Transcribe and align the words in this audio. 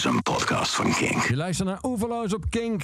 is 0.00 0.06
een 0.06 0.22
podcast 0.22 0.74
van 0.74 0.92
Kink. 0.92 1.22
Je 1.22 1.36
luistert 1.36 1.68
naar 1.68 1.78
Oeverloos 1.82 2.34
op 2.34 2.50
Kink. 2.50 2.82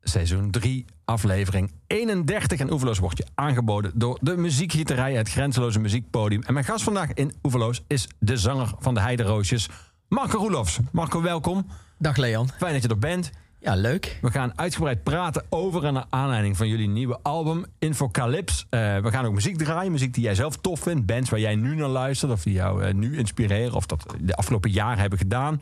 Seizoen 0.00 0.50
3, 0.50 0.84
aflevering 1.04 1.72
31. 1.86 2.60
En 2.60 2.72
Oeverloos 2.72 2.98
wordt 2.98 3.18
je 3.18 3.26
aangeboden 3.34 3.92
door 3.94 4.18
de 4.20 4.36
muziekgieterij, 4.36 5.14
het 5.14 5.28
grenzeloze 5.28 5.78
muziekpodium. 5.78 6.42
En 6.42 6.52
mijn 6.52 6.64
gast 6.64 6.84
vandaag 6.84 7.12
in 7.12 7.34
Oeverloos 7.42 7.82
is 7.86 8.08
de 8.18 8.36
zanger 8.36 8.72
van 8.78 8.94
de 8.94 9.00
Heideroosjes, 9.00 9.68
Marco 10.08 10.38
Roelofs. 10.38 10.78
Marco, 10.92 11.22
welkom. 11.22 11.66
Dag 11.98 12.16
Leon. 12.16 12.48
Fijn 12.58 12.72
dat 12.72 12.82
je 12.82 12.88
er 12.88 12.98
bent. 12.98 13.30
Ja, 13.62 13.74
leuk. 13.74 14.18
We 14.20 14.30
gaan 14.30 14.52
uitgebreid 14.58 15.02
praten 15.02 15.44
over 15.48 15.84
en 15.84 15.92
naar 15.92 16.04
aanleiding 16.10 16.56
van 16.56 16.68
jullie 16.68 16.88
nieuwe 16.88 17.18
album 17.22 17.64
Infocalyps. 17.78 18.66
Uh, 18.70 18.98
we 18.98 19.10
gaan 19.10 19.24
ook 19.24 19.34
muziek 19.34 19.58
draaien, 19.58 19.92
muziek 19.92 20.14
die 20.14 20.22
jij 20.22 20.34
zelf 20.34 20.56
tof 20.56 20.80
vindt, 20.80 21.06
bands 21.06 21.30
waar 21.30 21.40
jij 21.40 21.54
nu 21.54 21.74
naar 21.74 21.88
luistert 21.88 22.32
of 22.32 22.42
die 22.42 22.52
jou 22.52 22.86
uh, 22.86 22.92
nu 22.92 23.18
inspireren 23.18 23.74
of 23.74 23.86
dat 23.86 24.14
de 24.20 24.34
afgelopen 24.34 24.70
jaren 24.70 24.98
hebben 24.98 25.18
gedaan. 25.18 25.60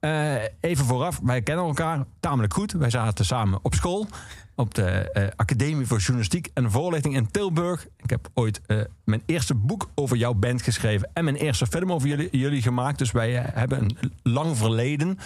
Uh, 0.00 0.34
even 0.60 0.84
vooraf, 0.84 1.20
wij 1.22 1.42
kennen 1.42 1.64
elkaar 1.64 2.04
tamelijk 2.20 2.54
goed. 2.54 2.72
Wij 2.72 2.90
zaten 2.90 3.24
samen 3.24 3.58
op 3.62 3.74
school 3.74 4.06
op 4.54 4.74
de 4.74 5.32
Academie 5.36 5.86
voor 5.86 5.98
Journalistiek 5.98 6.50
en 6.54 6.70
Voorlichting 6.70 7.14
in 7.14 7.30
Tilburg. 7.30 7.86
Ik 7.96 8.10
heb 8.10 8.28
ooit 8.34 8.60
mijn 9.04 9.22
eerste 9.26 9.54
boek 9.54 9.88
over 9.94 10.16
jouw 10.16 10.34
band 10.34 10.62
geschreven 10.62 11.10
en 11.12 11.24
mijn 11.24 11.36
eerste 11.36 11.66
film 11.66 11.92
over 11.92 12.08
jullie, 12.08 12.28
jullie 12.30 12.62
gemaakt. 12.62 12.98
Dus 12.98 13.12
wij 13.12 13.32
hebben 13.52 13.78
een 13.78 14.12
lang 14.22 14.56
verleden. 14.56 15.18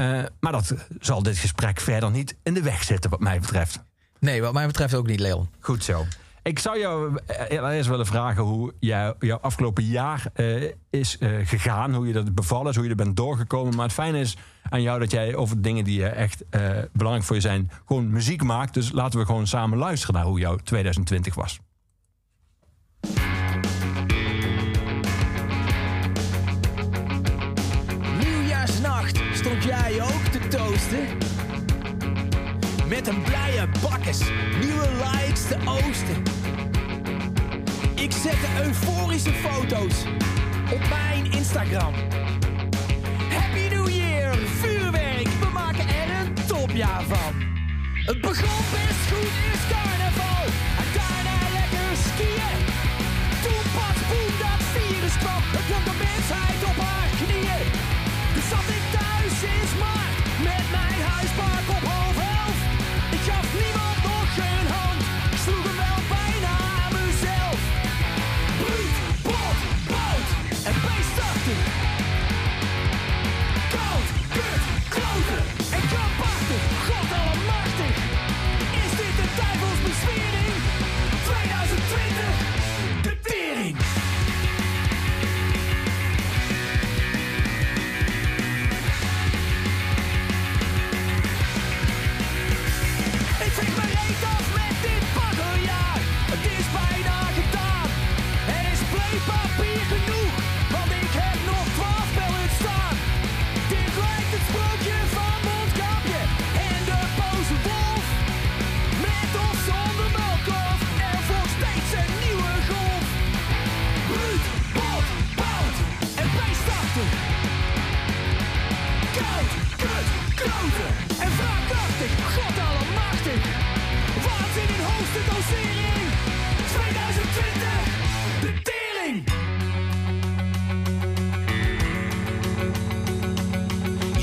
Uh, 0.00 0.22
maar 0.40 0.52
dat 0.52 0.74
zal 1.00 1.22
dit 1.22 1.38
gesprek 1.38 1.80
verder 1.80 2.10
niet 2.10 2.36
in 2.42 2.54
de 2.54 2.62
weg 2.62 2.82
zitten, 2.82 3.10
wat 3.10 3.20
mij 3.20 3.40
betreft. 3.40 3.84
Nee, 4.20 4.42
wat 4.42 4.52
mij 4.52 4.66
betreft 4.66 4.94
ook 4.94 5.06
niet, 5.06 5.20
Leon. 5.20 5.48
Goed 5.60 5.84
zo. 5.84 6.04
Ik 6.42 6.58
zou 6.58 6.78
jou 6.78 7.18
eerst 7.50 7.88
willen 7.88 8.06
vragen 8.06 8.42
hoe 8.42 8.72
jou, 8.80 9.14
jouw 9.18 9.38
afgelopen 9.38 9.84
jaar 9.84 10.24
uh, 10.36 10.72
is 10.90 11.16
uh, 11.20 11.46
gegaan. 11.46 11.94
Hoe 11.94 12.06
je 12.06 12.12
dat 12.12 12.34
bevallen 12.34 12.68
is, 12.68 12.74
hoe 12.74 12.84
je 12.84 12.90
er 12.90 12.96
bent 12.96 13.16
doorgekomen. 13.16 13.76
Maar 13.76 13.84
het 13.84 13.94
fijne 13.94 14.20
is 14.20 14.36
aan 14.62 14.82
jou 14.82 14.98
dat 14.98 15.10
jij 15.10 15.34
over 15.34 15.62
dingen 15.62 15.84
die 15.84 16.04
echt 16.04 16.44
belangrijk 16.92 17.26
voor 17.26 17.36
je 17.36 17.42
zijn... 17.42 17.70
gewoon 17.86 18.10
muziek 18.10 18.42
maakt. 18.42 18.74
Dus 18.74 18.92
laten 18.92 19.18
we 19.18 19.26
gewoon 19.26 19.46
samen 19.46 19.78
luisteren 19.78 20.14
naar 20.14 20.24
hoe 20.24 20.38
jouw 20.38 20.56
2020 20.56 21.34
was. 21.34 21.58
Met 32.88 33.06
een 33.06 33.22
blije 33.22 33.68
bakkes, 33.82 34.18
nieuwe 34.60 34.88
likes 35.04 35.46
te 35.48 35.56
oosten. 35.64 36.22
Ik 37.94 38.12
zette 38.12 38.46
euforische 38.64 39.32
foto's 39.32 40.04
op 40.72 40.88
mijn 40.88 41.32
Instagram. 41.32 41.94
Happy 43.30 43.74
New 43.74 43.88
Year, 43.88 44.34
vuurwerk, 44.36 45.28
we 45.28 45.48
maken 45.52 45.88
er 45.88 46.20
een 46.20 46.34
topjaar 46.46 47.02
van. 47.02 47.34
Het 48.04 48.20
begon 48.20 48.64
best 48.72 49.10
goed, 49.10 49.30
is 49.52 49.66
carnaval, 49.70 49.97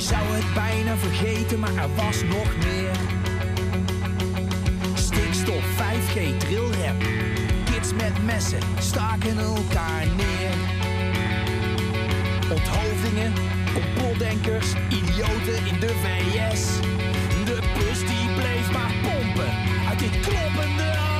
zou 0.05 0.23
het 0.23 0.53
bijna 0.53 0.95
vergeten, 0.97 1.59
maar 1.59 1.75
er 1.75 1.95
was 1.95 2.23
nog 2.23 2.55
meer. 2.57 2.95
Stikstof, 4.93 5.63
5G, 5.77 6.37
drillrap. 6.37 7.03
Kids 7.71 7.93
met 7.93 8.25
messen 8.25 8.59
staken 8.79 9.37
elkaar 9.37 10.05
neer. 10.15 10.53
Onthoofdingen, 12.51 13.33
complotdenkers, 13.73 14.73
idioten 14.89 15.65
in 15.65 15.79
de 15.79 15.93
VS. 16.03 16.61
De 17.45 17.59
bus 17.73 17.99
die 17.99 18.33
bleef 18.35 18.71
maar 18.71 18.93
pompen 19.01 19.51
uit 19.89 19.99
dit 19.99 20.19
kloppende 20.19 21.14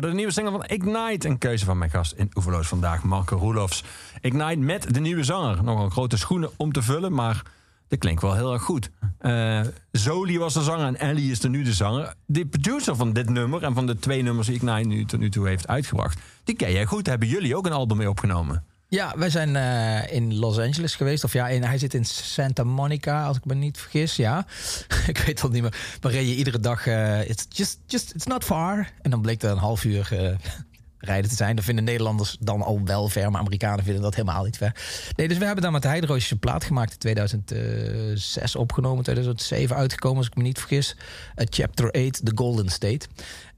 de 0.00 0.12
nieuwe 0.12 0.32
single 0.32 0.52
van 0.52 0.64
Ignite. 0.64 1.28
Een 1.28 1.38
keuze 1.38 1.64
van 1.64 1.78
mijn 1.78 1.90
gast 1.90 2.12
in 2.12 2.30
Oeverloos 2.34 2.68
vandaag, 2.68 3.02
Marco 3.02 3.36
Roelofs. 3.36 3.84
Ignite 4.20 4.58
met 4.58 4.94
de 4.94 5.00
nieuwe 5.00 5.24
zanger. 5.24 5.64
Nog 5.64 5.82
een 5.82 5.90
grote 5.90 6.16
schoenen 6.16 6.50
om 6.56 6.72
te 6.72 6.82
vullen, 6.82 7.12
maar 7.12 7.42
dat 7.88 7.98
klinkt 7.98 8.22
wel 8.22 8.34
heel 8.34 8.52
erg 8.52 8.62
goed. 8.62 8.90
Uh, 9.20 9.60
Zoli 9.90 10.38
was 10.38 10.54
de 10.54 10.62
zanger 10.62 10.86
en 10.86 10.98
Ellie 10.98 11.30
is 11.30 11.42
er 11.42 11.50
nu 11.50 11.62
de 11.62 11.72
zanger. 11.72 12.14
De 12.26 12.46
producer 12.46 12.96
van 12.96 13.12
dit 13.12 13.28
nummer 13.28 13.62
en 13.62 13.74
van 13.74 13.86
de 13.86 13.98
twee 13.98 14.22
nummers 14.22 14.46
die 14.46 14.56
Ignite 14.56 14.88
nu 14.88 15.04
tot 15.04 15.20
nu 15.20 15.30
toe 15.30 15.48
heeft 15.48 15.68
uitgebracht... 15.68 16.20
die 16.44 16.56
ken 16.56 16.72
jij 16.72 16.86
goed. 16.86 17.06
Hebben 17.06 17.28
jullie 17.28 17.56
ook 17.56 17.66
een 17.66 17.72
album 17.72 17.96
mee 17.96 18.10
opgenomen? 18.10 18.64
Ja, 18.90 19.14
wij 19.16 19.30
zijn 19.30 19.54
uh, 19.54 20.12
in 20.16 20.38
Los 20.38 20.58
Angeles 20.58 20.94
geweest. 20.94 21.24
Of 21.24 21.32
ja, 21.32 21.46
hij 21.46 21.78
zit 21.78 21.94
in 21.94 22.04
Santa 22.04 22.64
Monica, 22.64 23.24
als 23.24 23.36
ik 23.36 23.44
me 23.44 23.54
niet 23.54 23.78
vergis. 23.78 24.16
Ja, 24.16 24.46
ik 25.06 25.18
weet 25.18 25.42
het 25.42 25.52
niet 25.52 25.62
meer. 25.62 25.96
Maar 26.02 26.12
reed 26.12 26.28
je 26.28 26.34
iedere 26.34 26.60
dag, 26.60 26.86
uh, 26.86 27.28
it's 27.28 27.46
just, 27.48 27.78
just, 27.86 28.14
it's 28.14 28.26
not 28.26 28.44
far. 28.44 28.92
En 29.02 29.10
dan 29.10 29.20
bleek 29.20 29.42
er 29.42 29.50
een 29.50 29.56
half 29.58 29.84
uur 29.84 30.08
uh, 30.12 30.30
rijden 31.10 31.30
te 31.30 31.36
zijn. 31.36 31.56
Dat 31.56 31.64
vinden 31.64 31.84
Nederlanders 31.84 32.36
dan 32.40 32.62
al 32.62 32.80
wel 32.84 33.08
ver, 33.08 33.30
maar 33.30 33.40
Amerikanen 33.40 33.84
vinden 33.84 34.02
dat 34.02 34.14
helemaal 34.14 34.44
niet 34.44 34.56
ver. 34.56 34.74
Nee, 35.16 35.28
dus 35.28 35.38
we 35.38 35.44
hebben 35.44 35.62
dan 35.62 35.72
met 35.72 35.82
de 35.82 35.88
Heideroosjes 35.88 36.30
een 36.30 36.38
plaat 36.38 36.64
gemaakt 36.64 36.92
in 36.92 36.98
2006 36.98 38.56
opgenomen, 38.56 39.04
2007 39.04 39.76
uitgekomen, 39.76 40.18
als 40.18 40.26
ik 40.26 40.36
me 40.36 40.42
niet 40.42 40.58
vergis. 40.58 40.96
Chapter 41.34 41.90
8, 41.90 42.24
The 42.24 42.32
Golden 42.34 42.68
State. 42.68 43.06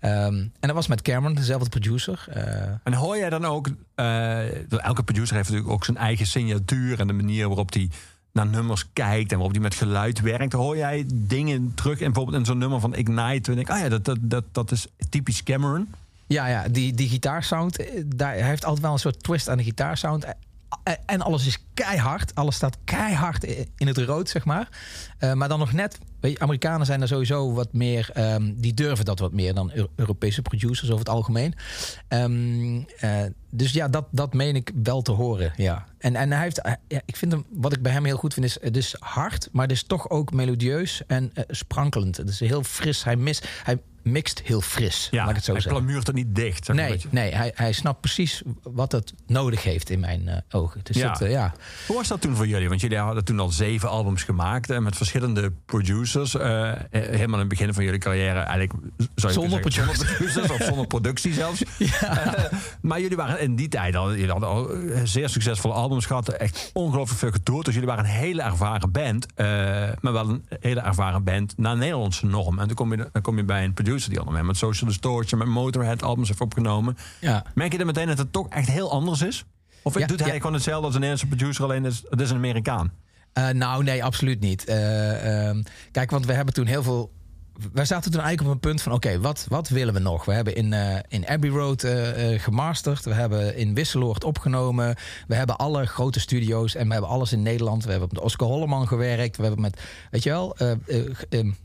Um, 0.05 0.11
en 0.11 0.53
dat 0.61 0.73
was 0.73 0.87
met 0.87 1.03
Cameron, 1.03 1.35
dezelfde 1.35 1.69
producer. 1.69 2.25
Uh, 2.37 2.45
en 2.83 2.93
hoor 2.93 3.17
jij 3.17 3.31
dan 3.31 3.45
ook, 3.45 3.69
uh, 3.97 4.71
elke 4.83 5.03
producer 5.03 5.37
heeft 5.37 5.49
natuurlijk 5.49 5.75
ook 5.75 5.85
zijn 5.85 5.97
eigen 5.97 6.27
signatuur 6.27 7.01
en 7.01 7.07
de 7.07 7.13
manier 7.13 7.47
waarop 7.47 7.73
die 7.73 7.91
naar 8.33 8.47
nummers 8.47 8.87
kijkt 8.93 9.31
en 9.31 9.37
waarop 9.37 9.53
die 9.53 9.63
met 9.63 9.75
geluid 9.75 10.21
werkt. 10.21 10.53
Hoor 10.53 10.77
jij 10.77 11.05
dingen 11.13 11.73
terug 11.75 12.01
en 12.01 12.05
bijvoorbeeld 12.07 12.39
in 12.39 12.45
zo'n 12.45 12.59
nummer 12.59 12.81
van 12.81 12.95
Ignite 12.95 13.51
en 13.51 13.57
denk 13.57 13.71
ah 13.71 13.79
ja, 13.79 13.89
dat, 13.89 14.05
dat, 14.05 14.19
dat, 14.21 14.45
dat 14.53 14.71
is 14.71 14.87
typisch 15.09 15.43
Cameron. 15.43 15.95
Ja, 16.27 16.47
ja 16.47 16.69
die, 16.69 16.93
die 16.93 17.09
gitaarsound, 17.09 17.79
daar, 18.07 18.33
hij 18.33 18.49
heeft 18.49 18.65
altijd 18.65 18.83
wel 18.83 18.93
een 18.93 18.99
soort 18.99 19.23
twist 19.23 19.49
aan 19.49 19.57
de 19.57 19.65
gitaarsound. 19.65 20.25
En 21.07 21.21
alles 21.21 21.47
is 21.47 21.65
keihard. 21.75 22.35
Alles 22.35 22.55
staat 22.55 22.79
keihard 22.85 23.45
in 23.77 23.87
het 23.87 23.99
rood, 23.99 24.29
zeg 24.29 24.45
maar. 24.45 24.69
Uh, 25.21 25.33
maar 25.33 25.49
dan 25.49 25.59
nog 25.59 25.73
net. 25.73 25.99
Weet 26.23 26.33
je, 26.33 26.39
Amerikanen 26.39 26.87
zijn 26.87 27.01
er 27.01 27.09
sowieso 27.09 27.53
wat 27.53 27.73
meer. 27.73 28.11
Um, 28.17 28.55
die 28.61 28.75
durven 28.75 29.05
dat 29.05 29.19
wat 29.19 29.33
meer 29.33 29.55
dan 29.55 29.73
Europese 29.97 30.43
producers 30.43 30.89
over 30.89 30.99
het 30.99 31.09
algemeen. 31.09 31.55
Um, 32.09 32.77
uh, 32.77 32.85
dus 33.51 33.73
ja, 33.73 33.89
dat, 33.89 34.07
dat 34.11 34.35
meen 34.35 34.57
ik 34.57 34.71
wel 34.83 35.03
te 35.03 35.13
horen. 35.13 35.53
Ja. 35.57 35.87
En, 35.99 36.17
en 36.17 36.33
hij 36.33 36.43
heeft. 36.43 36.67
Uh, 36.67 36.73
ja, 36.89 37.01
ik 37.05 37.17
vind 37.17 37.33
hem. 37.33 37.45
Wat 37.51 37.73
ik 37.73 37.83
bij 37.83 37.93
hem 37.93 38.05
heel 38.05 38.17
goed 38.17 38.35
vind 38.35 38.47
is. 38.47 38.59
Het 38.61 38.77
is 38.77 38.97
hard, 38.99 39.49
maar 39.53 39.63
het 39.63 39.73
is 39.73 39.83
toch 39.83 40.11
ook 40.11 40.33
melodieus 40.33 41.03
en 41.07 41.33
sprankelend. 41.49 42.17
Het 42.17 42.29
is 42.29 42.41
heel 42.41 42.63
fris. 42.63 43.05
Hij 43.05 43.17
mis. 43.17 43.43
Hij 43.65 43.79
mixt 44.03 44.41
heel 44.45 44.61
fris. 44.61 45.09
Ja, 45.11 45.21
laat 45.21 45.29
ik 45.31 45.37
het 45.37 45.45
zo 45.45 45.53
hij 45.53 45.61
zeggen. 45.61 45.83
klamuurt 45.83 46.09
er 46.09 46.15
niet 46.15 46.35
dicht. 46.35 46.65
Zeg 46.65 46.77
nee, 46.77 47.01
nee 47.11 47.35
hij, 47.35 47.53
hij 47.55 47.73
snapt 47.73 48.01
precies 48.01 48.43
wat 48.63 48.93
het 48.93 49.15
nodig 49.27 49.63
heeft 49.63 49.91
in 49.91 50.01
mijn 50.01 50.23
uh, 50.23 50.37
ogen. 50.51 50.81
Dus 50.83 50.97
uh, 50.97 51.31
ja. 51.31 51.55
Hoe 51.87 51.97
was 51.97 52.09
dat 52.09 52.21
toen 52.21 52.37
voor 52.37 52.47
jullie? 52.47 52.69
Want 52.69 52.81
jullie 52.81 52.99
hadden 52.99 53.25
toen 53.25 53.41
al 53.41 53.49
zeven 53.49 53.89
albums 53.89 54.23
gemaakt 54.23 54.71
en 54.71 54.83
met 54.83 54.97
verschillende 54.97 55.53
producers. 55.65 56.12
Uh, 56.15 56.73
helemaal 56.91 57.35
in 57.35 57.39
het 57.39 57.49
begin 57.49 57.75
van 57.75 57.85
jullie 57.85 57.99
carrière 57.99 58.39
eigenlijk 58.39 58.73
zou 59.15 59.33
je 59.33 59.41
zonder, 59.41 59.61
producers 59.61 60.51
of 60.51 60.63
zonder 60.63 60.87
productie 60.87 61.33
zelfs. 61.33 61.63
Ja. 61.79 62.35
maar 62.81 63.01
jullie 63.01 63.17
waren 63.17 63.41
in 63.41 63.57
die 63.57 63.69
tijd 63.69 63.97
al, 63.97 64.11
jullie 64.11 64.31
hadden 64.31 64.49
al 64.49 64.71
zeer 65.05 65.29
succesvolle 65.29 65.75
albums 65.75 66.07
gehad, 66.07 66.29
echt 66.29 66.71
ongelooflijk 66.73 67.19
veel 67.21 67.31
getoerd. 67.31 67.65
Dus 67.65 67.75
jullie 67.75 67.89
waren 67.89 68.05
een 68.05 68.11
hele 68.11 68.43
ervaren 68.43 68.91
band, 68.93 69.27
maar 70.01 70.13
wel 70.13 70.29
een 70.29 70.45
hele 70.61 70.81
ervaren 70.81 71.25
band 71.25 71.55
naar 71.57 71.77
Nederlandse 71.77 72.27
norm. 72.27 72.59
En 72.59 72.67
toen 72.67 72.77
kom 72.77 72.91
je, 72.93 73.09
dan 73.13 73.23
kom 73.23 73.37
je 73.37 73.45
bij 73.45 73.65
een 73.65 73.75
producer 73.75 74.11
die 74.11 74.21
al 74.21 74.43
met 74.43 74.57
Social 74.57 74.91
Distortion, 74.91 75.39
met 75.39 75.49
Motorhead 75.49 76.03
albums 76.03 76.29
heeft 76.29 76.41
opgenomen. 76.41 76.97
Ja. 77.21 77.45
Merk 77.55 77.73
je 77.73 77.79
dan 77.79 77.87
meteen 77.87 78.07
dat 78.07 78.19
het 78.19 78.33
toch 78.33 78.49
echt 78.49 78.69
heel 78.69 78.91
anders 78.91 79.23
is? 79.23 79.45
Of 79.83 79.99
Ja, 79.99 80.07
doet 80.07 80.21
hij 80.21 80.37
gewoon 80.37 80.53
hetzelfde 80.53 80.87
als 80.87 80.95
een 80.95 81.01
Nederlandse 81.01 81.37
producer, 81.37 81.65
alleen 81.65 81.85
is, 81.85 82.03
het 82.11 82.21
is 82.21 82.31
een 82.31 82.37
Amerikaan? 82.37 82.93
Uh, 83.39 83.49
nou, 83.49 83.85
nee, 83.85 84.05
absoluut 84.05 84.41
niet. 84.41 84.69
Uh, 84.69 85.49
um, 85.49 85.63
kijk, 85.91 86.11
want 86.11 86.27
we 86.27 86.33
hebben 86.33 86.55
toen 86.55 86.67
heel 86.67 86.83
veel. 86.83 87.13
Wij 87.73 87.85
zaten 87.85 88.11
toen 88.11 88.21
eigenlijk 88.21 88.49
op 88.49 88.55
een 88.55 88.71
punt 88.71 88.83
van: 88.83 88.93
oké, 88.93 89.21
wat, 89.21 89.47
wat 89.49 89.69
willen 89.69 89.95
we 89.95 90.01
nog? 90.01 90.25
We 90.25 90.33
hebben 90.33 90.55
in, 90.55 90.73
uh, 90.73 90.97
in 91.09 91.29
Abbey 91.29 91.51
Road 91.51 91.87
gemasterd. 92.37 93.05
We 93.05 93.15
hebben 93.15 93.57
in 93.57 93.75
Wisseloord 93.75 94.25
opgenomen. 94.25 94.97
We 95.27 95.35
hebben 95.35 95.57
alle 95.57 95.87
grote 95.87 96.21
studio's 96.21 96.75
en 96.75 96.87
we 96.87 96.93
hebben 96.93 97.11
alles 97.11 97.33
in 97.33 97.43
Nederland. 97.43 97.85
We 97.85 97.91
hebben 97.91 98.09
met 98.13 98.23
Oscar 98.23 98.49
Holleman 98.49 98.89
gewerkt. 98.89 99.37
We 99.37 99.43
hebben 99.43 99.61
met, 99.61 99.81
weet 100.11 100.23
je 100.23 100.31
wel, 100.31 100.57
um, 101.29 101.57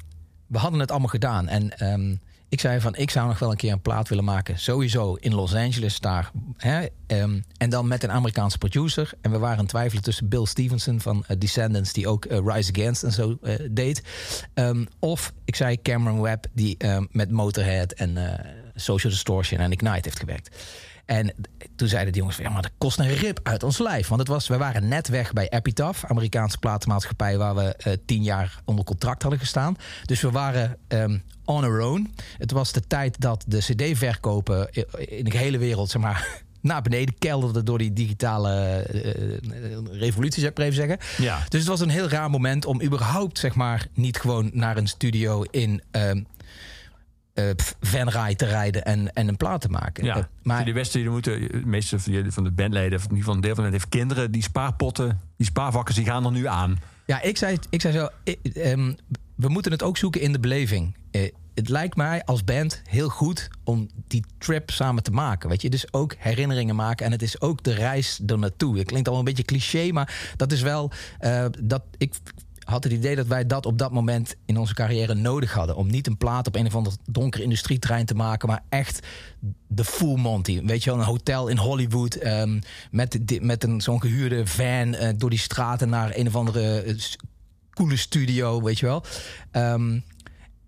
we 0.47 0.57
hadden 0.57 0.79
het 0.79 0.91
allemaal 0.91 1.09
gedaan. 1.09 1.47
En 1.47 1.93
um, 1.93 2.19
ik 2.49 2.59
zei 2.59 2.79
van, 2.79 2.95
ik 2.95 3.09
zou 3.09 3.27
nog 3.27 3.39
wel 3.39 3.51
een 3.51 3.57
keer 3.57 3.71
een 3.71 3.81
plaat 3.81 4.09
willen 4.09 4.23
maken. 4.23 4.59
Sowieso 4.59 5.13
in 5.13 5.33
Los 5.33 5.55
Angeles 5.55 5.99
daar. 5.99 6.31
Hè? 6.57 6.85
Um, 7.07 7.43
en 7.57 7.69
dan 7.69 7.87
met 7.87 8.03
een 8.03 8.11
Amerikaanse 8.11 8.57
producer. 8.57 9.11
En 9.21 9.31
we 9.31 9.37
waren 9.37 9.57
aan 9.57 9.65
twijfelen 9.65 10.03
tussen 10.03 10.29
Bill 10.29 10.45
Stevenson 10.45 10.99
van 10.99 11.23
uh, 11.27 11.37
Descendants... 11.39 11.93
die 11.93 12.07
ook 12.07 12.25
uh, 12.25 12.39
Rise 12.45 12.71
Against 12.71 13.03
en 13.03 13.11
zo 13.11 13.37
uh, 13.41 13.55
deed. 13.71 14.03
Um, 14.53 14.87
of, 14.99 15.33
ik 15.45 15.55
zei 15.55 15.81
Cameron 15.81 16.21
Webb... 16.21 16.45
die 16.53 16.75
um, 16.85 17.07
met 17.11 17.31
Motorhead 17.31 17.91
en 17.91 18.17
Social 18.79 19.11
Distortion 19.11 19.59
en 19.59 19.71
Ignite 19.71 19.99
heeft 20.01 20.19
gewerkt. 20.19 20.55
En 21.07 21.33
toen 21.75 21.87
zeiden 21.87 22.11
de 22.13 22.17
jongens 22.17 22.35
van, 22.37 22.45
ja, 22.45 22.51
maar 22.51 22.61
dat 22.61 22.71
kost 22.77 22.99
een 22.99 23.13
rip 23.13 23.39
uit 23.43 23.63
ons 23.63 23.77
lijf. 23.77 24.07
Want 24.07 24.19
het 24.19 24.29
was, 24.29 24.47
we 24.47 24.57
waren 24.57 24.87
net 24.87 25.07
weg 25.07 25.33
bij 25.33 25.49
Epitaph, 25.49 26.05
Amerikaanse 26.05 26.57
platenmaatschappij... 26.57 27.37
waar 27.37 27.55
we 27.55 27.75
uh, 27.87 27.93
tien 28.05 28.23
jaar 28.23 28.61
onder 28.65 28.85
contract 28.85 29.21
hadden 29.21 29.39
gestaan. 29.39 29.77
Dus 30.05 30.21
we 30.21 30.31
waren 30.31 30.77
um, 30.87 31.23
on 31.45 31.63
our 31.63 31.81
own. 31.81 32.13
Het 32.37 32.51
was 32.51 32.71
de 32.71 32.81
tijd 32.87 33.21
dat 33.21 33.43
de 33.47 33.57
cd-verkopen 33.57 34.69
in 34.95 35.23
de 35.23 35.37
hele 35.37 35.57
wereld, 35.57 35.89
zeg 35.89 36.01
maar... 36.01 36.27
naar 36.61 36.81
beneden 36.81 37.17
kelderde 37.17 37.63
door 37.63 37.77
die 37.77 37.93
digitale 37.93 38.85
uh, 38.93 39.77
revolutie, 39.99 40.39
zou 40.39 40.51
ik 40.51 40.59
even 40.59 40.73
zeggen. 40.73 40.97
Ja. 41.17 41.39
Dus 41.49 41.59
het 41.59 41.69
was 41.69 41.79
een 41.79 41.89
heel 41.89 42.09
raar 42.09 42.29
moment 42.29 42.65
om 42.65 42.81
überhaupt, 42.81 43.39
zeg 43.39 43.55
maar... 43.55 43.87
niet 43.93 44.17
gewoon 44.19 44.49
naar 44.53 44.77
een 44.77 44.87
studio 44.87 45.41
in... 45.41 45.81
Um, 45.91 46.27
uh, 47.39 47.49
Van 47.81 48.09
Rai 48.09 48.35
te 48.35 48.45
rijden 48.45 48.85
en, 48.85 49.13
en 49.13 49.27
een 49.27 49.37
plaat 49.37 49.61
te 49.61 49.69
maken. 49.69 50.05
Ja, 50.05 50.17
uh, 50.17 50.23
maar 50.43 50.65
de 50.65 50.73
Westen, 50.73 50.99
jullie 50.99 51.13
moeten, 51.13 51.41
de 51.41 51.65
meeste 51.65 51.99
van 52.31 52.43
de 52.43 52.51
bandleden, 52.51 52.97
of 52.97 53.03
in 53.03 53.09
ieder 53.09 53.17
geval 53.17 53.35
een 53.35 53.41
deel 53.41 53.55
van 53.55 53.63
het 53.63 53.73
heeft 53.73 53.89
kinderen, 53.89 54.31
die 54.31 54.43
spaarpotten, 54.43 55.21
die 55.37 55.45
spaarvakken, 55.45 55.95
die 55.95 56.05
gaan 56.05 56.25
er 56.25 56.31
nu 56.31 56.47
aan. 56.47 56.79
Ja, 57.05 57.21
ik 57.21 57.37
zei, 57.37 57.57
ik 57.69 57.81
zei 57.81 57.93
zo, 57.93 58.07
ik, 58.23 58.39
um, 58.55 58.95
we 59.35 59.49
moeten 59.49 59.71
het 59.71 59.83
ook 59.83 59.97
zoeken 59.97 60.21
in 60.21 60.31
de 60.31 60.39
beleving. 60.39 60.95
Uh, 61.11 61.31
het 61.53 61.69
lijkt 61.69 61.95
mij 61.95 62.23
als 62.25 62.43
band 62.43 62.81
heel 62.89 63.09
goed 63.09 63.49
om 63.63 63.89
die 64.07 64.25
trip 64.37 64.69
samen 64.69 65.03
te 65.03 65.11
maken. 65.11 65.49
Weet 65.49 65.61
je, 65.61 65.69
dus 65.69 65.93
ook 65.93 66.15
herinneringen 66.17 66.75
maken. 66.75 67.05
En 67.05 67.11
het 67.11 67.21
is 67.21 67.41
ook 67.41 67.63
de 67.63 67.73
reis 67.73 68.21
er 68.25 68.37
naartoe. 68.37 68.77
Het 68.77 68.87
klinkt 68.87 69.09
al 69.09 69.17
een 69.17 69.23
beetje 69.23 69.43
cliché, 69.43 69.91
maar 69.91 70.33
dat 70.35 70.51
is 70.51 70.61
wel 70.61 70.91
uh, 71.21 71.45
dat 71.61 71.83
ik 71.97 72.13
had 72.67 72.83
het 72.83 72.93
idee 72.93 73.15
dat 73.15 73.27
wij 73.27 73.45
dat 73.47 73.65
op 73.65 73.77
dat 73.77 73.91
moment 73.91 74.35
in 74.45 74.57
onze 74.57 74.73
carrière 74.73 75.13
nodig 75.13 75.53
hadden. 75.53 75.75
Om 75.75 75.87
niet 75.87 76.07
een 76.07 76.17
plaat 76.17 76.47
op 76.47 76.55
een 76.55 76.65
of 76.65 76.75
ander 76.75 76.93
donker 77.05 77.41
industrieterrein 77.41 78.05
te 78.05 78.15
maken, 78.15 78.47
maar 78.47 78.63
echt 78.69 79.07
de 79.67 79.83
full 79.83 80.17
Monty. 80.17 80.61
Weet 80.63 80.83
je 80.83 80.89
wel, 80.89 80.99
een 80.99 81.05
hotel 81.05 81.47
in 81.47 81.57
Hollywood 81.57 82.25
um, 82.25 82.59
met, 82.91 83.41
met 83.41 83.63
een, 83.63 83.81
zo'n 83.81 84.01
gehuurde 84.01 84.47
van 84.47 84.67
uh, 84.93 85.09
door 85.17 85.29
die 85.29 85.39
straten 85.39 85.89
naar 85.89 86.11
een 86.15 86.27
of 86.27 86.35
andere 86.35 86.95
coole 87.73 87.97
studio, 87.97 88.61
weet 88.61 88.79
je 88.79 88.85
wel. 88.85 89.03
Um, 89.51 90.03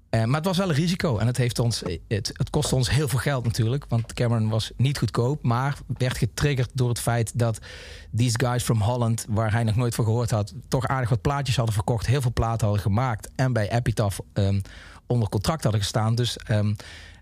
uh, 0.09 0.23
maar 0.23 0.35
het 0.35 0.45
was 0.45 0.57
wel 0.57 0.69
een 0.69 0.75
risico 0.75 1.17
en 1.17 1.27
het, 1.27 1.37
heeft 1.37 1.59
ons, 1.59 1.83
het, 2.07 2.31
het 2.33 2.49
kostte 2.49 2.75
ons 2.75 2.89
heel 2.89 3.07
veel 3.07 3.19
geld 3.19 3.43
natuurlijk. 3.43 3.85
Want 3.87 4.13
Cameron 4.13 4.49
was 4.49 4.71
niet 4.77 4.97
goedkoop, 4.97 5.43
maar 5.43 5.77
werd 5.97 6.17
getriggerd 6.17 6.69
door 6.73 6.89
het 6.89 6.99
feit 6.99 7.39
dat 7.39 7.59
These 8.15 8.39
Guys 8.39 8.63
from 8.63 8.81
Holland, 8.81 9.25
waar 9.29 9.51
hij 9.51 9.63
nog 9.63 9.75
nooit 9.75 9.95
van 9.95 10.05
gehoord 10.05 10.31
had, 10.31 10.53
toch 10.67 10.87
aardig 10.87 11.09
wat 11.09 11.21
plaatjes 11.21 11.55
hadden 11.55 11.73
verkocht, 11.75 12.05
heel 12.05 12.21
veel 12.21 12.33
platen 12.33 12.65
hadden 12.67 12.83
gemaakt 12.85 13.29
en 13.35 13.53
bij 13.53 13.71
Epitaph 13.71 14.19
um, 14.33 14.61
onder 15.07 15.29
contract 15.29 15.63
hadden 15.63 15.81
gestaan. 15.81 16.15
Dus 16.15 16.37
um, 16.51 16.75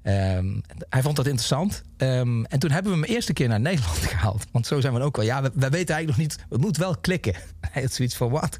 um, 0.04 0.62
hij 0.90 1.02
vond 1.02 1.16
dat 1.16 1.26
interessant. 1.26 1.84
En 1.98 2.60
toen 2.60 2.72
hebben 2.72 2.92
we 2.92 2.98
hem 2.98 3.08
eerste 3.08 3.34
keer 3.34 3.48
naar 3.48 3.60
Nederland 3.60 3.98
gehaald. 4.14 4.46
Want 4.52 4.68
zo 4.68 4.82
zijn 4.82 4.94
we 4.94 5.00
ook 5.00 5.16
wel. 5.16 5.26
Ja, 5.26 5.42
we, 5.42 5.52
we 5.54 5.70
weten 5.70 5.96
eigenlijk 5.96 6.08
nog 6.08 6.18
niet. 6.18 6.38
Het 6.50 6.62
moet 6.62 6.78
wel 6.78 6.98
klikken. 6.98 7.34
Hij 7.72 7.82
had 7.82 7.94
zoiets 7.94 8.16
van 8.16 8.30
wat. 8.30 8.58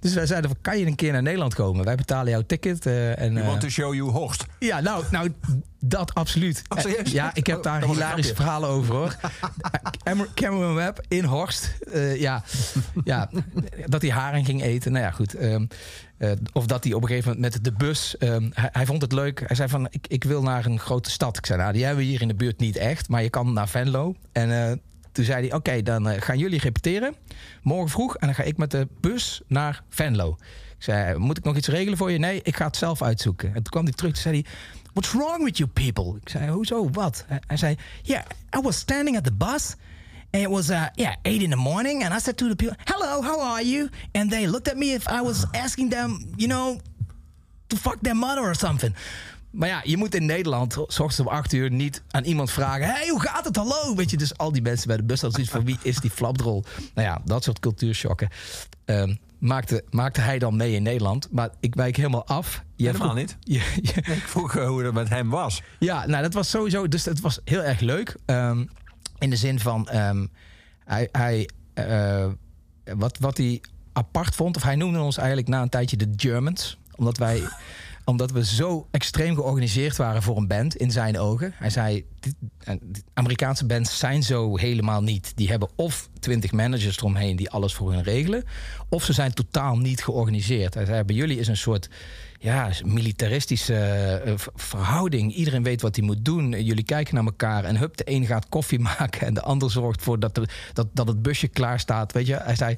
Dus 0.00 0.14
wij 0.14 0.26
zeiden 0.26 0.50
van, 0.50 0.58
kan 0.60 0.78
je 0.78 0.86
een 0.86 0.94
keer 0.94 1.12
naar 1.12 1.22
Nederland 1.22 1.54
komen? 1.54 1.84
Wij 1.84 1.94
betalen 1.94 2.30
jouw 2.30 2.42
ticket. 2.42 2.86
Uh, 2.86 3.18
en, 3.18 3.32
you 3.32 3.46
want 3.46 3.60
to 3.60 3.68
show 3.68 3.94
you 3.94 4.10
Horst. 4.10 4.44
Ja, 4.58 4.80
nou, 4.80 5.04
nou 5.10 5.32
dat 5.80 6.14
absoluut. 6.14 6.62
Oh? 6.68 6.92
Ja, 7.04 7.30
ik 7.34 7.46
heb 7.46 7.62
daar 7.62 7.84
oh, 7.84 7.90
hilarische 7.90 8.34
verhalen 8.34 8.68
over 8.68 8.94
hoor. 8.94 9.16
Cameron 10.34 10.74
Webb 10.74 11.04
in 11.08 11.24
Horst. 11.24 11.74
Uh, 11.94 12.20
ja, 12.20 12.42
ja, 13.04 13.30
dat 13.86 14.02
hij 14.02 14.10
haring 14.10 14.46
ging 14.46 14.62
eten. 14.62 14.92
Nou 14.92 15.04
ja, 15.04 15.10
goed. 15.10 15.42
Um, 15.42 15.68
uh, 16.18 16.30
of 16.52 16.66
dat 16.66 16.84
hij 16.84 16.92
op 16.92 17.02
een 17.02 17.08
gegeven 17.08 17.32
moment 17.32 17.54
met 17.54 17.64
de 17.64 17.72
bus... 17.72 18.16
Um, 18.18 18.50
hij, 18.54 18.68
hij, 18.72 18.86
vond 18.86 19.02
het 19.02 19.12
leuk. 19.12 19.42
Hij 19.46 19.56
zei 19.56 19.68
van, 19.68 19.86
ik, 19.90 20.06
ik 20.08 20.24
wil 20.24 20.42
naar 20.42 20.66
een 20.66 20.78
grote 20.78 21.10
stad. 21.10 21.36
Ik 21.36 21.46
zei, 21.46 21.58
nou, 21.58 21.72
die 21.72 21.84
hebben 21.84 22.04
we 22.04 22.10
hier 22.10 22.22
in 22.22 22.28
de 22.28 22.34
buurt 22.34 22.58
niet 22.58 22.76
echt. 22.76 23.08
Maar 23.08 23.22
je 23.22 23.30
kan 23.30 23.52
naar 23.52 23.68
Venlo. 23.68 24.14
En 24.32 24.48
uh, 24.48 24.72
toen 25.18 25.26
zei 25.26 25.48
hij, 25.48 25.56
oké, 25.56 25.82
dan 25.82 26.08
uh, 26.08 26.20
gaan 26.20 26.38
jullie 26.38 26.58
repeteren. 26.60 27.14
Morgen 27.62 27.88
vroeg. 27.88 28.16
En 28.16 28.26
dan 28.26 28.34
ga 28.36 28.42
ik 28.42 28.56
met 28.56 28.70
de 28.70 28.88
bus 29.00 29.40
naar 29.46 29.82
Venlo. 29.88 30.36
Ik 30.76 30.84
zei, 30.84 31.16
moet 31.18 31.38
ik 31.38 31.44
nog 31.44 31.56
iets 31.56 31.68
regelen 31.68 31.98
voor 31.98 32.10
je? 32.10 32.18
Nee, 32.18 32.40
ik 32.42 32.56
ga 32.56 32.66
het 32.66 32.76
zelf 32.76 33.02
uitzoeken. 33.02 33.48
En 33.48 33.54
toen 33.54 33.62
kwam 33.62 33.84
hij 33.84 33.92
terug 33.92 34.12
en 34.12 34.18
zei 34.18 34.34
hij... 34.42 34.52
What's 34.92 35.12
wrong 35.12 35.44
with 35.44 35.56
you 35.56 35.70
people? 35.70 36.20
Ik 36.22 36.28
zei, 36.28 36.50
hoezo, 36.50 36.90
wat? 36.90 37.24
Hij- 37.46 37.56
zei, 37.56 37.76
yeah, 38.02 38.22
I 38.56 38.60
was 38.60 38.76
standing 38.76 39.16
at 39.16 39.24
the 39.24 39.32
bus... 39.32 39.74
And 40.30 40.42
it 40.42 40.48
was 40.48 40.70
uh 40.70 40.86
yeah 40.94 41.14
eight 41.22 41.42
in 41.42 41.50
the 41.50 41.56
morning, 41.56 42.04
and 42.04 42.14
I 42.14 42.18
said 42.20 42.36
to 42.36 42.48
the 42.48 42.56
people, 42.56 42.76
"Hello, 42.84 43.22
how 43.22 43.40
are 43.40 43.64
you?" 43.64 43.88
And 44.12 44.30
they 44.30 44.46
looked 44.46 44.68
at 44.68 44.76
me 44.76 44.86
if 44.86 45.06
I 45.08 45.22
was 45.22 45.46
asking 45.52 45.90
them, 45.90 46.34
you 46.36 46.48
know, 46.48 46.80
to 47.66 47.76
fuck 47.76 47.96
their 48.02 48.16
mother 48.16 48.42
or 48.42 48.54
something. 48.54 48.94
Maar 49.50 49.68
ja, 49.68 49.80
je 49.84 49.96
moet 49.96 50.14
in 50.14 50.26
Nederland, 50.26 50.72
s 50.72 50.98
ochtends 51.00 51.20
om 51.20 51.28
acht 51.28 51.52
uur, 51.52 51.70
niet 51.70 52.02
aan 52.10 52.24
iemand 52.24 52.50
vragen: 52.50 52.86
hey, 52.86 53.08
hoe 53.08 53.20
gaat 53.20 53.44
het? 53.44 53.56
Hallo? 53.56 53.94
Weet 53.94 54.10
je, 54.10 54.16
dus 54.16 54.36
al 54.36 54.52
die 54.52 54.62
mensen 54.62 54.88
bij 54.88 54.96
de 54.96 55.02
bus 55.04 55.20
hadden 55.20 55.44
zoiets 55.46 55.52
van: 55.52 55.64
wie 55.64 55.90
is 55.92 56.00
die 56.00 56.10
flapdrol? 56.10 56.64
Nou 56.94 57.08
ja, 57.08 57.20
dat 57.24 57.44
soort 57.44 57.58
cultuurschokken. 57.60 58.28
ehm, 58.84 59.14
maakte, 59.38 59.84
maakte 59.90 60.20
hij 60.20 60.38
dan 60.38 60.56
mee 60.56 60.72
in 60.74 60.82
Nederland. 60.82 61.28
Maar 61.30 61.50
ik 61.60 61.74
wijk 61.74 61.96
helemaal 61.96 62.26
af. 62.26 62.62
Jij 62.76 62.86
Helemaal 62.92 63.08
vroeg- 63.16 63.20
niet. 63.20 63.36
Je- 63.54 63.80
je- 63.82 64.12
Ik 64.12 64.22
vroeg 64.28 64.56
eh, 64.56 64.66
hoe 64.68 64.82
dat 64.82 64.92
met 64.94 65.08
hem 65.08 65.28
was. 65.30 65.62
ja, 65.78 66.06
nou, 66.06 66.22
dat 66.22 66.34
was 66.34 66.50
sowieso. 66.50 66.88
Dus 66.88 67.04
het 67.04 67.20
was 67.20 67.40
heel 67.44 67.62
erg 67.62 67.80
leuk. 67.80 68.16
Ehm, 68.26 68.64
in 69.18 69.30
de 69.30 69.36
zin 69.36 69.60
van. 69.60 69.88
ehm, 69.88 70.26
hij. 70.84 71.08
hij 71.12 71.48
eh, 71.74 72.26
wat, 72.96 73.18
wat 73.18 73.36
hij 73.36 73.60
apart 73.92 74.34
vond. 74.34 74.56
Of 74.56 74.62
hij 74.62 74.76
noemde 74.76 75.00
ons 75.00 75.16
eigenlijk 75.16 75.48
na 75.48 75.62
een 75.62 75.68
tijdje 75.68 75.96
de 75.96 76.12
Germans. 76.16 76.78
Omdat 76.96 77.16
wij. 77.18 77.42
omdat 78.08 78.30
we 78.30 78.44
zo 78.44 78.86
extreem 78.90 79.34
georganiseerd 79.34 79.96
waren 79.96 80.22
voor 80.22 80.36
een 80.36 80.46
band 80.46 80.76
in 80.76 80.90
zijn 80.90 81.18
ogen. 81.18 81.52
Hij 81.54 81.70
zei: 81.70 82.06
eh, 82.58 82.74
Amerikaanse 83.14 83.66
bands 83.66 83.98
zijn 83.98 84.22
zo 84.22 84.56
helemaal 84.56 85.02
niet. 85.02 85.32
Die 85.36 85.48
hebben 85.48 85.68
of 85.74 86.08
twintig 86.20 86.52
managers 86.52 86.96
eromheen 86.96 87.36
die 87.36 87.50
alles 87.50 87.74
voor 87.74 87.92
hun 87.92 88.02
regelen. 88.02 88.44
Of 88.88 89.04
ze 89.04 89.12
zijn 89.12 89.32
totaal 89.32 89.76
niet 89.78 90.04
georganiseerd. 90.04 90.74
Hij 90.74 90.84
zei: 90.84 91.04
Bij 91.04 91.16
jullie 91.16 91.38
is 91.38 91.48
een 91.48 91.56
soort 91.56 91.88
ja, 92.38 92.70
militaristische 92.84 93.74
eh, 94.24 94.34
verhouding. 94.54 95.32
Iedereen 95.34 95.62
weet 95.62 95.80
wat 95.82 95.96
hij 95.96 96.04
moet 96.04 96.24
doen. 96.24 96.64
Jullie 96.64 96.84
kijken 96.84 97.14
naar 97.14 97.24
elkaar 97.24 97.64
en 97.64 97.76
hup, 97.76 97.96
de 97.96 98.02
een 98.10 98.26
gaat 98.26 98.48
koffie 98.48 98.78
maken 98.98 99.26
en 99.26 99.34
de 99.34 99.42
ander 99.42 99.70
zorgt 99.70 100.02
voor 100.02 100.18
dat, 100.20 100.36
er, 100.36 100.70
dat, 100.72 100.86
dat 100.92 101.08
het 101.08 101.22
busje 101.22 101.48
klaar 101.48 101.80
staat. 101.80 102.12
Weet 102.12 102.26
je, 102.26 102.36
hij 102.36 102.56
zei. 102.56 102.76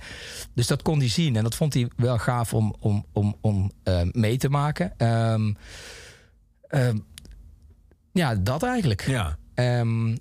Dus 0.54 0.66
dat 0.66 0.82
kon 0.82 0.98
hij 0.98 1.08
zien 1.08 1.36
en 1.36 1.42
dat 1.42 1.54
vond 1.54 1.74
hij 1.74 1.88
wel 1.96 2.18
gaaf 2.18 2.54
om, 2.54 2.74
om, 2.78 3.04
om, 3.12 3.36
om 3.40 3.70
eh, 3.82 4.00
mee 4.12 4.36
te 4.36 4.48
maken. 4.48 4.92
Ehm, 4.96 5.52
ehm, 6.68 6.98
ja, 8.12 8.34
dat 8.34 8.62
eigenlijk. 8.62 9.06
Ja. 9.06 9.36
Ehm, 9.54 10.16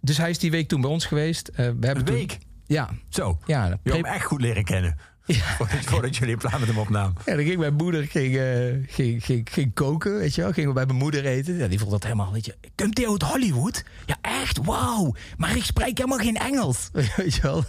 dus 0.00 0.16
hij 0.16 0.30
is 0.30 0.38
die 0.38 0.50
week 0.50 0.68
toen 0.68 0.80
bij 0.80 0.90
ons 0.90 1.06
geweest. 1.06 1.48
Eh, 1.48 1.56
we 1.56 1.62
hebben 1.62 1.96
Een 1.96 2.04
toen- 2.04 2.14
week? 2.14 2.38
Ja. 2.66 2.88
Zo. 3.08 3.38
Ja, 3.46 3.64
Je 3.66 3.70
hebt 3.82 3.96
hem 3.96 4.04
echt 4.14 4.24
goed 4.24 4.40
leren 4.40 4.64
kennen. 4.64 4.98
Voordat, 5.58 5.84
voordat 5.84 6.16
jullie 6.16 6.32
een 6.32 6.40
plaat 6.40 6.58
met 6.58 6.68
hem 6.68 6.78
opnamen. 6.78 7.14
Ja, 7.26 7.34
dan 7.34 7.44
ging 7.44 7.58
mijn 7.58 7.74
moeder 7.74 8.06
ging, 8.06 8.36
eh, 8.36 8.44
ging, 8.86 9.24
ging, 9.24 9.48
ging 9.52 9.74
koken, 9.74 10.18
weet 10.18 10.34
je 10.34 10.42
wel. 10.42 10.52
Gingen 10.52 10.68
we 10.68 10.74
bij 10.74 10.86
mijn 10.86 10.98
moeder 10.98 11.24
eten. 11.24 11.56
Ja, 11.56 11.68
die 11.68 11.78
vond 11.78 11.90
dat 11.90 12.02
helemaal, 12.02 12.32
weet 12.32 12.44
je. 12.46 12.54
Komt 12.74 12.98
hij 12.98 13.08
uit 13.08 13.22
Hollywood? 13.22 13.84
Ja, 14.06 14.16
echt? 14.20 14.58
Wauw. 14.64 15.14
Maar 15.36 15.56
ik 15.56 15.64
spreek 15.64 15.98
helemaal 15.98 16.18
geen 16.18 16.36
Engels. 16.36 16.90
Weet 17.16 17.34
je 17.34 17.42
wel. 17.42 17.64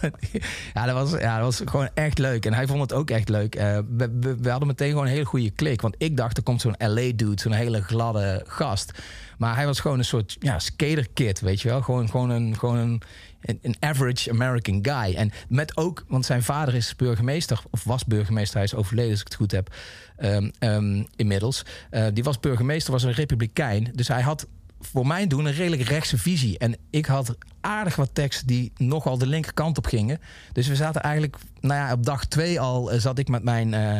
Ja 0.74 0.86
dat, 0.86 0.94
was, 0.94 1.20
ja, 1.20 1.36
dat 1.36 1.44
was 1.44 1.70
gewoon 1.70 1.88
echt 1.94 2.18
leuk. 2.18 2.46
En 2.46 2.54
hij 2.54 2.66
vond 2.66 2.80
het 2.80 2.92
ook 2.92 3.10
echt 3.10 3.28
leuk. 3.28 3.54
Eh, 3.54 3.78
we, 3.96 4.18
we, 4.20 4.36
we 4.36 4.50
hadden 4.50 4.68
meteen 4.68 4.90
gewoon 4.90 5.04
een 5.04 5.12
hele 5.12 5.24
goede 5.24 5.50
klik. 5.50 5.80
Want 5.80 5.94
ik 5.98 6.16
dacht, 6.16 6.36
er 6.36 6.42
komt 6.42 6.60
zo'n 6.60 6.74
LA-dude, 6.78 7.40
zo'n 7.40 7.52
hele 7.52 7.82
gladde 7.82 8.44
gast. 8.46 8.92
Maar 9.38 9.56
hij 9.56 9.66
was 9.66 9.80
gewoon 9.80 9.98
een 9.98 10.04
soort 10.04 10.36
ja, 10.40 10.58
skaterkid, 10.58 11.40
weet 11.40 11.60
je 11.60 11.68
wel. 11.68 11.82
Gewoon, 11.82 12.08
gewoon, 12.08 12.30
een, 12.30 12.58
gewoon 12.58 12.76
een, 12.76 13.02
een, 13.42 13.76
average 13.80 14.30
American 14.30 14.78
guy. 14.82 15.14
En 15.14 15.30
met 15.48 15.76
ook, 15.76 16.04
want 16.08 16.26
zijn 16.26 16.42
vader 16.42 16.74
is 16.74 16.96
burgemeester, 16.96 17.62
of 17.70 17.84
was 17.84 18.04
burgemeester, 18.04 18.54
hij 18.56 18.64
is 18.64 18.74
overleden 18.74 19.10
als 19.10 19.20
ik 19.20 19.26
het 19.26 19.34
goed 19.34 19.50
heb, 19.50 19.74
ehm, 20.16 20.50
ehm, 20.58 21.04
inmiddels. 21.16 21.64
Eh, 21.90 22.06
die 22.12 22.24
was 22.24 22.40
burgemeester, 22.40 22.92
was 22.92 23.02
een 23.02 23.12
republikein. 23.12 23.90
Dus 23.94 24.08
hij 24.08 24.22
had 24.22 24.46
voor 24.80 25.06
mijn 25.06 25.28
doen 25.28 25.44
een 25.44 25.52
redelijk 25.52 25.82
rechtse 25.82 26.18
visie. 26.18 26.58
En 26.58 26.76
ik 26.90 27.06
had 27.06 27.36
aardig 27.60 27.96
wat 27.96 28.14
teksten 28.14 28.46
die 28.46 28.72
nogal 28.76 29.18
de 29.18 29.26
linkerkant 29.26 29.78
op 29.78 29.86
gingen. 29.86 30.20
Dus 30.52 30.66
we 30.66 30.76
zaten 30.76 31.02
eigenlijk, 31.02 31.36
nou 31.60 31.74
ja, 31.74 31.92
op 31.92 32.04
dag 32.04 32.24
twee 32.24 32.60
al 32.60 32.92
eh, 32.92 33.00
zat 33.00 33.18
ik 33.18 33.28
met 33.28 33.42
mijn 33.42 33.74
eh, 33.74 33.96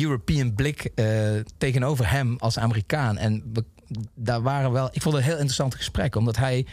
European 0.00 0.54
blik 0.54 0.92
tegenover 1.58 2.10
hem 2.10 2.36
als 2.38 2.58
Amerikaan. 2.58 3.18
En 3.18 3.50
we, 3.52 3.64
daar 4.14 4.42
waren 4.42 4.72
wel, 4.72 4.88
ik 4.92 5.02
vond 5.02 5.14
het 5.14 5.24
een 5.24 5.30
heel 5.30 5.38
interessant 5.38 5.74
gesprek, 5.74 6.16
omdat 6.16 6.36
hij. 6.36 6.66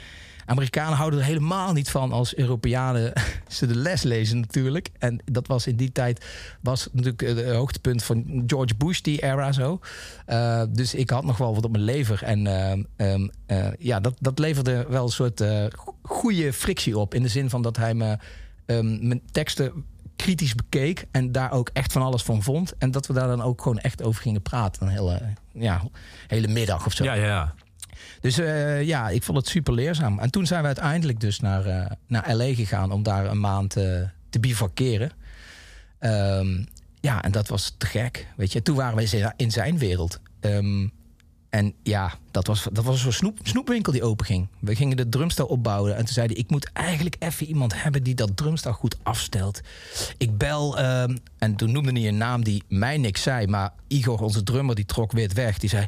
Amerikanen 0.47 0.97
houden 0.97 1.19
er 1.19 1.25
helemaal 1.25 1.73
niet 1.73 1.89
van 1.89 2.11
als 2.11 2.35
Europeanen 2.35 3.13
ze 3.47 3.65
de 3.65 3.75
les 3.75 4.03
lezen 4.03 4.39
natuurlijk. 4.39 4.89
En 4.99 5.19
dat 5.25 5.47
was 5.47 5.67
in 5.67 5.75
die 5.75 5.91
tijd 5.91 6.25
was 6.61 6.87
natuurlijk 6.91 7.21
het 7.21 7.45
hoogtepunt 7.49 8.03
van 8.03 8.43
George 8.47 8.75
Bush, 8.75 8.99
die 8.99 9.23
era 9.23 9.51
zo. 9.51 9.79
Uh, 10.27 10.63
dus 10.69 10.93
ik 10.93 11.09
had 11.09 11.23
nog 11.23 11.37
wel 11.37 11.55
wat 11.55 11.65
op 11.65 11.71
mijn 11.71 11.83
lever. 11.83 12.23
En 12.23 12.45
uh, 12.45 13.11
um, 13.11 13.31
uh, 13.47 13.67
ja, 13.79 13.99
dat, 13.99 14.15
dat 14.19 14.39
leverde 14.39 14.85
wel 14.89 15.03
een 15.03 15.09
soort 15.09 15.43
goede 16.01 16.53
frictie 16.53 16.97
op. 16.97 17.13
In 17.13 17.21
de 17.21 17.27
zin 17.27 17.49
van 17.49 17.61
dat 17.61 17.77
hij 17.77 17.93
me, 17.93 18.17
um, 18.65 19.07
mijn 19.07 19.21
teksten 19.31 19.85
kritisch 20.17 20.55
bekeek 20.55 21.07
en 21.11 21.31
daar 21.31 21.51
ook 21.51 21.69
echt 21.73 21.91
van 21.91 22.01
alles 22.01 22.23
van 22.23 22.43
vond. 22.43 22.73
En 22.77 22.91
dat 22.91 23.07
we 23.07 23.13
daar 23.13 23.27
dan 23.27 23.41
ook 23.41 23.61
gewoon 23.61 23.79
echt 23.79 24.03
over 24.03 24.21
gingen 24.21 24.41
praten. 24.41 24.81
Een 24.81 24.93
hele, 24.93 25.21
ja, 25.51 25.81
hele 26.27 26.47
middag 26.47 26.85
of 26.85 26.93
zo. 26.93 27.03
Ja, 27.03 27.13
ja. 27.13 27.53
Dus 28.19 28.39
uh, 28.39 28.83
ja, 28.83 29.09
ik 29.09 29.23
vond 29.23 29.37
het 29.37 29.47
super 29.47 29.73
leerzaam. 29.73 30.19
En 30.19 30.31
toen 30.31 30.45
zijn 30.45 30.61
we 30.61 30.67
uiteindelijk 30.67 31.19
dus 31.19 31.39
naar, 31.39 31.67
uh, 31.67 31.85
naar 32.07 32.35
LA 32.35 32.53
gegaan 32.53 32.91
om 32.91 33.03
daar 33.03 33.25
een 33.25 33.39
maand 33.39 33.77
uh, 33.77 33.83
te 34.29 34.39
bivakeren. 34.39 35.11
Um, 35.99 36.65
ja, 36.99 37.23
en 37.23 37.31
dat 37.31 37.47
was 37.47 37.75
te 37.77 37.85
gek. 37.85 38.27
Weet 38.35 38.51
je, 38.51 38.61
toen 38.61 38.75
waren 38.75 38.97
we 38.97 39.33
in 39.35 39.51
zijn 39.51 39.77
wereld. 39.77 40.19
Um, 40.41 40.91
en 41.49 41.73
ja, 41.83 42.13
dat 42.31 42.47
was, 42.47 42.67
dat 42.71 42.83
was 42.83 43.15
snoep, 43.15 43.39
snoepwinkel 43.43 43.91
die 43.91 44.03
open 44.03 44.25
ging. 44.25 44.47
We 44.59 44.75
gingen 44.75 44.97
de 44.97 45.09
drumstel 45.09 45.45
opbouwen. 45.45 45.95
En 45.95 46.05
toen 46.05 46.13
zeiden 46.13 46.37
ik 46.37 46.49
moet 46.49 46.71
eigenlijk 46.73 47.15
even 47.19 47.45
iemand 47.45 47.81
hebben 47.81 48.03
die 48.03 48.15
dat 48.15 48.37
drumstel 48.37 48.73
goed 48.73 48.97
afstelt. 49.03 49.61
Ik 50.17 50.37
bel, 50.37 50.79
um, 50.79 51.17
en 51.37 51.55
toen 51.55 51.71
noemde 51.71 51.91
hij 51.91 52.07
een 52.07 52.17
naam 52.17 52.43
die 52.43 52.63
mij 52.67 52.97
niks 52.97 53.21
zei. 53.21 53.47
Maar 53.47 53.73
Igor, 53.87 54.19
onze 54.19 54.43
drummer, 54.43 54.75
die 54.75 54.85
trok 54.85 55.11
weer 55.11 55.31
weg. 55.33 55.57
Die 55.57 55.69
zei, 55.69 55.87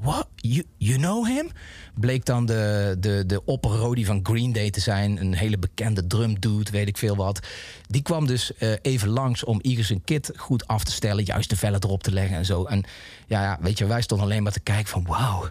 What? 0.00 0.28
You, 0.36 0.64
you 0.76 0.98
know 0.98 1.26
him? 1.26 1.50
Bleek 1.94 2.24
dan 2.24 2.46
de, 2.46 2.96
de, 2.98 3.26
de 3.26 3.44
opper 3.44 3.70
Rody 3.70 4.04
van 4.04 4.20
Green 4.22 4.52
Day 4.52 4.70
te 4.70 4.80
zijn. 4.80 5.20
Een 5.20 5.34
hele 5.34 5.58
bekende 5.58 6.06
drumdude, 6.06 6.70
weet 6.70 6.88
ik 6.88 6.96
veel 6.96 7.16
wat. 7.16 7.46
Die 7.86 8.02
kwam 8.02 8.26
dus 8.26 8.52
uh, 8.58 8.72
even 8.82 9.08
langs 9.08 9.44
om 9.44 9.58
Igor 9.62 9.84
zijn 9.84 10.04
kit 10.04 10.32
goed 10.36 10.66
af 10.66 10.84
te 10.84 10.92
stellen. 10.92 11.24
Juist 11.24 11.50
de 11.50 11.56
vellen 11.56 11.82
erop 11.82 12.02
te 12.02 12.12
leggen 12.12 12.36
en 12.36 12.44
zo. 12.44 12.64
En 12.64 12.84
ja, 13.26 13.42
ja 13.42 13.58
weet 13.60 13.78
je, 13.78 13.86
wij 13.86 14.02
stonden 14.02 14.26
alleen 14.26 14.42
maar 14.42 14.52
te 14.52 14.60
kijken 14.60 14.88
van... 14.88 15.06
Wauw, 15.06 15.50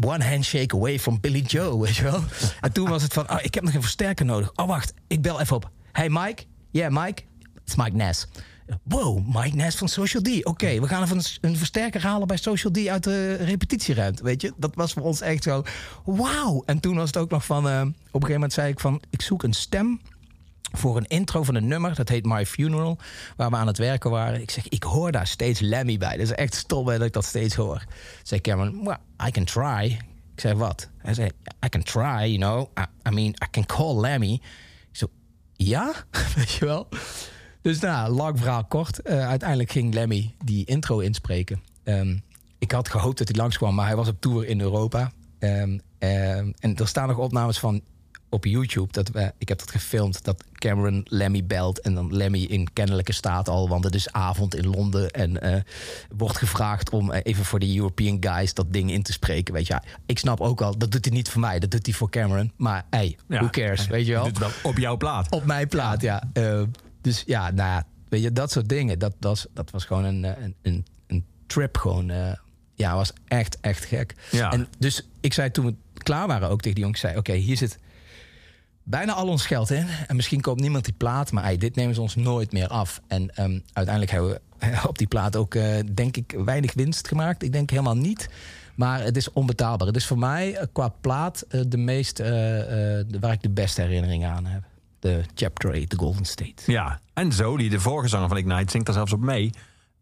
one 0.00 0.24
handshake 0.24 0.74
away 0.74 0.98
from 0.98 1.20
Billy 1.20 1.40
Joe, 1.40 1.80
weet 1.80 1.96
je 1.96 2.02
wel. 2.02 2.22
en 2.60 2.72
toen 2.72 2.88
was 2.88 3.02
het 3.02 3.12
van, 3.12 3.30
oh, 3.30 3.38
ik 3.42 3.54
heb 3.54 3.64
nog 3.64 3.74
een 3.74 3.82
versterker 3.82 4.24
nodig. 4.24 4.50
Oh, 4.54 4.66
wacht, 4.66 4.94
ik 5.06 5.22
bel 5.22 5.40
even 5.40 5.56
op. 5.56 5.70
Hey 5.92 6.08
Mike? 6.08 6.44
Yeah, 6.70 7.04
Mike? 7.04 7.22
It's 7.64 7.74
Mike 7.76 7.96
Ness. 7.96 8.26
Wow, 8.82 9.34
Mike 9.34 9.56
Ness 9.56 9.76
van 9.76 9.88
Social 9.88 10.22
D. 10.22 10.28
Oké, 10.28 10.48
okay, 10.48 10.80
we 10.80 10.88
gaan 10.88 11.02
even 11.02 11.16
een, 11.16 11.24
een, 11.40 11.56
versterker 11.56 12.02
halen 12.02 12.26
bij 12.26 12.36
Social 12.36 12.72
D 12.72 12.86
uit 12.86 13.04
de 13.04 13.34
repetitieruimte. 13.34 14.22
Weet 14.22 14.42
je, 14.42 14.52
dat 14.56 14.74
was 14.74 14.92
voor 14.92 15.02
ons 15.02 15.20
echt 15.20 15.42
zo. 15.42 15.62
Wauw. 16.04 16.62
En 16.66 16.80
toen 16.80 16.96
was 16.96 17.06
het 17.06 17.16
ook 17.16 17.30
nog 17.30 17.44
van. 17.44 17.66
Uh, 17.66 17.80
op 17.80 17.86
een 17.86 17.94
gegeven 18.12 18.32
moment 18.32 18.52
zei 18.52 18.68
ik 18.68 18.80
van: 18.80 19.02
ik 19.10 19.22
zoek 19.22 19.42
een 19.42 19.52
stem 19.52 20.00
voor 20.72 20.96
een 20.96 21.06
intro 21.06 21.42
van 21.42 21.54
een 21.54 21.66
nummer. 21.66 21.94
Dat 21.94 22.08
heet 22.08 22.24
My 22.24 22.46
Funeral. 22.46 22.98
Waar 23.36 23.50
we 23.50 23.56
aan 23.56 23.66
het 23.66 23.78
werken 23.78 24.10
waren. 24.10 24.40
Ik 24.40 24.50
zeg: 24.50 24.68
ik 24.68 24.82
hoor 24.82 25.12
daar 25.12 25.26
steeds 25.26 25.60
Lemmy 25.60 25.98
bij. 25.98 26.16
Dat 26.16 26.26
is 26.26 26.32
echt 26.32 26.54
stom 26.54 26.86
dat 26.86 27.02
ik 27.02 27.12
dat 27.12 27.24
steeds 27.24 27.54
hoor. 27.54 27.84
Zei 28.22 28.40
Cameron: 28.40 28.84
well, 28.84 28.98
I 29.26 29.30
can 29.30 29.44
try. 29.44 29.98
Ik 30.34 30.40
zei: 30.40 30.54
wat? 30.54 30.88
Hij 30.98 31.14
zei: 31.14 31.30
I 31.64 31.68
can 31.68 31.82
try, 31.82 32.36
you 32.36 32.36
know. 32.36 32.68
I, 32.78 33.08
I 33.08 33.14
mean, 33.14 33.28
I 33.28 33.46
can 33.50 33.66
call 33.66 34.00
Lemmy. 34.00 34.32
Ik 34.32 34.40
zo: 34.92 35.06
ja, 35.52 35.92
weet 36.36 36.52
je 36.52 36.64
wel. 36.64 36.88
Dus 37.64 37.80
nou, 37.80 38.12
lang 38.12 38.38
verhaal 38.38 38.64
kort. 38.64 39.00
Uh, 39.04 39.28
uiteindelijk 39.28 39.70
ging 39.70 39.94
Lemmy 39.94 40.34
die 40.44 40.64
intro 40.64 40.98
inspreken. 40.98 41.62
Um, 41.84 42.22
ik 42.58 42.72
had 42.72 42.88
gehoopt 42.88 43.18
dat 43.18 43.28
hij 43.28 43.36
langskwam, 43.36 43.74
maar 43.74 43.86
hij 43.86 43.96
was 43.96 44.08
op 44.08 44.20
tour 44.20 44.46
in 44.46 44.60
Europa. 44.60 45.12
Um, 45.38 45.50
um, 45.98 46.54
en 46.58 46.76
er 46.76 46.88
staan 46.88 47.08
nog 47.08 47.18
opnames 47.18 47.58
van 47.58 47.80
op 48.28 48.44
YouTube. 48.44 48.92
Dat 48.92 49.08
we, 49.08 49.32
ik 49.38 49.48
heb 49.48 49.58
dat 49.58 49.70
gefilmd, 49.70 50.24
dat 50.24 50.44
Cameron 50.52 51.06
Lemmy 51.08 51.46
belt... 51.46 51.80
en 51.80 51.94
dan 51.94 52.16
Lemmy 52.16 52.42
in 52.42 52.72
kennelijke 52.72 53.12
staat 53.12 53.48
al... 53.48 53.68
want 53.68 53.84
het 53.84 53.94
is 53.94 54.12
avond 54.12 54.54
in 54.54 54.66
Londen 54.66 55.10
en 55.10 55.46
uh, 55.46 55.56
wordt 56.16 56.38
gevraagd 56.38 56.90
om 56.90 57.10
uh, 57.10 57.18
even 57.22 57.44
voor 57.44 57.58
de 57.58 57.76
European 57.76 58.16
guys... 58.20 58.54
dat 58.54 58.72
ding 58.72 58.90
in 58.90 59.02
te 59.02 59.12
spreken, 59.12 59.54
weet 59.54 59.66
je. 59.66 59.72
Ja, 59.72 59.82
ik 60.06 60.18
snap 60.18 60.40
ook 60.40 60.60
al, 60.60 60.78
dat 60.78 60.90
doet 60.90 61.04
hij 61.04 61.14
niet 61.14 61.28
voor 61.28 61.40
mij, 61.40 61.58
dat 61.58 61.70
doet 61.70 61.86
hij 61.86 61.94
voor 61.94 62.10
Cameron. 62.10 62.52
Maar 62.56 62.86
hey, 62.90 63.18
ja, 63.28 63.38
who 63.38 63.48
cares, 63.48 63.86
weet 63.86 64.06
je 64.06 64.12
wel. 64.12 64.30
Wel 64.38 64.50
op 64.62 64.78
jouw 64.78 64.96
plaat. 64.96 65.30
Op 65.30 65.44
mijn 65.44 65.68
plaat, 65.68 66.00
ja. 66.00 66.22
Uh, 66.34 66.62
dus 67.04 67.22
ja, 67.26 67.50
nou 67.50 67.68
ja, 67.68 67.86
weet 68.08 68.22
je, 68.22 68.32
dat 68.32 68.50
soort 68.50 68.68
dingen. 68.68 68.98
Dat, 68.98 69.14
dat, 69.18 69.46
dat 69.52 69.70
was 69.70 69.84
gewoon 69.84 70.04
een, 70.04 70.24
een, 70.24 70.54
een, 70.62 70.86
een 71.06 71.24
trip. 71.46 71.76
Gewoon, 71.76 72.10
uh, 72.10 72.32
ja, 72.74 72.94
was 72.94 73.12
echt, 73.24 73.60
echt 73.60 73.84
gek. 73.84 74.14
Ja. 74.30 74.52
En 74.52 74.68
dus 74.78 75.08
ik 75.20 75.32
zei 75.32 75.50
toen 75.50 75.66
we 75.66 75.74
klaar 76.02 76.26
waren 76.26 76.48
ook 76.48 76.60
tegen 76.60 76.74
die 76.74 76.82
jongens, 76.82 77.00
zei, 77.00 77.16
oké, 77.16 77.30
okay, 77.30 77.42
hier 77.42 77.56
zit 77.56 77.78
bijna 78.82 79.12
al 79.12 79.28
ons 79.28 79.46
geld 79.46 79.70
in. 79.70 79.86
En 80.06 80.16
misschien 80.16 80.40
koopt 80.40 80.60
niemand 80.60 80.84
die 80.84 80.94
plaat, 80.96 81.32
maar 81.32 81.44
ey, 81.44 81.56
dit 81.56 81.74
nemen 81.74 81.94
ze 81.94 82.00
ons 82.00 82.14
nooit 82.14 82.52
meer 82.52 82.68
af. 82.68 83.00
En 83.06 83.34
ehm, 83.34 83.58
uiteindelijk 83.72 84.10
hebben 84.14 84.40
we 84.58 84.88
op 84.88 84.98
die 84.98 85.06
plaat 85.06 85.36
ook, 85.36 85.54
eh, 85.54 85.78
denk 85.94 86.16
ik, 86.16 86.34
weinig 86.44 86.74
winst 86.74 87.08
gemaakt. 87.08 87.42
Ik 87.42 87.52
denk 87.52 87.70
helemaal 87.70 87.96
niet. 87.96 88.28
Maar 88.74 89.02
het 89.02 89.16
is 89.16 89.32
onbetaalbaar. 89.32 89.86
Het 89.86 89.96
is 89.96 90.06
voor 90.06 90.18
mij 90.18 90.56
eh, 90.56 90.66
qua 90.72 90.88
plaat 90.88 91.44
eh, 91.48 91.60
de 91.66 91.76
meest, 91.76 92.20
eh, 92.20 92.98
eh, 92.98 93.06
waar 93.20 93.32
ik 93.32 93.42
de 93.42 93.50
beste 93.50 93.80
herinneringen 93.80 94.30
aan 94.30 94.46
heb. 94.46 94.62
De 95.04 95.22
Chapter 95.34 95.70
8, 95.70 95.88
The 95.88 95.96
Golden 95.96 96.24
State. 96.24 96.72
Ja, 96.72 97.00
en 97.14 97.32
Zoli, 97.32 97.68
de 97.68 97.80
vorige 97.80 98.08
zanger 98.08 98.28
van 98.28 98.36
Ignite, 98.36 98.70
zingt 98.70 98.86
daar 98.86 98.94
zelfs 98.94 99.12
op 99.12 99.20
mee. 99.20 99.50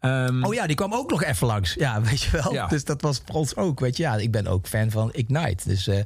Ehm, 0.01 0.45
Oh 0.45 0.55
ja, 0.55 0.67
die 0.67 0.77
kwam 0.77 0.95
ook 0.95 1.11
nog 1.11 1.23
even 1.23 1.47
langs. 1.47 1.75
Ja, 1.75 2.01
weet 2.11 2.23
je 2.23 2.31
wel. 2.31 2.53
Ja. 2.53 2.67
Dus 2.67 2.85
dat 2.85 3.03
was 3.03 3.23
voor 3.27 3.35
ons 3.35 3.57
ook. 3.57 3.81
Weet 3.81 3.97
je, 3.97 4.03
ja, 4.03 4.17
ik 4.17 4.31
ben 4.31 4.47
ook 4.47 4.67
fan 4.67 4.91
van 4.91 5.13
Ignite. 5.13 5.69
Dus 5.69 5.87
eh, 5.87 6.05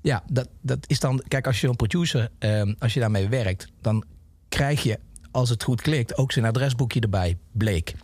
ja, 0.00 0.22
dat, 0.26 0.48
dat 0.60 0.78
is 0.86 1.00
dan. 1.00 1.22
Kijk, 1.28 1.46
als 1.46 1.60
je 1.60 1.68
een 1.68 1.76
producer, 1.76 2.28
ehm, 2.38 2.74
als 2.78 2.94
je 2.94 3.00
daarmee 3.00 3.28
werkt, 3.28 3.68
dan 3.80 4.04
krijg 4.48 4.82
je, 4.82 4.98
als 5.30 5.48
het 5.48 5.62
goed 5.62 5.80
klikt, 5.80 6.16
ook 6.16 6.32
zijn 6.32 6.44
adresboekje 6.44 7.00
erbij, 7.00 7.38
bleek. 7.52 7.94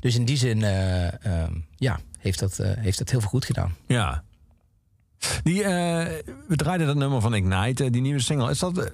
Dus 0.00 0.14
in 0.14 0.24
die 0.24 0.36
zin, 0.36 0.62
eh, 0.62 1.24
ehm, 1.24 1.54
ja, 1.76 1.98
heeft 2.18 2.38
dat, 2.38 2.58
eh, 2.58 2.70
heeft 2.76 2.98
dat 2.98 3.10
heel 3.10 3.20
veel 3.20 3.28
goed 3.28 3.44
gedaan. 3.44 3.74
Ja. 3.86 4.22
Die, 5.42 5.62
we 5.62 6.56
draaiden 6.56 6.86
dat 6.86 6.96
nummer 6.96 7.20
van 7.20 7.34
Ignite, 7.34 7.90
die 7.90 8.00
nieuwe 8.02 8.20
single. 8.20 8.50
Is 8.50 8.58
dat, 8.58 8.90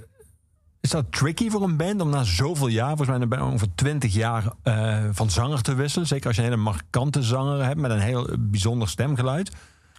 is 0.81 0.91
dat 0.91 1.13
tricky 1.13 1.51
voor 1.51 1.63
een 1.63 1.77
band 1.77 2.01
om 2.01 2.11
na 2.11 2.23
zoveel 2.23 2.67
jaar, 2.67 2.97
volgens 2.97 3.19
mij 3.19 3.29
bijna 3.29 3.47
ongeveer 3.47 3.75
20 3.75 4.15
jaar, 4.15 4.53
eh, 4.63 5.05
van 5.11 5.31
zanger 5.31 5.63
te 5.63 5.75
wisselen? 5.75 6.07
Zeker 6.07 6.27
als 6.27 6.37
je 6.37 6.43
een 6.43 6.49
hele 6.49 6.63
markante 6.63 7.23
zanger 7.23 7.65
hebt 7.65 7.81
met 7.81 7.91
een 7.91 8.01
heel 8.01 8.29
bijzonder 8.39 8.89
stemgeluid. 8.89 9.51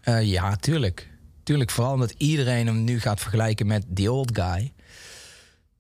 Eh, 0.01 0.23
ja, 0.23 0.55
tuurlijk. 0.55 1.09
Tuurlijk, 1.43 1.71
vooral 1.71 1.93
omdat 1.93 2.13
iedereen 2.17 2.65
hem 2.67 2.83
nu 2.83 2.99
gaat 2.99 3.19
vergelijken 3.19 3.67
met 3.67 3.85
The 3.93 4.11
Old 4.11 4.39
Guy. 4.39 4.73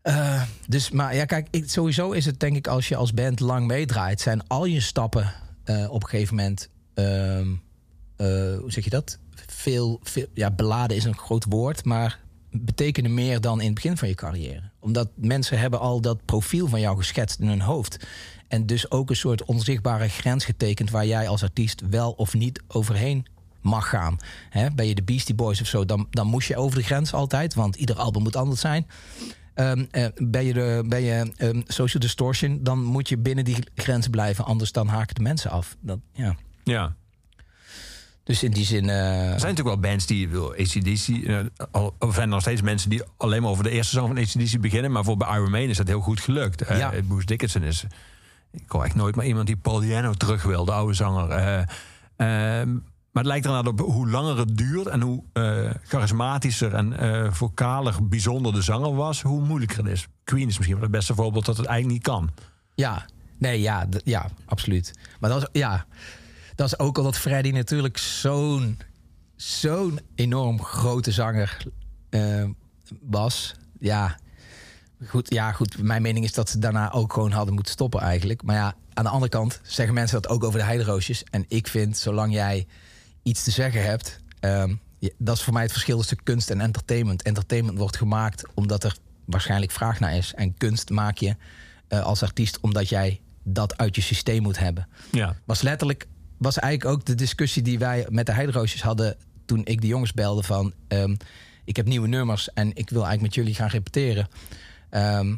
Eh, 0.01 0.41
dus, 0.67 0.91
maar 0.91 1.15
ja, 1.15 1.25
kijk, 1.25 1.47
sowieso 1.65 2.11
is 2.11 2.25
het 2.25 2.39
denk 2.39 2.55
ik 2.55 2.67
als 2.67 2.87
je 2.87 2.95
als 2.95 3.13
band 3.13 3.39
lang 3.39 3.67
meedraait, 3.67 4.21
zijn 4.21 4.47
al 4.47 4.65
je 4.65 4.81
stappen 4.81 5.33
op 5.89 6.03
een 6.03 6.09
gegeven 6.09 6.35
moment, 6.35 6.69
ehm, 6.93 7.47
eh, 8.19 8.57
hoe 8.59 8.71
zeg 8.71 8.83
je 8.83 8.89
dat? 8.89 9.19
Veel, 9.47 9.99
veel, 10.03 10.25
ja, 10.33 10.51
beladen 10.51 10.97
is 10.97 11.03
een 11.03 11.17
groot 11.17 11.45
woord, 11.49 11.85
maar 11.85 12.19
betekenen 12.51 13.13
meer 13.13 13.41
dan 13.41 13.59
in 13.59 13.65
het 13.65 13.75
begin 13.75 13.97
van 13.97 14.07
je 14.07 14.15
carrière. 14.15 14.69
Omdat 14.79 15.09
mensen 15.15 15.59
hebben 15.59 15.79
al 15.79 16.01
dat 16.01 16.25
profiel 16.25 16.67
van 16.67 16.79
jou 16.79 16.97
geschetst 16.97 17.39
in 17.39 17.47
hun 17.47 17.61
hoofd. 17.61 18.07
En 18.47 18.65
dus 18.65 18.91
ook 18.91 19.09
een 19.09 19.15
soort 19.15 19.45
onzichtbare 19.45 20.07
grens 20.07 20.45
getekend 20.45 20.89
waar 20.91 21.05
jij 21.05 21.27
als 21.27 21.43
artiest 21.43 21.81
wel 21.89 22.11
of 22.11 22.33
niet 22.33 22.61
overheen 22.67 23.25
mag 23.61 23.89
gaan. 23.89 24.17
Hè, 24.49 24.71
ben 24.71 24.87
je 24.87 24.95
de 24.95 25.03
Beastie 25.03 25.35
Boys 25.35 25.61
of 25.61 25.67
zo, 25.67 25.85
dan, 25.85 26.07
dan 26.09 26.27
moest 26.27 26.47
je 26.47 26.57
over 26.57 26.77
de 26.77 26.83
grens 26.83 27.13
altijd, 27.13 27.53
want 27.53 27.75
ieder 27.75 27.95
album 27.95 28.23
moet 28.23 28.35
anders 28.35 28.61
zijn. 28.61 28.87
Ehm, 29.53 29.85
eh, 29.91 30.05
ben 30.15 30.43
je, 30.43 30.53
de, 30.53 30.83
ben 30.85 31.01
je 31.01 31.31
ehm, 31.37 31.61
Social 31.67 32.01
Distortion, 32.01 32.59
dan 32.63 32.83
moet 32.83 33.09
je 33.09 33.17
binnen 33.17 33.45
die 33.45 33.57
grenzen 33.75 34.11
blijven, 34.11 34.45
anders 34.45 34.71
dan 34.71 34.87
haken 34.87 35.15
de 35.15 35.21
mensen 35.21 35.51
af. 35.51 35.77
Dat, 35.79 35.99
ja. 36.13 36.35
Ja. 36.63 36.95
Dus 38.29 38.43
in 38.43 38.51
die 38.51 38.65
zin. 38.65 38.89
eh, 38.89 38.97
Er 39.33 39.39
zijn 39.39 39.55
natuurlijk 39.55 39.81
wel 39.81 39.89
bands 39.91 40.05
die, 40.05 40.27
bedoel, 40.27 40.51
ACDC, 40.51 41.07
eh, 41.07 41.39
al- 41.71 41.95
of 41.99 42.13
zijn 42.13 42.25
er 42.25 42.33
nog 42.33 42.41
steeds 42.41 42.61
mensen 42.61 42.89
die 42.89 43.01
alleen 43.17 43.41
maar 43.41 43.51
over 43.51 43.63
de 43.63 43.69
eerste 43.69 43.95
song 43.95 44.07
van 44.07 44.17
ACDC 44.17 44.61
beginnen. 44.61 44.91
Maar 44.91 45.03
voor 45.03 45.17
bij 45.17 45.27
Iron 45.35 45.49
Maiden 45.51 45.69
is 45.71 45.77
dat 45.77 45.87
heel 45.87 45.99
goed 45.99 46.19
gelukt. 46.19 46.61
Eh, 46.61 46.77
Ja. 46.77 46.91
Bruce 47.07 47.25
Dickinson 47.25 47.63
is, 47.63 47.83
ik 48.51 48.63
hoor 48.67 48.83
echt 48.83 48.95
nooit 48.95 49.15
maar 49.15 49.25
iemand 49.25 49.47
die 49.47 49.55
Paul 49.57 49.79
Diano 49.79 50.13
terug 50.13 50.43
wil, 50.43 50.65
de 50.65 50.71
oude 50.71 50.93
zanger. 50.93 51.29
Eh, 51.29 51.57
ehm, 52.15 52.69
maar 53.11 53.23
het 53.23 53.25
lijkt 53.25 53.45
er 53.45 53.67
op 53.67 53.79
hoe 53.79 54.09
langer 54.09 54.37
het 54.37 54.57
duurt 54.57 54.87
en 54.87 55.01
hoe 55.01 55.23
charismatischer 55.83 56.73
en 56.73 56.95
vocaler 57.35 58.07
bijzonder 58.07 58.53
de 58.53 58.61
zanger 58.61 58.95
was, 58.95 59.21
hoe 59.21 59.41
moeilijker 59.45 59.77
het 59.77 59.87
is. 59.87 60.07
Queen 60.23 60.47
is 60.47 60.55
misschien 60.57 60.73
wel 60.75 60.83
het 60.83 60.91
beste 60.91 61.15
voorbeeld 61.15 61.45
dat 61.45 61.57
het 61.57 61.65
eigenlijk 61.65 61.97
niet 61.97 62.07
kan. 62.13 62.29
Ja, 62.75 63.05
nee, 63.37 63.61
ja, 63.61 63.87
ja, 64.03 64.29
absoluut. 64.45 64.93
Maar 65.19 65.29
dat 65.29 65.41
is, 65.41 65.47
ja, 65.59 65.85
dat 66.59 66.67
is 66.67 66.79
ook 66.79 66.97
omdat 66.97 67.17
Freddy 67.17 67.49
natuurlijk 67.49 67.97
zo'n 67.97 68.79
zo'n 69.35 69.99
enorm 70.15 70.63
grote 70.63 71.11
zanger 71.11 71.57
eh, 72.09 72.43
was. 73.01 73.55
Ja 73.79 74.17
goed, 75.05 75.33
ja, 75.33 75.51
goed. 75.51 75.81
Mijn 75.81 76.01
mening 76.01 76.25
is 76.25 76.33
dat 76.33 76.49
ze 76.49 76.59
daarna 76.59 76.91
ook 76.91 77.13
gewoon 77.13 77.31
hadden 77.31 77.53
moeten 77.53 77.73
stoppen 77.73 78.01
eigenlijk. 78.01 78.43
Maar 78.43 78.55
ja, 78.55 78.75
aan 78.93 79.03
de 79.03 79.09
andere 79.09 79.31
kant 79.31 79.59
zeggen 79.63 79.93
mensen 79.93 80.21
dat 80.21 80.31
ook 80.31 80.43
over 80.43 80.59
de 80.59 80.65
heideroosjes. 80.65 81.23
En 81.23 81.45
ik 81.47 81.67
vind, 81.67 81.97
zolang 81.97 82.33
jij 82.33 82.67
iets 83.23 83.43
te 83.43 83.51
zeggen 83.51 83.83
hebt... 83.83 84.19
ehm, 84.39 84.75
dat 85.17 85.37
is 85.37 85.43
voor 85.43 85.53
mij 85.53 85.61
het 85.63 85.71
verschil 85.71 85.97
tussen 85.97 86.23
kunst 86.23 86.49
en 86.49 86.61
entertainment. 86.61 87.21
Entertainment 87.21 87.77
wordt 87.77 87.97
gemaakt 87.97 88.43
omdat 88.53 88.83
er 88.83 88.97
waarschijnlijk 89.25 89.71
vraag 89.71 89.99
naar 89.99 90.15
is. 90.15 90.33
En 90.33 90.57
kunst 90.57 90.89
maak 90.89 91.17
je 91.17 91.35
eh, 91.87 92.03
als 92.03 92.23
artiest 92.23 92.59
omdat 92.59 92.89
jij 92.89 93.21
dat 93.43 93.77
uit 93.77 93.95
je 93.95 94.01
systeem 94.01 94.41
moet 94.41 94.59
hebben 94.59 94.87
Ja. 95.11 95.35
was 95.45 95.61
letterlijk 95.61 96.07
was 96.39 96.59
eigenlijk 96.59 96.95
ook 96.95 97.05
de 97.05 97.15
discussie 97.15 97.61
die 97.63 97.79
wij 97.79 98.05
met 98.09 98.25
de 98.25 98.31
Heideroosjes 98.33 98.81
hadden 98.81 99.15
toen 99.45 99.61
ik 99.65 99.81
de 99.81 99.87
jongens 99.87 100.13
belde 100.13 100.43
van 100.43 100.73
ehm, 100.87 101.15
ik 101.65 101.75
heb 101.75 101.85
nieuwe 101.85 102.07
nummers 102.07 102.53
en 102.53 102.67
ik 102.67 102.89
wil 102.89 103.05
eigenlijk 103.05 103.21
met 103.21 103.35
jullie 103.35 103.55
gaan 103.55 103.67
repeteren. 103.69 104.27
Ehm, 104.89 105.35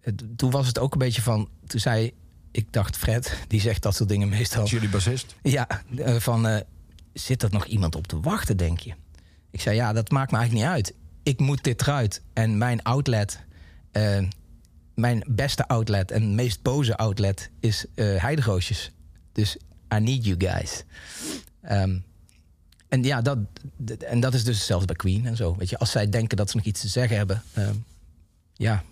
het- 0.00 0.24
toen 0.36 0.50
was 0.50 0.66
het 0.66 0.78
ook 0.78 0.92
een 0.92 0.98
beetje 0.98 1.22
van 1.22 1.48
toen 1.66 1.80
zei 1.80 2.12
ik 2.50 2.72
dacht 2.72 2.96
Fred 2.96 3.36
die 3.48 3.60
zegt 3.60 3.82
dat 3.82 3.94
soort 3.96 4.08
dingen 4.08 4.28
meestal 4.28 4.64
Is 4.64 4.70
jullie 4.70 4.88
bassist? 4.88 5.36
ja 5.42 5.66
eh, 5.96 6.14
van 6.16 6.46
eh, 6.46 6.60
zit 7.12 7.42
er 7.42 7.50
nog 7.52 7.64
iemand 7.66 7.94
op 7.94 8.06
te 8.06 8.20
wachten 8.20 8.56
denk 8.56 8.78
je? 8.80 8.92
Ik 9.50 9.60
zei 9.60 9.76
ja 9.76 9.92
dat 9.92 10.10
maakt 10.10 10.30
me 10.30 10.36
eigenlijk 10.38 10.66
niet 10.66 10.74
uit. 10.76 10.94
Ik 11.22 11.40
moet 11.40 11.64
dit 11.64 11.80
eruit 11.82 12.22
en 12.32 12.58
mijn 12.58 12.82
outlet 12.82 13.44
eh, 13.92 14.18
mijn 14.94 15.24
beste 15.28 15.68
outlet 15.68 16.10
en 16.10 16.34
meest 16.34 16.62
boze 16.62 16.96
outlet 16.96 17.50
is 17.60 17.84
eh 17.94 18.16
heideroosjes. 18.22 18.92
Dus 19.32 19.56
I 19.94 19.98
need 19.98 20.24
you 20.24 20.36
guys. 20.38 20.84
Ehm, 21.62 21.98
en 22.88 23.02
ja, 23.02 23.20
dat, 23.20 23.38
en 23.98 24.20
dat 24.20 24.34
is 24.34 24.44
dus 24.44 24.66
zelfs 24.66 24.84
bij 24.84 24.96
Queen 24.96 25.26
en 25.26 25.36
zo. 25.36 25.56
Weet 25.56 25.70
je, 25.70 25.78
als 25.78 25.90
zij 25.90 26.08
denken 26.08 26.36
dat 26.36 26.50
ze 26.50 26.56
nog 26.56 26.66
iets 26.66 26.80
te 26.80 26.88
zeggen 26.88 27.16
hebben, 27.16 27.42
ehm, 27.54 27.74
ja, 28.54 28.82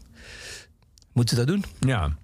moeten 1.13 1.37
ze 1.37 1.45
dat 1.45 1.55
doen. 1.55 1.65
Ja. 1.81 2.17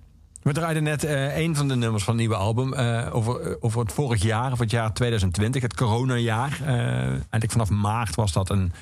We 0.43 0.53
draaiden 0.53 0.83
net 0.83 1.05
eh, 1.05 1.37
een 1.37 1.57
van 1.57 1.69
de 1.69 1.77
nummers 1.77 2.05
van 2.05 2.13
het 2.13 2.23
nieuwe 2.23 2.37
album 2.43 2.73
eh, 2.73 3.15
over, 3.15 3.41
eh, 3.41 3.57
over 3.61 3.81
het 3.81 3.93
vorig 3.93 4.23
jaar, 4.23 4.53
of 4.53 4.59
het 4.59 4.71
jaar 4.71 4.93
2020, 4.93 5.63
het 5.63 5.75
coronajaar. 5.75 6.61
Eh 6.65 6.77
eigenlijk 7.09 7.51
vanaf 7.51 7.71
maart 7.71 8.15
was 8.15 8.33
dat 8.33 8.51
een, 8.51 8.73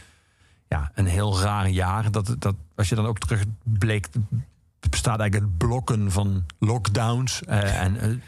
ja, 0.68 0.90
een 0.94 1.07
heel 1.07 1.40
raar 1.40 1.68
jaar. 1.68 2.11
Dat, 2.11 2.35
dat, 2.38 2.55
als 2.74 2.88
je 2.88 2.94
dan 2.94 3.07
ook 3.07 3.18
terug 3.18 3.44
bleek, 3.62 4.09
het 4.81 4.90
bestaat 4.90 5.20
eigenlijk 5.20 5.50
uit 5.50 5.59
blokken 5.59 6.11
van 6.11 6.44
lockdowns 6.59 7.42
en 7.44 8.22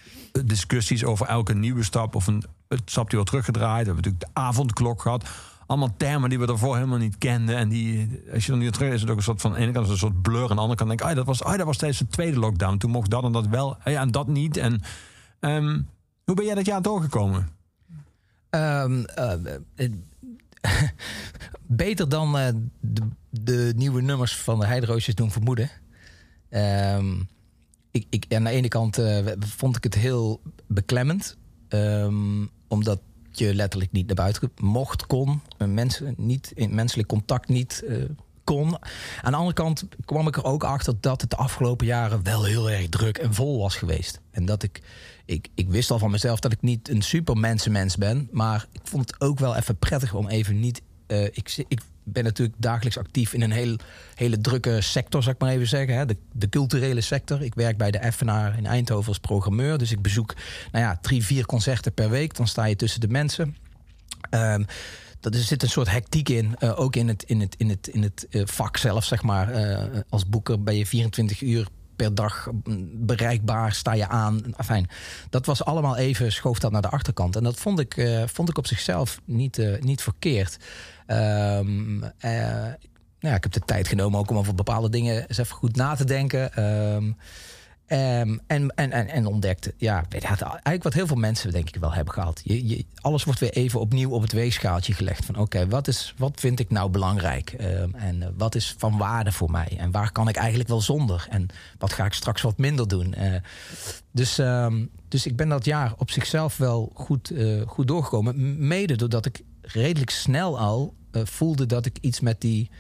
discussies 0.45 1.05
over 1.05 1.27
elke 1.27 1.55
nieuwe 1.55 1.83
stap 1.83 2.15
of 2.15 2.27
een 2.27 2.45
stap 2.85 3.07
die 3.07 3.15
wordt 3.15 3.31
teruggedraaid. 3.31 3.87
We 3.87 3.93
hebben 3.93 4.05
natuurlijk 4.05 4.25
de 4.35 4.41
avondklok 4.41 5.03
gehad. 5.03 5.29
Allemaal 5.67 5.95
termen 5.97 6.29
die 6.29 6.39
we 6.39 6.47
daarvoor 6.47 6.75
helemaal 6.75 6.99
niet 6.99 7.19
kenden. 7.19 7.57
En 7.57 7.69
die, 7.69 8.23
als 8.33 8.45
je 8.45 8.51
dan 8.51 8.61
nu 8.61 8.71
terug 8.71 8.93
is 8.93 9.01
het 9.01 9.11
ook 9.11 9.17
een 9.17 9.23
soort 9.23 9.41
van... 9.41 9.51
aan 9.51 9.57
de 9.57 9.63
ene 9.63 9.73
kant 9.73 9.89
een 9.89 9.97
soort 9.97 10.23
blur. 10.23 10.51
Aan 10.51 10.57
de 10.57 10.63
andere 10.63 10.75
kant 10.75 10.89
denk 10.89 11.01
ik... 11.01 11.07
Ah, 11.07 11.17
dat, 11.17 11.27
was, 11.27 11.43
ah, 11.43 11.57
dat 11.57 11.67
was 11.67 11.77
tijdens 11.77 12.01
de 12.01 12.07
tweede 12.07 12.39
lockdown. 12.39 12.77
Toen 12.77 12.91
mocht 12.91 13.11
dat 13.11 13.25
en 13.25 13.33
dat 13.33 13.47
wel. 13.47 13.77
Ja, 13.85 14.01
en 14.01 14.11
dat 14.11 14.27
niet. 14.27 14.57
En 14.57 14.81
ehm, 15.41 15.81
hoe 16.25 16.35
ben 16.35 16.45
jij 16.45 16.55
dat 16.55 16.67
jaar 16.67 16.83
doorgekomen? 16.83 17.49
Ehm, 18.51 19.05
eh, 19.05 19.55
eh, 19.75 19.91
beter 21.67 22.09
dan 22.09 22.39
eh, 22.39 22.49
de, 22.81 23.03
de 23.31 23.73
nieuwe 23.77 24.03
nummers 24.03 24.37
van 24.37 24.61
de 24.61 24.67
Heideroosjes 24.67 25.15
doen 25.15 25.31
vermoeden. 25.31 25.71
Ehm, 26.49 27.15
ik, 27.95 28.07
ik, 28.11 28.35
aan 28.35 28.45
de 28.45 28.51
ene 28.51 28.69
kant 28.69 28.99
eh, 28.99 29.27
vond 29.39 29.77
ik 29.77 29.85
het 29.85 29.95
heel 29.95 30.41
beklemmend. 30.67 31.37
ehm, 31.69 32.47
omdat 32.69 33.01
je 33.33 33.55
letterlijk 33.55 33.93
niet 33.93 34.07
naar 34.07 34.15
buiten 34.15 34.51
mocht, 34.61 35.07
kon. 35.07 35.41
eh, 35.59 35.69
Mensen 35.69 36.15
niet, 36.17 36.53
in 36.55 36.75
menselijk 36.75 37.09
contact 37.09 37.49
niet 37.49 37.83
eh, 37.89 37.97
kon. 38.45 38.77
Aan 39.23 39.31
de 39.33 39.37
andere 39.39 39.55
kant 39.55 39.85
kwam 40.05 40.27
ik 40.27 40.37
er 40.37 40.45
ook 40.45 40.65
achter 40.65 40.95
dat 41.01 41.21
het 41.21 41.31
de 41.31 41.37
afgelopen 41.37 41.87
jaren 41.87 42.23
wel 42.23 42.45
heel 42.45 42.71
erg 42.71 42.89
druk 42.89 43.19
en 43.19 43.35
vol 43.35 43.59
was 43.59 43.77
geweest. 43.77 44.21
En 44.31 44.45
dat 44.45 44.63
ik, 44.63 44.83
ik, 45.25 45.49
ik 45.55 45.69
wist 45.71 45.91
al 45.91 45.99
van 45.99 46.11
mezelf 46.11 46.41
dat 46.41 46.53
ik 46.53 46.63
niet 46.63 46.89
een 46.89 47.03
super 47.03 47.37
mensenmens 47.37 47.97
ben. 47.97 48.29
Maar 48.33 48.67
ik 48.73 48.81
vond 48.85 49.11
het 49.11 49.21
ook 49.21 49.39
wel 49.39 49.57
even 49.57 49.77
prettig 49.77 50.15
om 50.15 50.29
even 50.29 50.61
niet. 50.61 50.83
eh, 51.07 51.25
ik, 51.25 51.65
ik 51.69 51.81
ben 52.05 52.25
natuurlijk 52.25 52.57
dagelijks 52.59 52.99
actief 52.99 53.33
in 53.33 53.43
een 53.43 53.53
heel, 53.53 53.77
hele 54.15 54.41
drukke 54.41 54.81
sector, 54.81 55.23
zou 55.23 55.35
ik 55.35 55.41
maar 55.41 55.51
even 55.51 55.67
zeggen. 55.67 55.97
Hè? 55.97 56.07
De, 56.07 56.17
de 56.33 56.49
culturele 56.49 57.01
sector. 57.01 57.43
Ik 57.43 57.55
werk 57.55 57.77
bij 57.77 57.91
de 57.91 57.99
Effenaar 57.99 58.59
in 58.59 58.67
Eindhoven 58.67 59.09
als 59.09 59.19
programmeur. 59.19 59.79
Dus 59.79 59.93
ik 59.93 60.03
bezoek 60.03 60.35
nou 60.73 60.85
ja, 60.85 60.99
drie, 61.01 61.25
vier 61.25 61.47
concerten 61.47 61.93
per 61.93 62.11
week. 62.11 62.35
Dan 62.35 62.47
sta 62.47 62.65
je 62.65 62.77
tussen 62.77 63.01
de 63.01 63.09
mensen. 63.09 63.57
Ehm, 64.31 64.65
dat 65.21 65.35
er 65.35 65.41
zit 65.41 65.63
een 65.63 65.69
soort 65.69 65.91
hectiek 65.91 66.29
in, 66.29 66.57
eh, 66.59 66.81
ook 66.81 66.97
in 66.97 67.09
het, 67.09 67.23
in 67.23 67.41
het, 67.41 67.55
in 67.59 67.69
het, 67.69 67.87
in 67.87 68.03
het 68.03 68.27
eh, 68.31 68.43
vak 68.45 68.77
zelf, 68.77 69.05
zeg 69.05 69.23
maar. 69.23 69.51
Eh, 69.51 70.01
als 70.09 70.29
boeker 70.29 70.63
ben 70.63 70.77
je 70.77 70.87
24 70.87 71.41
uur 71.41 71.69
per 71.97 72.15
dag 72.15 72.49
bereikbaar, 72.93 73.73
sta 73.73 73.93
je 73.93 74.09
aan. 74.09 74.43
Enfin, 74.57 74.89
dat 75.31 75.47
was 75.47 75.65
allemaal 75.65 75.97
even, 75.97 76.33
schoof 76.33 76.59
dat 76.59 76.73
naar 76.73 76.83
de 76.83 76.89
achterkant. 76.91 77.37
En 77.37 77.43
dat 77.43 77.57
vond 77.57 77.79
ik, 77.79 77.97
eh, 77.97 78.23
vond 78.27 78.49
ik 78.49 78.59
op 78.59 78.67
zichzelf 78.67 79.21
niet, 79.25 79.59
eh, 79.59 79.81
niet 79.81 80.03
verkeerd. 80.03 80.57
Ehm, 81.07 82.03
eh, 82.19 82.73
ja, 83.19 83.35
ik 83.35 83.43
heb 83.43 83.53
de 83.53 83.61
tijd 83.61 83.89
genomen 83.89 84.19
ook 84.19 84.31
om 84.31 84.39
over 84.39 84.55
bepaalde 84.55 84.89
dingen 84.89 85.27
eens 85.27 85.39
even 85.39 85.57
goed 85.57 85.77
na 85.77 85.95
te 85.95 86.05
denken. 86.05 86.53
Ehm, 86.55 87.13
ehm, 87.87 88.39
en, 88.47 88.75
en, 88.75 88.93
en, 88.93 89.09
en 89.09 89.27
ontdekte, 89.27 89.75
ja, 89.77 90.05
eigenlijk 90.11 90.83
wat 90.83 90.93
heel 90.93 91.07
veel 91.07 91.17
mensen 91.17 91.53
denk 91.53 91.69
ik 91.69 91.77
wel 91.81 91.93
hebben 91.93 92.15
gehad. 92.15 92.41
Je, 92.45 92.67
je, 92.69 92.85
alles 93.01 93.25
wordt 93.25 93.41
weer 93.41 93.53
even 93.53 93.81
opnieuw 93.81 94.11
op 94.11 94.23
het 94.23 94.33
weegschaaltje 94.33 94.93
gelegd. 94.93 95.25
Van 95.25 95.37
oké, 95.37 95.69
wat 95.69 95.89
is 95.89 96.15
wat 96.17 96.41
vind 96.41 96.61
ik 96.61 96.71
nou 96.71 96.91
belangrijk? 96.91 97.53
Ehm, 97.53 97.95
en 97.95 98.23
eh, 98.23 98.29
wat 98.37 98.55
is 98.55 98.75
van 98.79 98.99
waarde 98.99 99.33
voor 99.33 99.51
mij? 99.51 99.77
En 99.79 99.91
waar 99.91 100.13
kan 100.13 100.29
ik 100.29 100.37
eigenlijk 100.37 100.69
wel 100.69 100.81
zonder? 100.81 101.27
En 101.31 101.47
wat 101.79 101.93
ga 101.93 102.05
ik 102.05 102.13
straks 102.13 102.43
wat 102.43 102.59
minder 102.59 102.89
doen? 102.89 103.15
Eh, 103.15 103.41
dus, 104.11 104.39
ehm, 104.39 104.85
dus 105.09 105.27
ik 105.27 105.37
ben 105.37 105.49
dat 105.49 105.65
jaar 105.65 105.93
op 105.97 106.11
zichzelf 106.11 106.57
wel 106.57 106.91
goed, 106.95 107.31
eh, 107.31 107.61
goed 107.67 107.87
doorgekomen. 107.87 108.67
Mede 108.67 108.97
doordat 108.97 109.27
ik 109.27 109.43
redelijk 109.61 110.11
snel 110.11 110.59
al 110.59 110.95
voelde 111.13 111.67
dat 111.67 111.87
ik 111.87 111.99
iets 112.01 112.21
met 112.21 112.41
die 112.41 112.71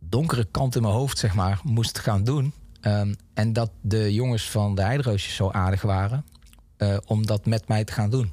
donkere 0.00 0.44
kant 0.50 0.76
in 0.76 0.82
mijn 0.82 0.94
hoofd, 0.94 1.18
zeg 1.18 1.34
maar, 1.34 1.60
moest 1.64 1.98
gaan 1.98 2.24
doen. 2.24 2.52
Ehm, 2.82 3.14
en 3.34 3.52
dat 3.52 3.70
de 3.80 4.14
jongens 4.14 4.50
van 4.50 4.74
de 4.74 4.82
Heideroosjes 4.82 5.34
zo 5.34 5.50
aardig 5.50 5.82
waren 5.82 6.24
eh, 6.76 6.96
om 7.06 7.26
dat 7.26 7.46
met 7.46 7.68
mij 7.68 7.84
te 7.84 7.92
gaan 7.92 8.10
doen. 8.10 8.32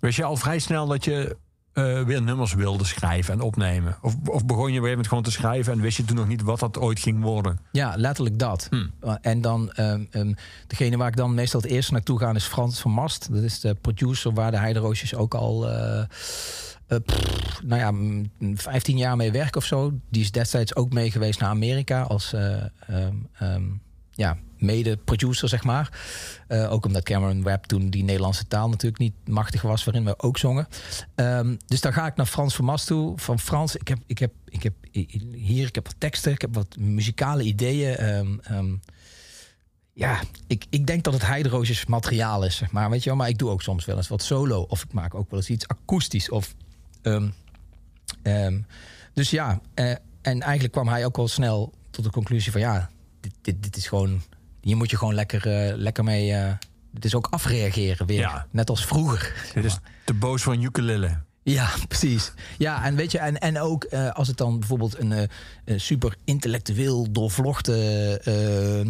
Wist 0.00 0.16
je 0.16 0.24
al 0.24 0.36
vrij 0.36 0.58
snel 0.58 0.86
dat 0.86 1.04
je 1.04 1.36
eh, 1.72 2.02
weer 2.02 2.22
nummers 2.22 2.54
wilde 2.54 2.84
schrijven 2.84 3.34
en 3.34 3.40
opnemen? 3.40 3.96
Of, 4.02 4.14
of 4.24 4.46
begon 4.46 4.62
je 4.62 4.68
gegeven 4.68 4.88
moment 4.88 5.08
gewoon 5.08 5.22
te 5.22 5.30
schrijven 5.30 5.72
en 5.72 5.80
wist 5.80 5.96
je 5.96 6.04
toen 6.04 6.16
nog 6.16 6.28
niet 6.28 6.42
wat 6.42 6.60
dat 6.60 6.78
ooit 6.78 7.00
ging 7.00 7.22
worden? 7.22 7.58
Ja, 7.72 7.94
letterlijk 7.96 8.38
dat. 8.38 8.66
Hmm. 8.70 8.90
Uh, 9.04 9.14
En 9.20 9.40
dan, 9.40 9.72
ehm, 9.72 10.04
ehm, 10.10 10.32
degene 10.66 10.96
waar 10.96 11.08
ik 11.08 11.16
dan 11.16 11.34
meestal 11.34 11.60
het 11.60 11.70
eerst 11.70 11.90
naartoe 11.90 12.18
ga 12.18 12.34
is 12.34 12.44
Frans 12.44 12.80
van 12.80 12.90
Mast. 12.90 13.32
Dat 13.32 13.42
is 13.42 13.60
de 13.60 13.74
producer 13.74 14.32
waar 14.32 14.50
de 14.50 14.58
Heideroosjes 14.58 15.14
ook 15.14 15.34
al, 15.34 15.68
eh, 15.68 16.00
eh, 16.00 16.98
pff, 17.04 17.60
nou 17.62 17.80
ja, 17.80 17.90
mm, 17.90 18.30
15 18.54 18.96
jaar 18.96 19.16
mee 19.16 19.32
werken 19.32 19.60
of 19.60 19.64
zo. 19.66 19.92
Die 20.10 20.22
is 20.22 20.30
destijds 20.30 20.74
ook 20.76 20.92
mee 20.92 21.10
geweest 21.10 21.40
naar 21.40 21.48
Amerika 21.48 22.02
als 22.02 22.32
eh, 22.32 22.62
ja, 24.14 24.36
mede-producer, 24.56 25.48
zeg 25.48 25.64
maar. 25.64 25.98
Eh, 26.48 26.72
ook 26.72 26.86
omdat 26.86 27.02
Cameron 27.02 27.42
Webb 27.42 27.64
toen 27.64 27.90
die 27.90 28.04
Nederlandse 28.04 28.46
taal 28.46 28.68
natuurlijk 28.68 28.98
niet 28.98 29.14
machtig 29.28 29.62
was, 29.62 29.84
waarin 29.84 30.04
we 30.04 30.18
ook 30.18 30.38
zongen. 30.38 30.68
Ehm, 31.14 31.56
dus 31.66 31.80
dan 31.80 31.92
ga 31.92 32.06
ik 32.06 32.16
naar 32.16 32.26
Frans 32.26 32.54
van 32.54 32.64
Mast 32.64 32.86
toe. 32.86 33.18
Van 33.18 33.38
Frans, 33.38 33.76
ik 33.76 33.88
heb, 33.88 33.98
ik 34.06 34.18
heb, 34.18 34.32
ik 34.48 34.62
heb 34.62 34.74
hier, 35.32 35.66
ik 35.66 35.74
heb 35.74 35.86
wat 35.86 35.94
teksten, 35.98 36.32
ik 36.32 36.40
heb 36.40 36.54
wat 36.54 36.76
muzikale 36.78 37.42
ideeën. 37.42 37.96
Ehm, 37.96 38.38
ehm, 38.42 38.74
ja, 39.92 40.20
ik, 40.46 40.66
ik 40.70 40.86
denk 40.86 41.04
dat 41.04 41.12
het 41.12 41.26
Heideroosjes 41.26 41.86
materiaal 41.86 42.44
is, 42.44 42.56
zeg 42.56 42.70
maar. 42.70 42.90
Weet 42.90 43.02
je 43.02 43.08
wel, 43.08 43.18
maar 43.18 43.28
ik 43.28 43.38
doe 43.38 43.50
ook 43.50 43.62
soms 43.62 43.84
wel 43.84 43.96
eens 43.96 44.08
wat 44.08 44.22
solo. 44.22 44.60
Of 44.60 44.82
ik 44.82 44.92
maak 44.92 45.14
ook 45.14 45.30
wel 45.30 45.38
eens 45.38 45.50
iets 45.50 45.68
akoestisch. 45.68 46.30
Of, 46.30 46.54
dus 49.14 49.30
ja, 49.30 49.60
eh, 49.74 49.90
en 50.22 50.40
eigenlijk 50.40 50.72
kwam 50.72 50.88
hij 50.88 51.04
ook 51.04 51.16
wel 51.16 51.28
snel 51.28 51.72
tot 51.90 52.04
de 52.04 52.10
conclusie 52.10 52.52
van... 52.52 52.60
ja, 52.60 52.90
dit, 53.24 53.32
dit, 53.42 53.62
dit 53.62 53.76
is 53.76 53.86
gewoon... 53.86 54.22
hier 54.60 54.76
moet 54.76 54.90
je 54.90 54.96
gewoon 54.96 55.14
lekker, 55.14 55.46
eh, 55.68 55.76
lekker 55.76 56.04
mee... 56.04 56.32
eh 56.32 56.52
dit 56.90 57.04
is 57.04 57.14
ook 57.14 57.26
afreageren 57.30 58.06
weer. 58.06 58.18
Ja. 58.18 58.46
Net 58.50 58.70
als 58.70 58.86
vroeger. 58.86 59.50
Dit 59.54 59.64
is 59.64 59.78
te 60.04 60.14
boos 60.14 60.46
een 60.46 60.62
ukulele. 60.62 61.18
Ja, 61.42 61.70
precies. 61.88 62.32
Ja, 62.58 62.84
en 62.84 62.96
weet 62.96 63.12
je, 63.12 63.18
en, 63.18 63.38
en 63.38 63.58
ook 63.60 63.84
eh, 63.84 64.10
als 64.10 64.28
het 64.28 64.36
dan 64.36 64.58
bijvoorbeeld 64.58 64.98
een, 64.98 65.12
eh, 65.12 65.22
een 65.64 65.80
super 65.80 66.16
intellectueel 66.24 67.12
doorvlochten 67.12 68.22
eh, 68.24 68.88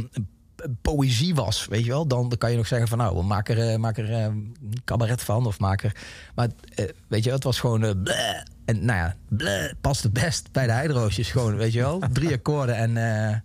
poëzie 0.82 1.34
was, 1.34 1.66
weet 1.66 1.84
je 1.84 1.90
wel, 1.90 2.06
dan, 2.06 2.28
dan 2.28 2.38
kan 2.38 2.50
je 2.50 2.56
nog 2.56 2.66
zeggen 2.66 2.88
van 2.88 2.98
nou, 2.98 3.22
maak 3.22 3.48
er, 3.48 3.70
eh, 3.70 3.76
maak 3.78 3.98
er 3.98 4.10
eh, 4.12 4.22
een 4.22 4.56
cabaret 4.84 5.22
van 5.22 5.46
of 5.46 5.58
maak 5.58 5.82
er. 5.82 5.96
Maar 6.34 6.48
eh, 6.74 6.84
weet 7.08 7.24
je, 7.24 7.30
het 7.30 7.44
was 7.44 7.60
gewoon. 7.60 7.84
eh, 7.84 7.90
bleh. 8.02 8.40
en 8.64 8.84
nou 8.84 8.98
ja, 8.98 9.16
bleh, 9.28 9.72
past 9.80 10.02
het 10.02 10.12
best 10.12 10.52
bij 10.52 10.66
de 10.66 10.72
Heideroosjes. 10.72 11.30
Gewoon, 11.30 11.56
weet 11.56 11.72
je 11.72 11.80
wel, 11.80 12.02
drie 12.12 12.32
akkoorden 12.32 12.76
en, 12.76 12.96
eh, 12.96 13.36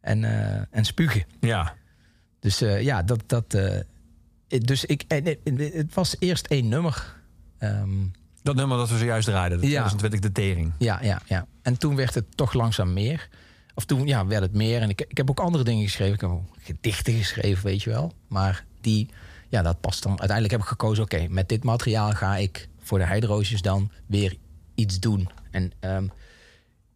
en, 0.00 0.24
eh, 0.24 0.62
en 0.70 0.84
spugen. 0.84 1.24
Ja. 1.40 1.74
Dus 2.40 2.60
eh, 2.60 2.82
ja, 2.82 3.02
dat. 3.02 3.22
dat 3.26 3.54
eh, 3.54 3.80
dus 4.48 4.84
ik, 4.84 5.04
en, 5.08 5.24
het- 5.54 5.94
was 5.94 6.16
eerst 6.18 6.46
één 6.46 6.68
nummer. 6.68 7.16
Ehm, 7.58 7.90
Dat 8.42 8.54
nummer 8.54 8.76
dat 8.78 8.90
we 8.90 8.98
zojuist 8.98 9.26
draaiden, 9.28 9.60
de 9.60 9.66
Ja. 9.66 9.70
2020 9.70 10.20
de 10.20 10.32
tering. 10.32 10.72
Ja, 10.78 10.98
ja, 11.02 11.20
ja. 11.26 11.46
En 11.62 11.78
toen 11.78 11.96
werd 11.96 12.14
het 12.14 12.36
toch 12.36 12.52
langzaam 12.52 12.92
meer. 12.92 13.28
Of 13.74 13.84
toen 13.84 14.06
ja, 14.06 14.26
werd 14.26 14.42
het 14.42 14.54
meer. 14.54 14.80
En 14.82 14.88
ik, 14.88 15.00
ik 15.08 15.16
heb 15.16 15.30
ook 15.30 15.40
andere 15.40 15.64
dingen 15.64 15.84
geschreven. 15.84 16.14
Ik 16.14 16.20
heb 16.20 16.30
ook 16.30 16.56
gedichten 16.58 17.12
geschreven, 17.14 17.64
weet 17.64 17.82
je 17.82 17.90
wel. 17.90 18.12
Maar 18.28 18.64
die, 18.80 19.08
ja, 19.48 19.62
dat 19.62 19.80
past 19.80 20.02
dan. 20.02 20.10
Uiteindelijk 20.10 20.50
heb 20.50 20.60
ik 20.60 20.66
gekozen, 20.66 21.04
oké, 21.04 21.26
met 21.28 21.48
dit 21.48 21.64
materiaal 21.64 22.10
ga 22.12 22.36
ik 22.36 22.68
voor 22.82 22.98
de 22.98 23.04
Heideroosjes 23.04 23.62
dan 23.62 23.90
weer 24.06 24.36
iets 24.74 25.00
doen. 25.00 25.28
En 25.50 25.72
ehm, 25.80 26.06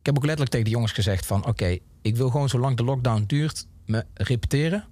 ik 0.05 0.11
heb 0.11 0.19
ook 0.19 0.25
letterlijk 0.25 0.51
tegen 0.51 0.67
de 0.67 0.77
jongens 0.77 0.93
gezegd 0.93 1.27
van, 1.27 1.47
oké, 1.47 1.79
ik 2.03 2.17
wil 2.17 2.31
gewoon 2.31 2.49
zolang 2.49 2.77
de 2.77 2.85
lockdown 2.85 3.25
duurt, 3.27 3.67
me 3.87 4.05
repeteren. 4.15 4.85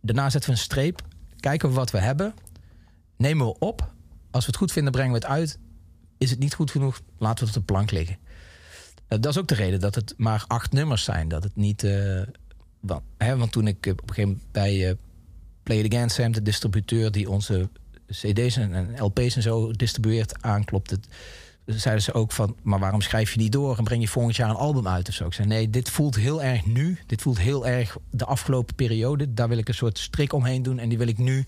Daarna 0.00 0.30
zetten 0.30 0.50
we 0.50 0.56
een 0.56 0.62
streep. 0.62 1.02
Kijken 1.40 1.68
we 1.68 1.74
wat 1.74 1.90
we 1.90 1.98
hebben. 1.98 2.34
Nemen 3.16 3.46
we 3.46 3.58
op. 3.58 3.92
Als 4.30 4.44
we 4.44 4.50
het 4.50 4.60
goed 4.60 4.72
vinden, 4.72 4.92
brengen 4.92 5.12
we 5.12 5.18
het 5.18 5.26
uit. 5.26 5.58
Is 6.18 6.30
het 6.30 6.38
niet 6.38 6.54
goed 6.54 6.70
genoeg, 6.70 7.00
laten 7.18 7.44
we 7.44 7.50
het 7.50 7.58
op 7.58 7.66
de 7.66 7.72
plank 7.72 7.90
liggen. 7.90 8.18
Eh, 9.08 9.20
dat 9.20 9.26
is 9.32 9.38
ook 9.38 9.48
de 9.48 9.54
reden 9.54 9.80
dat 9.80 9.94
het 9.94 10.14
maar 10.16 10.44
acht 10.46 10.72
nummers 10.72 11.04
zijn. 11.04 11.28
Dat 11.28 11.42
het 11.42 11.56
niet. 11.56 11.84
eh, 11.84 12.22
want, 12.80 13.02
hè, 13.16 13.36
want 13.36 13.52
toen 13.52 13.66
ik 13.66 13.86
eh, 13.86 13.92
op 13.92 14.00
een 14.00 14.14
gegeven 14.14 14.30
moment 14.30 14.52
bij 14.52 14.96
Play 15.62 15.78
It 15.78 15.94
Again 15.94 16.10
Sam, 16.10 16.32
de 16.32 16.42
distributeur 16.42 17.12
die 17.12 17.30
onze 17.30 17.68
CD's 18.08 18.56
en, 18.56 18.74
en 18.74 18.94
LP's 18.98 19.36
en 19.36 19.42
zo 19.42 19.70
distribueert, 19.70 20.42
aanklopte. 20.42 20.98
Zeiden 21.66 22.02
ze 22.02 22.12
ook 22.12 22.32
van, 22.32 22.56
maar 22.62 22.78
waarom 22.78 23.00
schrijf 23.00 23.32
je 23.32 23.40
niet 23.40 23.52
door 23.52 23.78
en 23.78 23.84
breng 23.84 24.02
je 24.02 24.08
volgend 24.08 24.36
jaar 24.36 24.50
een 24.50 24.56
album 24.56 24.88
uit 24.88 25.08
of 25.08 25.14
zo? 25.14 25.26
Ik 25.26 25.32
zei, 25.32 25.48
nee, 25.48 25.70
dit 25.70 25.90
voelt 25.90 26.16
heel 26.16 26.42
erg 26.42 26.66
nu. 26.66 26.98
Dit 27.06 27.22
voelt 27.22 27.38
heel 27.38 27.66
erg 27.66 27.96
de 28.10 28.24
afgelopen 28.24 28.74
periode. 28.74 29.34
Daar 29.34 29.48
wil 29.48 29.58
ik 29.58 29.68
een 29.68 29.74
soort 29.74 29.98
strik 29.98 30.32
omheen 30.32 30.62
doen 30.62 30.78
en 30.78 30.88
die 30.88 30.98
wil 30.98 31.08
ik 31.08 31.18
nu 31.18 31.44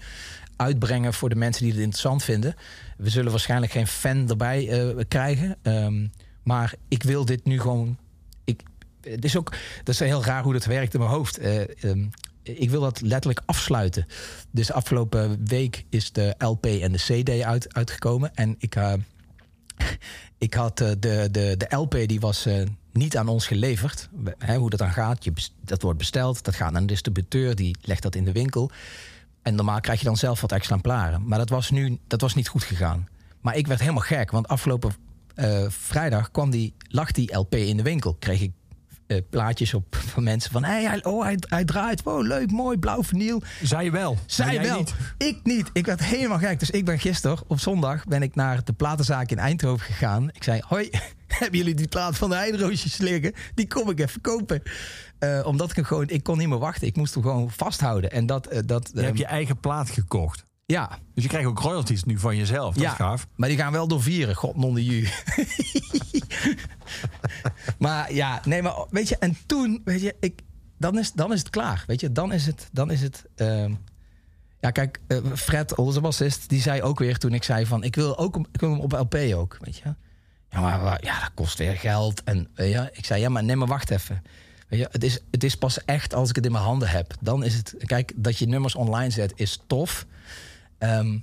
uitbrengen 0.56 1.14
voor 1.14 1.28
de 1.28 1.34
mensen 1.34 1.62
die 1.62 1.72
het 1.72 1.80
interessant 1.80 2.24
vinden. 2.24 2.54
We 2.96 3.10
zullen 3.10 3.30
waarschijnlijk 3.30 3.72
geen 3.72 3.86
fan 3.86 4.28
erbij 4.28 4.68
eh, 4.68 5.04
krijgen. 5.08 5.56
Ehm, 5.62 6.06
maar 6.42 6.74
ik 6.88 7.02
wil 7.02 7.24
dit 7.24 7.44
nu 7.44 7.60
gewoon. 7.60 7.96
Ik, 8.44 8.60
het 9.00 9.24
is 9.24 9.36
ook. 9.36 9.50
Dat 9.84 9.94
is 9.94 10.00
heel 10.00 10.24
raar 10.24 10.42
hoe 10.42 10.52
dat 10.52 10.64
werkt 10.64 10.94
in 10.94 11.00
mijn 11.00 11.12
hoofd. 11.12 11.38
Eh, 11.38 11.84
ehm, 11.84 12.04
ik 12.42 12.70
wil 12.70 12.80
dat 12.80 13.00
letterlijk 13.00 13.42
afsluiten. 13.46 14.06
Dus 14.50 14.72
afgelopen 14.72 15.46
week 15.46 15.84
is 15.90 16.12
de 16.12 16.34
LP 16.38 16.66
en 16.66 16.92
de 16.92 16.98
CD 16.98 17.42
uit, 17.42 17.74
uitgekomen. 17.74 18.34
En 18.34 18.54
ik, 18.58 18.74
eh, 18.74 18.92
ik 20.38 20.54
had 20.54 20.80
eh, 20.80 20.88
de, 20.98 21.28
de, 21.30 21.54
de 21.56 21.76
LP 21.76 21.94
die 22.06 22.20
was 22.20 22.46
eh, 22.46 22.62
niet 22.92 23.16
aan 23.16 23.28
ons 23.28 23.46
geleverd. 23.46 24.08
Hoe 24.56 24.70
dat 24.70 24.78
dan 24.78 24.92
gaat. 24.92 25.24
Je, 25.24 25.32
dat 25.60 25.82
wordt 25.82 25.98
besteld. 25.98 26.44
Dat 26.44 26.54
gaat 26.54 26.72
naar 26.72 26.80
een 26.80 26.86
distributeur. 26.86 27.54
Die 27.54 27.76
legt 27.80 28.02
dat 28.02 28.14
in 28.14 28.24
de 28.24 28.32
winkel. 28.32 28.70
En 29.42 29.54
normaal 29.54 29.80
krijg 29.80 29.98
je 29.98 30.04
dan 30.04 30.16
zelf 30.16 30.40
wat 30.40 30.52
exemplaren. 30.52 31.26
Maar 31.26 31.38
dat 31.38 31.48
was 31.48 31.70
nu 31.70 31.98
dat 32.06 32.20
was 32.20 32.34
niet 32.34 32.48
goed 32.48 32.64
gegaan. 32.64 33.08
Maar 33.40 33.56
ik 33.56 33.66
werd 33.66 33.80
helemaal 33.80 34.02
gek. 34.02 34.30
Want 34.30 34.48
afgelopen 34.48 34.92
eh, 35.34 35.64
vrijdag 35.68 36.30
kwam 36.30 36.50
die, 36.50 36.74
lag 36.88 37.10
die 37.10 37.36
LP 37.36 37.54
in 37.54 37.76
de 37.76 37.82
winkel. 37.82 38.14
Kreeg 38.14 38.40
ik 38.40 38.52
eh, 39.06 39.18
plaatjes 39.30 39.74
op 39.74 39.96
van 39.96 40.22
mensen 40.22 40.50
van... 40.50 40.64
Hey, 40.64 40.84
hij, 40.84 41.04
oh, 41.04 41.22
hij, 41.22 41.36
hij 41.40 41.64
draait. 41.64 42.02
Wow, 42.02 42.22
leuk, 42.22 42.50
mooi, 42.50 42.78
blauw 42.78 43.02
vinyl. 43.02 43.42
Zij 43.62 43.92
wel. 43.92 44.18
Zij 44.26 44.60
wel. 44.62 44.78
niet. 44.78 44.94
Ik 45.18 45.40
niet. 45.42 45.70
Ik 45.72 45.86
werd 45.86 46.04
helemaal 46.04 46.38
gek. 46.38 46.58
Dus 46.58 46.70
ik 46.70 46.84
ben 46.84 46.98
gisteren 46.98 47.38
op 47.46 47.60
zondag 47.60 48.04
ben 48.04 48.22
ik 48.22 48.34
naar 48.34 48.64
de 48.64 48.72
platenzaak 48.72 49.30
in 49.30 49.38
Eindhoven 49.38 49.86
gegaan. 49.86 50.30
Ik 50.32 50.42
zei, 50.42 50.60
hoi, 50.66 50.90
hebben 51.38 51.58
jullie 51.58 51.74
die 51.74 51.88
plaat 51.88 52.16
van 52.16 52.30
de 52.30 52.36
Heideroosjes 52.36 52.96
liggen? 52.96 53.32
Die 53.54 53.66
kom 53.66 53.90
ik 53.90 54.00
even 54.00 54.20
kopen. 54.20 54.62
Eh, 55.18 55.40
omdat 55.46 55.70
ik 55.70 55.76
hem 55.76 55.84
gewoon, 55.84 56.08
ik 56.08 56.22
kon 56.22 56.38
niet 56.38 56.48
meer 56.48 56.58
wachten. 56.58 56.86
Ik 56.86 56.96
moest 56.96 57.14
hem 57.14 57.22
gewoon 57.22 57.50
vasthouden. 57.50 58.10
En 58.10 58.26
dat, 58.26 58.46
eh, 58.46 58.60
dat 58.64 58.90
Je 58.92 59.00
hebt 59.00 59.10
ehm, 59.10 59.18
je 59.18 59.26
eigen 59.26 59.60
plaat 59.60 59.90
gekocht. 59.90 60.45
Ja, 60.66 60.98
Dus 61.14 61.22
je 61.22 61.28
krijgt 61.28 61.48
ook 61.48 61.60
royalties 61.60 62.04
nu 62.04 62.18
van 62.18 62.36
jezelf. 62.36 62.74
Dat 62.74 62.82
ja, 62.82 62.90
is 62.90 62.96
gaaf. 62.96 63.26
maar 63.36 63.48
die 63.48 63.58
gaan 63.58 63.72
wel 63.72 63.88
door 63.88 64.02
vieren. 64.02 64.34
God 64.34 64.56
non 64.56 64.74
de 64.74 64.84
ju. 64.84 65.08
maar 67.78 68.12
ja, 68.12 68.40
nee, 68.44 68.62
maar 68.62 68.74
weet 68.90 69.08
je, 69.08 69.16
en 69.18 69.36
toen, 69.46 69.80
weet 69.84 70.00
je, 70.00 70.16
ik, 70.20 70.40
dan, 70.78 70.98
is, 70.98 71.12
dan 71.12 71.32
is 71.32 71.38
het 71.38 71.50
klaar. 71.50 71.84
Weet 71.86 72.00
je, 72.00 72.12
dan 72.12 72.32
is 72.32 72.46
het, 72.46 72.68
dan 72.72 72.90
is 72.90 73.02
het. 73.02 73.24
ehm, 73.34 73.74
ja, 74.60 74.70
kijk, 74.70 75.00
eh, 75.06 75.18
Fred, 75.34 75.74
onze 75.74 76.00
bassist, 76.00 76.48
die 76.48 76.60
zei 76.60 76.82
ook 76.82 76.98
weer 76.98 77.18
toen 77.18 77.34
ik 77.34 77.42
zei 77.42 77.66
van, 77.66 77.84
ik 77.84 77.94
wil 77.94 78.18
ook, 78.18 78.36
ik 78.52 78.60
wil 78.60 78.70
hem 78.70 78.80
op 78.80 78.92
LP 78.92 79.14
ook, 79.34 79.58
weet 79.60 79.76
je. 79.76 79.94
Ja, 80.50 80.60
maar 80.60 81.04
ja, 81.04 81.20
dat 81.20 81.30
kost 81.34 81.58
weer 81.58 81.76
geld. 81.76 82.24
En 82.24 82.48
je, 82.54 82.90
ik 82.92 83.04
zei, 83.04 83.20
ja, 83.20 83.28
maar 83.28 83.44
nee, 83.44 83.56
maar 83.56 83.68
wacht 83.68 83.90
even. 83.90 84.22
Weet 84.68 84.80
je, 84.80 84.88
het, 84.90 85.04
is, 85.04 85.20
het 85.30 85.44
is 85.44 85.54
pas 85.56 85.84
echt 85.84 86.14
als 86.14 86.28
ik 86.28 86.36
het 86.36 86.44
in 86.44 86.52
mijn 86.52 86.64
handen 86.64 86.88
heb. 86.88 87.14
Dan 87.20 87.44
is 87.44 87.54
het, 87.54 87.74
kijk, 87.78 88.12
dat 88.16 88.38
je 88.38 88.46
nummers 88.46 88.74
online 88.74 89.10
zet 89.10 89.32
is 89.36 89.62
tof. 89.66 90.06
Ehm, 90.78 91.18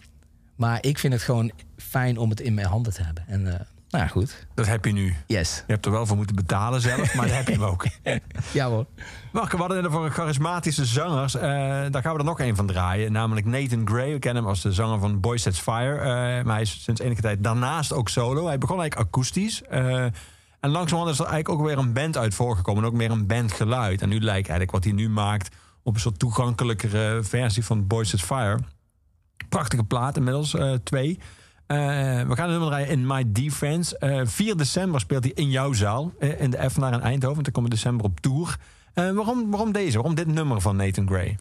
maar 0.55 0.77
ik 0.85 0.99
vind 0.99 1.13
het 1.13 1.21
gewoon 1.21 1.51
fijn 1.77 2.17
om 2.17 2.29
het 2.29 2.39
in 2.39 2.53
mijn 2.53 2.67
handen 2.67 2.93
te 2.93 3.03
hebben. 3.03 3.23
En 3.27 3.47
eh, 3.47 3.59
nou 3.89 4.03
ja, 4.03 4.07
goed. 4.07 4.47
Dat 4.55 4.65
heb 4.65 4.85
je 4.85 4.91
nu. 4.91 5.15
Yes. 5.27 5.63
Je 5.67 5.73
hebt 5.73 5.85
er 5.85 5.91
wel 5.91 6.05
voor 6.05 6.17
moeten 6.17 6.35
betalen 6.35 6.81
zelf, 6.81 7.13
maar 7.13 7.27
dat 7.27 7.35
heb 7.35 7.47
je 7.47 7.53
hem 7.53 7.63
ook. 7.63 7.85
Ja 8.51 8.67
hoor. 8.67 8.85
Marco, 9.31 9.55
we 9.55 9.63
hadden 9.63 9.83
het 9.83 9.91
voor 9.91 10.09
charismatische 10.09 10.85
zangers. 10.85 11.35
Eh, 11.35 11.41
daar 11.89 12.01
gaan 12.01 12.13
we 12.13 12.19
er 12.19 12.25
nog 12.25 12.39
een 12.39 12.55
van 12.55 12.67
draaien. 12.67 13.11
Namelijk 13.11 13.45
Nathan 13.45 13.87
Gray. 13.87 14.11
We 14.11 14.19
kennen 14.19 14.41
hem 14.41 14.51
als 14.51 14.61
de 14.61 14.73
zanger 14.73 14.99
van 14.99 15.19
Boy 15.19 15.37
Sets 15.37 15.59
Fire. 15.59 15.97
Eh, 15.97 16.05
maar 16.43 16.53
hij 16.53 16.61
is 16.61 16.83
sinds 16.83 17.01
enige 17.01 17.21
tijd 17.21 17.43
daarnaast 17.43 17.93
ook 17.93 18.09
solo. 18.09 18.45
Hij 18.45 18.57
begon 18.57 18.79
eigenlijk 18.79 19.07
akoestisch. 19.07 19.61
En 19.61 20.69
langzamerhand 20.69 21.13
is 21.13 21.19
er 21.19 21.31
eigenlijk 21.31 21.49
ook 21.49 21.67
weer 21.67 21.77
een 21.77 21.93
band 21.93 22.17
uit 22.17 22.33
voorgekomen. 22.33 22.83
En 22.83 22.89
ook 22.89 22.95
meer 22.95 23.11
een 23.11 23.27
bandgeluid. 23.27 24.01
En 24.01 24.09
nu 24.09 24.19
lijkt 24.19 24.49
eigenlijk 24.49 24.71
wat 24.71 24.83
hij 24.83 24.93
nu 24.93 25.09
maakt 25.09 25.55
op 25.83 25.93
een 25.93 25.99
soort 25.99 26.19
toegankelijkere 26.19 27.23
versie 27.23 27.65
van 27.65 27.87
Boys 27.87 28.13
at 28.13 28.21
Fire. 28.21 28.59
Prachtige 29.53 29.83
plaat 29.83 30.17
inmiddels, 30.17 30.53
uh, 30.53 30.73
twee. 30.83 31.09
Uh, 31.67 31.77
we 32.27 32.35
gaan 32.35 32.45
een 32.45 32.49
nummer 32.49 32.67
draaien 32.67 32.87
in 32.87 33.07
My 33.07 33.23
Defense. 33.27 33.97
Uh, 33.99 34.21
4 34.23 34.57
december 34.57 34.99
speelt 34.99 35.23
hij 35.23 35.33
in 35.35 35.49
jouw 35.49 35.73
zaal 35.73 36.13
in 36.37 36.49
de 36.49 36.59
Evenaar 36.59 36.93
in 36.93 37.01
Eindhoven. 37.01 37.43
Dan 37.43 37.53
komt 37.53 37.69
december 37.69 38.05
op 38.05 38.19
tour. 38.19 38.57
Waarom, 38.93 39.51
waarom 39.51 39.71
deze? 39.71 39.97
Waarom 39.97 40.15
dit 40.15 40.27
nummer 40.27 40.61
van 40.61 40.75
Nathan 40.75 41.07
Gray? 41.07 41.37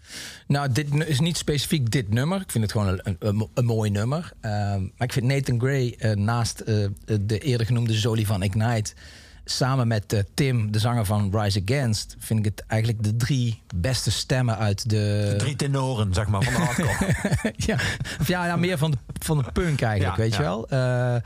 Nou, 0.47 0.73
dit 0.73 0.95
is 1.07 1.21
niet 1.21 1.37
specifiek 1.37 1.91
dit 1.91 2.09
nummer. 2.09 2.41
Ik 2.41 2.51
vind 2.51 2.65
het 2.65 2.73
gewoon 2.73 3.01
een, 3.03 3.49
een, 3.55 3.65
mooi 3.65 3.91
nummer. 3.91 4.33
Maar 4.41 4.81
ik 4.99 5.13
vind 5.13 5.27
Nathan 5.27 5.61
Gray 5.61 6.15
naast 6.15 6.67
de 7.07 7.39
eerder 7.39 7.67
genoemde 7.67 7.95
Zoli 7.95 8.27
van 8.27 8.43
Ignite 8.43 8.95
samen 9.57 9.89
met 9.89 10.13
uh, 10.13 10.21
Tim, 10.35 10.73
de 10.73 10.79
zanger 10.79 11.05
van 11.05 11.39
Rise 11.39 11.63
Against, 11.65 12.17
vind 12.19 12.39
ik 12.39 12.45
het 12.45 12.67
eigenlijk 12.67 13.03
de 13.03 13.17
drie 13.17 13.63
beste 13.75 14.11
stemmen 14.11 14.59
uit 14.59 14.91
de. 14.91 15.29
de 15.31 15.35
drie 15.39 15.57
tenoren, 15.57 16.15
zeg 16.15 16.27
maar, 16.29 16.43
van 16.43 16.53
de 16.53 16.59
hardcore. 16.59 17.15
ja, 17.67 17.75
of 18.21 18.29
ja, 18.29 18.47
ja, 18.47 18.57
meer 18.57 18.79
van 18.79 18.91
de, 18.91 18.97
van 19.19 19.39
de 19.39 19.53
punk 19.53 19.81
eigenlijk, 19.83 20.17
ja, 20.17 20.23
weet 20.23 20.33
ja. 20.35 20.39
je 20.39 20.43
wel. 20.43 20.67
Uh, 20.73 21.21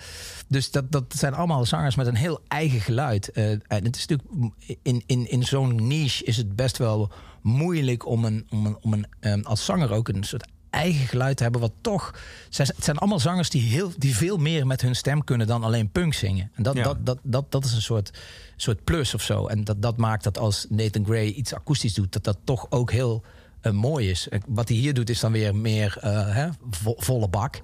dus 0.49 0.71
dat, 0.71 0.93
dat 0.93 1.05
zijn 1.09 1.35
allemaal 1.35 1.65
zangers 1.65 1.95
met 1.95 2.07
een 2.07 2.17
heel 2.17 2.41
eigen 2.49 2.81
geluid. 2.81 3.31
Uh, 3.35 3.51
en 3.51 3.85
het 3.85 3.97
is 3.97 4.07
natuurlijk 4.07 4.55
in, 4.83 5.03
in, 5.07 5.31
in 5.31 5.43
zo'n 5.43 5.87
niche 5.89 6.25
is 6.25 6.37
het 6.37 6.57
best 6.57 6.79
wel 6.79 7.13
moeilijk 7.43 8.07
om, 8.07 8.25
een, 8.25 8.47
om, 8.51 8.67
een, 8.67 8.79
om 8.83 8.93
een, 8.93 9.07
um, 9.21 9.45
als 9.45 9.65
zanger 9.65 9.91
ook 9.91 10.09
een 10.09 10.25
soort 10.25 10.47
eigen 10.71 11.07
geluid 11.07 11.39
hebben, 11.39 11.61
wat 11.61 11.73
toch. 11.81 12.15
Het 12.51 12.75
zijn 12.79 12.99
allemaal 12.99 13.21
zangers 13.21 13.51
die, 13.51 13.63
heel, 13.63 13.93
die 13.97 14.17
veel 14.17 14.37
meer 14.37 14.67
met 14.67 14.81
hun 14.81 14.97
stem 14.97 15.25
kunnen 15.25 15.47
dan 15.47 15.65
alleen 15.65 15.91
punk 15.91 16.15
zingen. 16.15 16.51
En 16.55 16.63
dat, 16.63 16.77
ja. 16.77 16.83
dat, 16.83 17.07
dat, 17.07 17.19
dat, 17.23 17.53
dat 17.53 17.65
is 17.65 17.73
een 17.73 17.83
soort, 17.83 18.19
soort 18.57 18.85
plus 18.85 19.15
of 19.15 19.23
zo. 19.23 19.47
En 19.47 19.65
dat, 19.65 19.83
dat 19.83 19.97
maakt 19.97 20.25
dat 20.25 20.39
als 20.39 20.67
Nathan 20.69 21.05
Gray 21.05 21.27
iets 21.27 21.55
akoestisch 21.55 21.95
doet, 21.95 22.13
dat 22.13 22.25
dat 22.25 22.39
toch 22.45 22.67
ook 22.71 22.91
heel 22.91 23.25
uh, 23.63 23.73
mooi 23.73 24.11
is. 24.11 24.29
Wat 24.47 24.69
hij 24.69 24.77
hier 24.77 24.95
doet, 24.95 25.11
is 25.11 25.21
dan 25.21 25.33
weer 25.33 25.57
meer 25.57 25.99
uh, 26.05 26.35
hè, 26.35 26.49
vo, 26.71 26.95
volle 26.97 27.29
bak. 27.29 27.61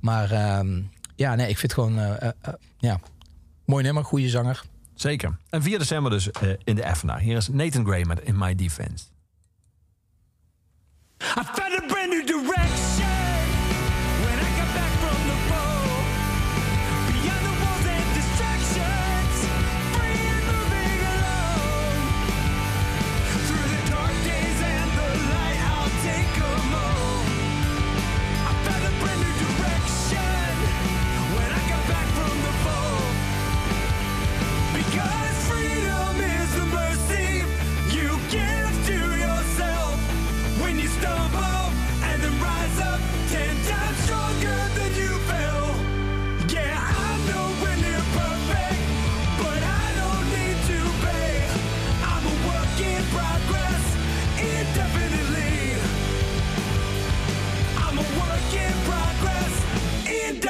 Maar 0.00 0.32
uh, 0.32 0.82
ja, 1.16 1.34
nee, 1.34 1.48
ik 1.48 1.58
vind 1.58 1.72
het 1.76 1.84
gewoon. 1.84 1.98
uh, 1.98 2.28
ja, 2.78 3.00
mooi 3.64 3.84
nummer, 3.84 4.04
goede 4.04 4.28
zanger. 4.28 4.62
Zeker. 4.94 5.38
En 5.50 5.62
4 5.62 5.78
december 5.78 6.10
dus 6.10 6.28
in 6.64 6.74
de 6.74 6.96
FNA. 6.96 7.18
Hier 7.18 7.36
is 7.36 7.48
Nathan 7.48 7.84
Gray 7.84 8.04
met 8.04 8.20
In 8.20 8.38
My 8.38 8.54
Defense. 8.54 9.04
I 11.22 11.42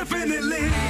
Definitely. 0.04 0.84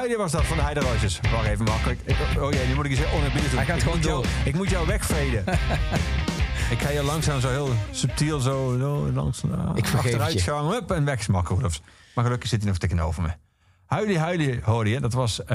Huilie 0.00 0.18
was 0.18 0.32
dat 0.32 0.44
van 0.46 0.56
de 0.56 0.62
Heideroosjes. 0.62 1.20
Wacht 1.32 1.46
even 1.46 1.64
makkelijk. 1.64 2.00
Oh 2.38 2.52
ja, 2.52 2.66
nu 2.66 2.74
moet 2.74 2.84
ik 2.84 2.90
eens 2.90 3.12
onerbiedig 3.12 3.48
doen. 3.48 3.58
Hij 3.58 3.66
gaat 3.66 3.76
ik 3.76 3.82
gewoon 3.82 4.00
jou, 4.00 4.22
door. 4.22 4.32
Ik 4.44 4.54
moet 4.54 4.70
jou 4.70 4.86
wegveden. 4.86 5.44
ik 6.74 6.78
ga 6.78 6.90
je 6.90 7.02
langzaam 7.02 7.40
zo 7.40 7.48
heel 7.48 7.70
subtiel 7.90 8.40
zo, 8.40 8.76
zo 8.78 9.12
langs 9.12 9.42
uh, 9.42 9.70
Ik 9.74 9.86
het 9.86 9.94
achteruit 9.94 10.40
gaan. 10.40 10.70
Hup, 10.70 10.90
en 10.90 11.04
wegsmakken. 11.04 11.54
Roelofs. 11.54 11.82
Maar 12.14 12.24
gelukkig 12.24 12.48
zit 12.48 12.60
hij 12.60 12.68
nog 12.68 12.78
tegenover 12.78 13.22
me. 13.22 13.28
Huilie 13.86 14.18
Huilie 14.18 14.60
hoorde 14.62 14.90
je. 14.90 15.00
Dat 15.00 15.12
was 15.12 15.44
eh, 15.44 15.46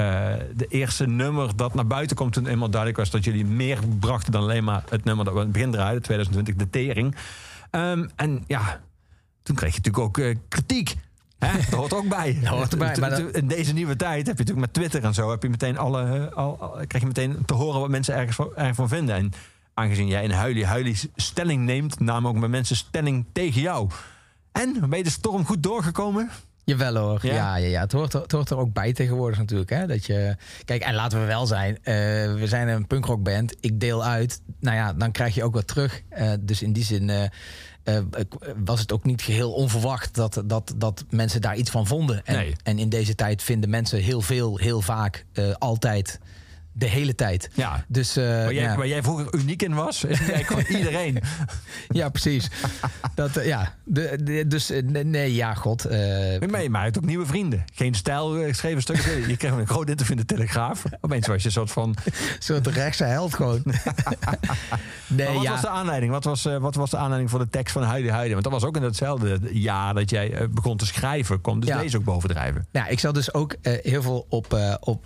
de 0.54 0.66
eerste 0.68 1.06
nummer 1.06 1.56
dat 1.56 1.74
naar 1.74 1.86
buiten 1.86 2.16
komt 2.16 2.32
toen 2.32 2.46
eenmaal 2.46 2.70
duidelijk 2.70 3.00
was 3.00 3.10
dat 3.10 3.24
jullie 3.24 3.44
meer 3.44 3.78
brachten 4.00 4.32
dan 4.32 4.42
alleen 4.42 4.64
maar 4.64 4.84
het 4.88 5.04
nummer 5.04 5.24
dat 5.24 5.34
we 5.34 5.40
in 5.40 5.46
het 5.46 5.54
begin 5.54 5.70
draaiden, 5.70 6.02
2020, 6.02 6.54
de 6.54 6.70
Tering. 6.70 7.16
Ehm, 7.70 8.08
en 8.16 8.44
ja, 8.46 8.80
toen 9.42 9.56
kreeg 9.56 9.74
je 9.74 9.76
natuurlijk 9.76 10.04
ook 10.04 10.18
eh, 10.18 10.36
kritiek. 10.48 10.96
Hè? 11.38 11.52
Dat 11.70 11.78
hoort 11.78 11.94
ook 11.94 12.08
bij. 12.08 12.38
Dat 12.40 12.48
hoort 12.48 12.72
erbij, 12.72 12.92
Toen- 12.92 13.00
maar 13.00 13.10
dat- 13.10 13.36
In 13.36 13.48
deze 13.48 13.72
nieuwe 13.72 13.96
tijd 13.96 14.16
heb 14.26 14.38
je 14.38 14.44
natuurlijk 14.44 14.66
met 14.66 14.72
Twitter 14.74 15.04
en 15.04 15.14
zo... 15.14 15.30
Heb 15.30 15.42
je 15.42 15.48
meteen 15.48 15.78
alle, 15.78 16.02
eh, 16.28 16.36
al, 16.36 16.60
al- 16.60 16.70
krijg 16.86 17.00
je 17.00 17.06
meteen 17.06 17.42
te 17.46 17.54
horen 17.54 17.80
wat 17.80 17.90
mensen 17.90 18.14
ergens 18.14 18.36
van, 18.76 18.88
vinden. 18.88 19.14
En 19.14 19.32
aangezien 19.74 20.06
jij 20.08 20.22
in 20.24 20.30
huilie 20.30 20.66
huilie 20.66 20.96
stelling 21.16 21.64
neemt... 21.64 22.00
namen 22.00 22.30
ook 22.30 22.36
met 22.36 22.50
mensen 22.50 22.76
stelling 22.76 23.24
tegen 23.32 23.60
jou. 23.60 23.90
En, 24.52 24.76
ben 24.88 24.98
je 24.98 25.04
de 25.04 25.10
storm 25.10 25.44
goed 25.46 25.62
doorgekomen? 25.62 26.30
Jawel 26.64 26.96
hoor. 26.96 27.18
Ja? 27.26 27.34
Ja, 27.34 27.56
ja, 27.56 27.66
ja. 27.68 27.80
Het, 27.80 27.92
hoort 27.92 28.12
er, 28.14 28.20
het 28.22 28.32
hoort 28.32 28.50
er 28.50 28.56
ook 28.58 28.72
bij 28.72 28.92
tegenwoordig 28.92 29.38
natuurlijk. 29.38 29.70
Hè? 29.70 29.86
Dat 29.86 30.06
je... 30.06 30.36
Kijk, 30.64 30.82
en 30.82 30.94
laten 30.94 31.20
we 31.20 31.26
wel 31.26 31.46
zijn. 31.46 31.76
eh, 31.82 31.94
we 32.34 32.42
zijn 32.44 32.68
een 32.68 32.86
punkrockband. 32.86 33.56
Ik 33.60 33.80
deel 33.80 34.04
uit. 34.04 34.40
Nou 34.60 34.76
ja, 34.76 34.92
dan 34.92 35.12
krijg 35.12 35.34
je 35.34 35.44
ook 35.44 35.54
wat 35.54 35.66
terug. 35.66 36.02
Eh, 36.08 36.32
dus 36.40 36.62
in 36.62 36.72
die 36.72 36.84
zin 36.84 37.30
eh, 37.86 37.98
was 38.64 38.80
het 38.80 38.92
ook 38.92 39.04
niet 39.04 39.22
geheel 39.22 39.52
onverwacht 39.52 40.14
dat, 40.14 40.42
dat, 40.44 40.74
dat 40.76 41.04
mensen 41.10 41.40
daar 41.40 41.56
iets 41.56 41.70
van 41.70 41.86
vonden. 41.86 42.24
En, 42.24 42.34
Nee. 42.36 42.54
en 42.62 42.78
in 42.78 42.88
deze 42.88 43.14
tijd 43.14 43.42
vinden 43.42 43.70
mensen 43.70 43.98
heel 43.98 44.20
veel, 44.20 44.56
heel 44.58 44.80
vaak, 44.80 45.24
eh, 45.32 45.52
altijd, 45.58 46.18
de 46.78 46.86
hele 46.86 47.14
tijd. 47.14 47.50
Ja. 47.54 47.84
Dus, 47.88 48.16
eh, 48.16 48.24
Waar 48.24 48.52
jij, 48.54 48.62
ja. 48.62 48.76
waar 48.76 48.86
jij 48.86 49.02
vroeger 49.02 49.34
uniek 49.34 49.62
in 49.62 49.74
was, 49.74 50.04
is 50.04 50.18
eigenlijk 50.18 50.46
gewoon 50.46 50.64
iedereen. 50.80 51.18
ja, 51.88 52.08
precies. 52.08 52.48
dat, 53.14 53.36
eh, 53.36 53.46
ja. 53.46 53.74
De, 53.84 54.18
de- 54.24 54.46
dus 54.46 54.70
eh, 54.70 54.82
nee, 54.82 55.04
nee, 55.04 55.34
ja, 55.34 55.54
god. 55.54 55.84
eh, 55.84 55.98
Maar, 56.40 56.50
maar 56.50 56.62
je 56.62 56.78
hebt 56.78 56.98
ook 56.98 57.04
nieuwe 57.04 57.26
vrienden. 57.26 57.64
Geen 57.74 57.94
stijl 57.94 58.28
geschreven 58.44 58.82
stukken. 58.82 59.28
Je 59.30 59.36
kreeg 59.36 59.50
een 59.50 59.66
groot 59.66 59.88
interview 59.88 60.18
in 60.18 60.24
de 60.26 60.34
Telegraaf. 60.34 60.82
Opeens 61.00 61.26
was 61.26 61.40
je 61.40 61.46
een 61.46 61.52
soort 61.52 61.70
van... 61.70 61.94
Een 62.06 62.42
soort 62.42 62.66
rechtse 62.66 63.04
held 63.04 63.34
gewoon. 63.34 63.62
nee, 65.06 65.26
Maar 65.26 65.34
wat 65.34 65.42
ja. 65.42 65.50
was 65.50 65.60
de 65.60 65.68
aanleiding? 65.68 66.12
Wat 66.12 66.24
was, 66.24 66.42
wat 66.42 66.74
was 66.74 66.90
de 66.90 66.96
aanleiding 66.96 67.30
voor 67.30 67.38
de 67.38 67.48
tekst 67.48 67.72
van 67.72 67.82
Huilie 67.82 68.10
Huilie? 68.10 68.32
Want 68.32 68.44
dat 68.44 68.52
was 68.52 68.64
ook 68.64 68.76
in 68.76 68.82
hetzelfde 68.82 69.38
jaar 69.52 69.94
dat 69.94 70.10
jij 70.10 70.48
begon 70.50 70.76
te 70.76 70.86
schrijven. 70.86 71.40
Kwam 71.40 71.60
dus 71.60 71.68
Ja. 71.68 71.78
deze 71.80 71.96
ook 71.96 72.04
bovendrijven. 72.04 72.66
Nou, 72.72 72.88
ik 72.90 72.98
zat 73.00 73.14
dus 73.14 73.34
ook 73.34 73.56
heel 73.62 74.02
veel 74.02 74.26
op, 74.28 74.58
op 74.80 75.04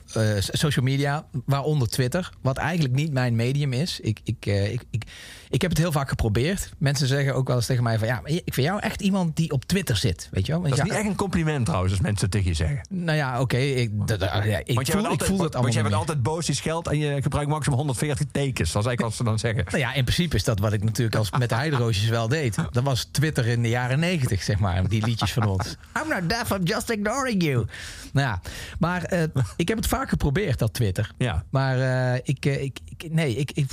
social 0.52 0.84
media, 0.84 1.26
waaronder 1.60 1.88
Twitter, 1.88 2.30
wat 2.40 2.56
eigenlijk 2.56 2.94
niet 2.94 3.12
mijn 3.12 3.36
medium 3.36 3.72
is. 3.72 4.00
Ik, 4.00 4.20
ik, 4.24 4.46
eh, 4.46 4.72
ik, 4.72 4.82
ik, 4.90 5.04
ik 5.50 5.60
heb 5.62 5.70
het 5.70 5.78
heel 5.80 5.92
vaak 5.92 6.08
geprobeerd. 6.08 6.70
Mensen 6.78 7.06
zeggen 7.06 7.34
ook 7.34 7.46
wel 7.46 7.56
eens 7.56 7.66
tegen 7.66 7.82
mij 7.82 7.98
van 7.98 8.08
ja, 8.08 8.20
ik 8.24 8.54
vind 8.54 8.66
jou 8.66 8.80
echt 8.80 9.00
iemand 9.00 9.36
die 9.36 9.50
op 9.50 9.64
Twitter 9.64 9.96
zit, 9.96 10.28
weet 10.30 10.46
je 10.46 10.52
wel? 10.52 10.60
Want 10.60 10.74
Dat 10.76 10.84
is 10.84 10.90
ja, 10.90 10.90
niet 10.96 11.00
echt 11.02 11.10
een 11.12 11.16
compliment 11.18 11.64
trouwens, 11.66 11.92
als 11.92 12.00
mensen 12.02 12.30
tegen 12.30 12.48
je 12.48 12.54
zeggen. 12.54 12.80
Nou 12.90 13.16
ja, 13.16 13.40
oké, 13.40 13.56
ik, 13.56 13.90
dat- 14.06 14.20
ja, 14.20 14.42
ik, 14.64 14.74
Want 14.74 14.90
voel, 14.90 15.12
ik 15.12 15.24
voel 15.24 15.36
dat 15.36 15.38
want 15.38 15.54
allemaal 15.54 15.72
jij 15.72 15.82
niet 15.82 15.90
bent 15.90 15.94
altijd 15.94 16.22
boos, 16.22 16.46
je 16.46 16.54
scheldt 16.54 16.88
en 16.88 16.98
je 16.98 17.22
gebruikt 17.22 17.50
maximaal 17.50 17.78
140 17.78 18.26
tekens. 18.32 18.72
Dat 18.72 18.82
is 18.82 18.88
eigenlijk 18.88 19.00
wat 19.00 19.14
ze 19.14 19.24
dan 19.24 19.38
zeggen. 19.38 19.64
Nou 19.64 19.78
ja, 19.78 19.94
in 19.94 20.02
principe 20.04 20.36
is 20.36 20.44
dat 20.44 20.58
wat 20.58 20.72
ik 20.72 20.84
natuurlijk 20.84 21.16
als 21.16 21.30
met 21.38 21.48
de 21.48 21.54
heideroosjes 21.54 22.08
wel 22.08 22.28
deed. 22.28 22.56
Dat 22.70 22.84
was 22.84 23.08
Twitter 23.10 23.46
in 23.46 23.62
de 23.62 23.68
jaren 23.68 23.98
negentig, 23.98 24.42
zeg 24.42 24.58
maar. 24.58 24.88
Die 24.88 25.04
liedjes 25.06 25.32
van 25.32 25.46
ons. 25.46 25.76
I'm 26.02 26.08
not 26.08 26.28
deaf, 26.28 26.50
I'm 26.50 26.64
just 26.64 26.90
ignoring 26.90 27.42
you. 27.42 27.66
Nou 28.12 28.26
ja, 28.26 28.40
maar 28.78 29.02
eh, 29.04 29.22
ik 29.56 29.68
heb 29.68 29.76
het 29.76 29.86
vaak 29.86 30.08
geprobeerd, 30.08 30.58
dat 30.58 30.72
Twitter. 30.72 31.10
Ja. 31.18 31.44
Maar 31.50 31.78
eh, 32.14 32.20
ik, 32.24 32.46
eh, 32.46 32.62
ik, 32.62 32.78
nee, 33.08 33.36
ik, 33.36 33.50
ik, 33.52 33.70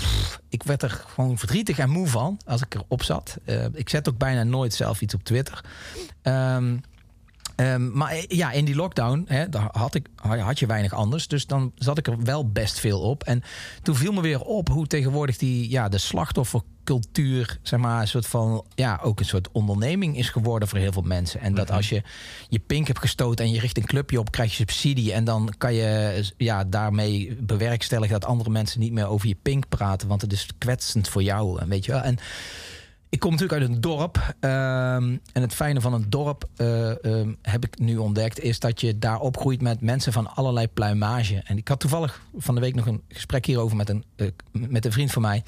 ik 0.49 0.63
werd 0.63 0.81
er 0.81 0.89
gewoon 0.89 1.37
verdrietig 1.37 1.77
en 1.77 1.89
moe 1.89 2.07
van 2.07 2.39
als 2.45 2.61
ik 2.61 2.75
erop 2.75 3.03
zat. 3.03 3.37
Eh, 3.45 3.65
ik 3.73 3.89
zet 3.89 4.09
ook 4.09 4.17
bijna 4.17 4.43
nooit 4.43 4.73
zelf 4.73 5.01
iets 5.01 5.13
op 5.13 5.23
Twitter. 5.23 5.65
Ehm, 6.21 6.77
ehm, 7.55 7.91
maar 7.91 8.11
eh, 8.11 8.23
ja, 8.27 8.51
in 8.51 8.65
die 8.65 8.75
lockdown 8.75 9.25
hè, 9.27 9.45
had, 9.71 9.95
ik, 9.95 10.07
had 10.15 10.59
je 10.59 10.65
weinig 10.65 10.93
anders. 10.93 11.27
Dus 11.27 11.45
dan 11.45 11.71
zat 11.75 11.97
ik 11.97 12.07
er 12.07 12.23
wel 12.23 12.49
best 12.49 12.79
veel 12.79 12.99
op. 12.99 13.23
En 13.23 13.43
toen 13.81 13.95
viel 13.95 14.13
me 14.13 14.21
weer 14.21 14.41
op 14.41 14.69
hoe 14.69 14.87
tegenwoordig 14.87 15.37
die, 15.37 15.69
ja, 15.69 15.89
de 15.89 15.97
slachtoffercultuur, 16.87 17.59
zeg 17.61 17.79
maar, 17.79 18.01
een 18.01 18.07
soort 18.07 18.27
van, 18.27 18.65
ja, 18.75 18.99
ook 19.03 19.19
een 19.19 19.25
soort 19.25 19.51
onderneming 19.51 20.17
is 20.17 20.29
geworden 20.29 20.67
voor 20.67 20.79
heel 20.79 20.91
veel 20.91 21.01
mensen. 21.01 21.41
En 21.41 21.53
dat 21.53 21.71
als 21.71 21.89
je 21.89 22.01
je 22.49 22.59
pink 22.59 22.87
hebt 22.87 22.99
gestoten 22.99 23.45
en 23.45 23.51
je 23.51 23.59
richt 23.59 23.77
een 23.77 23.85
clubje 23.85 24.19
op, 24.19 24.31
krijg 24.31 24.49
je 24.49 24.55
subsidie. 24.55 25.13
En 25.13 25.23
dan 25.23 25.53
kan 25.57 25.73
je 25.73 26.23
ja, 26.37 26.63
daarmee 26.63 27.37
bewerkstelligen 27.41 28.19
dat 28.19 28.29
andere 28.29 28.49
mensen 28.49 28.79
niet 28.79 28.91
meer 28.91 29.07
over 29.07 29.27
je 29.27 29.37
pink 29.41 29.69
praten. 29.69 30.07
Want 30.07 30.21
het 30.21 30.31
is 30.31 30.47
kwetsend 30.57 31.09
voor 31.09 31.23
jou. 31.23 31.59
En 31.59 31.69
weet 31.69 31.85
je 31.85 31.91
wel. 31.91 32.01
En 32.01 32.19
ik 33.09 33.19
kom 33.19 33.31
natuurlijk 33.31 33.61
uit 33.61 33.69
een 33.69 33.81
dorp. 33.81 34.35
ehm, 34.39 35.17
en 35.33 35.41
het 35.41 35.53
fijne 35.53 35.81
van 35.81 35.93
een 35.93 36.09
dorp, 36.09 36.49
eh, 36.55 37.05
ehm, 37.05 37.33
heb 37.41 37.65
ik 37.65 37.79
nu 37.79 37.97
ontdekt, 37.97 38.39
is 38.39 38.59
dat 38.59 38.81
je 38.81 38.97
daar 38.97 39.19
opgroeit 39.19 39.61
met 39.61 39.81
mensen 39.81 40.13
van 40.13 40.35
allerlei 40.35 40.67
pluimage. 40.67 41.41
En 41.43 41.57
ik 41.57 41.67
had 41.67 41.79
toevallig 41.79 42.21
van 42.37 42.55
de 42.55 42.61
week 42.61 42.75
nog 42.75 42.85
een 42.85 43.01
gesprek 43.09 43.45
hierover 43.45 43.77
met 43.77 43.89
een, 43.89 44.03
eh, 44.15 44.27
met 44.51 44.85
een 44.85 44.91
vriend 44.91 45.11
van 45.11 45.21
mij. 45.21 45.43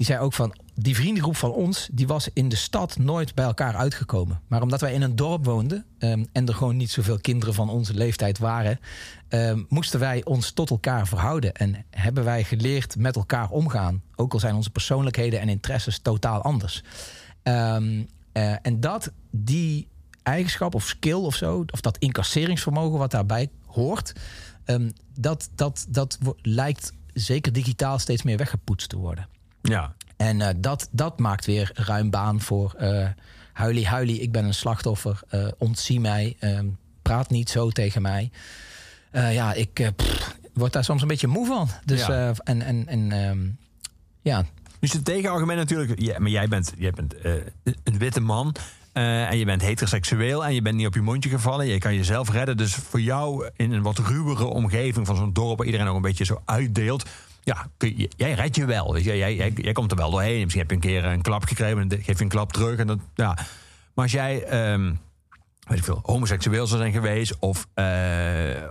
Die 0.00 0.08
zei 0.08 0.20
ook 0.20 0.32
van, 0.32 0.54
die 0.74 0.94
vriendengroep 0.94 1.36
van 1.36 1.52
ons, 1.52 1.88
die 1.92 2.06
was 2.06 2.28
in 2.32 2.48
de 2.48 2.56
stad 2.56 2.98
nooit 2.98 3.34
bij 3.34 3.44
elkaar 3.44 3.76
uitgekomen. 3.76 4.40
Maar 4.46 4.62
omdat 4.62 4.80
wij 4.80 4.92
in 4.92 5.02
een 5.02 5.16
dorp 5.16 5.44
woonden 5.44 5.84
ehm, 5.98 6.24
en 6.32 6.46
er 6.46 6.54
gewoon 6.54 6.76
niet 6.76 6.90
zoveel 6.90 7.18
kinderen 7.18 7.54
van 7.54 7.70
onze 7.70 7.94
leeftijd 7.94 8.38
waren, 8.38 8.80
ehm, 9.28 9.62
moesten 9.68 10.00
wij 10.00 10.24
ons 10.24 10.50
tot 10.50 10.70
elkaar 10.70 11.06
verhouden. 11.06 11.54
En 11.54 11.84
hebben 11.90 12.24
wij 12.24 12.44
geleerd 12.44 12.96
met 12.96 13.16
elkaar 13.16 13.50
omgaan. 13.50 14.02
Ook 14.14 14.32
al 14.32 14.38
zijn 14.38 14.54
onze 14.54 14.70
persoonlijkheden 14.70 15.40
en 15.40 15.48
interesses 15.48 15.98
totaal 15.98 16.42
anders. 16.42 16.82
Ehm, 17.42 18.02
eh, 18.32 18.54
en 18.62 18.80
dat, 18.80 19.12
die 19.30 19.88
eigenschap 20.22 20.74
of 20.74 20.86
skill 20.86 21.12
of 21.12 21.34
zo, 21.34 21.64
of 21.70 21.80
dat 21.80 21.98
incasseringsvermogen 21.98 22.98
wat 22.98 23.10
daarbij 23.10 23.50
hoort, 23.66 24.12
dat, 25.14 25.50
dat, 25.54 25.86
dat 25.88 26.18
lijkt 26.42 26.92
zeker 27.14 27.52
digitaal 27.52 27.98
steeds 27.98 28.22
meer 28.22 28.36
weggepoetst 28.36 28.88
te 28.88 28.96
worden. 28.96 29.28
Ja. 29.62 29.94
En 30.16 30.40
eh, 30.40 30.54
dat, 30.56 30.88
dat 30.90 31.18
maakt 31.18 31.46
weer 31.46 31.70
ruim 31.74 32.10
baan 32.10 32.40
voor 32.40 32.74
eh 32.78 33.08
huilie 33.52 33.86
huilie, 33.86 34.20
ik 34.20 34.32
ben 34.32 34.44
een 34.44 34.54
slachtoffer, 34.54 35.20
eh, 35.28 35.48
ontzie 35.58 36.00
mij, 36.00 36.36
ehm, 36.38 36.66
praat 37.02 37.30
niet 37.30 37.50
zo 37.50 37.70
tegen 37.70 38.02
mij. 38.02 38.30
Ja, 39.12 39.52
ik 39.52 39.92
pff, 39.96 40.36
word 40.52 40.72
daar 40.72 40.84
soms 40.84 41.02
een 41.02 41.08
beetje 41.08 41.26
moe 41.26 41.46
van. 41.46 41.68
Dus, 41.84 42.06
Ja. 42.06 42.32
en, 42.44 42.62
en, 42.62 42.86
en 42.86 43.12
ehm, 43.12 43.38
ja, 44.22 44.44
Dus 44.80 44.92
het 44.92 45.04
tegenargument 45.04 45.58
natuurlijk... 45.58 46.00
Ja, 46.00 46.18
maar 46.18 46.30
jij 46.30 46.48
bent, 46.48 46.72
jij 46.78 46.90
bent 46.90 47.14
een 47.84 47.98
witte 47.98 48.20
man... 48.20 48.54
en 48.92 49.38
je 49.38 49.44
bent 49.44 49.62
heteroseksueel 49.62 50.44
en 50.44 50.54
je 50.54 50.62
bent 50.62 50.76
niet 50.76 50.86
op 50.86 50.94
je 50.94 51.02
mondje 51.02 51.30
gevallen. 51.30 51.66
Je 51.66 51.78
kan 51.78 51.94
jezelf 51.94 52.30
redden. 52.30 52.56
Dus 52.56 52.74
voor 52.74 53.00
jou 53.00 53.50
in 53.56 53.72
een 53.72 53.82
wat 53.82 53.98
ruwere 53.98 54.44
omgeving 54.44 55.06
van 55.06 55.16
zo'n 55.16 55.32
dorp... 55.32 55.58
waar 55.58 55.66
iedereen 55.66 55.86
ook 55.86 55.96
een 55.96 56.02
beetje 56.02 56.24
zo 56.24 56.42
uitdeelt... 56.44 57.08
Ja, 57.42 57.66
je, 57.78 58.10
jij 58.16 58.32
redt 58.32 58.56
je 58.56 58.64
wel. 58.64 58.98
Jij, 58.98 59.18
jij, 59.18 59.52
jij 59.54 59.72
komt 59.72 59.90
er 59.90 59.96
wel 59.96 60.10
doorheen. 60.10 60.40
Misschien 60.40 60.60
heb 60.60 60.70
je 60.70 60.76
een 60.76 60.82
keer 60.82 61.04
een 61.04 61.22
klap 61.22 61.44
gekregen... 61.44 61.78
en 61.78 62.02
geef 62.02 62.18
je 62.18 62.24
een 62.24 62.28
klap 62.28 62.52
terug. 62.52 62.78
En 62.78 62.86
dat, 62.86 62.98
ja. 63.14 63.34
Maar 63.94 64.04
als 64.04 64.12
jij... 64.12 64.44
ehm, 64.44 64.92
weet 65.66 65.78
ik 65.78 65.84
veel, 65.84 66.00
homoseksueel 66.02 66.66
zou 66.66 66.80
zijn 66.80 66.92
geweest... 66.92 67.36
of, 67.38 67.66
eh, 67.74 67.84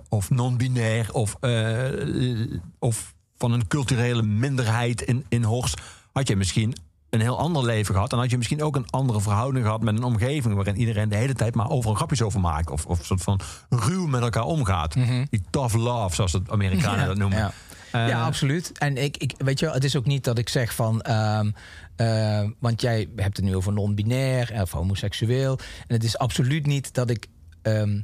of 0.10 0.30
non-binair... 0.30 1.14
Of, 1.14 1.36
eh, 1.40 2.58
of 2.80 3.14
van 3.38 3.52
een 3.52 3.68
culturele 3.68 4.22
minderheid 4.22 5.02
in, 5.02 5.26
in 5.30 5.44
Horst... 5.44 5.82
had 6.12 6.28
je 6.28 6.36
misschien 6.36 6.76
een 7.10 7.22
heel 7.22 7.38
ander 7.38 7.66
leven 7.66 7.94
gehad. 7.94 8.12
En 8.12 8.18
had 8.18 8.30
je 8.30 8.38
misschien 8.38 8.64
ook 8.64 8.76
een 8.76 8.90
andere 8.90 9.22
verhouding 9.22 9.66
gehad 9.66 9.82
met 9.82 9.98
een 9.98 10.04
omgeving... 10.04 10.56
waarin 10.56 10.78
iedereen 10.78 11.10
de 11.10 11.16
hele 11.16 11.34
tijd 11.34 11.56
maar 11.56 11.70
overal 11.70 11.96
grapjes 11.96 12.22
over 12.22 12.40
maakt. 12.40 12.70
Of, 12.70 12.86
of 12.86 13.00
een 13.00 13.06
soort 13.06 13.22
van 13.22 13.40
ruw 13.70 14.08
met 14.08 14.22
elkaar 14.22 14.44
omgaat. 14.44 14.94
Die 15.30 15.44
tough 15.50 15.76
love, 15.76 16.16
zoals 16.16 16.32
de 16.32 16.42
Amerikanen 16.48 17.08
dat 17.08 17.18
noemen. 17.18 17.38
Ja. 17.38 17.52
Eh, 17.92 18.08
ja, 18.08 18.24
absoluut. 18.26 18.72
En 18.78 18.98
ik, 18.98 19.18
ik, 19.18 19.34
weet 19.38 19.60
je, 19.60 19.70
het 19.70 19.84
is 19.84 19.96
ook 19.96 20.06
niet 20.06 20.24
dat 20.24 20.38
ik 20.38 20.50
zeg 20.50 20.74
van. 20.74 21.02
ehm, 21.02 21.52
eh, 21.96 22.50
want 22.60 22.82
jij 22.82 23.10
hebt 23.16 23.36
het 23.38 23.46
nu 23.46 23.56
over 23.56 23.74
non-binair 23.74 24.62
of 24.62 24.72
homoseksueel. 24.72 25.60
En 25.88 25.96
het 25.96 26.04
is 26.04 26.18
absoluut 26.18 26.66
niet 26.66 26.94
dat 26.94 27.10
ik. 27.10 27.28
ehm, 27.62 28.00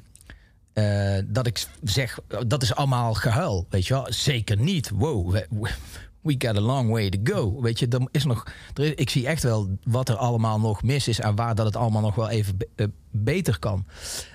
eh, 0.73 1.17
dat 1.25 1.47
ik 1.47 1.65
zeg, 1.83 2.19
dat 2.47 2.61
is 2.61 2.75
allemaal 2.75 3.13
gehuil. 3.13 3.65
Weet 3.69 3.87
je 3.87 3.93
wel? 3.93 4.05
Zeker 4.09 4.57
niet. 4.59 4.89
Wow, 4.89 5.31
we, 5.31 5.47
we- 5.49 6.35
got 6.37 6.57
a 6.57 6.61
long 6.61 6.89
way 6.89 7.09
to 7.09 7.19
go. 7.23 7.61
Weet 7.61 7.79
je, 7.79 7.87
er 7.87 8.07
is 8.11 8.25
nog, 8.25 8.43
ik 8.95 9.09
zie 9.09 9.27
echt 9.27 9.43
wel 9.43 9.77
wat 9.83 10.09
er 10.09 10.15
allemaal 10.15 10.59
nog 10.59 10.83
mis 10.83 11.07
is 11.07 11.19
en 11.19 11.35
waar 11.35 11.55
dat 11.55 11.65
het 11.65 11.75
allemaal 11.75 12.01
nog 12.01 12.15
wel 12.15 12.29
even 12.29 12.57
be- 12.75 12.91
beter 13.11 13.59
kan. 13.59 13.85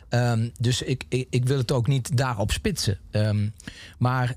Ehm, 0.08 0.48
dus 0.58 0.82
ik, 0.82 1.04
ik, 1.08 1.44
wil 1.44 1.58
het 1.58 1.72
ook 1.72 1.86
niet 1.86 2.16
daarop 2.16 2.50
spitsen. 2.50 2.98
Maar 3.98 4.34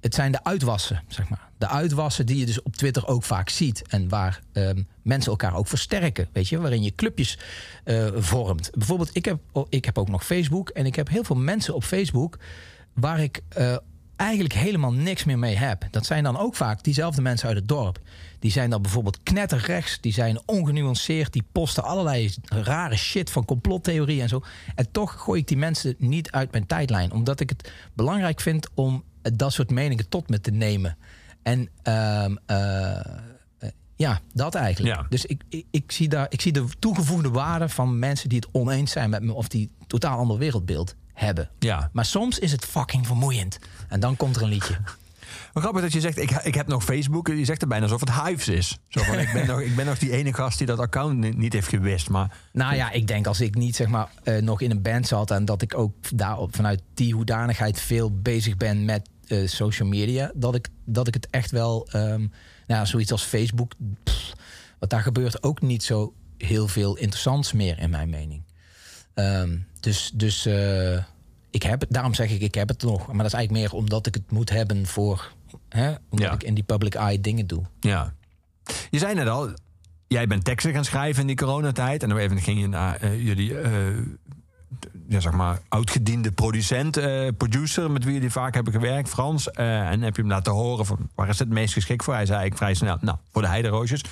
het 0.00 0.14
zijn 0.14 0.32
de 0.32 0.44
uitwassen, 0.44 1.02
zeg 1.08 1.28
maar. 1.28 1.48
De 1.58 1.68
uitwassen 1.68 2.26
die 2.26 2.36
je 2.36 2.46
dus 2.46 2.62
op 2.62 2.76
Twitter 2.76 3.06
ook 3.06 3.22
vaak 3.22 3.48
ziet. 3.48 3.82
En 3.88 4.08
waar 4.08 4.40
ehm, 4.52 4.82
mensen 5.02 5.30
elkaar 5.30 5.54
ook 5.54 5.68
versterken. 5.68 6.28
Weet 6.32 6.48
je, 6.48 6.58
waarin 6.58 6.82
je 6.82 6.94
clubjes 6.94 7.38
eh, 7.84 8.08
vormt. 8.14 8.70
Bijvoorbeeld, 8.74 9.10
ik 9.12 9.24
heb, 9.24 9.38
oh, 9.52 9.66
ik 9.68 9.84
heb 9.84 9.98
ook 9.98 10.08
nog 10.08 10.24
Facebook. 10.24 10.68
En 10.68 10.86
ik 10.86 10.96
heb 10.96 11.08
heel 11.08 11.24
veel 11.24 11.36
mensen 11.36 11.74
op 11.74 11.84
Facebook 11.84 12.38
waar 12.94 13.20
ik 13.20 13.40
eh, 13.48 13.76
eigenlijk 14.16 14.54
helemaal 14.54 14.92
niks 14.92 15.24
meer 15.24 15.38
mee 15.38 15.56
heb. 15.56 15.86
Dat 15.90 16.06
zijn 16.06 16.24
dan 16.24 16.38
ook 16.38 16.54
vaak 16.54 16.82
diezelfde 16.82 17.22
mensen 17.22 17.48
uit 17.48 17.56
het 17.56 17.68
dorp. 17.68 17.98
Die 18.38 18.50
zijn 18.50 18.70
dan 18.70 18.82
bijvoorbeeld 18.82 19.22
knetterrechts. 19.22 20.00
Die 20.00 20.12
zijn 20.12 20.40
ongenuanceerd. 20.46 21.32
Die 21.32 21.44
posten 21.52 21.84
allerlei 21.84 22.34
rare 22.44 22.96
shit 22.96 23.30
van 23.30 23.44
complottheorieën 23.44 24.22
en 24.22 24.28
zo. 24.28 24.42
En 24.74 24.90
toch 24.90 25.12
gooi 25.18 25.40
ik 25.40 25.48
die 25.48 25.56
mensen 25.56 25.94
niet 25.98 26.30
uit 26.30 26.52
mijn 26.52 26.66
tijdlijn. 26.66 27.12
Omdat 27.12 27.40
ik 27.40 27.48
het 27.48 27.72
belangrijk 27.94 28.40
vind 28.40 28.68
om 28.74 29.04
dat 29.22 29.52
soort 29.52 29.70
meningen 29.70 30.08
tot 30.08 30.28
me 30.28 30.40
te 30.40 30.50
nemen. 30.50 30.96
En 31.42 31.68
ehm, 31.82 32.36
eh, 32.46 32.96
eh, 32.96 33.04
ja, 33.96 34.20
dat 34.32 34.54
eigenlijk. 34.54 34.96
Ja. 34.96 35.06
Dus 35.08 35.26
ik, 35.26 35.42
ik, 35.48 35.66
ik 35.70 35.92
zie 35.92 36.08
daar, 36.08 36.26
ik 36.28 36.40
zie 36.40 36.52
de 36.52 36.64
toegevoegde 36.78 37.30
waarde 37.30 37.68
van 37.68 37.98
mensen 37.98 38.28
die 38.28 38.38
het 38.38 38.48
oneens 38.52 38.92
zijn 38.92 39.10
met 39.10 39.22
me 39.22 39.32
of 39.32 39.48
die 39.48 39.70
totaal 39.86 40.18
ander 40.18 40.38
wereldbeeld 40.38 40.94
hebben. 41.12 41.50
Ja. 41.58 41.90
Maar 41.92 42.04
soms 42.04 42.38
is 42.38 42.52
het 42.52 42.64
fucking 42.64 43.06
vermoeiend. 43.06 43.58
En 43.88 44.00
dan 44.00 44.16
komt 44.16 44.36
er 44.36 44.42
een 44.42 44.48
liedje. 44.48 44.78
Wat 45.52 45.62
grappig 45.62 45.82
dat 45.82 45.92
je 45.92 46.00
zegt, 46.00 46.18
ik, 46.18 46.30
ik 46.30 46.54
heb 46.54 46.66
nog 46.66 46.84
Facebook. 46.84 47.28
Je 47.28 47.44
zegt 47.44 47.62
er 47.62 47.68
bijna 47.68 47.84
alsof 47.84 48.00
het 48.00 48.12
Hives 48.22 48.48
is. 48.48 48.78
Zo 48.88 49.02
van, 49.02 49.18
ik, 49.18 49.32
ben 49.32 49.46
nog, 49.52 49.60
ik 49.60 49.76
ben 49.76 49.86
nog 49.86 49.98
die 49.98 50.10
ene 50.10 50.32
gast 50.34 50.58
die 50.58 50.66
dat 50.66 50.78
account 50.78 51.18
ni- 51.18 51.32
niet 51.36 51.52
heeft 51.52 51.68
gewist. 51.68 52.08
Maar 52.10 52.36
Nou 52.52 52.74
ja, 52.74 52.90
ik 52.90 53.06
denk 53.06 53.26
als 53.26 53.40
ik 53.40 53.54
niet 53.54 53.76
zeg 53.76 53.86
maar 53.88 54.08
eh, 54.22 54.36
nog 54.42 54.60
in 54.60 54.70
een 54.70 54.82
band 54.82 55.06
zat 55.06 55.30
en 55.30 55.44
dat 55.44 55.62
ik 55.62 55.78
ook 55.78 55.94
daarop 56.14 56.54
vanuit 56.56 56.82
die 56.94 57.14
hoedanigheid 57.14 57.80
veel 57.80 58.20
bezig 58.20 58.56
ben 58.56 58.84
met 58.84 59.08
eh, 59.26 59.46
social 59.46 59.88
media, 59.88 60.30
dat 60.34 60.54
ik, 60.54 60.68
dat 60.84 61.08
ik 61.08 61.14
het 61.14 61.26
echt 61.30 61.50
wel, 61.50 61.88
ehm, 61.90 62.18
nou 62.18 62.28
ja, 62.66 62.84
zoiets 62.84 63.12
als 63.12 63.22
Facebook, 63.22 63.72
pff, 64.04 64.32
wat 64.78 64.90
daar 64.90 65.02
gebeurt 65.02 65.42
ook 65.42 65.60
niet 65.60 65.82
zo 65.82 66.14
heel 66.38 66.68
veel 66.68 66.96
interessants 66.96 67.52
meer 67.52 67.78
in 67.78 67.90
mijn 67.90 68.10
mening. 68.10 68.42
Ehm, 69.14 69.56
dus 69.80 70.10
dus 70.14 70.46
eh, 70.46 70.98
ik 71.50 71.62
heb 71.62 71.80
het, 71.80 71.90
daarom 71.90 72.14
zeg 72.14 72.30
ik, 72.30 72.40
ik 72.40 72.54
heb 72.54 72.68
het 72.68 72.82
nog. 72.82 73.06
Maar 73.06 73.16
dat 73.16 73.26
is 73.26 73.32
eigenlijk 73.32 73.50
meer 73.64 73.80
omdat 73.80 74.06
ik 74.06 74.14
het 74.14 74.30
moet 74.30 74.50
hebben 74.50 74.86
voor, 74.86 75.32
hè, 75.68 75.88
omdat 76.10 76.28
Ja. 76.28 76.32
ik 76.34 76.42
in 76.42 76.54
die 76.54 76.64
public 76.64 76.94
eye 76.94 77.20
dingen 77.20 77.46
doe. 77.46 77.62
ja. 77.80 78.12
Je 78.90 78.98
zei 78.98 79.14
net 79.14 79.28
al, 79.28 79.50
jij 80.06 80.26
bent 80.26 80.44
teksten 80.44 80.72
gaan 80.72 80.84
schrijven 80.84 81.20
in 81.20 81.26
die 81.26 81.36
coronatijd. 81.36 82.02
En 82.02 82.08
dan 82.08 82.18
even 82.18 82.40
ging 82.40 82.60
je 82.60 82.68
naar 82.68 82.96
eh, 82.96 83.24
jullie, 83.24 83.58
eh, 83.58 83.70
ja, 85.08 85.20
zeg 85.20 85.32
maar, 85.32 85.58
oudgediende 85.68 86.32
producent, 86.32 86.96
eh, 86.96 87.28
producer... 87.36 87.90
met 87.90 88.04
wie 88.04 88.12
jullie 88.12 88.30
vaak 88.30 88.54
hebben 88.54 88.72
gewerkt, 88.72 89.08
Frans. 89.08 89.50
en 89.50 90.02
heb 90.02 90.16
je 90.16 90.22
hem 90.22 90.30
laten 90.30 90.52
horen 90.52 90.86
van 90.86 91.10
waar 91.14 91.28
is 91.28 91.38
het 91.38 91.48
meest 91.48 91.72
geschikt 91.72 92.04
voor? 92.04 92.14
Hij 92.14 92.26
zei 92.26 92.38
eigenlijk 92.38 92.62
vrij 92.72 92.88
snel, 92.88 92.98
nou, 93.00 93.18
voor 93.32 93.42
de 93.42 93.48
Heideroosjes. 93.48 94.04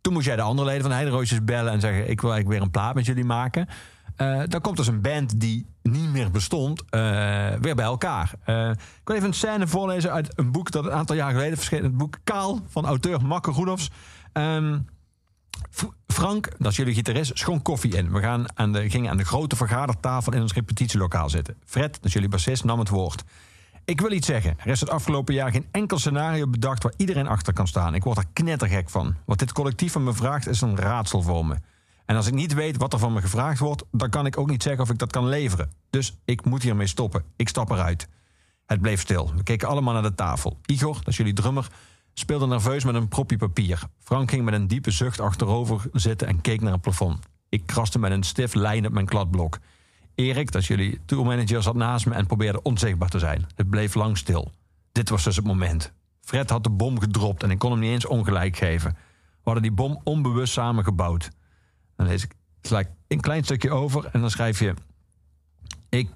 Toen 0.00 0.12
moest 0.12 0.26
jij 0.26 0.36
de 0.36 0.42
andere 0.42 0.66
leden 0.66 0.80
van 0.82 0.90
de 0.90 0.96
Heideroosjes 0.96 1.44
bellen 1.44 1.72
en 1.72 1.80
zeggen... 1.80 2.10
ik 2.10 2.20
wil 2.20 2.30
eigenlijk 2.32 2.58
weer 2.58 2.60
een 2.66 2.72
plaat 2.72 2.94
met 2.94 3.06
jullie 3.06 3.24
maken. 3.24 3.68
Eh, 4.16 4.42
dan 4.46 4.60
komt 4.60 4.76
dus 4.76 4.86
een 4.86 5.00
band 5.00 5.40
die 5.40 5.66
niet 5.82 6.10
meer 6.10 6.30
bestond, 6.30 6.82
eh, 6.90 7.00
weer 7.60 7.74
bij 7.74 7.84
elkaar. 7.84 8.32
Eh, 8.44 8.70
ik 8.70 9.00
wil 9.04 9.16
even 9.16 9.28
een 9.28 9.34
scène 9.34 9.66
voorlezen 9.66 10.12
uit 10.12 10.38
een 10.38 10.52
boek 10.52 10.70
dat 10.70 10.84
een 10.84 10.92
aantal 10.92 11.16
jaar 11.16 11.30
geleden 11.30 11.56
verscheen. 11.56 11.82
Het 11.82 11.96
boek 11.96 12.18
Kaal 12.24 12.60
van 12.66 12.86
auteur 12.86 13.26
Makke 13.26 13.50
Roelofs. 13.50 13.90
Ehm, 14.32 14.78
Frank, 16.06 16.48
dat 16.58 16.70
is 16.70 16.76
jullie 16.76 16.94
gitarist, 16.94 17.38
schonk 17.38 17.64
koffie 17.64 17.96
in. 17.96 18.12
We 18.12 18.20
gaan 18.20 18.44
aan 18.54 18.72
de, 18.72 18.90
gingen 18.90 19.10
aan 19.10 19.16
de 19.16 19.24
grote 19.24 19.56
vergadertafel 19.56 20.32
in 20.32 20.42
ons 20.42 20.52
repetitielokaal 20.52 21.30
zitten. 21.30 21.56
Fred, 21.64 21.94
dat 21.94 22.04
is 22.04 22.12
jullie 22.12 22.28
bassist, 22.28 22.64
nam 22.64 22.78
het 22.78 22.88
woord. 22.88 23.24
Ik 23.84 24.00
wil 24.00 24.12
iets 24.12 24.26
zeggen. 24.26 24.56
Er 24.58 24.66
is 24.66 24.80
het 24.80 24.90
afgelopen 24.90 25.34
jaar 25.34 25.50
geen 25.50 25.66
enkel 25.70 25.98
scenario 25.98 26.48
bedacht 26.48 26.82
waar 26.82 26.92
iedereen 26.96 27.26
achter 27.26 27.52
kan 27.52 27.66
staan. 27.66 27.94
Ik 27.94 28.04
word 28.04 28.18
er 28.18 28.24
knettergek 28.32 28.90
van. 28.90 29.16
Wat 29.24 29.38
dit 29.38 29.52
collectief 29.52 29.92
van 29.92 30.04
me 30.04 30.12
vraagt 30.12 30.48
is 30.48 30.60
een 30.60 30.76
raadsel 30.76 31.22
voor 31.22 31.46
me. 31.46 31.56
En 32.06 32.16
als 32.16 32.26
ik 32.26 32.34
niet 32.34 32.54
weet 32.54 32.76
wat 32.76 32.92
er 32.92 32.98
van 32.98 33.12
me 33.12 33.20
gevraagd 33.20 33.58
wordt, 33.58 33.84
dan 33.90 34.10
kan 34.10 34.26
ik 34.26 34.38
ook 34.38 34.50
niet 34.50 34.62
zeggen 34.62 34.82
of 34.82 34.90
ik 34.90 34.98
dat 34.98 35.12
kan 35.12 35.28
leveren. 35.28 35.70
Dus 35.90 36.16
ik 36.24 36.44
moet 36.44 36.62
hiermee 36.62 36.86
stoppen. 36.86 37.24
Ik 37.36 37.48
stap 37.48 37.70
eruit. 37.70 38.08
Het 38.66 38.80
bleef 38.80 39.00
stil. 39.00 39.32
We 39.36 39.42
keken 39.42 39.68
allemaal 39.68 39.92
naar 39.92 40.02
de 40.02 40.14
tafel. 40.14 40.58
Igor, 40.64 40.98
dat 41.02 41.14
jullie 41.14 41.32
drummer, 41.32 41.68
speelde 42.14 42.46
nerveus 42.46 42.84
met 42.84 42.94
een 42.94 43.08
propje 43.08 43.36
papier. 43.36 43.82
Frank 43.98 44.30
ging 44.30 44.44
met 44.44 44.54
een 44.54 44.66
diepe 44.66 44.90
zucht 44.90 45.20
achterover 45.20 45.82
zitten 45.92 46.28
en 46.28 46.40
keek 46.40 46.60
naar 46.60 46.72
het 46.72 46.80
plafond. 46.80 47.18
Ik 47.48 47.66
kraste 47.66 47.98
met 47.98 48.10
een 48.10 48.22
stif 48.22 48.54
lijn 48.54 48.86
op 48.86 48.92
mijn 48.92 49.06
kladblok. 49.06 49.58
Erik, 50.14 50.52
dat 50.52 50.64
jullie 50.64 51.00
tourmanager, 51.04 51.62
zat 51.62 51.74
naast 51.74 52.06
me 52.06 52.14
en 52.14 52.26
probeerde 52.26 52.62
onzichtbaar 52.62 53.08
te 53.08 53.18
zijn. 53.18 53.46
Het 53.54 53.70
bleef 53.70 53.94
lang 53.94 54.18
stil. 54.18 54.52
Dit 54.92 55.08
was 55.08 55.24
dus 55.24 55.36
het 55.36 55.44
moment. 55.44 55.92
Fred 56.20 56.50
had 56.50 56.64
de 56.64 56.70
bom 56.70 57.00
gedropt 57.00 57.42
en 57.42 57.50
ik 57.50 57.58
kon 57.58 57.70
hem 57.70 57.80
niet 57.80 57.90
eens 57.90 58.06
ongelijk 58.06 58.56
geven. 58.56 58.90
We 58.92 59.52
hadden 59.52 59.62
die 59.62 59.72
bom 59.72 60.00
onbewust 60.04 60.52
samen 60.52 60.84
gebouwd. 60.84 61.30
Dan 61.96 62.06
lees 62.06 62.24
ik 62.24 62.34
sla 62.62 62.78
ik 62.78 62.88
een 63.08 63.20
klein 63.20 63.44
stukje 63.44 63.70
over 63.70 64.08
en 64.12 64.20
dan 64.20 64.30
schrijf 64.30 64.58
je... 64.58 64.74
Ik 65.88 66.10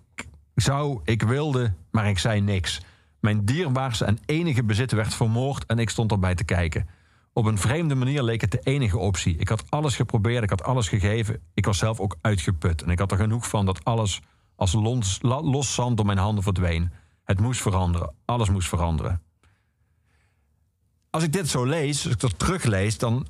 zou, 0.55 1.01
ik 1.05 1.23
wilde, 1.23 1.75
maar 1.91 2.09
ik 2.09 2.19
zei 2.19 2.41
niks. 2.41 2.81
Mijn 3.21 3.45
dierbaarste 3.45 4.05
en 4.05 4.19
enige 4.27 4.65
bezit 4.65 4.93
werd 4.93 5.15
vermoord 5.15 5.67
en 5.67 5.79
ik 5.79 5.91
stond 5.91 6.11
erbij 6.11 6.35
te 6.35 6.45
kijken. 6.45 6.89
Op 7.33 7.45
een 7.45 7.59
vreemde 7.59 7.95
manier 7.95 8.23
leek 8.23 8.41
het 8.41 8.51
de 8.51 8.61
enige 8.63 8.99
optie. 8.99 9.37
Ik 9.37 9.49
had 9.49 9.65
alles 9.69 9.97
geprobeerd, 9.97 10.43
ik 10.43 10.51
had 10.51 10.63
alles 10.63 10.89
gegeven. 10.89 11.41
Ik 11.55 11.67
was 11.67 11.79
zelf 11.79 12.01
ook 12.01 12.17
uitgeput. 12.21 12.83
En 12.83 12.91
ik 12.91 12.99
had 12.99 13.13
er 13.13 13.19
genoeg 13.19 13.49
van 13.49 13.67
dat 13.67 13.85
alles 13.85 14.21
als 14.57 14.73
los, 14.73 15.75
zand 15.75 15.97
door 15.97 16.07
mijn 16.07 16.19
handen 16.19 16.43
verdween. 16.43 16.93
Het 17.25 17.41
moest 17.41 17.61
veranderen. 17.61 18.15
Alles 18.25 18.49
moest 18.49 18.69
veranderen. 18.69 19.23
Als 21.11 21.23
ik 21.23 21.33
dit 21.33 21.49
zo 21.49 21.65
lees, 21.65 22.05
als 22.05 22.15
ik 22.15 22.21
dat 22.21 22.39
teruglees, 22.39 22.99
dan 22.99 23.27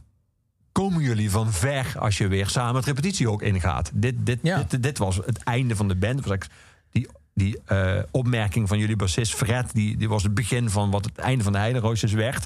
komen 0.73 1.03
jullie 1.03 1.31
van 1.31 1.53
ver 1.53 1.95
als 1.99 2.19
je 2.19 2.29
weer 2.29 2.49
samen 2.49 2.75
het 2.75 2.85
repetitiehok 2.85 3.43
ingaat. 3.43 3.91
Dit, 3.95 4.15
dit, 4.19 4.39
Ja. 4.43 4.63
dit, 4.69 4.83
dit 4.83 4.99
was 4.99 5.17
het 5.17 5.43
einde 5.43 5.77
van 5.77 5.89
de 5.89 5.97
band. 5.97 6.23
Die 6.91 7.09
die 7.35 7.59
eh, 7.65 8.03
opmerking 8.11 8.69
van 8.69 8.79
jullie 8.79 8.97
bassist 8.97 9.35
Fred, 9.35 9.73
die, 9.73 9.97
die 9.97 10.09
was 10.09 10.23
het 10.23 10.35
begin 10.35 10.71
van 10.71 10.91
wat 10.91 11.05
het 11.05 11.19
einde 11.19 11.45
van 11.45 11.53
de 11.53 11.59
Heideroosjes 11.59 12.13
werd. 12.13 12.45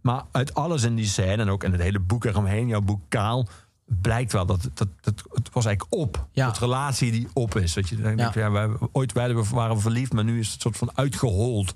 Maar 0.00 0.22
uit 0.30 0.54
alles 0.54 0.82
in 0.82 0.94
die 0.94 1.06
scène 1.06 1.42
en 1.42 1.48
ook 1.48 1.64
in 1.64 1.72
het 1.72 1.80
hele 1.80 1.98
boek 1.98 2.24
eromheen, 2.24 2.66
jouw 2.68 2.80
boek 2.80 3.00
Kaal, 3.08 3.48
blijkt 3.84 4.32
wel 4.32 4.46
dat, 4.46 4.62
dat, 4.74 4.88
dat 5.00 5.22
het 5.32 5.48
was 5.52 5.64
eigenlijk 5.64 5.94
op. 6.00 6.26
Ja. 6.32 6.46
Dat 6.46 6.58
relatie 6.58 7.10
die 7.10 7.28
op 7.32 7.56
is. 7.56 7.72
Dat 7.72 7.88
je 7.88 7.96
denkt, 7.96 8.20
Ja. 8.20 8.30
ja. 8.34 8.50
wij, 8.50 8.68
ooit 8.92 9.12
werden 9.12 9.36
we, 9.36 9.44
waren 9.50 9.76
we 9.76 9.82
verliefd, 9.82 10.12
maar 10.12 10.24
nu 10.24 10.38
is 10.38 10.52
het 10.52 10.60
soort 10.60 10.76
van 10.76 10.90
uitgehold. 10.94 11.74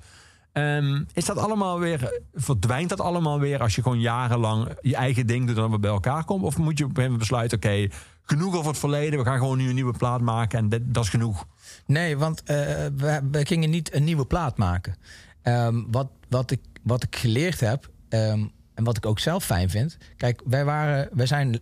Ehm, 0.59 1.02
is 1.12 1.24
dat 1.24 1.38
allemaal 1.38 1.78
weer, 1.78 2.20
verdwijnt 2.34 2.88
dat 2.88 3.00
allemaal 3.00 3.40
weer 3.40 3.61
als 3.61 3.74
je 3.74 3.82
gewoon 3.82 4.00
jarenlang 4.00 4.68
je 4.80 4.96
eigen 4.96 5.26
ding 5.26 5.46
doet 5.46 5.56
en 5.56 5.62
dan 5.62 5.70
weer 5.70 5.80
bij 5.80 5.90
elkaar 5.90 6.24
komt? 6.24 6.42
Of 6.42 6.59
moet 6.59 6.78
je 6.78 6.84
op 6.84 6.90
een 6.90 6.96
gegeven 6.96 7.18
besluiten, 7.18 7.59
oké, 7.59 7.88
genoeg 8.22 8.56
over 8.56 8.68
het 8.68 8.78
verleden, 8.78 9.18
we 9.18 9.24
gaan 9.24 9.38
gewoon 9.38 9.59
nu 9.59 9.68
een 9.68 9.74
nieuwe 9.74 9.96
plaat 9.98 10.20
maken 10.20 10.59
en 10.59 10.68
dat, 10.68 10.80
dat 10.84 11.04
is 11.04 11.11
genoeg. 11.11 11.46
Nee, 11.86 12.16
want 12.16 12.42
eh, 12.42 12.56
we, 12.96 13.20
we 13.30 13.46
gingen 13.46 13.70
niet 13.70 13.94
een 13.94 14.04
nieuwe 14.04 14.24
plaat 14.24 14.56
maken. 14.56 14.96
Ehm, 15.42 15.82
wat, 15.90 16.09
wat, 16.28 16.50
ik, 16.50 16.61
wat 16.82 17.02
ik 17.02 17.16
geleerd 17.16 17.61
heb, 17.61 17.90
ehm, 18.09 18.44
en 18.74 18.84
wat 18.84 18.96
ik 18.96 19.06
ook 19.06 19.18
zelf 19.18 19.44
fijn 19.44 19.70
vind. 19.70 19.96
Kijk, 20.16 20.42
wij, 20.44 20.64
waren, 20.64 21.09
wij 21.12 21.26
zijn 21.26 21.61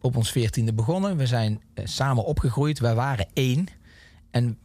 op 0.00 0.16
ons 0.16 0.30
veertiende 0.30 0.72
begonnen. 0.72 1.16
We 1.16 1.26
zijn 1.26 1.60
eh, 1.74 1.86
samen 1.86 2.24
opgegroeid. 2.24 2.78
Wij 2.78 2.94
waren 2.94 3.26
één. 3.32 3.66
En 4.30 4.58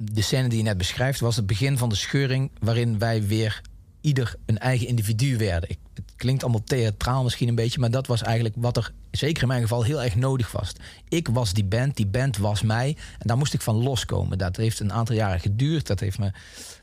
de 0.00 0.22
scène 0.22 0.48
die 0.48 0.58
je 0.58 0.64
net 0.64 0.78
beschrijft 0.78 1.20
was 1.20 1.36
het 1.36 1.46
begin 1.46 1.78
van 1.78 1.88
de 1.88 1.94
scheuring... 1.94 2.50
waarin 2.60 2.98
wij 2.98 3.26
weer 3.26 3.60
ieder 4.00 4.34
een 4.46 4.58
eigen 4.58 4.86
individu 4.86 5.36
werden. 5.36 5.68
Het 5.94 6.12
klinkt 6.16 6.42
allemaal 6.42 6.64
theatraal 6.64 7.22
misschien 7.22 7.48
een 7.48 7.54
beetje... 7.54 7.80
maar 7.80 7.90
dat 7.90 8.06
was 8.06 8.22
eigenlijk 8.22 8.54
wat 8.58 8.76
er, 8.76 8.92
zeker 9.10 9.42
in 9.42 9.48
mijn 9.48 9.62
geval, 9.62 9.82
heel 9.82 10.02
erg 10.02 10.16
nodig 10.16 10.52
was. 10.52 10.72
Ik 11.08 11.28
was 11.28 11.52
die 11.52 11.64
band, 11.64 11.96
die 11.96 12.06
band 12.06 12.36
was 12.36 12.62
mij. 12.62 12.96
En 13.18 13.26
daar 13.26 13.36
moest 13.36 13.54
ik 13.54 13.60
van 13.60 13.82
loskomen. 13.82 14.38
Dat 14.38 14.56
heeft 14.56 14.80
een 14.80 14.92
aantal 14.92 15.14
jaren 15.14 15.40
geduurd. 15.40 15.86
Dat 15.86 16.00
heeft 16.00 16.18
me 16.18 16.32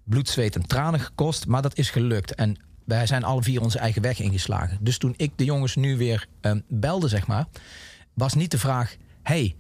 bloed, 0.04 0.30
zweet 0.30 0.56
en 0.56 0.68
tranen 0.68 1.00
gekost. 1.00 1.48
Maar 1.48 1.62
dat 1.62 1.78
is 1.78 1.90
gelukt. 1.90 2.36
En 2.36 2.58
wij 2.86 3.06
zijn 3.06 3.24
alle 3.24 3.44
vier 3.44 3.62
onze 3.62 3.80
eigen 3.80 4.02
weg 4.02 4.20
ingeslagen. 4.20 4.78
Dus 4.82 4.98
toen 4.98 5.14
ik 5.18 5.32
de 5.36 5.46
jongens 5.46 5.76
nu 5.76 5.98
weer 5.98 6.28
ehm, 6.42 6.60
belde, 6.68 7.08
zeg 7.08 7.28
maar... 7.28 7.46
was 8.14 8.34
niet 8.34 8.52
de 8.52 8.58
vraag... 8.58 8.96
hey, 9.24 9.56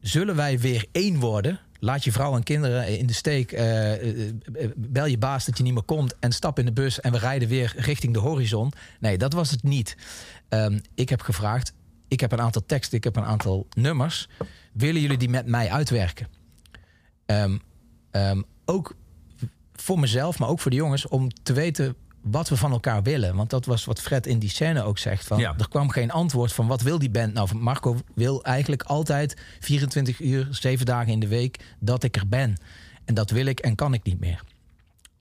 zullen 0.00 0.36
wij 0.36 0.58
weer 0.58 0.86
één 0.92 1.18
worden? 1.18 1.60
Laat 1.80 2.04
je 2.04 2.12
vrouw 2.12 2.36
en 2.36 2.42
kinderen 2.42 2.98
in 2.98 3.06
de 3.06 3.12
steek. 3.12 3.52
eh, 3.52 3.92
eh, 3.92 4.28
eh, 4.28 4.70
bel 4.76 5.06
je 5.06 5.18
baas 5.18 5.44
dat 5.44 5.56
je 5.56 5.62
niet 5.62 5.72
meer 5.74 5.82
komt. 5.82 6.18
En 6.18 6.32
stap 6.32 6.58
in 6.58 6.64
de 6.64 6.72
bus 6.72 7.00
en 7.00 7.12
we 7.12 7.18
rijden 7.18 7.48
weer 7.48 7.72
richting 7.76 8.12
de 8.12 8.18
horizon. 8.18 8.72
Nee, 9.00 9.18
dat 9.18 9.32
was 9.32 9.50
het 9.50 9.62
niet. 9.62 9.96
Ehm, 10.48 10.78
ik 10.94 11.08
heb 11.08 11.20
gevraagd. 11.20 11.72
Ik 12.08 12.20
heb 12.20 12.32
een 12.32 12.40
aantal 12.40 12.62
teksten, 12.66 12.98
ik 12.98 13.04
heb 13.04 13.16
een 13.16 13.24
aantal 13.24 13.66
nummers. 13.76 14.28
Willen 14.72 15.00
jullie 15.00 15.18
die 15.18 15.28
met 15.28 15.46
mij 15.46 15.70
uitwerken? 15.70 16.28
Ehm, 17.26 17.58
ehm, 18.10 18.42
ook 18.64 18.96
voor 19.72 19.98
mezelf, 19.98 20.38
maar 20.38 20.48
ook 20.48 20.60
voor 20.60 20.70
de 20.70 20.76
jongens, 20.76 21.08
om 21.08 21.28
te 21.42 21.52
weten 21.52 21.96
wat 22.22 22.48
we 22.48 22.56
van 22.56 22.70
elkaar 22.72 23.02
willen. 23.02 23.36
Want 23.36 23.50
dat 23.50 23.64
was 23.64 23.84
wat 23.84 24.00
Fred 24.00 24.26
in 24.26 24.38
die 24.38 24.48
scène 24.48 24.82
ook 24.82 24.98
zegt. 24.98 25.26
Van, 25.26 25.38
Ja. 25.38 25.54
Er 25.58 25.68
kwam 25.68 25.90
geen 25.90 26.10
antwoord 26.10 26.52
van 26.52 26.66
wat 26.66 26.82
wil 26.82 26.98
die 26.98 27.10
band 27.10 27.32
nou. 27.32 27.54
Marco 27.54 27.96
wil 28.14 28.44
eigenlijk 28.44 28.82
altijd 28.82 29.36
24 29.60 30.20
uur, 30.20 30.48
7 30.50 30.86
dagen 30.86 31.12
in 31.12 31.20
de 31.20 31.28
week 31.28 31.58
dat 31.78 32.02
ik 32.02 32.16
er 32.16 32.28
ben. 32.28 32.56
En 33.04 33.14
dat 33.14 33.30
wil 33.30 33.46
ik 33.46 33.60
en 33.60 33.74
kan 33.74 33.94
ik 33.94 34.02
niet 34.02 34.20
meer. 34.20 34.42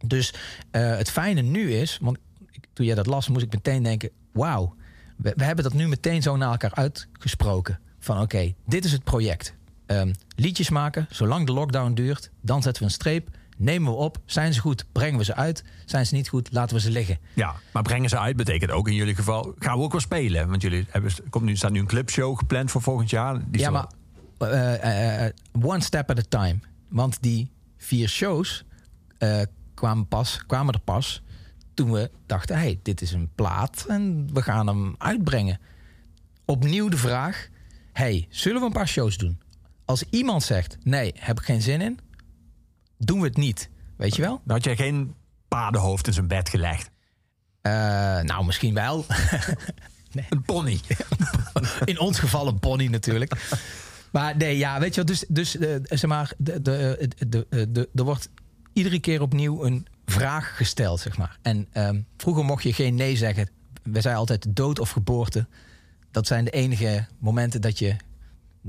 Dus 0.06 0.34
eh, 0.72 0.98
het 0.98 1.10
fijne 1.12 1.42
nu 1.42 1.74
is, 1.74 1.98
want 2.02 2.18
ik- 2.52 2.68
toen 2.74 2.86
jij 2.86 2.96
dat 2.96 3.06
las, 3.06 3.28
moest 3.28 3.46
ik 3.46 3.52
meteen 3.54 3.84
denken: 3.84 4.10
wauw, 4.34 4.76
we, 5.18 5.34
we 5.36 5.44
hebben 5.44 5.64
dat 5.64 5.74
nu 5.74 5.88
meteen 5.88 6.22
zo 6.22 6.38
naar 6.38 6.52
elkaar 6.52 6.74
uitgesproken. 6.74 7.80
Van 8.00 8.22
oké, 8.22 8.54
dit 8.66 8.86
is 8.86 8.92
het 8.92 9.04
project. 9.04 9.54
Ehm, 9.86 10.14
liedjes 10.36 10.70
maken, 10.70 11.08
zolang 11.10 11.46
de 11.46 11.52
lockdown 11.52 11.94
duurt, 11.94 12.32
dan 12.42 12.62
zetten 12.62 12.82
we 12.84 12.88
een 12.88 12.94
streep. 12.96 13.30
Nemen 13.60 13.92
we 13.92 13.98
op, 13.98 14.18
zijn 14.26 14.54
ze 14.54 14.60
goed, 14.60 14.86
brengen 14.92 15.18
we 15.18 15.24
ze 15.24 15.36
uit. 15.36 15.64
Zijn 15.86 16.06
ze 16.06 16.16
niet 16.16 16.30
goed, 16.30 16.52
laten 16.52 16.76
we 16.76 16.82
ze 16.82 16.92
liggen. 16.92 17.18
Ja, 17.34 17.56
maar 17.74 17.84
brengen 17.84 18.10
ze 18.10 18.20
uit 18.20 18.36
betekent 18.36 18.72
ook 18.72 18.88
in 18.88 18.94
jullie 18.94 19.16
geval... 19.16 19.56
gaan 19.58 19.78
we 19.78 19.84
ook 19.84 19.92
wel 19.92 20.02
spelen. 20.02 20.50
Want 20.50 20.62
jullie 20.62 20.86
hebben, 20.90 21.12
komt 21.30 21.46
nu, 21.46 21.56
staat 21.56 21.72
nu 21.72 21.80
een 21.80 21.86
clubshow 21.88 22.38
gepland 22.38 22.72
voor 22.72 22.82
volgend 22.82 23.10
jaar. 23.10 23.40
Die 23.50 23.62
ja, 23.62 23.72
zal- 23.72 23.72
maar 23.72 24.52
eh, 24.52 24.74
eh, 24.84 25.26
eh, 25.26 25.34
one 25.62 25.82
step 25.82 26.10
at 26.10 26.18
a 26.20 26.22
time. 26.30 26.60
Want 26.88 27.18
die 27.22 27.52
vier 27.78 28.08
shows 28.10 28.66
kwamen, 29.74 30.08
pas, 30.08 30.46
kwamen 30.48 30.74
er 30.74 30.80
pas 30.80 31.24
toen 31.74 31.92
we 31.92 32.12
dachten... 32.26 32.58
hey, 32.58 32.80
dit 32.84 33.02
is 33.02 33.12
een 33.12 33.30
plaat 33.36 33.86
en 33.88 34.30
we 34.34 34.42
gaan 34.42 34.68
hem 34.68 34.96
uitbrengen. 34.98 35.60
Opnieuw 36.46 36.90
de 36.90 36.98
vraag, 36.98 37.48
hey, 37.94 38.28
zullen 38.30 38.60
we 38.60 38.66
een 38.66 38.74
paar 38.74 38.88
shows 38.88 39.18
doen? 39.18 39.40
Als 39.86 40.04
iemand 40.10 40.44
zegt, 40.44 40.78
nee, 40.84 41.14
heb 41.18 41.40
ik 41.40 41.46
geen 41.46 41.62
zin 41.62 41.82
in... 41.82 42.00
doen 43.00 43.20
we 43.20 43.28
het 43.28 43.38
niet, 43.38 43.70
weet 43.98 44.16
je 44.16 44.22
wel? 44.22 44.42
Dan 44.46 44.56
had 44.56 44.64
jij 44.64 44.76
geen 44.76 45.14
paardenhoofd 45.48 46.08
in 46.08 46.14
zijn 46.14 46.28
bed 46.28 46.50
gelegd. 46.50 46.90
Eh, 47.62 47.72
nou, 48.22 48.46
misschien 48.46 48.74
wel. 48.74 49.06
Een 50.30 50.42
pony. 50.42 50.80
In 51.86 52.00
ons 52.00 52.20
geval 52.20 52.48
een 52.48 52.60
pony 52.60 52.86
natuurlijk. 52.88 53.34
Maar 54.12 54.38
nee, 54.38 54.58
ja, 54.58 54.80
weet 54.80 54.96
je 54.96 55.04
wel, 55.04 55.06
dus, 55.06 55.26
dus 55.28 55.58
eh, 55.58 55.76
zeg 55.84 56.10
maar, 56.10 56.34
de, 56.38 56.62
de, 56.62 57.10
de, 57.28 57.46
de, 57.50 57.72
de- 57.72 57.90
er 57.96 58.04
wordt 58.04 58.30
iedere 58.74 59.00
keer 59.00 59.22
opnieuw 59.22 59.64
een 59.66 59.88
vraag 60.06 60.58
gesteld, 60.58 61.00
zeg 61.00 61.18
maar. 61.18 61.38
En 61.42 61.68
ehm, 61.72 62.02
vroeger 62.18 62.46
mocht 62.46 62.64
je 62.64 62.74
geen 62.74 62.96
nee 62.96 63.16
zeggen. 63.18 63.50
We 63.84 64.02
zeiden 64.02 64.16
altijd 64.22 64.46
dood 64.56 64.80
of 64.80 64.90
geboorte. 64.90 65.48
Dat 66.12 66.28
zijn 66.28 66.46
de 66.46 66.52
enige 66.52 67.06
momenten 67.20 67.62
dat 67.62 67.80
je 67.80 67.96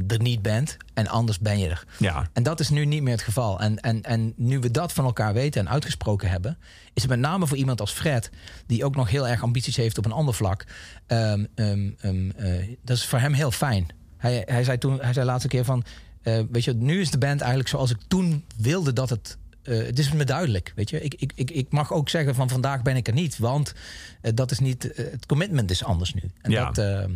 er 0.09 0.21
niet 0.21 0.43
bent 0.43 0.77
en 0.95 1.07
anders 1.09 1.39
ben 1.39 1.59
je 1.59 1.69
er. 1.69 1.85
Ja. 1.99 2.29
En 2.33 2.43
dat 2.43 2.61
is 2.61 2.69
nu 2.69 2.85
niet 2.85 3.03
meer 3.03 3.13
het 3.13 3.23
geval. 3.23 3.61
En, 3.61 3.77
en, 3.81 4.03
en 4.03 4.33
nu 4.37 4.59
we 4.59 4.71
dat 4.71 4.93
van 4.93 5.05
elkaar 5.05 5.33
weten 5.35 5.61
en 5.61 5.69
uitgesproken 5.73 6.31
hebben, 6.31 6.59
is 6.95 7.03
het 7.03 7.11
met 7.11 7.21
name 7.21 7.47
voor 7.47 7.57
iemand 7.57 7.81
als 7.81 7.93
Fred, 7.93 8.31
die 8.67 8.85
ook 8.85 8.97
nog 8.97 9.11
heel 9.11 9.29
erg 9.29 9.43
ambities 9.43 9.77
heeft 9.77 9.99
op 9.99 10.05
een 10.05 10.13
ander 10.13 10.35
vlak. 10.35 10.65
ehm, 11.07 11.45
ehm, 11.55 11.91
ehm, 12.01 12.31
eh, 12.31 12.77
dat 12.85 12.97
is 12.97 13.05
voor 13.07 13.19
hem 13.19 13.33
heel 13.33 13.51
fijn. 13.51 13.87
Hij, 14.17 14.43
hij 14.47 14.65
zei 14.65 14.79
toen, 14.79 15.01
hij 15.01 15.13
zei 15.13 15.27
laatste 15.27 15.49
keer 15.49 15.65
van, 15.65 15.85
eh, 16.23 16.41
weet 16.51 16.65
je, 16.65 16.75
nu 16.75 17.01
is 17.01 17.11
de 17.11 17.19
band 17.19 17.41
eigenlijk 17.41 17.71
zoals 17.71 17.91
ik 17.91 17.99
toen 18.09 18.45
wilde 18.57 18.93
dat 18.93 19.11
het. 19.11 19.39
eh, 19.63 19.77
het 19.87 19.99
is 19.99 20.13
me 20.13 20.25
duidelijk, 20.25 20.73
weet 20.75 20.91
je. 20.91 21.01
Ik, 21.01 21.15
ik, 21.15 21.33
ik, 21.35 21.51
ik 21.51 21.71
mag 21.71 21.93
ook 21.93 22.09
zeggen 22.09 22.35
van 22.35 22.49
vandaag 22.49 22.83
ben 22.83 22.97
ik 22.97 23.07
er 23.09 23.13
niet, 23.15 23.39
want 23.39 23.73
dat 24.35 24.51
is 24.51 24.59
niet. 24.59 24.91
het 24.97 25.27
commitment 25.27 25.71
is 25.71 25.85
anders 25.85 26.15
nu. 26.15 26.23
En 26.43 26.51
Ja. 26.51 26.71
dat. 26.71 27.09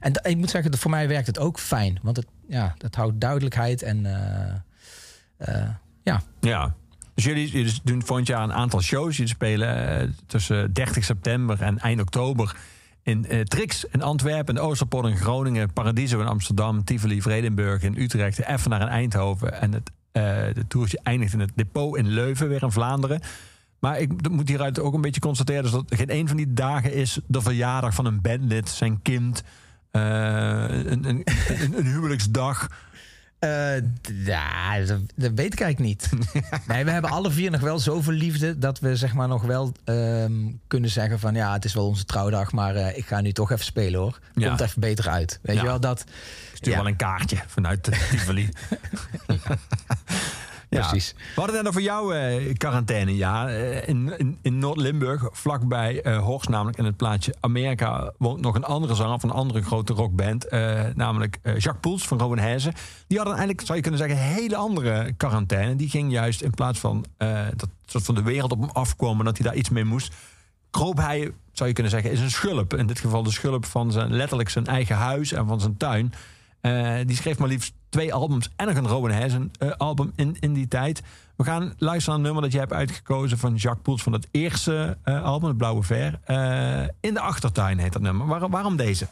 En 0.00 0.12
ik 0.22 0.36
moet 0.36 0.50
zeggen, 0.50 0.78
voor 0.78 0.90
mij 0.90 1.08
werkt 1.08 1.26
het 1.26 1.38
ook 1.38 1.58
fijn. 1.58 1.98
Want 2.02 2.16
het, 2.16 2.26
ja, 2.48 2.74
dat 2.78 2.94
houdt 2.94 3.20
duidelijkheid 3.20 3.82
en 3.82 4.06
eh, 4.06 4.54
eh, 5.36 5.68
ja. 6.02 6.22
Ja. 6.40 6.74
Dus 7.14 7.24
jullie, 7.24 7.80
doen 7.84 8.04
volgend 8.04 8.26
jaar 8.26 8.42
een 8.42 8.52
aantal 8.52 8.80
shows. 8.80 9.16
Jullie 9.16 9.32
spelen 9.32 10.00
eh, 10.00 10.08
tussen 10.26 10.72
30 10.72 11.04
september 11.04 11.62
en 11.62 11.78
eind 11.78 12.00
oktober 12.00 12.56
in 13.02 13.26
Trix 13.44 13.84
in 13.84 14.02
Antwerpen, 14.02 14.54
in 14.54 14.60
Oosterpot 14.60 15.06
in 15.06 15.16
Groningen, 15.16 15.72
Paradiso 15.72 16.20
in 16.20 16.26
Amsterdam, 16.26 16.84
Tivoli, 16.84 17.22
Vredenburg 17.22 17.82
in 17.82 17.94
Utrecht, 17.96 18.38
Effenaar 18.38 18.80
in 18.80 18.86
Eindhoven. 18.86 19.60
En 19.60 19.72
het 19.72 19.90
de 20.54 20.64
toertje 20.68 21.00
eindigt 21.02 21.32
in 21.32 21.40
het 21.40 21.52
depot 21.54 21.96
in 21.96 22.08
Leuven, 22.08 22.48
weer 22.48 22.62
in 22.62 22.72
Vlaanderen. 22.72 23.20
Maar 23.80 24.00
ik 24.00 24.30
moet 24.30 24.48
hieruit 24.48 24.80
ook 24.80 24.94
een 24.94 25.00
beetje 25.00 25.20
constateren 25.20 25.62
dus 25.62 25.70
dat 25.70 25.84
geen 25.88 26.14
een 26.14 26.28
van 26.28 26.36
die 26.36 26.52
dagen 26.52 26.92
is 26.92 27.18
de 27.26 27.40
verjaardag 27.40 27.94
van 27.94 28.06
een 28.06 28.20
bandlid, 28.20 28.68
zijn 28.68 29.02
kind, 29.02 29.42
een, 29.90 30.90
een, 30.90 31.04
een, 31.04 31.24
een 31.78 31.86
huwelijksdag. 31.86 32.68
Eh, 33.38 33.50
d- 34.00 34.10
ja, 34.24 34.78
dat, 34.78 35.00
dat 35.16 35.32
weet 35.34 35.52
ik 35.52 35.60
eigenlijk 35.60 35.78
niet. 35.78 36.08
nee, 36.68 36.84
we 36.84 36.90
hebben 36.90 37.10
alle 37.10 37.30
vier 37.30 37.50
nog 37.50 37.60
wel 37.60 37.78
zoveel 37.78 38.12
liefde 38.12 38.58
dat 38.58 38.78
we 38.80 38.96
zeg 38.96 39.14
maar 39.14 39.28
nog 39.28 39.42
wel 39.42 39.72
ehm, 39.84 40.32
kunnen 40.66 40.90
zeggen 40.90 41.18
van 41.20 41.34
ja, 41.34 41.52
het 41.52 41.64
is 41.64 41.74
wel 41.74 41.86
onze 41.86 42.04
trouwdag, 42.04 42.52
maar 42.52 42.74
eh, 42.74 42.96
ik 42.96 43.06
ga 43.06 43.20
nu 43.20 43.32
toch 43.32 43.50
even 43.50 43.64
spelen 43.64 44.00
hoor. 44.00 44.18
Ja. 44.34 44.48
Komt 44.48 44.60
even 44.60 44.80
beter 44.80 45.08
uit. 45.08 45.38
Weet 45.42 45.56
Ja. 45.56 45.62
je 45.62 45.68
wel 45.68 45.80
dat? 45.80 46.00
Ik 46.00 46.56
stuur 46.56 46.72
Ja. 46.72 46.78
wel 46.78 46.86
een 46.86 46.96
kaartje 46.96 47.36
vanuit 47.46 47.82
Tivoli. 48.10 48.48
Ja. 50.70 50.88
Precies. 50.88 51.14
We 51.16 51.40
hadden 51.40 51.54
het 51.54 51.64
net 51.64 51.72
over 51.72 51.82
jouw 51.82 52.12
eh, 52.12 52.54
quarantainejaar. 52.54 53.48
Eh, 53.48 53.88
in 53.88 54.18
in, 54.18 54.38
in 54.42 54.58
Noord-Limburg, 54.58 55.28
vlakbij 55.32 56.02
eh 56.02 56.18
Horst, 56.18 56.48
namelijk 56.48 56.78
in 56.78 56.84
het 56.84 56.96
plaatsje 56.96 57.34
Amerika, 57.40 58.12
woont 58.18 58.40
nog 58.40 58.54
een 58.54 58.64
andere 58.64 58.94
zanger 58.94 59.20
van 59.20 59.30
een 59.30 59.36
andere 59.36 59.62
grote 59.62 59.92
rockband. 59.92 60.50
namelijk 60.94 61.38
Jacques 61.42 61.80
Poels 61.80 62.06
van 62.06 62.38
Hezen. 62.38 62.72
Die 63.06 63.16
hadden 63.16 63.36
eigenlijk, 63.36 63.66
zou 63.66 63.76
je 63.78 63.82
kunnen 63.82 64.00
zeggen, 64.00 64.18
een 64.18 64.34
hele 64.34 64.56
andere 64.56 65.12
quarantaine. 65.16 65.76
Die 65.76 65.88
ging 65.88 66.12
juist 66.12 66.42
in 66.42 66.50
plaats 66.50 66.78
van 66.78 67.04
dat 67.56 67.68
soort 67.86 68.04
van 68.04 68.14
de 68.14 68.22
wereld 68.22 68.52
op 68.52 68.60
hem 68.60 68.70
afkwam 68.70 69.18
en 69.18 69.24
dat 69.24 69.38
hij 69.38 69.46
daar 69.46 69.56
iets 69.56 69.68
mee 69.68 69.84
moest. 69.84 70.14
Kroop 70.70 70.96
hij, 70.96 71.32
zou 71.52 71.68
je 71.68 71.74
kunnen 71.74 71.92
zeggen, 71.92 72.10
is 72.10 72.20
een 72.20 72.30
schulp. 72.30 72.74
In 72.74 72.86
dit 72.86 72.98
geval 72.98 73.22
de 73.22 73.30
schulp 73.30 73.66
van 73.66 73.92
zijn, 73.92 74.12
letterlijk 74.12 74.48
zijn 74.48 74.66
eigen 74.66 74.96
huis 74.96 75.32
en 75.32 75.46
van 75.46 75.60
zijn 75.60 75.76
tuin. 75.76 76.12
Eh, 76.60 76.94
die 77.06 77.16
schreef 77.16 77.38
maar 77.38 77.48
liefst 77.48 77.72
twee 77.88 78.14
albums 78.14 78.50
en 78.56 78.66
nog 78.66 78.76
een 78.76 78.86
Rowan 78.88 79.10
Hezen 79.10 79.50
eh, 79.58 79.70
album 79.70 80.12
in, 80.16 80.36
in 80.40 80.52
die 80.52 80.68
tijd. 80.68 81.02
We 81.36 81.44
gaan 81.44 81.74
luisteren 81.78 82.06
naar 82.06 82.14
een 82.16 82.22
nummer 82.22 82.42
dat 82.42 82.52
je 82.52 82.58
hebt 82.58 82.72
uitgekozen 82.72 83.38
van 83.38 83.54
Jacques 83.54 83.82
Poels 83.82 84.02
van 84.02 84.12
het 84.12 84.28
eerste 84.30 84.96
eh, 85.04 85.22
album, 85.22 85.48
het 85.48 85.56
Blauwe 85.58 85.82
Ver. 85.82 86.18
In 87.00 87.14
de 87.14 87.20
achtertuin 87.20 87.78
heet 87.78 87.92
dat 87.92 88.02
nummer. 88.02 88.26
Waarom, 88.26 88.50
waarom 88.50 88.76
deze? 88.76 89.06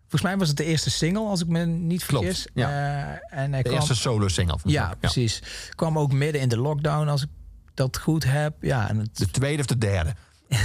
Volgens 0.00 0.22
mij 0.30 0.36
was 0.38 0.48
het 0.48 0.56
de 0.56 0.64
eerste 0.64 0.90
single, 0.90 1.22
als 1.26 1.40
ik 1.40 1.46
me 1.48 1.64
niet 1.66 2.04
Klopt, 2.06 2.24
vergis. 2.24 2.48
ja. 2.54 2.68
Eh, 2.68 3.38
en 3.42 3.52
hij 3.52 3.62
De 3.62 3.68
kwam, 3.68 3.74
eerste 3.80 3.94
solo-single 3.94 4.58
van 4.58 4.70
ja, 4.70 4.80
Jacques. 4.82 5.12
precies. 5.12 5.42
Kwam 5.74 5.98
ook 5.98 6.12
midden 6.12 6.40
in 6.40 6.48
de 6.48 6.58
lockdown, 6.58 7.08
als 7.08 7.22
ik 7.22 7.28
dat 7.74 7.98
goed 7.98 8.24
heb. 8.24 8.54
Ja, 8.60 8.88
en 8.88 8.98
het, 8.98 9.16
De 9.18 9.30
tweede 9.30 9.60
of 9.60 9.66
de 9.66 9.78
derde? 9.78 10.14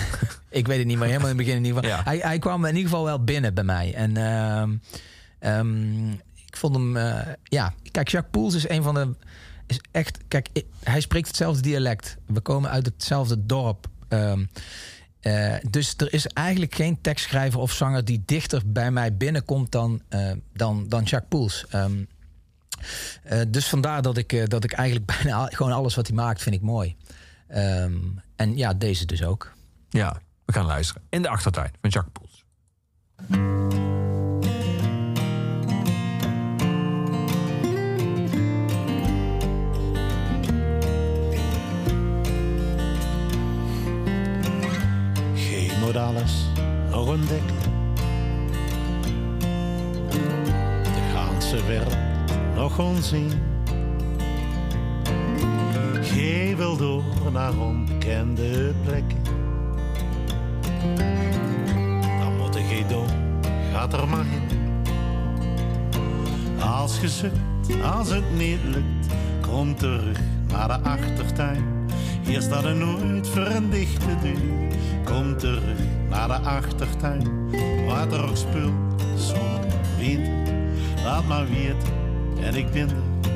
Ik 0.49 0.67
weet 0.67 0.77
het 0.77 0.87
niet, 0.87 0.97
maar 0.97 1.07
helemaal 1.07 1.29
in 1.29 1.37
het 1.37 1.45
begin 1.45 1.59
in 1.59 1.65
ieder 1.65 1.83
geval. 1.83 1.97
Ja. 1.97 2.03
Hij, 2.03 2.17
hij 2.17 2.39
kwam 2.39 2.65
in 2.65 2.75
ieder 2.75 2.89
geval 2.89 3.05
wel 3.05 3.23
binnen 3.23 3.53
bij 3.53 3.63
mij. 3.63 3.93
En 3.93 4.13
ehm, 5.45 6.11
ik 6.45 6.57
vond 6.57 6.75
hem... 6.75 6.97
eh, 6.97 7.33
ja, 7.43 7.73
kijk, 7.91 8.07
Jacques 8.07 8.31
Poels 8.31 8.53
is 8.53 8.69
een 8.69 8.83
van 8.83 8.93
de... 8.93 9.15
Is 9.67 9.79
echt, 9.91 10.17
kijk, 10.27 10.49
hij 10.83 11.01
spreekt 11.01 11.27
hetzelfde 11.27 11.61
dialect. 11.61 12.17
We 12.25 12.39
komen 12.39 12.69
uit 12.69 12.85
hetzelfde 12.85 13.45
dorp. 13.45 13.87
Ehm, 14.07 14.43
eh, 15.25 15.53
dus 15.69 15.93
er 15.97 16.13
is 16.13 16.27
eigenlijk 16.27 16.75
geen 16.75 17.01
tekstschrijver 17.01 17.59
of 17.59 17.71
zanger... 17.71 18.05
die 18.05 18.23
dichter 18.25 18.61
bij 18.65 18.91
mij 18.91 19.17
binnenkomt 19.17 19.71
dan, 19.71 20.01
eh, 20.09 20.31
dan, 20.53 20.89
dan 20.89 21.03
Jacques 21.03 21.29
Poels. 21.29 21.65
Ehm, 21.69 22.03
eh, 23.23 23.41
dus 23.47 23.67
vandaar 23.67 24.01
dat 24.01 24.17
ik, 24.17 24.49
dat 24.49 24.63
ik 24.63 24.71
eigenlijk 24.71 25.05
bijna 25.17 25.45
gewoon 25.45 25.71
alles 25.71 25.95
wat 25.95 26.07
hij 26.07 26.15
maakt 26.15 26.41
vind 26.41 26.55
ik 26.55 26.61
mooi. 26.61 26.95
En 28.35 28.57
ja, 28.57 28.73
deze 28.73 29.05
dus 29.05 29.23
ook. 29.23 29.53
Ja, 29.89 30.21
we 30.45 30.53
gaan 30.53 30.65
luisteren. 30.65 31.01
In 31.09 31.21
de 31.21 31.29
achtertuin 31.29 31.71
van 31.81 31.89
Jacques 31.89 32.13
Poels. 32.13 32.45
Geen 45.95 46.03
modales, 46.03 46.45
nog. 46.91 47.53
De 50.83 51.11
ganse 51.13 51.65
wereld 51.65 51.97
nog 52.55 52.79
onzien. 52.79 53.31
Wil 56.57 56.77
door 56.77 57.03
naar 57.31 57.57
onbekende 57.57 58.73
plekken. 58.83 59.17
Dan 62.19 62.37
moet 62.37 62.55
geen 62.55 62.87
doen, 62.87 63.07
gaat 63.71 63.93
er 63.93 64.07
maar 64.07 64.25
in. 64.25 64.43
Als 66.61 66.99
je 66.99 67.09
zoekt, 67.09 67.83
als 67.83 68.09
het 68.09 68.35
niet 68.37 68.63
lukt, 68.63 69.13
kom 69.41 69.75
terug 69.75 70.19
naar 70.47 70.67
de 70.67 70.89
achtertuin. 70.89 71.84
Hier 72.25 72.41
staat 72.41 72.63
er 72.63 72.75
nooit 72.75 73.27
voor 73.27 73.45
een 73.45 73.69
dichte 73.69 74.19
deur. 74.21 74.73
Kom 75.03 75.37
terug 75.37 75.79
naar 76.09 76.27
de 76.27 76.33
achtertuin, 76.33 77.49
waar 77.85 78.11
er 78.11 78.29
ook 78.29 78.37
spul, 78.37 78.73
zon, 79.17 79.61
wind. 79.97 80.49
Laat 81.03 81.27
maar 81.27 81.47
weten, 81.47 81.93
en 82.41 82.55
ik 82.55 82.71
ben 82.71 82.89
er. 82.89 83.29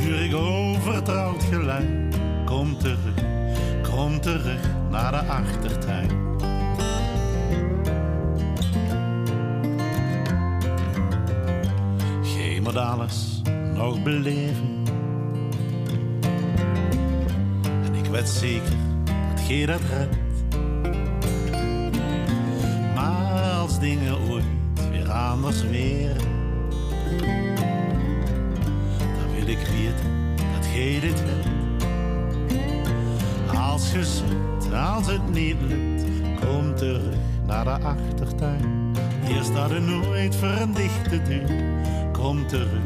Huur 0.00 0.24
ik 0.24 0.34
overtrouwd 0.34 1.42
geluid. 1.42 2.16
Kom 2.44 2.78
terug, 2.78 3.14
kom 3.90 4.20
terug 4.20 4.60
naar 4.90 5.10
de 5.12 5.28
achtertuin. 5.28 6.10
Geen 12.22 12.62
modales, 12.62 13.42
nog 13.74 14.02
beleven. 14.02 14.75
Weet 18.16 18.28
zeker 18.28 18.76
dat 19.34 19.46
je 19.46 19.66
dat 19.66 19.80
redt. 19.80 20.16
Maar 22.94 23.42
als 23.42 23.78
dingen 23.78 24.18
ooit 24.30 24.44
weer 24.90 25.10
anders 25.10 25.62
weer, 25.62 26.16
dan 28.98 29.30
wil 29.34 29.46
ik 29.46 29.58
weten 29.58 30.36
dat 30.36 30.66
je 30.74 30.98
dit. 31.00 31.22
Als 33.56 33.92
je 33.92 34.04
zoekt, 34.04 34.72
als 34.74 35.06
het 35.06 35.32
niet 35.32 35.56
lukt, 35.60 36.04
kom 36.40 36.74
terug 36.74 37.14
naar 37.46 37.64
de 37.64 37.70
achtertuin. 37.70 38.94
Hier 39.26 39.42
staat 39.42 39.70
er 39.70 39.82
nooit 39.82 40.36
voor 40.36 40.48
een 40.48 40.72
dichte 40.72 41.22
deur. 41.22 41.64
Kom 42.12 42.46
terug 42.46 42.80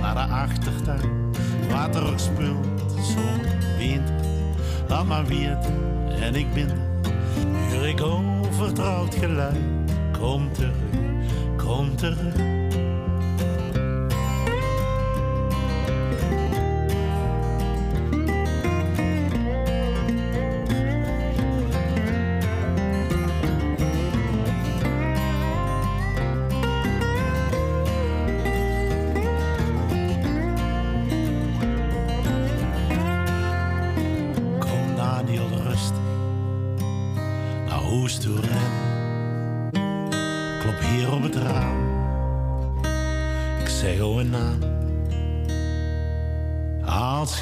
naar 0.00 0.14
de 0.14 0.32
achtertuin. 0.32 1.32
Water 1.70 2.12
spult, 2.16 2.66
zomer, 3.02 3.58
winter. 3.78 4.23
Laat 4.94 5.06
maar 5.06 5.26
weten 5.26 5.74
en 6.20 6.34
ik 6.34 6.52
ben 6.52 6.68
er. 6.70 7.88
Ik 7.88 8.00
overtrouwd 8.00 9.14
geluid. 9.14 9.56
Kom 10.18 10.52
terug, 10.52 10.74
kom 11.56 11.96
terug. 11.96 12.63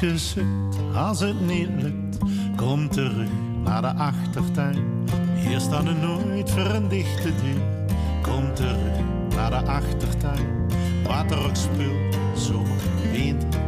Als 0.03 1.19
het 1.19 1.47
niet 1.47 1.69
lukt, 1.81 2.17
kom 2.55 2.89
terug 2.89 3.29
naar 3.63 3.81
de 3.81 3.93
achtertuin. 3.93 5.07
Hier 5.35 5.59
staat 5.59 5.85
er 5.85 5.95
nooit 5.95 6.51
voor 6.51 6.65
een 6.65 6.87
dichte 6.87 7.31
deur. 7.41 7.87
Kom 8.21 8.53
terug 8.53 8.99
naar 9.35 9.49
de 9.49 9.71
achtertuin. 9.71 10.67
Water 11.03 11.45
ook 11.45 11.55
speelt, 11.55 12.17
zomer, 12.35 13.11
winter. 13.11 13.59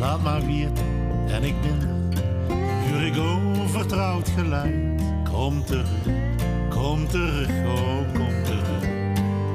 Laat 0.00 0.22
maar 0.22 0.46
weten 0.46 0.86
en 1.28 1.42
ik 1.42 1.54
ben 1.60 1.88
er. 1.88 2.22
Huur 2.86 3.20
overtrouwd 3.62 4.28
geluid. 4.28 5.02
Kom 5.32 5.64
terug, 5.64 6.06
kom 6.68 7.08
terug, 7.08 7.48
oh 7.48 8.14
kom 8.14 8.44
terug. 8.44 8.90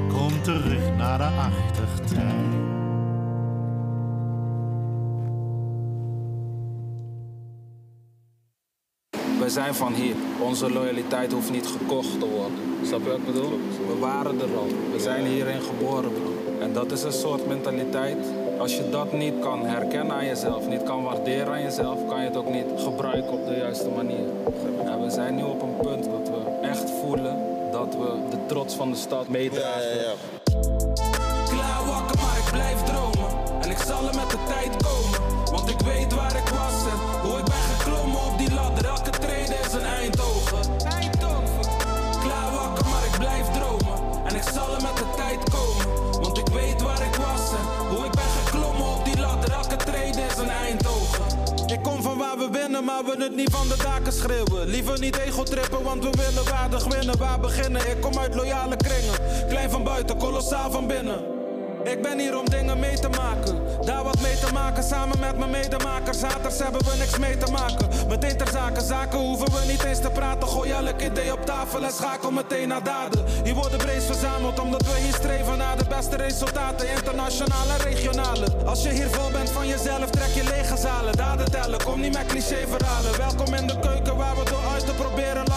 Kom 0.08 0.42
terug 0.42 0.96
naar 0.96 1.18
de 1.18 1.24
achtertuin. 1.24 2.69
We 9.50 9.56
zijn 9.56 9.74
van 9.74 9.94
hier. 9.94 10.14
Onze 10.40 10.72
loyaliteit 10.72 11.32
hoeft 11.32 11.50
niet 11.50 11.66
gekocht 11.66 12.20
te 12.20 12.28
worden. 12.28 12.58
Snap 12.86 13.02
je 13.02 13.08
wat 13.08 13.18
ik 13.18 13.26
bedoel? 13.26 13.58
We 13.86 13.98
waren 14.00 14.40
er 14.40 14.56
al. 14.56 14.66
We 14.92 14.98
zijn 14.98 15.26
hierin 15.26 15.60
geboren, 15.62 16.12
bro. 16.12 16.32
En 16.60 16.72
dat 16.72 16.92
is 16.92 17.02
een 17.02 17.12
soort 17.12 17.46
mentaliteit. 17.46 18.16
Als 18.58 18.76
je 18.76 18.90
dat 18.90 19.12
niet 19.12 19.34
kan 19.40 19.64
herkennen 19.66 20.16
aan 20.16 20.26
jezelf, 20.26 20.68
niet 20.68 20.82
kan 20.82 21.02
waarderen 21.02 21.52
aan 21.52 21.62
jezelf, 21.62 22.06
kan 22.08 22.20
je 22.20 22.26
het 22.26 22.36
ook 22.36 22.50
niet 22.50 22.66
gebruiken 22.76 23.32
op 23.32 23.46
de 23.46 23.56
juiste 23.56 23.88
manier. 23.88 24.28
En 24.84 25.02
we 25.02 25.10
zijn 25.10 25.34
nu 25.34 25.42
op 25.42 25.62
een 25.62 25.76
punt 25.76 26.04
dat 26.04 26.28
we 26.28 26.66
echt 26.66 26.90
voelen 26.90 27.36
dat 27.72 27.94
we 27.94 28.18
de 28.30 28.46
trots 28.46 28.74
van 28.74 28.90
de 28.90 28.96
stad 28.96 29.28
meedragen. 29.28 29.80
Klaar 30.44 30.89
maar 53.02 53.16
we 53.16 53.22
het 53.22 53.36
niet 53.36 53.50
van 53.50 53.68
de 53.68 53.76
daken 53.76 54.12
schreeuwen. 54.12 54.68
Liever 54.68 54.98
niet 54.98 55.16
ego 55.16 55.42
trippen, 55.42 55.82
want 55.82 56.04
we 56.04 56.10
willen 56.10 56.50
waardig 56.50 56.84
winnen. 56.84 57.18
Waar 57.18 57.40
beginnen? 57.40 57.90
Ik 57.90 58.00
kom 58.00 58.18
uit 58.18 58.34
loyale 58.34 58.76
kringen. 58.76 59.46
Klein 59.48 59.70
van 59.70 59.84
buiten, 59.84 60.16
kolossaal 60.16 60.70
van 60.70 60.86
binnen. 60.86 61.39
Ik 61.90 62.02
ben 62.02 62.18
hier 62.18 62.38
om 62.38 62.50
dingen 62.50 62.78
mee 62.78 62.98
te 62.98 63.08
maken. 63.08 63.62
Daar 63.84 64.04
wat 64.04 64.20
mee 64.20 64.38
te 64.38 64.52
maken, 64.52 64.82
samen 64.82 65.18
met 65.20 65.38
mijn 65.38 65.50
medemakers. 65.50 66.18
Zaters 66.18 66.58
hebben 66.58 66.84
we 66.84 66.96
niks 66.98 67.18
mee 67.18 67.36
te 67.36 67.50
maken. 67.50 67.88
Meteen 68.08 68.36
ter 68.36 68.48
zake, 68.48 68.80
zaken 68.80 69.18
hoeven 69.18 69.52
we 69.52 69.60
niet 69.66 69.84
eens 69.84 70.00
te 70.00 70.10
praten. 70.10 70.48
Gooi 70.48 70.70
elk 70.70 71.00
idee 71.02 71.32
op 71.32 71.44
tafel 71.46 71.82
en 71.82 71.92
schakel 71.92 72.30
meteen 72.30 72.68
naar 72.68 72.82
daden. 72.82 73.24
Hier 73.44 73.54
worden 73.54 73.78
breed 73.78 74.02
verzameld, 74.02 74.58
omdat 74.58 74.82
we 74.82 74.98
hier 75.02 75.14
streven 75.14 75.58
naar 75.58 75.76
de 75.76 75.84
beste 75.88 76.16
resultaten. 76.16 76.90
Internationaal 76.90 77.68
en 77.78 77.84
regionale. 77.90 78.46
Als 78.64 78.82
je 78.82 78.88
hier 78.88 79.08
vol 79.10 79.30
bent 79.30 79.50
van 79.50 79.66
jezelf, 79.66 80.10
trek 80.10 80.34
je 80.34 80.44
lege 80.44 80.76
zalen. 80.76 81.16
Daden 81.16 81.50
tellen, 81.50 81.82
kom 81.84 82.00
niet 82.00 82.12
met 82.12 82.26
cliché 82.26 82.66
verhalen. 82.68 83.18
Welkom 83.18 83.54
in 83.54 83.66
de 83.66 83.78
keuken 83.78 84.16
waar 84.16 84.36
we 84.36 84.44
door 84.50 84.66
uit 84.72 84.86
te 84.86 84.92
proberen 84.92 85.49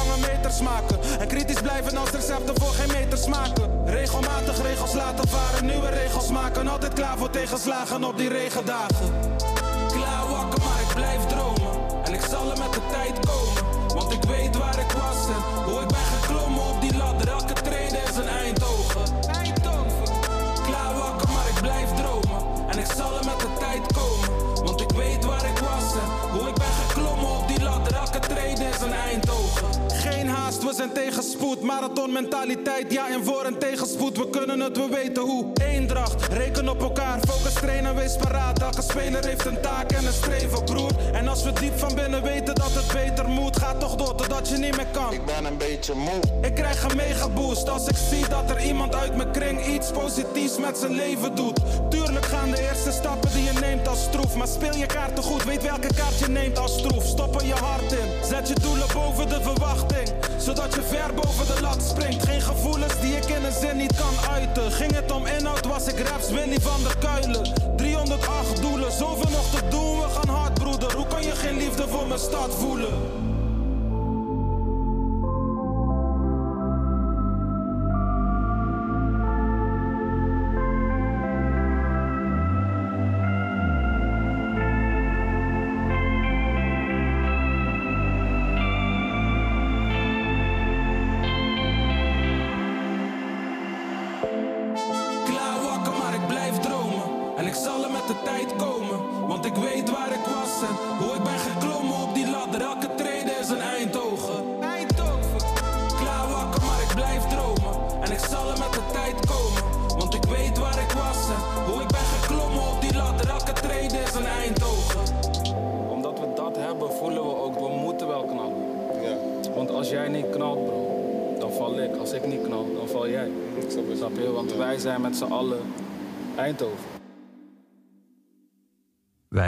meters. 0.62 1.18
En 1.20 1.28
kritisch 1.28 1.62
blijven 1.62 1.97
als 1.97 2.10
recepten 2.10 2.62
voor 2.62 2.74
geen 2.74 2.88
meter 2.88 3.18
smaken. 3.18 3.86
Regelmatig 3.86 4.62
regels 4.62 4.93
laten 4.93 5.28
varen, 5.28 5.66
nieuwe 5.66 5.89
regels 5.89 6.28
maken. 6.28 6.68
Altijd 6.68 6.93
klaar 6.93 7.18
voor 7.18 7.30
tegenslagen 7.30 8.04
op 8.04 8.18
die 8.18 8.30
regendagen. 8.30 9.12
Klaar 9.88 10.30
wakker, 10.30 10.60
maar 10.64 10.82
ik 10.82 10.93
blijf 10.95 11.26
dromen. 11.26 11.74
En 12.04 12.14
ik 12.14 12.22
zal 12.30 12.51
er 12.51 12.58
met 12.58 12.74
de 12.74 12.82
tijd 12.91 13.20
komen. 13.26 13.64
Want 13.93 14.12
ik 14.14 14.24
weet 14.24 14.58
waar 14.58 14.80
ik 14.80 14.91
was 14.91 15.28
en 15.28 15.64
hoe 15.64 15.82
ik 15.82 15.88
ben 15.88 16.06
geklommen 16.20 16.64
op 16.64 16.82
die 16.82 16.97
ladder. 16.97 17.28
Elke 17.28 17.54
trede 17.54 17.97
is 18.10 18.16
een 18.16 18.28
Eindhoven. 18.28 19.01
Eindhoven. 19.43 20.16
Klaar 20.66 20.93
wakker, 20.97 21.30
maar 21.30 21.47
ik 21.54 21.62
blijf 21.62 21.89
dromen. 21.93 22.41
En 22.68 22.80
ik 22.80 22.88
zal 22.95 23.18
er 23.18 23.26
met 23.26 23.39
de 23.39 23.54
tijd 23.60 23.93
komen. 23.93 24.64
Want 24.66 24.82
ik 24.82 24.91
weet 24.91 25.26
waar 25.26 25.45
ik 25.45 25.58
was 25.58 25.93
en 25.93 26.30
hoe 26.32 26.47
ik 26.49 26.56
ben 26.56 26.74
geklommen 26.88 27.30
op 27.38 27.47
die 27.47 27.62
ladder. 27.64 27.95
Elke 27.95 28.20
trede 28.20 28.64
is 28.64 28.82
een 28.82 28.93
Eindhoven. 28.93 29.92
We 30.62 30.74
zijn 30.74 30.91
tegenspoed. 30.93 31.62
Marathonmentaliteit, 31.62 32.91
ja 32.91 33.10
en 33.10 33.24
voor 33.24 33.45
een 33.45 33.58
tegenspoed. 33.58 34.18
We 34.18 34.30
kunnen 34.30 34.60
het, 34.60 34.78
we 34.78 34.88
weten 34.89 35.24
hoe. 35.24 35.45
Eendracht, 35.62 36.28
reken 36.28 36.70
op 36.70 36.82
elkaar. 36.82 37.20
Focus, 37.28 37.54
trainen, 37.54 37.95
wees 37.95 38.16
paraat. 38.16 38.62
Elke 38.62 38.82
speler 38.82 39.26
heeft 39.26 39.45
een 39.45 39.62
taak 39.62 39.91
en 39.91 40.06
een 40.06 40.14
streven, 40.14 40.64
broer. 40.64 40.91
En 41.14 41.28
als 41.28 41.43
we 41.43 41.54
diep 41.54 41.80
van 41.80 41.95
binnen 41.95 42.24
weten 42.24 42.56
dat 42.56 42.72
het 42.74 42.93
beter 42.93 43.30
moet, 43.30 43.58
ga 43.58 43.74
toch 43.74 43.95
door 43.95 44.16
totdat 44.16 44.49
je 44.49 44.58
niet 44.58 44.76
meer 44.76 44.88
kan. 44.91 45.14
Ik 45.14 45.26
ben 45.26 45.45
een 45.45 45.58
beetje 45.58 45.93
moe. 45.93 46.20
Ik 46.41 46.56
krijg 46.56 46.84
een 46.84 46.95
mega 46.95 47.30
boost 47.30 47.70
als 47.70 47.88
ik 47.88 47.95
zie 48.10 48.28
dat 48.28 48.49
er 48.49 48.64
iemand 48.66 48.95
uit 48.95 49.16
mijn 49.16 49.32
kring 49.32 49.66
iets 49.66 49.91
positiefs 49.91 50.58
met 50.58 50.78
zijn 50.78 50.95
leven 50.95 51.36
doet. 51.36 51.60
Tuurlijk 51.89 52.26
gaan 52.26 52.51
de 52.51 52.62
eerste 52.70 52.91
stappen 52.91 53.32
die 53.32 53.43
je 53.43 53.60
neemt 53.60 53.88
als 53.88 54.04
stroef. 54.04 54.36
Maar 54.36 54.47
speel 54.47 54.76
je 54.76 54.86
kaarten 54.86 55.24
goed, 55.24 55.43
weet 55.43 55.64
welke 55.64 55.93
kaart 55.93 56.20
je 56.20 56.28
neemt 56.28 56.60
als 56.60 56.78
stroef. 56.78 57.06
Stop 57.06 57.36
er 57.36 57.45
je 57.45 57.54
hart 57.54 57.91
in, 57.91 58.26
zet 58.30 58.47
je 58.47 58.56
doelen 58.62 58.88
boven 58.93 59.30
de 59.30 59.41
verwachting. 59.41 60.10
Zodat 60.43 60.73
je 60.73 60.81
ver 60.81 61.13
boven 61.13 61.55
de 61.55 61.61
lat 61.61 61.83
springt. 61.83 62.25
Geen 62.25 62.41
gevoelens 62.41 62.99
die 62.99 63.15
ik 63.15 63.25
in 63.25 63.43
een 63.43 63.51
zin 63.51 63.77
niet 63.77 63.95
kan 63.95 64.31
uiten. 64.31 64.71
Ging 64.71 64.95
het 64.95 65.11
om 65.11 65.25
inhoud, 65.25 65.65
was 65.65 65.87
ik 65.87 66.07
raps 66.07 66.29
Willy 66.29 66.59
van 66.61 66.83
der 66.83 66.97
Kuilen. 66.97 67.75
308 67.75 68.61
doelen, 68.61 68.91
zoveel 68.91 69.31
nog 69.31 69.49
te 69.49 69.67
doen, 69.69 69.99
we 69.99 70.07
gaan 70.09 70.35
hard 70.35 70.53
broeder. 70.53 70.93
Hoe 70.95 71.07
kan 71.07 71.23
je 71.23 71.35
geen 71.35 71.57
liefde 71.57 71.87
voor 71.87 72.07
mijn 72.07 72.19
stad 72.19 72.55
voelen? 72.55 73.22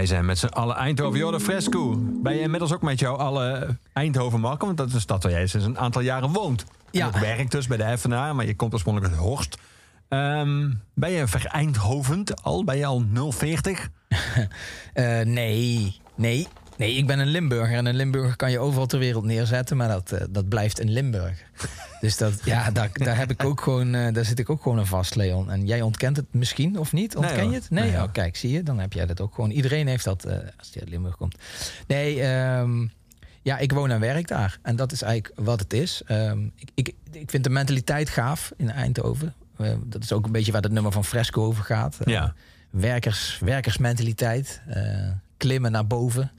Wij 0.06 0.14
zijn 0.14 0.26
met 0.26 0.38
z'n 0.38 0.45
allen 0.45 0.76
Eindhoven. 0.76 1.20
Jorda 1.20 1.39
Fresco. 1.39 1.95
Ben 1.97 2.36
je 2.36 2.39
inmiddels 2.39 2.74
ook 2.74 2.82
met 2.82 2.99
jou 2.99 3.18
alle 3.18 3.78
Eindhoven 3.93 4.39
maken? 4.39 4.66
Want 4.66 4.78
dat 4.78 4.88
is 4.88 4.93
de 4.93 4.99
stad 4.99 5.24
waar 5.24 5.32
jij 5.32 5.47
sinds 5.47 5.66
een 5.66 5.78
aantal 5.78 6.01
jaren 6.01 6.32
woont. 6.32 6.66
Ja. 6.91 7.08
Ook 7.08 7.18
werkt 7.18 7.51
dus 7.51 7.68
bij 7.68 7.78
de 7.78 7.97
FNA, 7.97 8.34
maar 8.34 8.45
je 8.45 8.56
komt 8.56 8.74
oorspronkelijk 8.74 9.14
uit 9.14 9.22
Horst. 9.22 9.58
Ehm, 10.08 10.72
ben 10.93 11.12
je 11.12 11.28
vereindhovend 11.28 12.43
al? 12.43 12.64
Ben 12.64 12.78
je 12.78 12.86
al 12.86 13.06
040? 13.30 13.89
Eh, 14.93 15.22
nee, 15.22 15.99
nee. 16.16 16.47
Nee, 16.78 16.93
ik 16.93 17.07
ben 17.07 17.19
een 17.19 17.28
Limburger. 17.28 17.78
En 17.78 17.86
een 17.86 17.95
Limburger 17.95 18.36
kan 18.36 18.51
je 18.51 18.59
overal 18.59 18.86
ter 18.86 18.99
wereld 18.99 19.23
neerzetten, 19.23 19.78
maar 19.78 19.88
dat, 19.88 20.11
eh, 20.11 20.26
dat 20.30 20.49
blijft 20.49 20.80
een 20.80 20.91
Limburger. 20.91 21.47
Dus 22.01 22.17
dat, 22.17 22.34
ja, 22.43 22.71
daar, 22.71 22.89
daar, 22.93 23.17
heb 23.17 23.32
ik 23.32 23.43
ook 23.43 23.61
gewoon, 23.61 23.95
eh, 23.95 24.13
daar 24.13 24.26
zit 24.26 24.39
ik 24.39 24.49
ook 24.49 24.61
gewoon 24.61 24.80
aan 24.80 24.88
vast, 24.88 25.15
Leon. 25.15 25.51
En 25.51 25.65
jij 25.65 25.82
ontkent 25.82 26.17
het 26.17 26.26
misschien 26.32 26.80
of 26.80 26.93
niet? 26.93 27.15
Ontken 27.15 27.49
je 27.49 27.55
het? 27.55 27.69
Nee, 27.69 27.91
Nee, 27.91 28.01
oh, 28.01 28.11
kijk, 28.11 28.36
zie 28.36 28.51
je, 28.51 28.63
dan 28.63 28.80
heb 28.80 28.93
jij 28.93 29.05
dat 29.05 29.21
ook 29.21 29.36
gewoon. 29.36 29.51
Iedereen 29.51 29.88
heeft 29.88 30.03
dat 30.03 30.26
eh, 30.26 30.38
als 30.57 30.69
hij 30.73 30.82
uit 30.82 30.89
Limburg 30.89 31.15
komt. 31.15 31.38
Nee, 31.88 32.21
ehm, 32.21 32.88
ja, 33.41 33.57
ik 33.57 33.71
woon 33.71 33.91
en 33.91 33.99
werk 33.99 34.28
daar. 34.28 34.57
En 34.61 34.76
dat 34.76 34.91
is 34.91 35.01
eigenlijk 35.01 35.39
wat 35.39 35.59
het 35.59 35.73
is. 35.73 36.01
Ehm, 36.05 36.45
ik, 36.55 36.69
ik, 36.73 36.93
ik 37.11 37.30
vind 37.30 37.43
de 37.43 37.49
mentaliteit 37.49 38.09
gaaf 38.09 38.51
in 38.57 38.71
Eindhoven. 38.71 39.34
Dat 39.84 40.03
is 40.03 40.13
ook 40.13 40.26
een 40.26 40.32
beetje 40.32 40.51
waar 40.51 40.61
het 40.61 40.71
nummer 40.71 40.91
van 40.91 41.05
Fresco 41.05 41.43
over 41.43 41.63
gaat. 41.63 41.97
Ja. 42.05 42.34
werkers, 42.69 43.39
werkersmentaliteit. 43.39 44.61
klimmen 45.38 45.71
naar 45.71 45.88
boven. 45.88 46.32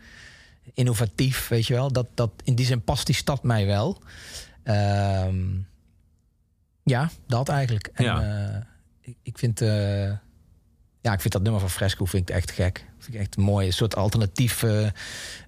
Innovatief, 0.75 1.49
weet 1.49 1.67
je 1.67 1.75
wel. 1.75 1.93
Dat, 1.93 2.07
dat, 2.15 2.31
in 2.45 2.55
die 2.55 2.67
zin 2.67 2.83
past 2.83 3.07
die 3.07 3.15
stad 3.15 3.43
mij 3.43 3.67
wel. 3.67 4.03
Ehm, 4.63 5.45
ja, 6.83 7.11
dat 7.27 7.49
eigenlijk. 7.49 7.91
En, 7.95 8.05
Ja. 8.05 8.23
eh, 8.55 8.63
ik, 9.01 9.17
ik 9.23 9.39
vind... 9.39 9.61
eh, 9.61 10.11
ja, 11.01 11.13
ik 11.13 11.21
vind 11.21 11.33
dat 11.33 11.43
nummer 11.43 11.61
van 11.61 11.71
Fresco 11.71 12.05
vind 12.05 12.29
ik 12.29 12.35
echt 12.37 12.51
gek. 12.51 12.85
Vind 13.07 13.19
ik 13.19 13.21
echt 13.25 13.37
een 13.37 13.43
mooi. 13.43 13.67
Een 13.67 13.73
soort 13.73 13.97
alternatief... 13.97 14.63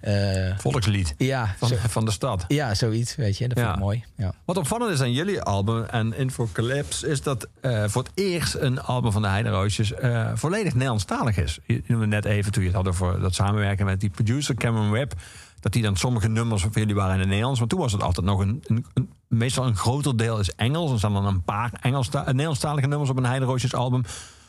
eh, 0.01 0.59
Volkslied 0.59 1.15
ja, 1.19 1.55
van, 1.59 1.69
zo- 1.69 1.77
van 1.89 2.05
de 2.05 2.11
stad. 2.11 2.45
ja, 2.49 2.75
zoiets, 2.75 3.17
weet 3.17 3.39
je. 3.39 3.49
Dat 3.49 3.59
vind 3.59 3.71
Ja. 3.71 3.75
ik 3.75 3.81
mooi. 3.81 4.05
Ja. 4.17 4.33
Wat 4.45 4.57
opvallend 4.57 4.91
is 4.93 5.01
aan 5.01 5.13
jullie 5.13 5.43
album 5.43 5.85
en 5.85 6.13
Infocalypse... 6.17 7.07
is 7.09 7.23
dat 7.23 7.49
eh, 7.61 7.85
voor 7.87 8.03
het 8.03 8.13
eerst 8.15 8.55
een 8.55 8.81
album 8.81 9.13
van 9.13 9.23
de 9.23 9.29
Heideroosjes... 9.29 9.93
eh 9.93 10.31
volledig 10.35 10.73
Nederlandstalig 10.73 11.37
is. 11.37 11.59
Je 11.67 11.83
noemde 11.87 12.07
net 12.07 12.25
even, 12.25 12.53
toen 12.53 12.63
je 12.63 12.69
het 12.69 12.77
had 12.79 12.89
over 12.89 13.21
dat 13.21 13.35
samenwerken 13.35 13.87
met 13.87 14.01
die 14.01 14.11
producer 14.11 14.55
Cameron 14.55 14.91
Webb... 14.91 15.13
dat 15.61 15.73
die 15.73 15.83
dan 15.83 15.97
sommige 15.97 16.29
nummers 16.29 16.63
van 16.63 16.71
jullie 16.75 16.95
waren 16.95 17.13
in 17.15 17.19
het 17.19 17.29
Nederlands. 17.29 17.59
Maar 17.59 17.69
toen 17.69 17.81
was 17.81 17.93
het 17.93 18.03
altijd 18.03 18.27
nog 18.27 18.41
een, 18.41 18.63
een, 18.67 18.87
een- 18.95 19.11
meestal 19.29 19.67
een 19.67 19.77
groter 19.77 20.17
deel 20.17 20.39
is 20.39 20.55
Engels. 20.55 20.91
Er 20.91 20.99
staan 20.99 21.13
dan 21.13 21.27
een 21.27 21.43
paar 21.43 21.71
Engelsta 21.81 22.21
eh, 22.21 22.27
Nederlandstalige 22.27 22.87
nummers 22.87 23.11
op 23.11 23.17
een 23.17 23.25
Heideroosjes 23.27 23.75
album... 23.75 24.03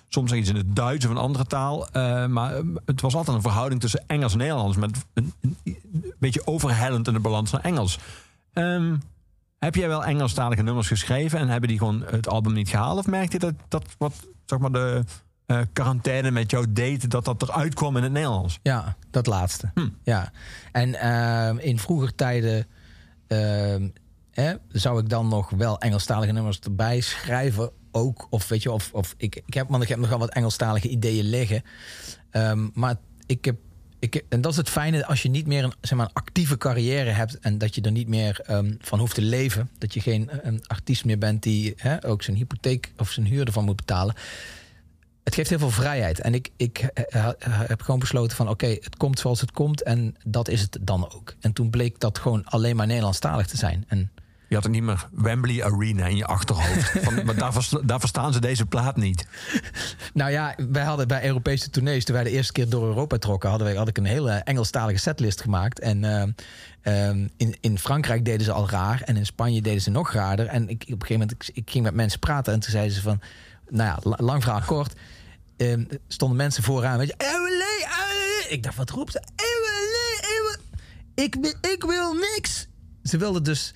Soms 0.10 0.32
iets 0.32 0.50
in 0.50 0.56
het 0.56 0.76
Duits 0.76 1.06
of 1.06 1.12
een 1.12 1.18
andere 1.18 1.46
taal. 1.46 1.90
eh, 1.90 2.26
maar 2.26 2.56
eh, 2.56 2.64
het 2.86 3.02
was 3.02 3.16
altijd 3.16 3.36
een 3.36 3.44
verhouding 3.44 3.82
tussen 3.82 4.04
Engels 4.08 4.32
en 4.32 4.38
Nederlands. 4.38 4.78
Met 4.78 5.06
een, 5.14 5.34
een, 5.42 5.58
een 5.64 6.14
beetje 6.20 6.48
overhellend 6.48 7.08
in 7.08 7.14
de 7.14 7.20
balans 7.20 7.52
naar 7.52 7.62
Engels. 7.62 8.00
Ehm, 8.54 8.96
heb 9.60 9.76
jij 9.76 9.88
wel 9.88 10.06
Engelstalige 10.06 10.62
nummers 10.62 10.88
geschreven 10.88 11.40
en 11.40 11.48
hebben 11.48 11.70
die 11.70 11.78
gewoon 11.78 12.04
het 12.06 12.28
album 12.28 12.54
niet 12.54 12.70
gehaald? 12.70 13.00
Of 13.00 13.08
merkte 13.08 13.34
je 13.34 13.40
dat, 13.40 13.54
dat 13.68 13.86
wat 13.98 14.14
zeg 14.46 14.60
maar 14.60 14.72
de 14.72 15.04
eh, 15.46 15.60
quarantaine 15.74 16.32
met 16.32 16.52
jou 16.52 16.66
deed, 16.70 17.12
dat 17.12 17.26
dat 17.26 17.42
eruit 17.42 17.74
kwam 17.74 17.98
in 17.98 18.04
het 18.04 18.12
Nederlands? 18.12 18.60
Ja, 18.64 18.96
dat 19.12 19.28
laatste. 19.28 19.72
Hm. 19.74 19.90
Ja. 20.04 20.32
En 20.72 20.96
ehm, 20.96 21.58
in 21.58 21.80
vroeger 21.80 22.16
tijden 22.16 22.68
ehm, 23.28 23.88
hè, 24.32 24.54
zou 24.68 25.00
ik 25.02 25.10
dan 25.10 25.28
nog 25.28 25.50
wel 25.50 25.80
Engelstalige 25.80 26.32
nummers 26.32 26.60
erbij 26.60 27.00
schrijven. 27.02 27.72
Ook, 27.92 28.28
of 28.30 28.48
weet 28.48 28.64
je, 28.64 28.72
of, 28.72 28.90
of 28.94 29.16
ik, 29.18 29.42
ik, 29.46 29.54
heb, 29.54 29.70
want 29.70 29.84
ik 29.84 29.90
heb 29.90 30.00
nogal 30.00 30.20
wat 30.20 30.30
Engelstalige 30.30 30.88
ideeën 30.88 31.26
liggen. 31.26 31.64
Ehm, 32.30 32.68
maar 32.74 32.96
ik 33.26 33.46
heb, 33.46 33.56
ik, 34.00 34.24
en 34.30 34.42
dat 34.42 34.52
is 34.52 34.58
het 34.58 34.70
fijne 34.70 35.06
als 35.06 35.22
je 35.22 35.30
niet 35.30 35.48
meer 35.48 35.64
een, 35.64 35.74
zeg 35.82 35.98
maar, 35.98 36.08
een 36.08 36.14
actieve 36.14 36.58
carrière 36.58 37.10
hebt 37.10 37.40
en 37.40 37.58
dat 37.58 37.76
je 37.76 37.82
er 37.82 37.92
niet 37.92 38.08
meer 38.08 38.40
ehm, 38.40 38.74
van 38.80 39.00
hoeft 39.00 39.16
te 39.16 39.22
leven. 39.22 39.70
Dat 39.78 39.94
je 39.94 40.00
geen 40.00 40.30
eh, 40.30 40.38
een 40.42 40.62
artiest 40.68 41.06
meer 41.06 41.18
bent 41.18 41.44
die 41.44 41.74
hè, 41.78 42.06
ook 42.06 42.24
zijn 42.24 42.38
hypotheek 42.38 42.92
of 42.98 43.12
zijn 43.12 43.26
huur 43.26 43.46
ervan 43.46 43.66
moet 43.66 43.76
betalen 43.76 44.16
het 45.30 45.38
geeft 45.38 45.50
heel 45.50 45.60
veel 45.60 45.84
vrijheid. 45.84 46.20
En 46.20 46.34
ik, 46.34 46.50
ik 46.58 46.78
eh, 46.78 47.26
eh, 47.26 47.34
heb 47.44 47.82
gewoon 47.82 48.00
besloten 48.00 48.38
van 48.38 48.50
oké, 48.50 48.68
het 48.68 48.98
komt 48.98 49.20
zoals 49.20 49.42
het 49.42 49.52
komt 49.52 49.84
en 49.84 50.16
dat 50.26 50.48
is 50.48 50.62
het 50.62 50.78
dan 50.82 51.12
ook. 51.14 51.36
En 51.40 51.54
toen 51.54 51.70
bleek 51.70 52.00
dat 52.00 52.18
gewoon 52.18 52.46
alleen 52.46 52.76
maar 52.76 52.88
Nederlandstalig 52.88 53.48
te 53.48 53.58
zijn. 53.58 53.86
En 53.88 54.12
Je 54.50 54.56
had 54.56 54.64
er 54.64 54.70
niet 54.70 54.84
meer 54.84 55.08
Wembley 55.12 55.64
Arena 55.64 56.06
in 56.06 56.16
je 56.16 56.26
achterhoofd. 56.26 56.90
Van, 57.06 57.26
maar 57.26 57.36
daar, 57.36 57.68
daar 57.86 58.00
verstaan 58.00 58.34
ze 58.34 58.40
deze 58.40 58.66
plaat 58.66 58.96
niet. 58.98 59.26
nou 60.14 60.32
ja, 60.32 60.56
wij 60.70 60.84
hadden 60.84 61.08
bij 61.08 61.26
Europese 61.26 61.70
tournees, 61.70 62.06
toen 62.06 62.16
wij 62.16 62.24
de 62.24 62.30
eerste 62.30 62.52
keer 62.52 62.70
door 62.70 62.86
Europa 62.86 63.18
trokken, 63.18 63.50
hadden 63.50 63.68
wij, 63.68 63.76
had 63.78 63.88
ik 63.88 63.98
een 63.98 64.06
hele 64.06 64.32
Engelstalige 64.32 65.00
setlist 65.00 65.42
gemaakt. 65.42 65.80
En 65.80 66.04
eh, 66.04 67.08
ehm, 67.10 67.28
in, 67.38 67.56
in 67.62 67.80
Frankrijk 67.80 68.26
deden 68.26 68.46
ze 68.46 68.52
al 68.52 68.70
raar 68.70 69.02
en 69.02 69.18
in 69.18 69.26
Spanje 69.26 69.62
deden 69.62 69.82
ze 69.82 69.90
nog 69.90 70.12
raarder. 70.12 70.46
En 70.46 70.70
ik, 70.70 70.82
op 70.82 70.90
een 70.92 71.02
gegeven 71.02 71.20
moment, 71.20 71.32
ik, 71.32 71.50
ik 71.56 71.70
ging 71.72 71.84
met 71.84 71.94
mensen 71.94 72.20
praten 72.20 72.54
en 72.54 72.60
toen 72.60 72.72
zeiden 72.72 72.94
ze 72.96 73.02
van, 73.02 73.22
nou 73.70 73.90
ja, 73.90 73.98
la- 74.10 74.26
lang 74.26 74.44
verhaal 74.44 74.62
kort. 74.66 74.94
ehm, 75.58 75.84
stonden 76.08 76.38
mensen 76.38 76.64
vooraan, 76.64 76.98
weet 76.98 77.08
je, 77.08 78.48
ik 78.50 78.64
dacht, 78.64 78.76
wat 78.76 78.90
roept 78.90 79.12
ze? 79.12 79.22
Ik, 81.16 81.36
wil- 81.42 81.72
ik 81.74 81.84
wil 81.84 82.14
niks. 82.14 82.68
Ze 83.04 83.18
wilden 83.18 83.44
dus 83.44 83.74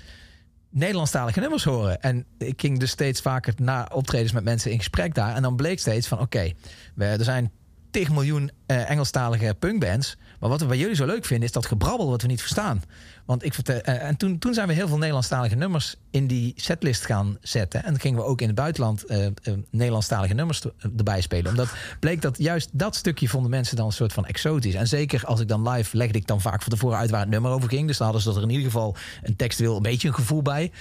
Nederlandstalige 0.74 1.40
nummers 1.40 1.64
horen. 1.64 2.02
En 2.02 2.26
ik 2.38 2.62
ging 2.62 2.80
dus 2.80 2.92
steeds 2.92 3.22
vaker 3.22 3.54
na 3.58 3.90
optredens 3.92 4.32
met 4.32 4.44
mensen 4.44 4.72
in 4.72 4.78
gesprek 4.78 5.16
daar. 5.16 5.36
En 5.36 5.42
dan 5.42 5.56
bleek 5.56 5.80
steeds 5.80 6.08
van, 6.08 6.20
oké, 6.20 6.52
er 6.98 7.24
zijn 7.24 7.52
10 7.92 8.14
miljoen 8.14 8.52
eh, 8.66 8.90
Engelstalige 8.90 9.56
punkbands. 9.60 10.18
Maar 10.44 10.52
wat 10.52 10.62
we 10.62 10.68
bij 10.68 10.78
jullie 10.78 10.96
zo 10.96 11.06
leuk 11.06 11.26
vinden, 11.26 11.48
is 11.48 11.54
dat 11.54 11.66
gebrabbel 11.66 12.10
wat 12.10 12.22
we 12.22 12.28
niet 12.28 12.42
verstaan. 12.42 12.84
Want 13.26 13.44
ik 13.44 13.54
vertel, 13.54 13.80
eh, 13.80 14.08
en 14.08 14.18
toen, 14.18 14.40
toen 14.40 14.54
zijn 14.54 14.68
we 14.68 14.74
heel 14.74 14.88
veel 14.88 14.98
Nederlandstalige 14.98 15.56
nummers 15.56 15.96
in 16.12 16.28
die 16.28 16.54
setlist 16.56 17.06
gaan 17.06 17.38
zetten. 17.42 17.84
En 17.84 18.00
gingen 18.00 18.20
we 18.20 18.26
ook 18.26 18.42
in 18.42 18.48
het 18.48 18.56
buitenland 18.56 19.06
eh, 19.06 19.26
eh, 19.26 19.32
Nederlandstalige 19.70 20.34
nummers 20.34 20.62
eh, 20.62 20.72
erbij 20.98 21.22
spelen. 21.22 21.52
Omdat 21.52 21.68
bleek 22.00 22.22
dat 22.22 22.38
juist 22.38 22.70
dat 22.72 22.96
stukje 22.96 23.28
vonden 23.28 23.52
mensen 23.52 23.76
dan 23.76 23.86
een 23.86 23.92
soort 23.92 24.14
van 24.14 24.26
exotisch. 24.26 24.74
En 24.74 24.88
zeker 24.88 25.26
als 25.26 25.40
ik 25.40 25.48
dan 25.48 25.70
live 25.70 25.98
legde 25.98 26.18
ik 26.18 26.28
dan 26.28 26.42
vaak 26.42 26.62
van 26.62 26.72
tevoren 26.72 26.98
uit 26.98 27.10
waar 27.10 27.20
het 27.20 27.30
nummer 27.30 27.52
over 27.52 27.70
ging. 27.70 27.88
Dus 27.88 27.98
dan 27.98 28.08
hadden 28.08 28.34
ze 28.34 28.40
er 28.40 28.44
in 28.46 28.50
ieder 28.50 28.66
geval 28.66 28.96
een 29.22 29.36
textueel 29.36 29.76
een 29.76 29.82
beetje 29.82 30.08
een 30.08 30.14
gevoel 30.14 30.42
bij. 30.42 30.72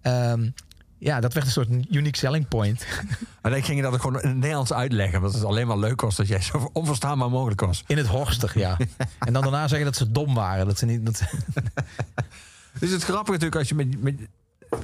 Ehm, 0.00 0.48
ja, 1.02 1.20
dat 1.20 1.32
werd 1.32 1.46
een 1.46 1.52
soort 1.52 1.68
unique 1.90 2.16
selling 2.16 2.48
point. 2.48 2.86
Maar 3.42 3.52
dan 3.52 3.62
ging 3.62 3.76
je 3.76 3.82
dat 3.82 3.92
ook 3.94 4.00
gewoon 4.00 4.20
in 4.20 4.28
het 4.28 4.36
Nederlands 4.36 4.72
uitleggen. 4.72 5.20
Want 5.20 5.34
het 5.34 5.44
alleen 5.44 5.66
maar 5.66 5.78
leuk 5.78 6.00
was 6.00 6.16
dat 6.16 6.28
jij 6.28 6.40
zo 6.40 6.70
onverstaanbaar 6.72 7.30
mogelijk 7.30 7.60
was. 7.60 7.84
In 7.86 7.96
het 7.96 8.06
horstig, 8.06 8.54
ja. 8.54 8.76
En 9.18 9.32
dan 9.32 9.42
daarna 9.42 9.68
zeggen 9.68 9.86
dat 9.86 9.96
ze 9.96 10.12
dom 10.12 10.34
waren. 10.34 10.66
Dat 10.66 10.78
ze 10.78 10.86
niet. 10.86 11.06
Dat... 11.06 11.22
Dus 12.80 12.90
het 12.90 13.04
grappige 13.04 13.30
natuurlijk 13.30 13.56
als 13.56 13.68
je 13.68 13.74
met... 13.74 14.02
met 14.02 14.14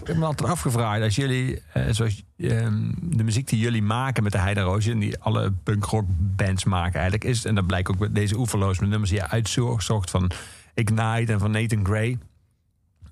ik 0.00 0.06
heb 0.06 0.16
me 0.16 0.24
altijd 0.24 0.50
afgevraagd, 0.50 1.02
als 1.02 1.16
jullie, 1.16 1.62
eh, 1.72 1.82
zoals 1.90 2.22
ehm, 2.36 2.92
de 3.02 3.24
muziek 3.24 3.48
die 3.48 3.58
jullie 3.58 3.82
maken 3.82 4.22
met 4.22 4.32
de 4.32 4.38
Heideroosje... 4.38 4.90
en 4.90 4.98
die 4.98 5.18
alle 5.18 5.52
punkrock 5.62 6.06
bands 6.08 6.64
maken 6.64 7.00
eigenlijk... 7.00 7.24
is, 7.24 7.44
en 7.44 7.54
dat 7.54 7.66
blijkt 7.66 7.88
ook 7.88 7.98
met 7.98 8.14
deze 8.14 8.36
oeverloos 8.36 8.78
met 8.78 8.88
nummers 8.88 9.10
die 9.10 9.20
je 9.20 9.28
uitzocht 9.28 10.10
van 10.10 10.30
Ignite 10.74 11.32
en 11.32 11.38
van 11.38 11.50
Nathan 11.50 11.84
Gray... 11.84 12.18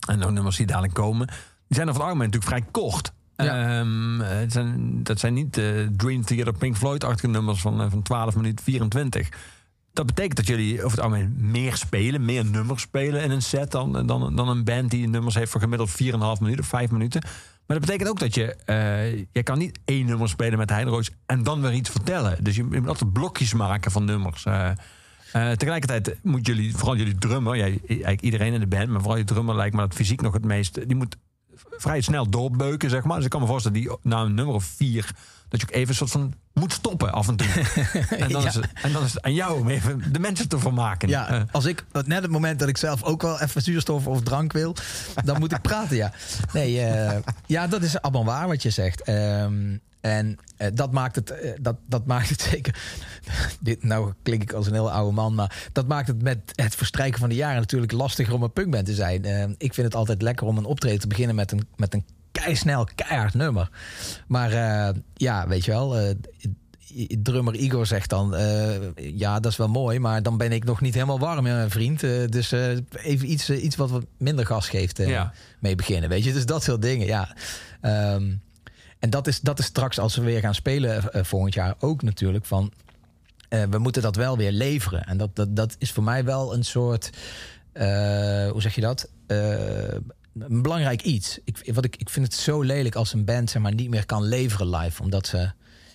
en 0.09 0.19
nog 0.19 0.31
nummers 0.31 0.57
die 0.57 0.67
dadelijk 0.67 0.95
komen... 0.95 1.29
die 1.69 1.77
zijn 1.77 1.89
over 1.89 2.01
het 2.01 2.11
algemeen 2.11 2.31
natuurlijk 2.31 2.53
vrij 2.53 2.71
kort. 2.71 3.13
Ja. 3.37 3.79
Ehm, 3.79 4.21
het 4.21 4.53
zijn, 4.53 5.03
dat 5.03 5.19
zijn 5.19 5.35
niet 5.35 5.55
de 5.55 5.89
Dream 5.97 6.25
Theater 6.25 6.53
Pink 6.53 6.77
Floyd-achtige 6.77 7.29
nummers 7.29 7.61
van, 7.61 7.81
eh, 7.81 7.91
van 7.91 8.03
12 8.03 8.37
minuten 8.37 8.65
24. 8.65 9.29
Dat 9.93 10.07
betekent 10.07 10.37
dat 10.37 10.47
jullie 10.47 10.85
over 10.85 10.97
het 10.97 11.07
algemeen 11.07 11.35
meer 11.39 11.77
spelen, 11.77 12.25
meer 12.25 12.45
nummers 12.45 12.83
spelen 12.83 13.23
in 13.23 13.31
een 13.31 13.43
set 13.43 13.71
dan, 13.71 14.07
dan, 14.07 14.37
dan 14.37 14.49
een 14.49 14.65
band 14.65 14.91
die 14.91 15.09
nummers 15.09 15.35
heeft 15.35 15.51
voor 15.51 15.61
gemiddeld 15.61 15.91
4,5 15.91 16.41
minuten, 16.41 16.65
5 16.65 16.91
minuten. 16.91 17.23
Maar 17.67 17.79
dat 17.79 17.87
betekent 17.87 18.09
ook 18.09 18.19
dat 18.19 18.35
je, 18.35 18.57
eh, 18.65 19.19
je 19.33 19.43
kan 19.43 19.59
niet 19.59 19.79
één 19.85 20.07
nummer 20.07 20.29
spelen 20.29 20.59
met 20.59 20.71
Heideroos 20.71 21.11
en 21.27 21.43
dan 21.43 21.61
weer 21.61 21.73
iets 21.73 21.91
vertellen. 21.91 22.45
Dus 22.45 22.57
je, 22.57 22.67
je 22.71 22.81
moet 22.81 22.89
altijd 22.89 23.13
blokjes 23.13 23.55
maken 23.55 23.91
van 23.91 24.05
nummers. 24.05 24.45
Eh, 24.45 24.69
eh, 24.69 24.77
tegelijkertijd 25.53 26.19
moet 26.23 26.47
jullie, 26.47 26.77
vooral 26.77 26.97
jullie 26.97 27.19
drummer, 27.19 27.57
ja, 27.57 27.65
eigenlijk 27.65 28.21
iedereen 28.21 28.53
in 28.53 28.61
de 28.61 28.67
band, 28.67 28.89
maar 28.89 29.01
vooral 29.01 29.19
je 29.19 29.25
drummer 29.25 29.57
lijkt 29.57 29.75
me 29.75 29.81
dat 29.81 29.95
fysiek 29.95 30.21
nog 30.21 30.33
het 30.33 30.45
meest, 30.45 30.75
die 30.87 30.97
moet 30.97 31.17
vrij 31.71 32.01
snel 32.01 32.31
doorbeuken, 32.31 32.91
zeg 32.91 33.05
maar. 33.05 33.17
Dus 33.17 33.25
ik 33.25 33.31
kan 33.31 33.41
me 33.41 33.47
voorstellen 33.47 33.81
die 33.81 33.91
na 34.03 34.21
een 34.21 34.35
nummer 34.35 34.55
of 34.55 34.65
vier... 34.65 35.11
dat 35.49 35.61
je 35.61 35.67
ook 35.67 35.75
even 35.75 35.89
een 35.89 35.95
soort 35.95 36.11
van 36.11 36.35
moet 36.53 36.73
stoppen 36.73 37.13
af 37.13 37.29
en 37.29 37.37
toe. 37.37 37.47
en, 38.19 38.29
dan 38.31 38.41
Ja. 38.43 38.47
is 38.49 38.55
het, 38.55 38.69
en 38.83 38.93
dan 38.93 39.05
is 39.05 39.13
het 39.15 39.23
aan 39.23 39.35
jou 39.35 39.61
om 39.61 39.69
even 39.69 40.13
de 40.13 40.19
mensen 40.19 40.49
te 40.49 40.59
vermaken. 40.59 41.09
Ja, 41.09 41.29
Eh, 41.29 41.43
als 41.51 41.65
ik 41.65 41.85
net 42.05 42.23
het 42.23 42.31
moment 42.31 42.59
dat 42.59 42.69
ik 42.69 42.77
zelf 42.77 43.03
ook 43.03 43.23
wel 43.23 43.41
even 43.41 43.63
zuurstof 43.63 44.07
of 44.07 44.21
drank 44.23 44.53
wil, 44.53 44.77
dan 45.25 45.39
moet 45.39 45.53
ik 45.53 45.61
praten, 45.61 45.97
ja. 45.97 46.13
Nee, 46.53 46.81
eh, 46.81 47.19
ja, 47.47 47.67
dat 47.67 47.83
is 47.83 48.01
allemaal 48.01 48.25
waar 48.25 48.47
wat 48.49 48.63
je 48.63 48.71
zegt. 48.71 49.03
Ehm, 49.03 49.77
en 50.07 50.37
eh, 50.57 50.69
dat, 50.75 50.93
maakt 50.93 51.17
het, 51.17 51.31
eh, 51.31 51.51
dat, 51.61 51.77
dat 51.87 52.07
maakt 52.07 52.29
het 52.29 52.41
zeker. 52.51 52.75
Dit, 53.61 53.83
nou 53.83 54.13
klink 54.23 54.43
ik 54.43 54.53
als 54.53 54.67
een 54.67 54.73
heel 54.73 54.91
oude 54.91 55.13
man, 55.13 55.35
maar 55.35 55.69
dat 55.73 55.87
maakt 55.87 56.09
het 56.09 56.23
met 56.23 56.39
het 56.55 56.75
verstrijken 56.75 57.21
van 57.21 57.29
de 57.29 57.35
jaren 57.35 57.61
natuurlijk 57.61 57.93
lastiger 57.93 58.35
om 58.35 58.43
een 58.43 58.53
punkband 58.53 58.87
te 58.87 58.95
zijn. 58.95 59.25
Eh, 59.25 59.45
ik 59.59 59.75
vind 59.75 59.87
het 59.87 59.95
altijd 59.95 60.23
lekker 60.23 60.47
om 60.47 60.59
een 60.59 60.65
optreden 60.65 61.01
te 61.01 61.07
beginnen 61.07 61.35
met 61.35 61.53
een, 61.53 61.67
met 61.77 61.95
een 61.95 62.05
keisnel, 62.33 62.89
keihard 62.95 63.35
nummer. 63.35 63.71
Maar 64.27 64.51
ja, 65.15 65.49
weet 65.49 65.65
je 65.65 65.71
wel... 65.71 66.15
drummer 67.23 67.55
Igor 67.55 67.87
zegt 67.87 68.11
dan... 68.11 68.35
ja, 68.97 69.41
dat 69.41 69.53
is 69.53 69.59
wel 69.59 69.69
mooi, 69.69 69.99
maar 69.99 70.23
dan 70.23 70.37
ben 70.37 70.53
ik 70.53 70.65
nog 70.65 70.81
niet 70.81 70.95
helemaal 70.95 71.19
warm, 71.19 71.43
mijn 71.43 71.71
vriend. 71.71 72.01
Dus 72.01 72.53
even 72.93 73.31
iets, 73.31 73.51
iets 73.51 73.77
wat 73.77 73.91
wat 73.91 74.05
minder 74.19 74.47
gas 74.47 74.69
geeft 74.69 74.99
Ja. 74.99 75.33
mee 75.61 75.75
beginnen, 75.75 76.09
weet 76.09 76.25
je. 76.25 76.33
Dus 76.33 76.47
dat 76.47 76.63
soort 76.63 76.83
dingen, 76.83 77.07
ja. 77.07 77.37
Ehm, 77.81 78.33
en 79.07 79.13
dat 79.13 79.27
is, 79.27 79.41
dat 79.41 79.59
is 79.59 79.65
straks 79.65 79.99
als 79.99 80.17
we 80.17 80.23
weer 80.23 80.41
gaan 80.41 80.55
spelen 80.55 81.13
eh, 81.13 81.25
volgend 81.25 81.55
jaar 81.55 81.75
ook 81.79 82.03
natuurlijk 82.03 82.45
van... 82.45 82.73
eh, 83.49 83.63
we 83.71 83.79
moeten 83.79 84.03
dat 84.03 84.17
wel 84.17 84.37
weer 84.37 84.53
leveren. 84.53 85.05
En 85.05 85.17
dat, 85.17 85.37
dat, 85.37 85.57
dat 85.57 85.77
is 85.79 85.93
voor 85.93 86.03
mij 86.03 86.25
wel 86.25 86.55
een 86.55 86.65
soort... 86.65 87.11
eh, 87.73 88.51
hoe 88.51 88.61
zeg 88.61 88.75
je 88.75 88.81
dat? 88.81 89.09
Eh, 89.27 89.93
een 90.39 90.63
belangrijk 90.63 91.03
iets. 91.03 91.39
Ik, 91.45 91.71
wat 91.75 91.85
ik, 91.85 91.97
ik 91.97 92.11
vind 92.11 92.27
het 92.27 92.35
zo 92.35 92.63
lelijk 92.63 92.95
als 92.95 93.13
een 93.13 93.25
band 93.25 93.51
zeg 93.51 93.63
maar, 93.63 93.75
niet 93.75 93.91
meer 93.91 94.07
kan 94.07 94.23
leveren 94.23 94.69
live. 94.71 95.03
Omdat 95.03 95.27
ze... 95.27 95.51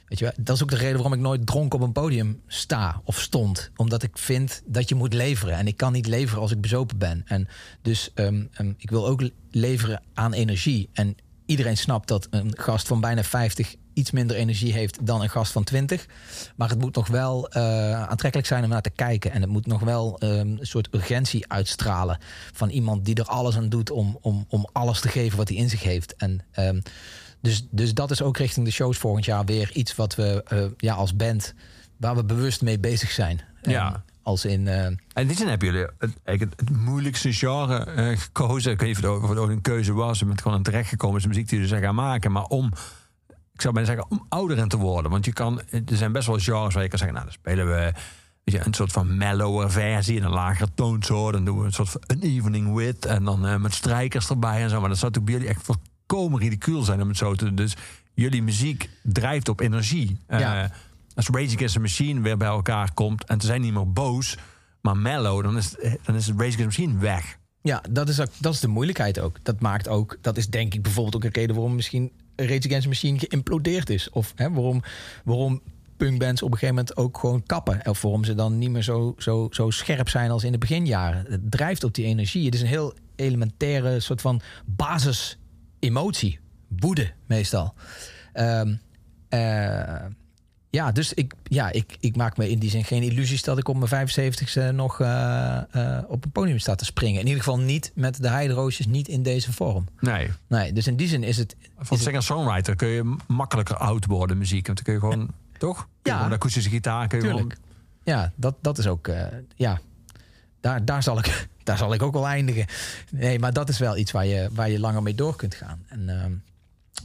Weet 0.07 0.19
je, 0.19 0.33
dat 0.37 0.55
is 0.55 0.63
ook 0.63 0.69
de 0.69 0.75
reden 0.75 0.93
waarom 0.93 1.13
ik 1.13 1.19
nooit 1.19 1.45
dronken 1.45 1.79
op 1.79 1.85
een 1.85 1.91
podium 1.91 2.41
sta 2.47 3.01
of 3.03 3.19
stond. 3.21 3.71
Omdat 3.75 4.03
ik 4.03 4.17
vind 4.17 4.61
dat 4.65 4.89
je 4.89 4.95
moet 4.95 5.13
leveren. 5.13 5.55
En 5.55 5.67
ik 5.67 5.77
kan 5.77 5.91
niet 5.91 6.07
leveren 6.07 6.41
als 6.41 6.51
ik 6.51 6.61
bezopen 6.61 6.97
ben. 6.97 7.23
En 7.25 7.47
dus 7.81 8.11
ehm, 8.13 8.45
ehm, 8.51 8.73
ik 8.77 8.89
wil 8.89 9.07
ook 9.07 9.29
leveren 9.51 10.01
aan 10.13 10.33
energie. 10.33 10.89
En 10.93 11.15
iedereen 11.51 11.77
snapt 11.77 12.07
dat 12.07 12.27
een 12.29 12.53
gast 12.57 12.87
van 12.87 13.01
bijna 13.01 13.23
50 13.23 13.75
iets 13.93 14.11
minder 14.11 14.35
energie 14.35 14.73
heeft 14.73 15.05
dan 15.05 15.21
een 15.21 15.29
gast 15.29 15.51
van 15.51 15.63
20. 15.63 16.05
Maar 16.55 16.69
het 16.69 16.79
moet 16.79 16.95
nog 16.95 17.07
wel 17.07 17.49
eh, 17.49 18.03
aantrekkelijk 18.03 18.47
zijn 18.47 18.63
om 18.63 18.69
naar 18.69 18.81
te 18.81 18.89
kijken. 18.89 19.31
En 19.31 19.41
het 19.41 19.49
moet 19.49 19.65
nog 19.65 19.79
wel 19.79 20.19
ehm, 20.19 20.39
een 20.39 20.59
soort 20.61 20.87
urgentie 20.91 21.51
uitstralen. 21.51 22.17
Van 22.53 22.69
iemand 22.69 23.05
die 23.05 23.15
er 23.15 23.25
alles 23.25 23.57
aan 23.57 23.69
doet 23.69 23.89
om, 23.89 24.17
om, 24.21 24.45
om 24.49 24.69
alles 24.71 24.99
te 24.99 25.07
geven 25.07 25.37
wat 25.37 25.47
hij 25.47 25.57
in 25.57 25.69
zich 25.69 25.83
heeft. 25.83 26.15
En 26.15 26.45
ehm, 26.51 26.79
dus, 27.41 27.67
dus 27.71 27.93
dat 27.93 28.11
is 28.11 28.21
ook 28.21 28.37
richting 28.37 28.65
de 28.65 28.71
shows 28.71 28.97
volgend 28.97 29.25
jaar 29.25 29.45
weer 29.45 29.71
iets 29.73 29.95
wat 29.95 30.15
we 30.15 30.43
eh, 30.47 30.65
ja, 30.77 30.93
als 30.93 31.15
band, 31.15 31.53
waar 31.97 32.15
we 32.15 32.23
bewust 32.23 32.61
mee 32.61 32.79
bezig 32.79 33.11
zijn. 33.11 33.41
Ja. 33.61 34.03
Als 34.23 34.45
in. 34.45 34.67
eh, 34.67 34.85
En 34.85 34.99
in 35.13 35.27
die 35.27 35.35
zin 35.37 35.47
hebben 35.47 35.67
jullie 35.67 35.87
het, 35.97 36.17
eigenlijk 36.23 36.59
het, 36.59 36.69
het 36.69 36.77
moeilijkste 36.77 37.33
genre 37.33 37.83
eh, 37.83 38.17
gekozen. 38.17 38.71
Ik 38.71 38.79
weet 38.79 38.95
niet 38.95 39.05
of 39.07 39.29
het, 39.29 39.37
ooit 39.37 39.49
een 39.49 39.61
keuze 39.61 39.93
was. 39.93 40.19
Je 40.19 40.25
bent 40.25 40.41
gewoon 40.41 40.57
aan 40.57 40.63
terechtgekomen. 40.63 41.17
is 41.17 41.21
de 41.23 41.27
muziek 41.29 41.49
die 41.49 41.59
je 41.59 41.67
zijn 41.67 41.81
gaan 41.81 41.95
maken. 41.95 42.31
Maar 42.31 42.43
om, 42.43 42.71
ik 43.53 43.61
zou 43.61 43.73
bijna 43.73 43.89
zeggen, 43.89 44.11
om 44.11 44.25
ouder 44.29 44.57
in 44.57 44.67
te 44.67 44.77
worden. 44.77 45.11
Want 45.11 45.25
je 45.25 45.33
kan, 45.33 45.61
er 45.69 45.83
zijn 45.85 46.11
best 46.11 46.27
wel 46.27 46.37
genres 46.39 46.73
waar 46.73 46.83
je 46.83 46.89
kan 46.89 46.99
zeggen... 46.99 47.17
nou, 47.17 47.29
dan 47.29 47.39
spelen 47.39 47.67
we 47.67 47.93
weet 48.43 48.55
je, 48.55 48.65
een 48.65 48.73
soort 48.73 48.91
van 48.91 49.17
mellower 49.17 49.71
versie... 49.71 50.15
in 50.15 50.23
een 50.23 50.31
lagere 50.31 50.67
toonsoort. 50.75 51.33
Dan 51.33 51.45
doen 51.45 51.59
we 51.59 51.65
een 51.65 51.73
soort 51.73 51.89
van 51.89 52.01
een 52.07 52.21
evening 52.21 52.73
with. 52.73 53.05
En 53.05 53.23
dan 53.23 53.45
eh, 53.47 53.57
met 53.57 53.73
strijkers 53.73 54.29
erbij 54.29 54.61
en 54.61 54.69
zo. 54.69 54.79
Maar 54.79 54.89
dat 54.89 54.97
zou 54.97 55.11
natuurlijk 55.11 55.25
bij 55.25 55.33
jullie 55.33 55.49
echt 55.49 55.77
volkomen 56.05 56.39
ridicuul 56.39 56.81
zijn 56.83 57.01
om 57.01 57.07
het 57.07 57.17
zo 57.17 57.35
te 57.35 57.45
doen. 57.45 57.55
Dus 57.55 57.75
jullie 58.13 58.43
muziek 58.43 58.89
drijft 59.03 59.49
op 59.49 59.59
energie. 59.59 60.19
Ja. 60.27 60.71
Als 61.15 61.27
Rage 61.27 61.55
Against 61.55 61.73
the 61.73 61.79
Machine 61.79 62.21
weer 62.21 62.37
bij 62.37 62.47
elkaar 62.47 62.93
komt... 62.93 63.23
en 63.23 63.41
ze 63.41 63.47
zijn 63.47 63.61
niet 63.61 63.73
meer 63.73 63.91
boos, 63.91 64.37
maar 64.81 64.97
mellow... 64.97 65.43
dan 65.43 65.57
is, 65.57 65.75
dan 66.05 66.15
is 66.15 66.27
Rage 66.27 66.35
Against 66.35 66.57
the 66.57 66.63
Machine 66.63 66.97
weg. 66.97 67.39
Ja, 67.61 67.83
dat 67.89 68.09
is, 68.09 68.19
ook, 68.19 68.29
dat 68.39 68.53
is 68.53 68.59
de 68.59 68.67
moeilijkheid 68.67 69.19
ook. 69.19 69.43
Dat 69.43 69.59
maakt 69.59 69.87
ook, 69.87 70.17
dat 70.21 70.37
is 70.37 70.47
denk 70.47 70.73
ik 70.73 70.81
bijvoorbeeld 70.81 71.15
ook 71.15 71.23
een 71.23 71.31
reden 71.31 71.55
waarom 71.55 71.75
misschien 71.75 72.11
Rage 72.35 72.65
Against 72.65 72.81
the 72.81 72.87
Machine 72.87 73.19
geïmplodeerd 73.19 73.89
is. 73.89 74.09
Of 74.09 74.33
hè, 74.35 74.51
waarom, 74.51 74.81
waarom 75.23 75.61
punkbands 75.97 76.41
op 76.41 76.51
een 76.51 76.57
gegeven 76.57 76.75
moment 76.75 76.97
ook 76.97 77.17
gewoon 77.17 77.43
kappen. 77.43 77.87
Of 77.87 78.01
waarom 78.01 78.23
ze 78.23 78.35
dan 78.35 78.57
niet 78.57 78.69
meer 78.69 78.81
zo, 78.81 79.15
zo, 79.17 79.47
zo 79.51 79.69
scherp 79.69 80.09
zijn 80.09 80.31
als 80.31 80.43
in 80.43 80.51
de 80.51 80.57
beginjaren. 80.57 81.25
Het 81.29 81.51
drijft 81.51 81.83
op 81.83 81.93
die 81.93 82.05
energie. 82.05 82.45
Het 82.45 82.53
is 82.53 82.61
een 82.61 82.67
heel 82.67 82.93
elementaire 83.15 83.99
soort 83.99 84.21
van 84.21 84.41
basis-emotie. 84.65 86.39
Woede 86.67 87.11
meestal. 87.27 87.73
Eh, 88.33 88.61
ja, 90.71 90.91
dus 90.91 91.13
ik, 91.13 91.33
ja, 91.43 91.71
ik, 91.71 91.97
ik 91.99 92.15
maak 92.15 92.37
me 92.37 92.49
in 92.49 92.59
die 92.59 92.69
zin 92.69 92.83
geen 92.83 93.03
illusies 93.03 93.43
dat 93.43 93.57
ik 93.57 93.67
op 93.67 93.89
mijn 93.89 94.09
75ste 94.09 94.75
nog 94.75 94.99
eh, 95.01 95.57
eh, 95.71 96.03
op 96.07 96.25
een 96.25 96.31
podium 96.31 96.59
sta 96.59 96.75
te 96.75 96.85
springen. 96.85 97.19
In 97.19 97.27
ieder 97.27 97.43
geval 97.43 97.59
niet 97.59 97.91
met 97.95 98.21
de 98.21 98.29
heideroosjes, 98.29 98.85
niet 98.87 99.07
in 99.07 99.23
deze 99.23 99.53
vorm. 99.53 99.87
Nee. 99.99 100.29
Nee, 100.47 100.73
dus 100.73 100.87
in 100.87 100.95
die 100.95 101.07
zin 101.07 101.23
is 101.23 101.37
het. 101.37 101.55
Van 101.79 101.97
singer-songwriter 101.97 102.75
kun 102.75 102.87
je 102.87 103.15
makkelijker 103.27 103.75
oud 103.75 104.05
worden, 104.05 104.37
muziek. 104.37 104.65
Want 104.67 104.77
dan 104.77 104.85
kun 104.85 104.93
je 104.93 105.13
gewoon, 105.13 105.33
toch? 105.57 105.87
Ja. 106.03 106.13
Gewoon 106.13 106.29
de 106.29 106.35
akoestische 106.35 106.69
gitaar 106.69 107.07
kun 107.07 107.17
je 107.17 107.23
Tuurlijk. 107.23 107.57
Ja, 108.03 108.31
dat, 108.35 108.55
dat 108.61 108.77
is 108.77 108.87
ook. 108.87 109.07
eh, 109.07 109.25
ja, 109.55 109.79
daar, 110.61 110.85
daar, 110.85 111.03
zal 111.03 111.17
ik, 111.17 111.47
daar 111.63 111.77
zal 111.77 111.93
ik 111.93 112.01
ook 112.01 112.13
wel 112.13 112.27
eindigen. 112.27 112.65
Nee, 113.09 113.39
maar 113.39 113.53
dat 113.53 113.69
is 113.69 113.77
wel 113.79 113.97
iets 113.97 114.11
waar 114.11 114.25
je, 114.25 114.49
waar 114.51 114.69
je 114.69 114.79
langer 114.79 115.03
mee 115.03 115.15
door 115.15 115.35
kunt 115.35 115.55
gaan. 115.55 115.83
En 115.87 116.09
ehm, 116.09 116.31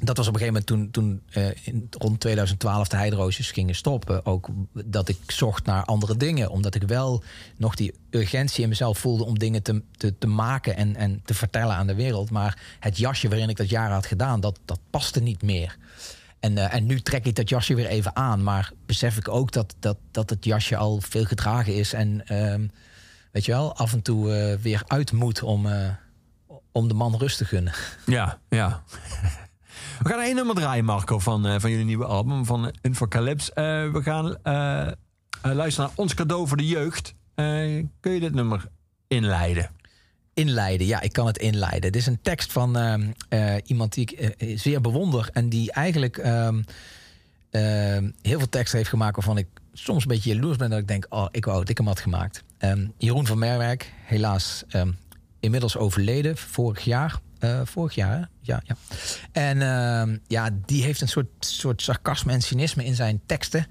dat 0.01 0.17
was 0.17 0.29
op 0.29 0.35
een 0.35 0.41
gegeven 0.41 0.63
moment 0.67 0.67
toen, 0.67 0.91
toen 0.91 1.23
eh, 1.31 1.75
rond 1.91 2.21
2012 2.21 2.89
de 2.89 2.97
heideroosjes 2.97 3.51
gingen 3.51 3.75
stoppen. 3.75 4.27
Ook 4.27 4.49
dat 4.73 5.09
ik 5.09 5.19
zocht 5.27 5.67
naar 5.67 5.85
andere 5.85 6.17
dingen. 6.17 6.51
Omdat 6.51 6.75
ik 6.75 6.83
wel 6.83 7.23
nog 7.57 7.75
die 7.75 7.95
urgentie 8.11 8.63
in 8.63 8.69
mezelf 8.69 8.99
voelde 8.99 9.25
om 9.25 9.39
dingen 9.39 9.63
te, 9.63 9.83
te, 9.97 10.19
te 10.19 10.27
maken 10.27 10.77
en, 10.77 10.97
en 10.97 11.21
te 11.25 11.35
vertellen 11.35 11.75
aan 11.75 11.87
de 11.87 11.95
wereld. 11.95 12.31
Maar 12.31 12.59
het 12.81 12.99
jasje 12.99 13.29
waarin 13.29 13.49
ik 13.49 13.57
dat 13.57 13.69
jaren 13.69 13.95
had 13.95 14.07
gedaan, 14.07 14.41
dat, 14.41 14.59
dat 14.65 14.79
paste 14.91 15.21
niet 15.21 15.43
meer. 15.43 15.77
En, 16.41 16.59
eh, 16.59 16.75
en 16.75 16.87
nu 16.87 17.01
trek 17.01 17.25
ik 17.25 17.35
dat 17.35 17.49
jasje 17.49 17.75
weer 17.75 17.87
even 17.87 18.17
aan. 18.17 18.43
Maar 18.43 18.73
besef 18.87 19.17
ik 19.17 19.29
ook 19.29 19.53
dat, 19.53 19.75
dat, 19.79 19.97
dat 20.11 20.31
het 20.31 20.45
jasje 20.45 20.77
al 20.77 21.01
veel 21.01 21.25
gedragen 21.25 21.75
is. 21.75 21.93
En 21.93 22.27
ehm, 22.27 22.67
weet 23.33 23.45
je 23.45 23.53
wel, 23.53 23.77
af 23.77 23.93
en 23.93 24.03
toe 24.03 24.35
eh, 24.35 24.59
weer 24.59 24.83
uit 24.87 25.13
moet 25.13 25.43
om, 25.43 25.69
om 26.73 26.89
de 26.89 26.95
man 26.95 27.17
rust 27.17 27.39
te 27.39 27.45
gunnen. 27.45 27.73
Ja, 28.07 28.39
ja. 28.49 28.83
We 30.03 30.09
gaan 30.09 30.21
één 30.21 30.35
nummer 30.35 30.55
draaien, 30.55 30.85
Marco, 30.85 31.19
van, 31.19 31.47
eh, 31.47 31.55
van 31.59 31.71
jullie 31.71 31.85
nieuwe 31.85 32.05
album, 32.05 32.45
van 32.45 32.73
Infocalypse. 32.81 33.53
Eh 33.53 33.65
we 33.93 34.03
gaan 34.03 34.37
eh, 34.43 35.55
luisteren 35.55 35.89
naar 35.89 35.99
Ons 35.99 36.15
Cadeau 36.15 36.49
voor 36.49 36.57
de 36.57 36.67
Jeugd. 36.67 37.15
Kun 38.01 38.13
je 38.13 38.21
dit 38.21 38.35
nummer 38.35 38.69
inleiden? 39.09 39.71
Inleiden, 40.35 40.87
ja, 40.87 41.01
ik 41.01 41.13
kan 41.13 41.27
het 41.27 41.39
inleiden. 41.39 41.93
Dit 41.93 41.97
is 41.97 42.07
een 42.07 42.21
tekst 42.23 42.53
van 42.53 42.77
ehm, 42.77 43.11
eh, 43.29 43.55
iemand 43.65 43.95
die 43.95 44.11
ik 44.11 44.35
zeer 44.59 44.81
bewonder. 44.81 45.29
En 45.33 45.49
die 45.49 45.73
eigenlijk 45.73 46.19
ehm, 46.19 46.63
ehm, 47.51 48.11
heel 48.23 48.39
veel 48.39 48.49
teksten 48.49 48.79
heeft 48.79 48.91
gemaakt 48.91 49.17
waarvan 49.17 49.39
ik 49.39 49.47
soms 49.73 50.03
een 50.03 50.09
beetje 50.09 50.35
jaloers 50.35 50.57
ben. 50.57 50.71
Dat 50.71 50.79
ik 50.79 50.89
denk, 50.89 51.07
oh, 51.09 51.27
ik 51.31 51.45
wou 51.45 51.59
dat 51.59 51.69
ik 51.69 51.79
hem 51.79 51.87
had 51.87 52.01
gemaakt. 52.01 52.45
Jeroen 52.99 53.27
van 53.27 53.39
Merwijk, 53.39 53.93
helaas 54.03 54.65
inmiddels 55.41 55.77
overleden, 55.77 56.37
vorig 56.37 56.85
jaar. 56.85 57.21
Eh, 57.39 57.61
vorig 57.65 57.95
jaar, 57.95 58.29
ja. 58.41 58.63
ja. 58.65 58.77
En 59.33 59.63
ehm, 59.63 60.19
ja, 60.27 60.51
die 60.67 60.83
heeft 60.83 61.01
een 61.01 61.09
soort, 61.09 61.27
soort 61.39 61.83
sarcasme 61.83 62.33
en 62.33 62.41
cynisme 62.41 62.85
in 62.85 62.95
zijn 62.95 63.21
teksten. 63.27 63.67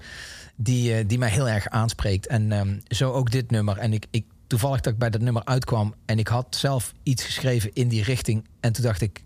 Die, 0.56 0.94
eh, 0.94 1.04
die 1.08 1.18
mij 1.18 1.30
heel 1.30 1.48
erg 1.48 1.68
aanspreekt. 1.68 2.26
En 2.26 2.52
ehm, 2.52 2.78
zo 2.88 3.12
ook 3.12 3.30
dit 3.30 3.50
nummer. 3.50 3.78
En 3.78 3.92
ik, 3.92 4.06
ik, 4.10 4.24
toevallig 4.46 4.80
dat 4.80 4.92
ik 4.92 4.98
bij 4.98 5.10
dat 5.10 5.20
nummer 5.20 5.44
uitkwam. 5.44 5.94
En 6.04 6.18
ik 6.18 6.28
had 6.28 6.56
zelf 6.56 6.92
iets 7.02 7.24
geschreven 7.24 7.70
in 7.72 7.88
die 7.88 8.02
richting. 8.02 8.48
En 8.60 8.72
toen 8.72 8.84
dacht 8.84 9.00
ik, 9.00 9.24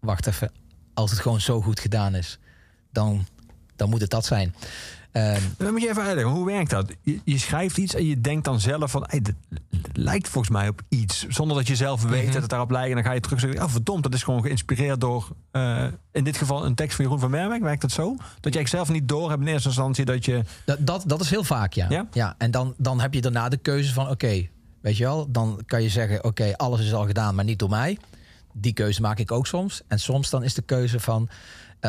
wacht 0.00 0.26
even. 0.26 0.52
Als 0.94 1.10
het 1.10 1.20
gewoon 1.20 1.40
zo 1.40 1.60
goed 1.60 1.80
gedaan 1.80 2.14
is, 2.14 2.38
dan, 2.92 3.26
dan 3.76 3.90
moet 3.90 4.00
het 4.00 4.10
dat 4.10 4.24
zijn. 4.24 4.54
Ehm, 5.14 5.40
Dan 5.56 5.72
moet 5.72 5.82
je 5.82 5.88
even 5.88 6.02
uitleggen, 6.02 6.34
hoe 6.34 6.46
werkt 6.46 6.70
dat? 6.70 6.92
Je, 7.02 7.20
je 7.24 7.38
schrijft 7.38 7.76
iets 7.78 7.94
en 7.94 8.06
je 8.06 8.20
denkt 8.20 8.44
dan 8.44 8.60
zelf 8.60 8.90
van... 8.90 9.04
Hey, 9.06 9.20
dit 9.20 9.34
lijkt 9.92 10.28
volgens 10.28 10.52
mij 10.52 10.68
op 10.68 10.80
iets. 10.88 11.26
Zonder 11.28 11.56
dat 11.56 11.66
je 11.66 11.76
zelf 11.76 12.02
weet 12.02 12.32
dat 12.32 12.40
het 12.40 12.50
daarop 12.50 12.70
lijkt. 12.70 12.88
En 12.88 12.94
dan 12.94 13.04
ga 13.04 13.12
je 13.12 13.20
terug 13.20 13.40
zeggen... 13.40 13.62
Oh, 13.62 13.68
verdomd, 13.68 14.02
dat 14.02 14.14
is 14.14 14.22
gewoon 14.22 14.42
geïnspireerd 14.42 15.00
door... 15.00 15.28
eh, 15.50 15.84
in 16.12 16.24
dit 16.24 16.36
geval 16.36 16.64
een 16.64 16.74
tekst 16.74 16.96
van 16.96 17.04
Jeroen 17.04 17.20
van 17.20 17.30
Merwijk. 17.30 17.62
Werkt 17.62 17.80
dat 17.80 17.92
zo? 17.92 18.16
Dat 18.40 18.54
jij 18.54 18.66
zelf 18.66 18.88
niet 18.88 19.08
door 19.08 19.30
hebt 19.30 19.42
in 19.42 19.48
eerste 19.48 19.68
instantie 19.68 20.04
dat 20.04 20.24
je... 20.24 20.42
Dat, 20.64 20.78
dat, 20.80 21.02
dat 21.06 21.20
is 21.20 21.30
heel 21.30 21.44
vaak, 21.44 21.72
ja. 21.72 22.06
Ja? 22.12 22.34
en 22.38 22.50
dan, 22.50 22.74
dan 22.76 23.00
heb 23.00 23.14
je 23.14 23.20
daarna 23.20 23.48
de 23.48 23.56
keuze 23.56 23.92
van, 23.92 24.10
oké, 24.10 24.48
weet 24.80 24.96
je 24.96 25.04
wel, 25.04 25.30
dan 25.30 25.62
kan 25.66 25.82
je 25.82 25.88
zeggen, 25.88 26.24
oké, 26.24 26.56
alles 26.56 26.80
is 26.80 26.94
al 26.94 27.06
gedaan, 27.06 27.34
maar 27.34 27.44
niet 27.44 27.58
door 27.58 27.70
mij. 27.70 27.98
Die 28.52 28.72
keuze 28.72 29.00
maak 29.00 29.18
ik 29.18 29.32
ook 29.32 29.46
soms. 29.46 29.82
En 29.88 29.98
soms 30.00 30.30
dan 30.30 30.42
is 30.42 30.54
de 30.54 30.62
keuze 30.62 31.00
van, 31.00 31.28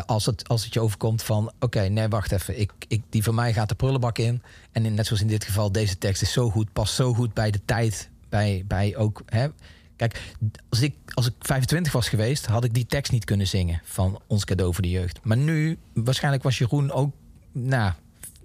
als, 0.05 0.25
het, 0.25 0.47
als 0.47 0.63
het 0.63 0.73
je 0.73 0.79
overkomt 0.79 1.23
van, 1.23 1.51
oké, 1.59 1.81
nee, 1.81 2.07
wacht 2.07 2.31
even, 2.31 2.59
ik, 2.59 2.71
ik, 2.87 3.01
die 3.09 3.23
van 3.23 3.35
mij 3.35 3.53
gaat 3.53 3.69
de 3.69 3.75
prullenbak 3.75 4.17
in. 4.17 4.41
En 4.71 4.85
in, 4.85 4.93
net 4.93 5.05
zoals 5.05 5.21
in 5.21 5.27
dit 5.27 5.43
geval, 5.43 5.71
deze 5.71 5.97
tekst 5.97 6.21
is 6.21 6.31
zo 6.31 6.49
goed, 6.49 6.73
past 6.73 6.93
zo 6.93 7.13
goed 7.13 7.33
bij 7.33 7.51
de 7.51 7.59
tijd, 7.65 8.09
bij, 8.29 8.63
bij 8.67 8.95
ook, 8.97 9.23
hè. 9.25 9.47
Kijk, 9.95 10.33
als 10.69 10.81
ik, 10.81 10.95
als 11.13 11.25
ik 11.25 11.33
25 11.39 11.91
was 11.93 12.09
geweest, 12.09 12.45
had 12.45 12.63
ik 12.63 12.73
die 12.73 12.85
tekst 12.85 13.11
niet 13.11 13.25
kunnen 13.25 13.47
zingen 13.47 13.81
van 13.83 14.21
ons 14.27 14.45
cadeau 14.45 14.73
voor 14.73 14.83
de 14.83 14.89
jeugd. 14.89 15.19
Maar 15.23 15.37
nu, 15.37 15.77
waarschijnlijk 15.93 16.43
was 16.43 16.57
Jeroen 16.57 16.91
ook, 16.91 17.13
nou, 17.51 17.93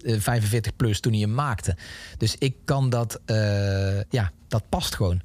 eh, 0.04 0.20
45 0.20 0.76
plus 0.76 1.00
toen 1.00 1.12
hij 1.12 1.20
hem 1.20 1.34
maakte. 1.34 1.76
Dus 2.18 2.36
ik 2.38 2.56
kan 2.64 2.90
dat, 2.90 3.20
eh, 3.24 4.02
ja, 4.02 4.32
dat 4.48 4.62
past 4.68 4.94
gewoon. 4.94 5.20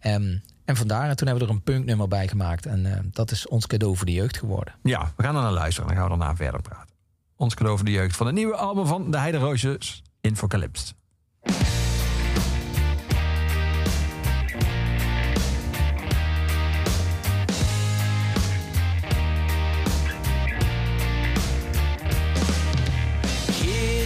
Ehm, 0.00 0.36
en 0.68 0.76
vandaar, 0.76 1.08
en 1.08 1.16
toen 1.16 1.26
hebben 1.26 1.46
we 1.46 1.52
er 1.52 1.56
een 1.58 1.62
punknummer 1.62 2.08
bij 2.08 2.28
gemaakt. 2.28 2.66
En 2.66 2.86
eh, 2.86 2.98
dat 3.10 3.30
is 3.30 3.48
ons 3.48 3.66
cadeau 3.66 3.96
voor 3.96 4.06
de 4.06 4.12
jeugd 4.12 4.36
geworden. 4.36 4.74
Ja, 4.82 5.12
we 5.16 5.22
gaan 5.22 5.36
er 5.36 5.42
naar 5.42 5.52
luisteren 5.52 5.90
en 5.90 5.96
dan 5.96 6.04
gaan 6.04 6.12
we 6.12 6.18
daarna 6.18 6.36
verder 6.36 6.62
praten. 6.62 6.94
Ons 7.36 7.54
cadeau 7.54 7.76
voor 7.76 7.86
de 7.86 7.92
jeugd 7.92 8.16
van 8.16 8.26
het 8.26 8.34
nieuwe 8.34 8.56
album 8.56 8.86
van 8.86 9.10
De 9.10 9.18
Heide 9.18 9.38
Roosjes, 9.38 10.02
Infocalypse. 10.20 10.94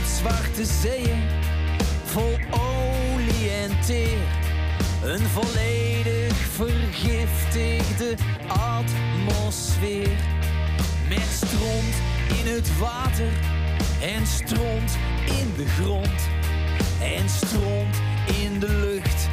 Zwarte 0.06 0.64
zeeën, 0.64 1.22
vol 2.04 2.38
olie 2.50 3.50
en 3.50 3.80
teer 3.80 4.41
een 5.05 5.20
volledig 5.20 6.36
vergiftigde 6.36 8.16
atmosfeer. 8.48 10.16
Met 11.09 11.28
stront 11.30 11.94
in 12.38 12.53
het 12.53 12.78
water 12.78 13.32
en 14.03 14.26
stront 14.26 14.98
in 15.26 15.53
de 15.57 15.66
grond. 15.66 16.28
En 17.00 17.28
stront 17.28 17.96
in 18.42 18.59
de 18.61 18.68
lucht. 18.68 19.28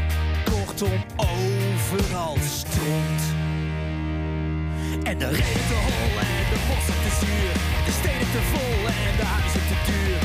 Kortom, 0.51 1.03
overal 1.15 2.38
stront. 2.43 3.22
En 5.03 5.17
de 5.17 5.28
regen 5.28 5.67
te 5.67 5.80
hol 5.88 6.20
en 6.20 6.45
de 6.51 6.59
bossen 6.67 6.99
te 7.03 7.26
zuur. 7.26 7.53
De 7.86 7.91
steden 7.91 8.32
te 8.32 8.41
vol 8.51 8.88
en 8.88 9.15
de 9.17 9.26
huizen 9.26 9.61
te 9.70 9.91
duur. 9.91 10.20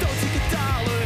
Doodzieke 0.00 0.42
talen. 0.50 0.99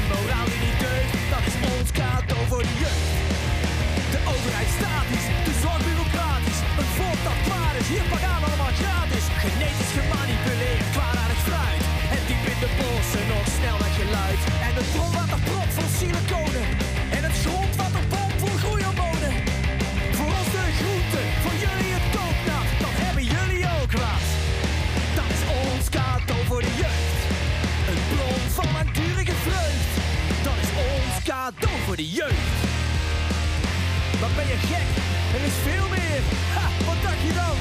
is 35.45 35.57
veel 35.63 35.89
meer. 35.89 36.21
Ha, 36.57 36.67
wat 36.87 37.03
dacht 37.03 37.23
je 37.27 37.33
dan? 37.41 37.57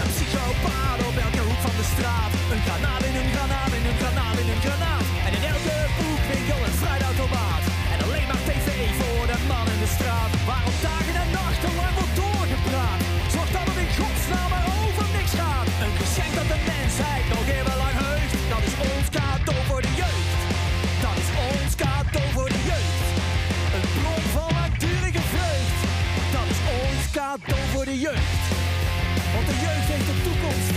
Een 0.00 0.10
psychopaat 0.14 0.98
op 1.08 1.16
elke 1.26 1.42
hoek 1.48 1.60
van 1.66 1.74
de 1.80 1.86
straat. 1.92 2.32
Een 2.52 2.64
kanaal. 2.64 2.93
de 27.84 27.98
jeugd. 27.98 28.42
Want 29.34 29.46
de 29.46 29.54
jeugd 29.54 29.88
heeft 29.92 30.06
de 30.06 30.22
toekomst. 30.22 30.70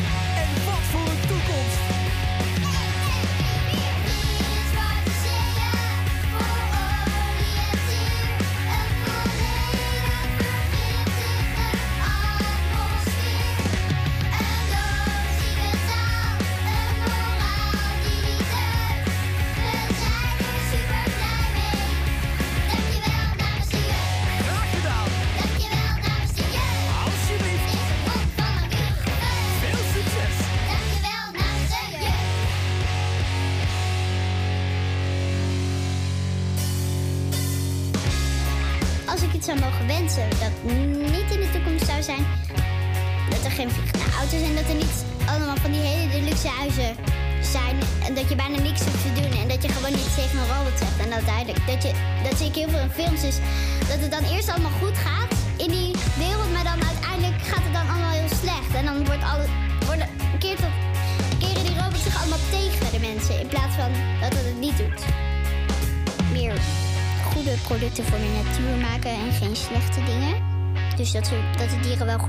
En 0.44 0.66
wat 0.66 0.84
voor 0.92 1.12
een 1.12 1.28
toekomst! 1.28 1.97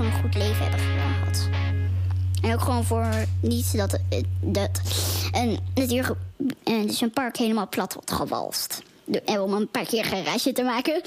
een 0.07 0.23
goed 0.23 0.35
leven 0.35 0.63
hebben 0.63 0.81
gehad. 0.81 1.49
En 2.43 2.53
ook 2.53 2.61
gewoon 2.61 2.85
voor 2.85 3.07
niet 3.41 3.77
dat, 3.77 3.93
eh, 4.09 4.23
dat 4.41 4.81
een 5.33 5.59
natuur, 5.75 6.17
eh, 6.65 6.83
dus 6.83 7.01
een 7.01 7.11
park 7.11 7.37
helemaal 7.37 7.69
plat 7.69 7.95
wordt 7.95 8.13
gewalst. 8.13 8.83
En 9.25 9.41
om 9.41 9.53
een 9.53 9.69
paar 9.69 9.85
keer 9.85 10.05
geruisje 10.05 10.53
te 10.53 10.63
maken. 10.63 11.03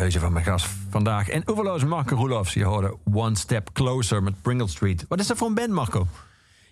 Keuze 0.00 0.18
van 0.18 0.32
mijn 0.32 0.44
gast 0.44 0.66
vandaag. 0.90 1.28
En 1.28 1.42
oeverloos 1.48 1.84
Marco 1.84 2.16
Roelofs. 2.16 2.54
Je 2.54 2.64
hoorde 2.64 2.96
One 3.12 3.36
Step 3.36 3.70
Closer 3.72 4.22
met 4.22 4.42
Pringle 4.42 4.68
Street. 4.68 5.04
Wat 5.08 5.20
is 5.20 5.26
dat 5.26 5.36
voor 5.36 5.48
een 5.48 5.54
band, 5.54 5.70
Marco? 5.70 6.06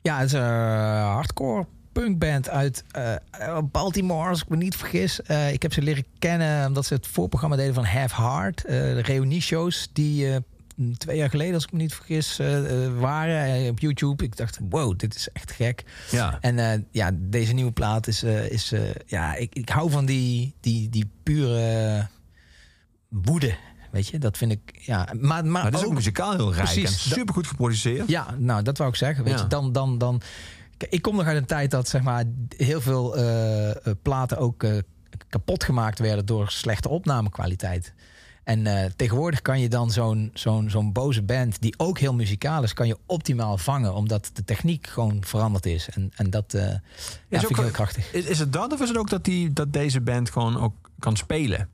Ja, 0.02 0.18
het 0.18 0.26
is 0.26 0.32
een 0.32 0.40
uh, 0.40 1.12
hardcore 1.12 1.66
punkband 1.92 2.48
uit 2.48 2.84
uh, 2.96 3.58
Baltimore, 3.62 4.28
als 4.28 4.42
ik 4.42 4.48
me 4.48 4.56
niet 4.56 4.76
vergis. 4.76 5.20
Uh, 5.30 5.52
ik 5.52 5.62
heb 5.62 5.72
ze 5.72 5.82
leren 5.82 6.04
kennen 6.18 6.66
omdat 6.66 6.86
ze 6.86 6.94
het 6.94 7.06
voorprogramma 7.06 7.56
deden 7.56 7.74
van 7.74 7.84
Have 7.84 8.22
Heart. 8.22 8.62
de 8.66 9.00
reunie-shows 9.00 9.88
die 9.92 10.40
twee 10.96 11.16
jaar 11.16 11.30
geleden, 11.30 11.54
als 11.54 11.64
ik 11.64 11.72
me 11.72 11.78
niet 11.78 11.94
vergis, 11.94 12.40
waren 12.98 13.70
op 13.70 13.78
YouTube. 13.78 14.24
Ik 14.24 14.36
dacht, 14.36 14.58
wow, 14.68 14.98
dit 14.98 15.14
is 15.14 15.28
echt 15.32 15.52
gek. 15.52 15.84
Ja. 16.10 16.38
En 16.40 16.86
ja, 16.90 17.10
deze 17.14 17.52
nieuwe 17.52 17.72
plaat 17.72 18.06
is... 18.06 18.22
is 18.22 18.72
ja, 19.06 19.34
ik, 19.34 19.54
ik 19.54 19.68
hou 19.68 19.90
van 19.90 20.04
die, 20.06 20.54
die, 20.60 20.88
die 20.88 21.10
pure 21.22 22.06
woede 23.08 23.56
Weet 23.90 24.08
je, 24.08 24.18
dat 24.18 24.36
vind 24.36 24.52
ik. 24.52 24.60
Ja, 24.80 25.08
maar, 25.12 25.16
maar, 25.20 25.44
maar 25.44 25.70
dat 25.70 25.74
is 25.74 25.80
ook, 25.80 25.86
ook 25.86 25.94
muzikaal 25.94 26.32
heel 26.32 26.54
rijk 26.54 26.64
precies, 26.64 27.04
en 27.04 27.10
super 27.10 27.34
goed 27.34 27.46
geproduceerd. 27.46 28.08
Ja, 28.08 28.34
nou, 28.38 28.62
dat 28.62 28.78
wou 28.78 28.90
ik 28.90 28.96
zeggen. 28.96 29.24
Weet 29.24 29.38
je, 29.38 29.46
dan, 29.46 29.72
dan, 29.72 29.98
dan. 29.98 30.20
Ik 30.88 31.02
kom 31.02 31.16
nog 31.16 31.26
uit 31.26 31.36
een 31.36 31.46
tijd 31.46 31.70
dat 31.70 31.88
zeg 31.88 32.02
maar 32.02 32.24
heel 32.56 32.80
veel 32.80 33.18
uh, 33.18 33.70
platen 34.02 34.38
ook 34.38 34.62
uh, 34.62 34.78
kapot 35.28 35.64
gemaakt 35.64 35.98
werden 35.98 36.26
door 36.26 36.50
slechte 36.50 36.88
opnamekwaliteit. 36.88 37.92
En 38.44 38.66
uh, 38.66 38.84
tegenwoordig 38.96 39.42
kan 39.42 39.60
je 39.60 39.68
dan 39.68 39.90
zo'n 39.90 40.30
zo'n 40.34 40.70
zo'n 40.70 40.92
boze 40.92 41.22
band, 41.22 41.60
die 41.60 41.74
ook 41.76 41.98
heel 41.98 42.14
muzikaal 42.14 42.62
is, 42.62 42.72
kan 42.72 42.86
je 42.86 42.98
optimaal 43.06 43.58
vangen, 43.58 43.94
omdat 43.94 44.30
de 44.32 44.44
techniek 44.44 44.86
gewoon 44.86 45.24
veranderd 45.24 45.66
is. 45.66 45.88
En, 45.88 46.10
en 46.16 46.30
dat 46.30 46.54
uh, 46.54 46.62
ja, 46.62 46.80
vind 47.28 47.50
ik 47.50 47.56
heel 47.56 47.70
krachtig. 47.70 48.12
Is, 48.12 48.24
is 48.24 48.38
het 48.38 48.52
dat 48.52 48.72
of 48.72 48.80
is 48.80 48.88
het 48.88 48.98
ook 48.98 49.10
dat, 49.10 49.24
die, 49.24 49.52
dat 49.52 49.72
deze 49.72 50.00
band 50.00 50.30
gewoon 50.30 50.60
ook 50.60 50.74
kan 50.98 51.16
spelen? 51.16 51.68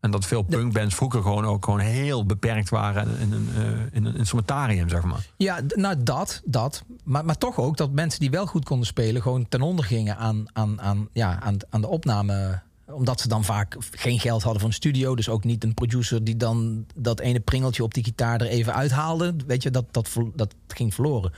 En 0.00 0.10
dat 0.10 0.26
veel 0.26 0.42
punkbands 0.42 0.94
vroeger 0.94 1.22
gewoon 1.22 1.44
ook 1.44 1.64
gewoon 1.64 1.80
heel 1.80 2.26
beperkt 2.26 2.68
waren 2.68 3.18
in 3.18 3.32
een, 3.32 3.48
uh, 3.58 3.62
in 3.92 4.04
een 4.04 4.16
instrumentarium, 4.16 4.88
zeg 4.88 5.02
maar. 5.02 5.26
Ja, 5.36 5.60
nou 5.74 6.02
dat, 6.02 6.42
dat. 6.44 6.84
Maar, 7.04 7.24
maar 7.24 7.38
toch 7.38 7.58
ook 7.58 7.76
dat 7.76 7.90
mensen 7.90 8.20
die 8.20 8.30
wel 8.30 8.46
goed 8.46 8.64
konden 8.64 8.86
spelen, 8.86 9.22
gewoon 9.22 9.48
ten 9.48 9.62
onder 9.62 9.84
gingen 9.84 10.16
aan, 10.16 10.44
aan, 10.52 10.80
aan, 10.80 11.08
ja, 11.12 11.40
aan, 11.40 11.56
aan 11.70 11.80
de 11.80 11.88
opname. 11.88 12.60
Omdat 12.86 13.20
ze 13.20 13.28
dan 13.28 13.44
vaak 13.44 13.76
geen 13.90 14.20
geld 14.20 14.42
hadden 14.42 14.60
voor 14.60 14.70
een 14.70 14.76
studio. 14.76 15.16
Dus 15.16 15.28
ook 15.28 15.44
niet 15.44 15.64
een 15.64 15.74
producer 15.74 16.24
die 16.24 16.36
dan 16.36 16.86
dat 16.94 17.20
ene 17.20 17.40
pringeltje 17.40 17.82
op 17.82 17.94
die 17.94 18.04
gitaar 18.04 18.40
er 18.40 18.46
even 18.46 18.74
uithaalde. 18.74 19.34
Weet 19.46 19.62
je, 19.62 19.70
dat, 19.70 19.84
dat, 19.90 20.08
dat 20.34 20.54
ging 20.68 20.94
verloren. 20.94 21.32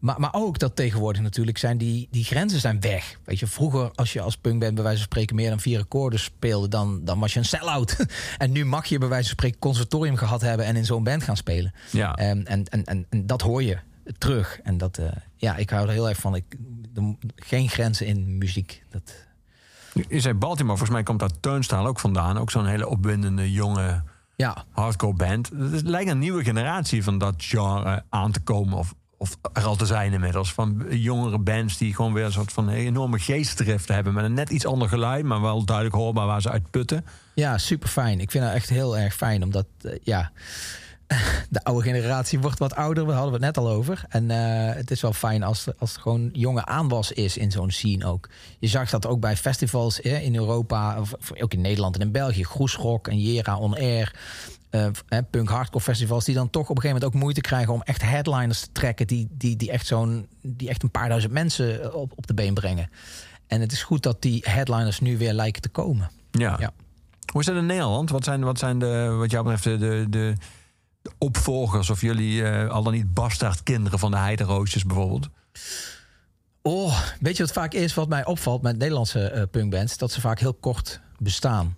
Maar, 0.00 0.20
maar 0.20 0.34
ook 0.34 0.58
dat 0.58 0.76
tegenwoordig 0.76 1.22
natuurlijk 1.22 1.58
zijn 1.58 1.78
die, 1.78 2.08
die 2.10 2.24
grenzen 2.24 2.60
zijn 2.60 2.80
weg. 2.80 3.18
Weet 3.24 3.38
je, 3.38 3.46
vroeger 3.46 3.90
als 3.94 4.12
je 4.12 4.20
als 4.20 4.36
punkband 4.36 4.74
bij 4.74 4.82
wijze 4.82 4.98
van 4.98 5.06
spreken 5.06 5.36
meer 5.36 5.48
dan 5.48 5.60
vier 5.60 5.80
akkoorden 5.80 6.18
speelde, 6.18 6.68
dan, 6.68 7.04
dan 7.04 7.18
was 7.18 7.32
je 7.32 7.38
een 7.38 7.44
sell-out. 7.44 7.96
en 8.38 8.52
nu 8.52 8.64
mag 8.64 8.86
je 8.86 8.98
bij 8.98 9.08
wijze 9.08 9.24
van 9.24 9.36
spreken 9.36 9.58
conservatorium 9.58 10.16
gehad 10.16 10.40
hebben 10.40 10.66
en 10.66 10.76
in 10.76 10.84
zo'n 10.84 11.04
band 11.04 11.22
gaan 11.22 11.36
spelen. 11.36 11.72
Ja. 11.90 12.14
En, 12.14 12.46
en, 12.46 12.64
en, 12.64 12.84
en, 12.84 13.06
en 13.08 13.26
dat 13.26 13.40
hoor 13.40 13.62
je 13.62 13.78
terug. 14.18 14.60
En 14.62 14.78
dat, 14.78 14.98
uh, 14.98 15.06
ja, 15.36 15.56
ik 15.56 15.70
hou 15.70 15.86
er 15.86 15.92
heel 15.92 16.08
erg 16.08 16.18
van. 16.18 16.34
Ik, 16.34 16.44
geen 17.36 17.68
grenzen 17.68 18.06
in 18.06 18.38
muziek. 18.38 18.82
Dat... 18.90 19.14
Je 20.08 20.20
zei 20.20 20.34
Baltimore, 20.34 20.76
volgens 20.76 20.90
mij 20.90 21.02
komt 21.02 21.20
dat 21.20 21.36
Turnstile 21.40 21.88
ook 21.88 22.00
vandaan. 22.00 22.38
Ook 22.38 22.50
zo'n 22.50 22.66
hele 22.66 22.88
opwindende 22.88 23.52
jonge 23.52 24.02
ja. 24.36 24.64
hardcore 24.70 25.14
band. 25.14 25.50
Het 25.56 25.86
lijkt 25.86 26.10
een 26.10 26.18
nieuwe 26.18 26.44
generatie 26.44 27.04
van 27.04 27.18
dat 27.18 27.34
genre 27.38 28.04
aan 28.08 28.32
te 28.32 28.40
komen. 28.40 28.78
Of 28.78 28.94
of 29.22 29.36
er 29.52 29.64
al 29.64 29.76
te 29.76 29.86
zijn 29.86 30.12
inmiddels. 30.12 30.52
Van 30.52 30.86
jongere 30.88 31.38
bands 31.38 31.78
die 31.78 31.94
gewoon 31.94 32.12
weer 32.12 32.24
een 32.24 32.32
soort 32.32 32.52
van 32.52 32.68
enorme 32.68 33.18
geestdrift 33.18 33.88
hebben. 33.88 34.14
Met 34.14 34.24
een 34.24 34.34
net 34.34 34.50
iets 34.50 34.66
ander 34.66 34.88
geluid, 34.88 35.24
maar 35.24 35.40
wel 35.40 35.64
duidelijk 35.64 35.96
hoorbaar 35.96 36.26
waar 36.26 36.42
ze 36.42 36.50
uit 36.50 36.70
putten. 36.70 37.04
Ja, 37.34 37.58
super 37.58 37.88
fijn. 37.88 38.20
Ik 38.20 38.30
vind 38.30 38.44
dat 38.44 38.54
echt 38.54 38.68
heel 38.68 38.98
erg 38.98 39.14
fijn. 39.14 39.42
Omdat, 39.42 39.66
uh, 39.82 39.92
ja, 40.02 40.30
de 41.48 41.64
oude 41.64 41.82
generatie 41.82 42.40
wordt 42.40 42.58
wat 42.58 42.74
ouder. 42.74 43.06
We 43.06 43.12
hadden 43.12 43.32
het 43.32 43.42
net 43.42 43.58
al 43.58 43.68
over. 43.68 44.04
En 44.08 44.24
uh, 44.24 44.36
het 44.74 44.90
is 44.90 45.00
wel 45.00 45.12
fijn 45.12 45.42
als, 45.42 45.66
als 45.78 45.94
er 45.94 46.00
gewoon 46.00 46.30
jonge 46.32 46.64
aanwas 46.64 47.12
is 47.12 47.36
in 47.36 47.50
zo'n 47.50 47.70
scene 47.70 48.06
ook. 48.06 48.28
Je 48.58 48.68
zag 48.68 48.90
dat 48.90 49.06
ook 49.06 49.20
bij 49.20 49.36
festivals 49.36 50.00
eh, 50.00 50.24
in 50.24 50.36
Europa, 50.36 51.00
of 51.00 51.14
ook 51.40 51.52
in 51.52 51.60
Nederland 51.60 51.94
en 51.94 52.00
in 52.00 52.12
België. 52.12 52.44
Groesrock 52.44 53.08
en 53.08 53.20
Jera 53.20 53.56
On 53.56 53.76
Air 53.76 54.14
uh, 54.70 54.86
punk 55.30 55.48
hardcore 55.48 55.84
festivals 55.84 56.24
die 56.24 56.34
dan 56.34 56.50
toch 56.50 56.68
op 56.68 56.76
een 56.76 56.82
gegeven 56.82 56.96
moment 56.96 57.14
ook 57.14 57.22
moeite 57.22 57.40
krijgen 57.40 57.72
om 57.72 57.82
echt 57.82 58.02
headliners 58.02 58.60
te 58.60 58.72
trekken 58.72 59.06
die, 59.06 59.28
die, 59.30 59.56
die 59.56 59.70
echt 59.70 59.86
zo'n 59.86 60.28
die 60.42 60.68
echt 60.68 60.82
een 60.82 60.90
paar 60.90 61.08
duizend 61.08 61.32
mensen 61.32 61.94
op, 61.94 62.12
op 62.16 62.26
de 62.26 62.34
been 62.34 62.54
brengen. 62.54 62.90
En 63.46 63.60
het 63.60 63.72
is 63.72 63.82
goed 63.82 64.02
dat 64.02 64.22
die 64.22 64.44
headliners 64.48 65.00
nu 65.00 65.18
weer 65.18 65.32
lijken 65.32 65.62
te 65.62 65.68
komen. 65.68 66.10
Ja. 66.30 66.56
ja. 66.58 66.72
Hoe 67.32 67.40
is 67.40 67.46
dat 67.46 67.56
in 67.56 67.66
Nederland? 67.66 68.10
Wat 68.10 68.24
zijn, 68.24 68.44
wat 68.44 68.58
zijn 68.58 68.78
de, 68.78 69.14
wat 69.18 69.30
jou 69.30 69.44
betreft, 69.44 69.64
de, 69.64 69.78
de, 69.78 70.06
de 70.10 70.34
opvolgers 71.18 71.90
of 71.90 72.00
jullie 72.00 72.40
uh, 72.40 72.68
al 72.68 72.82
dan 72.82 72.92
niet 72.92 73.14
bastaardkinderen 73.14 73.98
van 73.98 74.10
de 74.10 74.16
Heideroosjes 74.16 74.84
bijvoorbeeld? 74.84 75.28
Oh, 76.62 77.00
weet 77.20 77.36
je 77.36 77.42
wat 77.42 77.52
vaak 77.52 77.72
is 77.72 77.94
wat 77.94 78.08
mij 78.08 78.24
opvalt 78.24 78.62
met 78.62 78.78
Nederlandse 78.78 79.32
uh, 79.34 79.42
punkbands? 79.50 79.98
Dat 79.98 80.12
ze 80.12 80.20
vaak 80.20 80.38
heel 80.38 80.54
kort 80.54 81.00
bestaan. 81.18 81.76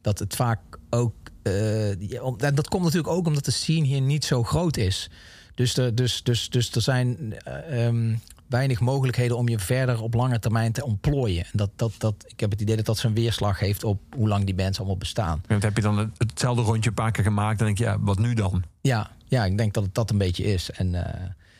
Dat 0.00 0.18
het 0.18 0.36
vaak 0.36 0.60
ook 0.90 1.14
uh, 1.46 2.50
dat 2.54 2.68
komt 2.68 2.82
natuurlijk 2.82 3.12
ook 3.12 3.26
omdat 3.26 3.44
de 3.44 3.50
scene 3.50 3.86
hier 3.86 4.00
niet 4.00 4.24
zo 4.24 4.42
groot 4.42 4.76
is. 4.76 5.10
Dus 5.54 5.76
er, 5.76 5.94
dus, 5.94 6.22
dus, 6.22 6.50
dus 6.50 6.72
er 6.72 6.82
zijn 6.82 7.34
um, 7.72 8.20
weinig 8.46 8.80
mogelijkheden 8.80 9.36
om 9.36 9.48
je 9.48 9.58
verder 9.58 10.02
op 10.02 10.14
lange 10.14 10.38
termijn 10.38 10.72
te 10.72 10.84
ontplooien. 10.84 11.44
En 11.44 11.50
dat, 11.52 11.70
dat, 11.76 11.92
dat, 11.98 12.14
ik 12.26 12.40
heb 12.40 12.50
het 12.50 12.60
idee 12.60 12.76
dat 12.76 12.84
dat 12.84 12.98
zijn 12.98 13.14
weerslag 13.14 13.58
heeft 13.58 13.84
op 13.84 14.00
hoe 14.16 14.28
lang 14.28 14.44
die 14.44 14.54
bands 14.54 14.78
allemaal 14.78 14.96
bestaan. 14.96 15.42
En 15.46 15.60
heb 15.60 15.76
je 15.76 15.82
dan 15.82 16.12
hetzelfde 16.16 16.62
rondje 16.62 16.88
een 16.88 16.94
paar 16.96 17.10
keer 17.10 17.24
gemaakt 17.24 17.60
en 17.60 17.66
denk 17.66 17.78
je, 17.78 17.84
ja, 17.84 18.00
wat 18.00 18.18
nu 18.18 18.34
dan? 18.34 18.62
Ja, 18.80 19.10
ja 19.24 19.44
ik 19.44 19.58
denk 19.58 19.74
dat 19.74 19.84
het 19.84 19.94
dat 19.94 20.10
een 20.10 20.18
beetje 20.18 20.44
is. 20.44 20.70
En 20.70 20.94
uh, 20.94 21.02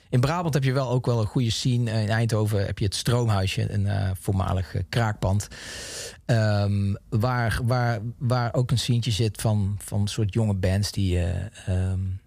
in 0.09 0.21
Brabant 0.21 0.55
heb 0.55 0.65
je 0.65 0.73
wel 0.73 0.91
ook 0.91 1.07
wel 1.07 1.21
een 1.21 1.27
goede 1.27 1.51
scene. 1.51 1.91
In 1.91 2.09
Eindhoven 2.09 2.67
heb 2.67 2.79
je 2.79 2.85
het 2.85 2.95
Stroomhuisje, 2.95 3.73
een 3.73 3.85
uh, 3.85 4.11
voormalig 4.21 4.75
uh, 4.75 4.83
kraakpand. 4.89 5.49
Um, 6.27 6.97
waar, 7.09 7.61
waar, 7.65 8.01
waar 8.19 8.55
ook 8.55 8.71
een 8.71 8.79
sientje 8.79 9.11
zit 9.11 9.41
van, 9.41 9.77
van 9.79 10.09
soort 10.09 10.33
jonge 10.33 10.55
bands 10.55 10.93
die, 10.93 11.19
um, 11.69 12.21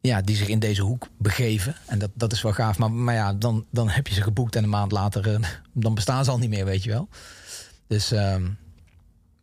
ja, 0.00 0.20
die 0.20 0.36
zich 0.36 0.48
in 0.48 0.58
deze 0.58 0.82
hoek 0.82 1.08
begeven. 1.18 1.76
En 1.86 1.98
dat, 1.98 2.10
dat 2.14 2.32
is 2.32 2.42
wel 2.42 2.52
gaaf. 2.52 2.78
Maar, 2.78 2.92
maar 2.92 3.14
ja, 3.14 3.34
dan, 3.34 3.66
dan 3.70 3.88
heb 3.88 4.06
je 4.06 4.14
ze 4.14 4.22
geboekt 4.22 4.56
en 4.56 4.62
een 4.62 4.68
maand 4.68 4.92
later 4.92 5.40
dan 5.72 5.94
bestaan 5.94 6.24
ze 6.24 6.30
al 6.30 6.38
niet 6.38 6.50
meer, 6.50 6.64
weet 6.64 6.84
je 6.84 6.90
wel. 6.90 7.08
Dus 7.86 8.10
um, 8.10 8.58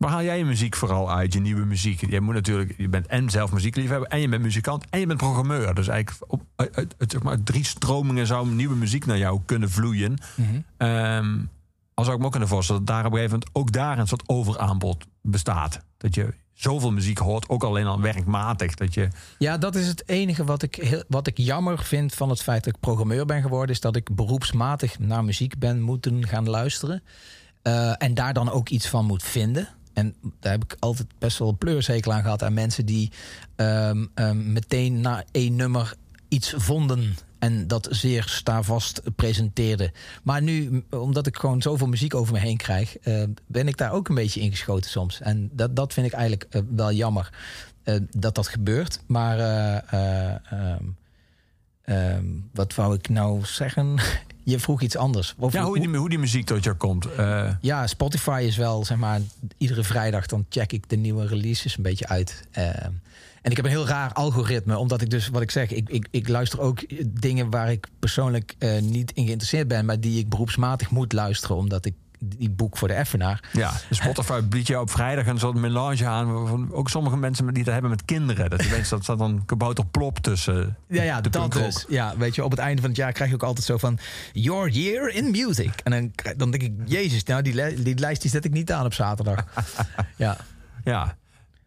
Waar 0.02 0.12
haal 0.12 0.24
jij 0.24 0.38
je 0.38 0.46
muziek 0.46 0.76
vooral 0.76 1.12
uit, 1.12 1.34
je 1.34 1.40
nieuwe 1.40 1.66
muziek? 1.66 2.10
Je 2.10 2.22
moet 2.22 2.34
natuurlijk, 2.34 2.74
je 2.78 2.90
bent 2.90 3.08
en 3.08 3.30
zelf 3.30 3.52
muziekliefhebber, 3.52 4.10
en 4.10 4.20
je 4.20 4.30
bent 4.30 4.42
muzikant, 4.42 4.86
en 4.90 5.00
je 5.00 5.06
bent 5.06 5.20
programmeur. 5.20 5.74
Dus 5.74 5.88
eigenlijk 5.88 6.32
op, 6.32 6.42
uit, 6.56 6.76
uit, 6.76 6.96
zeg 6.98 7.24
maar, 7.24 7.44
drie 7.44 7.66
stromingen 7.66 8.28
zou 8.28 8.48
nieuwe 8.48 8.76
muziek 8.76 9.06
naar 9.06 9.18
jou 9.18 9.42
kunnen 9.46 9.70
vloeien. 9.70 10.18
Mm 10.36 10.46
-hmm. 10.46 10.88
um, 10.88 11.50
als 11.94 12.06
zou 12.06 12.14
ik 12.14 12.20
me 12.20 12.26
ook 12.26 12.32
kunnen 12.32 12.50
voorstellen 12.50 12.86
dat 12.86 12.96
daar 12.96 13.06
op 13.06 13.12
een 13.12 13.18
gegeven 13.18 13.40
moment 13.40 13.58
ook 13.58 13.72
daar 13.72 14.00
een 14.00 14.08
soort 14.08 14.30
overaanbod 14.30 15.06
bestaat. 15.22 15.80
Dat 15.98 16.16
je 16.16 16.34
zoveel 16.54 16.92
muziek 16.92 17.18
hoort, 17.18 17.50
ook 17.50 17.64
alleen 17.64 17.88
al 17.88 18.02
werkmatig. 18.02 18.76
Dat 18.76 18.94
je... 18.94 19.08
Ja, 19.38 19.58
dat 19.58 19.76
is 19.76 19.88
het 19.88 20.10
enige 20.10 20.44
wat 20.44 20.64
ik, 20.64 20.76
heel, 20.76 21.04
wat 21.08 21.28
ik 21.28 21.38
jammer 21.38 21.84
vind 21.84 22.14
van 22.14 22.30
het 22.30 22.42
feit 22.42 22.64
dat 22.64 22.74
ik 22.74 22.80
programmeur 22.80 23.26
ben 23.26 23.42
geworden, 23.42 23.76
is 23.76 23.82
dat 23.82 23.96
ik 23.96 24.16
beroepsmatig 24.16 25.00
naar 25.00 25.24
muziek 25.24 25.60
ben 25.60 25.82
moeten 25.82 26.28
gaan 26.28 26.50
luisteren. 26.50 27.04
Uh, 27.64 28.04
en 28.04 28.14
daar 28.14 28.34
dan 28.34 28.52
ook 28.52 28.70
iets 28.70 28.88
van 28.88 29.06
moet 29.06 29.24
vinden. 29.24 29.68
En 30.02 30.16
daar 30.40 30.52
heb 30.52 30.64
ik 30.64 30.76
altijd 30.80 31.08
best 31.18 31.38
wel 31.38 31.56
pleurzekel 31.58 32.14
aan 32.14 32.22
gehad 32.22 32.44
aan 32.44 32.54
mensen 32.54 32.86
die 32.86 33.12
um, 33.56 34.12
um, 34.16 34.52
meteen 34.52 35.02
na 35.02 35.24
één 35.32 35.56
nummer 35.56 35.94
iets 36.28 36.54
vonden. 36.58 37.16
En 37.40 37.68
dat 37.68 37.88
zeer 37.92 38.24
stavast 38.28 39.02
presenteerden. 39.16 39.92
Maar 40.24 40.42
nu, 40.42 40.84
omdat 40.90 41.28
ik 41.28 41.38
gewoon 41.38 41.62
zoveel 41.62 41.88
muziek 41.88 42.16
over 42.16 42.34
me 42.34 42.40
heen 42.40 42.58
krijg, 42.58 42.98
uh, 43.04 43.24
ben 43.48 43.68
ik 43.68 43.78
daar 43.78 43.92
ook 43.92 44.10
een 44.10 44.16
beetje 44.16 44.40
ingeschoten 44.40 44.90
soms. 44.90 45.22
En 45.22 45.50
dat, 45.54 45.76
dat 45.76 45.94
vind 45.94 46.08
ik 46.08 46.14
eigenlijk 46.14 46.56
uh, 46.56 46.62
wel 46.76 46.92
jammer 46.92 47.34
uh, 47.84 47.96
dat 48.10 48.36
dat 48.36 48.48
gebeurt. 48.48 49.00
Maar 49.06 49.40
um, 51.86 52.50
wat 52.54 52.76
wou 52.76 52.96
ik 52.96 53.10
nou 53.10 53.46
zeggen? 53.46 53.96
je 54.44 54.60
vroeg 54.60 54.82
iets 54.82 54.98
anders. 54.98 55.36
Ja, 55.50 55.64
hoe, 55.64 55.80
die, 55.80 55.98
hoe 55.98 56.10
die 56.10 56.20
muziek 56.20 56.46
tot 56.46 56.64
je 56.64 56.74
komt. 56.74 57.08
Uh... 57.20 57.52
Ja, 57.62 57.88
Spotify 57.88 58.44
is 58.46 58.58
wel, 58.58 58.86
zeg 58.86 58.98
maar, 58.98 59.22
iedere 59.58 59.84
vrijdag 59.84 60.26
dan 60.26 60.46
check 60.50 60.72
ik 60.72 60.90
de 60.90 60.96
nieuwe 60.96 61.28
releases 61.28 61.78
een 61.78 61.84
beetje 61.84 62.08
uit. 62.08 62.48
Uh, 62.58 62.86
en 63.42 63.52
ik 63.52 63.56
heb 63.56 63.66
een 63.66 63.72
heel 63.72 63.88
raar 63.88 64.14
algoritme, 64.14 64.78
omdat 64.78 65.02
ik 65.02 65.10
dus, 65.10 65.28
wat 65.28 65.42
ik 65.42 65.52
zeg, 65.52 65.72
ik, 65.72 65.90
ik, 65.90 66.08
ik 66.12 66.28
luister 66.28 66.60
ook 66.60 66.84
dingen 67.22 67.50
waar 67.50 67.72
ik 67.72 67.88
persoonlijk 68.00 68.56
uh, 68.60 68.82
niet 68.82 69.12
in 69.12 69.26
geïnteresseerd 69.26 69.68
ben, 69.68 69.86
maar 69.86 70.00
die 70.00 70.20
ik 70.20 70.30
beroepsmatig 70.30 70.90
moet 70.90 71.14
luisteren, 71.14 71.56
omdat 71.56 71.86
ik 71.86 71.94
die 72.24 72.50
boek 72.50 72.78
voor 72.78 72.88
de 72.88 72.94
effenaar. 72.94 73.50
Ja, 73.54 73.72
Spotify 73.90 74.42
biedt 74.42 74.68
je 74.68 74.80
op 74.80 74.90
vrijdag 74.90 75.26
een 75.26 75.40
soort 75.40 75.56
melange 75.56 76.06
aan. 76.06 76.72
Ook 76.72 76.90
sommige 76.90 77.18
mensen 77.18 77.54
die 77.54 77.64
dat 77.64 77.74
hebben 77.74 77.92
met 77.92 78.06
kinderen. 78.06 78.50
Dat 78.50 78.64
je 78.64 78.86
dat 78.90 79.04
staat 79.04 79.18
dan 79.18 79.44
kabouter 79.46 79.86
plop 79.86 80.20
tussen. 80.20 80.78
Ja, 80.88 81.04
ja 81.04 81.22
dat 81.22 81.52
dus. 81.52 81.86
Ja, 81.88 82.14
weet 82.18 82.36
je, 82.36 82.44
op 82.44 82.52
het 82.52 82.60
einde 82.60 82.82
van 82.82 82.90
het 82.90 83.00
jaar 83.00 83.12
krijg 83.12 83.30
je 83.30 83.36
ook 83.36 83.44
altijd 83.44 83.66
zo 83.66 83.78
van... 83.78 83.98
Your 84.34 84.70
Year 84.70 85.10
in 85.10 85.32
Music. 85.32 85.74
En 85.84 85.92
dan, 85.92 86.36
dan 86.38 86.52
denk 86.52 86.64
ik, 86.64 86.74
jezus, 86.86 87.24
nou, 87.24 87.42
die, 87.42 87.84
die 87.84 88.00
lijst 88.00 88.22
die 88.22 88.32
zet 88.32 88.46
ik 88.46 88.52
niet 88.52 88.72
aan 88.72 88.86
op 88.86 88.94
zaterdag. 88.94 89.44
ja. 90.16 90.38
Ja. 90.84 91.16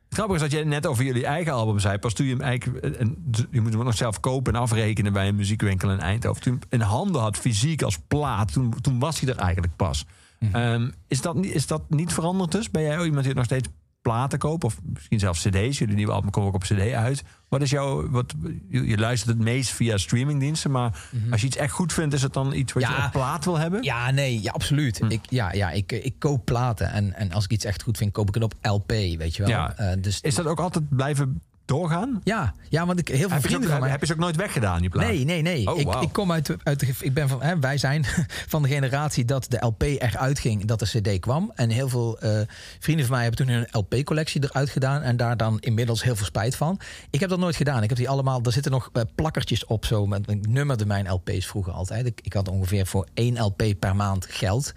Grappig 0.09 0.35
is 0.37 0.43
dat 0.43 0.51
je 0.53 0.65
net 0.65 0.87
over 0.87 1.05
jullie 1.05 1.27
eigen 1.27 1.53
album 1.53 1.79
zei. 1.79 1.99
Pas 1.99 2.13
toen 2.13 2.27
je 2.27 2.33
hem 2.33 2.41
eigenlijk... 2.41 2.85
eh, 2.85 3.01
En 3.01 3.33
je 3.51 3.61
moet 3.61 3.73
hem 3.73 3.85
nog 3.85 3.97
zelf 3.97 4.21
kopen 4.21 4.55
en 4.55 4.61
afrekenen 4.61 5.13
bij 5.13 5.29
een 5.29 5.35
muziekwinkel 5.37 5.91
in 5.91 6.01
Eindhoven. 6.01 6.43
Toen 6.43 6.63
in 6.69 6.81
handen 6.81 7.21
had, 7.21 7.37
fysiek 7.37 7.83
als 7.83 7.99
plaat. 8.09 8.53
Toen, 8.53 8.75
toen 8.81 8.99
was 8.99 9.21
hij 9.21 9.29
er 9.29 9.39
eigenlijk 9.39 9.77
pas. 9.77 10.07
Mhm. 10.39 10.55
Ehm, 10.57 10.91
is, 11.09 11.21
dat, 11.21 11.35
niet- 11.35 11.55
is 11.55 11.67
dat 11.67 11.83
niet 11.91 12.13
veranderd 12.13 12.53
dus? 12.53 12.71
Ben 12.71 12.83
jij 12.83 12.99
ook 12.99 13.05
iemand 13.05 13.25
die 13.25 13.35
nog 13.35 13.45
steeds 13.45 13.69
platen 14.03 14.39
koopt? 14.39 14.65
Of 14.65 14.79
misschien 14.83 15.19
zelfs 15.19 15.43
cd's? 15.49 15.79
Jullie 15.79 15.95
nieuwe 15.95 16.13
album 16.13 16.31
komt 16.31 16.47
ook 16.47 16.55
op 16.55 16.63
cd 16.63 16.93
uit. 16.93 17.23
Wat 17.49 17.63
is 17.63 17.71
jouw... 17.71 18.11
Wat, 18.11 18.35
je, 18.69 18.87
je 18.87 18.99
luistert 18.99 19.31
het 19.37 19.45
meest 19.45 19.71
via 19.71 19.97
streamingdiensten. 19.97 20.71
Maar 20.71 21.09
als 21.31 21.41
je 21.41 21.47
iets 21.47 21.57
echt 21.57 21.73
goed 21.73 21.93
vindt, 21.93 22.15
is 22.15 22.23
het 22.23 22.33
dan 22.33 22.53
iets 22.55 22.73
wat 22.73 22.83
je 22.83 22.89
Mhm. 22.89 23.05
Op 23.05 23.13
plaat 23.13 23.45
wil 23.45 23.59
hebben? 23.59 23.83
Ja, 23.83 24.11
nee, 24.11 24.43
ja, 24.43 24.53
absoluut. 24.53 24.99
Hm. 24.99 25.11
Ik, 25.11 25.21
ja, 25.29 25.53
ja, 25.53 25.71
ik, 25.71 25.93
ik 25.93 26.15
koop 26.19 26.45
platen. 26.45 26.91
En, 26.91 27.15
en 27.15 27.33
als 27.33 27.45
ik 27.45 27.51
iets 27.51 27.65
echt 27.65 27.83
goed 27.83 27.97
vind, 27.97 28.13
koop 28.13 28.29
ik 28.29 28.35
het 28.35 28.43
op 28.43 28.55
LP, 28.63 28.89
weet 28.91 29.37
je 29.37 29.43
wel. 29.43 29.51
Ja. 29.51 29.77
Eh, 29.77 29.97
dus, 30.03 30.21
Is 30.21 30.35
dat 30.35 30.47
ook 30.47 30.61
altijd 30.61 30.89
blijven 30.89 31.43
doorgaan? 31.65 32.21
ja, 32.25 32.55
ja, 32.69 32.87
want 32.87 32.99
ik, 32.99 33.09
heel 33.09 33.19
veel 33.19 33.29
Heb 33.29 33.43
je, 33.43 33.49
vrienden 33.49 33.69
ook, 33.69 33.73
van 33.73 33.81
mij... 33.81 33.91
heb 33.91 34.01
je 34.01 34.07
ze 34.07 34.13
ook 34.13 34.19
nooit 34.19 34.37
weggedaan, 34.37 34.81
die 34.81 34.91
plaat? 34.91 35.07
Nee, 35.07 35.25
nee, 35.25 35.43
nee. 35.43 35.73
Oh, 35.73 35.81
ik, 35.81 35.95
ik 35.95 36.13
kom 36.13 36.33
uit, 36.33 36.57
uit 36.63 36.81
de, 36.81 36.93
ik 37.01 37.15
ben 37.15 37.29
van, 37.29 37.43
hè, 37.43 37.59
wij 37.59 37.79
zijn 37.79 38.05
van 38.53 38.63
de 38.63 38.69
generatie 38.69 39.25
dat 39.25 39.47
de 39.49 39.57
LP 39.61 39.83
eruit 39.83 40.39
ging, 40.39 40.65
dat 40.65 40.79
de 40.79 40.87
CD 40.87 41.21
kwam. 41.21 41.53
En 41.55 41.71
heel 41.71 41.89
veel 41.89 42.19
eh, 42.19 42.41
vrienden 42.79 43.07
van 43.07 43.15
mij 43.15 43.25
hebben 43.25 43.47
toen 43.47 43.55
hun 43.55 43.69
LP-collectie 43.71 44.45
eruit 44.45 44.71
gedaan 44.71 45.03
en 45.03 45.17
daar 45.17 45.37
dan 45.37 45.61
inmiddels 45.61 46.03
heel 46.03 46.17
veel 46.17 46.27
spijt 46.27 46.57
van. 46.57 46.81
Ik 47.11 47.21
heb 47.21 47.29
dat 47.29 47.39
nooit 47.39 47.57
gedaan. 47.57 47.83
Ik 47.83 47.89
heb 47.89 47.99
die 47.99 48.09
allemaal, 48.09 48.41
er 48.43 48.53
zitten 48.53 48.73
nog 48.73 48.91
eh, 48.93 49.03
plakkertjes 49.15 49.67
op 49.67 49.85
zo. 49.85 50.07
Met, 50.07 50.31
ik 50.31 50.47
nummerde 50.49 50.87
mijn 50.87 51.11
LP's 51.11 51.47
vroeger 51.47 51.73
altijd. 51.73 52.07
Ik, 52.07 52.21
ik 52.23 52.33
had 52.33 52.49
ongeveer 52.49 52.87
voor 52.87 53.07
één 53.15 53.43
LP 53.43 53.63
per 53.79 53.97
maand 53.97 54.27
geld. 54.31 54.73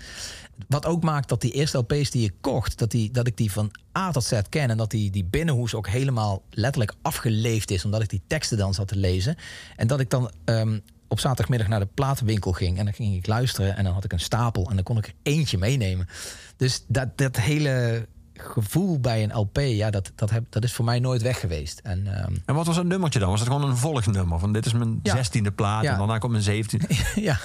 Wat 0.68 0.86
ook 0.86 1.04
maakt 1.04 1.30
dat 1.30 1.42
die 1.42 1.52
eerste 1.52 1.78
LP's 1.78 2.12
die 2.12 2.26
ik 2.26 2.34
kocht, 2.42 2.78
dat, 2.78 2.92
die, 2.92 3.12
dat 3.12 3.28
ik 3.28 3.38
die 3.38 3.52
van 3.52 3.72
A 3.98 4.12
tot 4.12 4.24
Z 4.24 4.42
ken. 4.50 4.70
En 4.70 4.78
dat 4.78 4.92
die, 4.92 5.12
die 5.12 5.26
binnenhoes 5.26 5.74
ook 5.74 5.88
helemaal 5.88 6.42
letterlijk 6.50 6.94
afgeleefd 7.02 7.72
is. 7.72 7.86
Omdat 7.86 8.02
ik 8.02 8.10
die 8.10 8.22
teksten 8.28 8.58
dan 8.58 8.74
zat 8.74 8.88
te 8.88 8.96
lezen. 8.96 9.36
En 9.76 9.88
dat 9.88 10.00
ik 10.00 10.10
dan 10.10 10.32
ehm, 10.44 10.80
op 11.08 11.20
zaterdagmiddag 11.20 11.68
naar 11.68 11.80
de 11.80 11.88
platenwinkel 11.94 12.52
ging. 12.52 12.78
En 12.78 12.86
dan 12.86 12.94
ging 12.94 13.16
ik 13.16 13.28
luisteren. 13.28 13.78
En 13.78 13.84
dan 13.84 13.94
had 13.94 14.04
ik 14.04 14.14
een 14.14 14.20
stapel. 14.20 14.70
En 14.70 14.76
dan 14.76 14.84
kon 14.84 14.98
ik 14.98 15.06
er 15.08 15.14
eentje 15.24 15.58
meenemen. 15.58 16.08
Dus 16.58 16.84
dat, 16.88 17.18
dat 17.18 17.36
hele 17.36 18.08
gevoel 18.42 19.00
bij 19.00 19.24
een 19.24 19.34
LP, 19.38 19.58
ja, 19.58 19.90
dat, 19.90 20.12
dat, 20.16 20.30
heb, 20.30 20.44
dat 20.50 20.64
is 20.64 20.74
voor 20.74 20.86
mij 20.86 21.00
nooit 21.00 21.22
weg 21.22 21.40
geweest. 21.40 21.80
En 21.80 22.08
ehm, 22.18 22.34
En 22.46 22.56
wat 22.56 22.66
was 22.66 22.76
dat 22.76 22.86
nummertje 22.86 23.20
dan? 23.20 23.30
Was 23.30 23.40
het 23.40 23.50
gewoon 23.50 23.70
een 23.70 23.78
volgnummer? 23.78 24.40
Van 24.40 24.54
dit 24.54 24.66
is 24.66 24.74
mijn 24.74 25.00
Ja. 25.04 25.16
zestiende 25.16 25.52
plaat 25.52 25.84
Ja. 25.84 25.92
en 25.92 25.98
daarna 25.98 26.18
komt 26.18 26.32
mijn 26.32 26.44
zeventiende. 26.44 26.88
ja, 27.30 27.40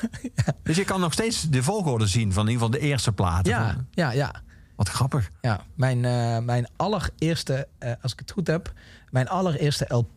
Dus 0.63 0.77
je 0.77 0.85
kan 0.85 1.01
nog 1.01 1.13
steeds 1.13 1.43
de 1.43 1.63
volgorde 1.63 2.07
zien 2.07 2.33
van 2.33 2.47
in 2.47 2.53
ieder 2.53 2.67
geval 2.67 2.81
de 2.81 2.87
eerste 2.87 3.13
platen. 3.13 3.53
ja, 3.53 3.73
Van- 3.73 3.87
ja, 3.91 4.11
ja. 4.13 4.43
Wat 4.77 4.89
grappig. 4.89 5.31
Ja, 5.41 5.65
mijn, 5.75 6.05
eh, 6.05 6.39
mijn 6.39 6.67
allereerste, 6.77 7.69
eh, 7.79 7.93
als 8.03 8.13
ik 8.13 8.19
het 8.19 8.31
goed 8.31 8.47
heb, 8.47 8.73
mijn 9.11 9.29
allereerste 9.29 9.85
LP 9.89 10.15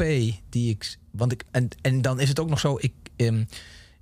die 0.50 0.70
ik. 0.70 0.98
Want 1.12 1.32
ik 1.32 1.44
en, 1.52 1.68
en 1.82 2.02
dan 2.02 2.20
is 2.20 2.30
het 2.30 2.40
ook 2.40 2.50
nog 2.50 2.60
zo, 2.60 2.78
ik, 2.80 2.94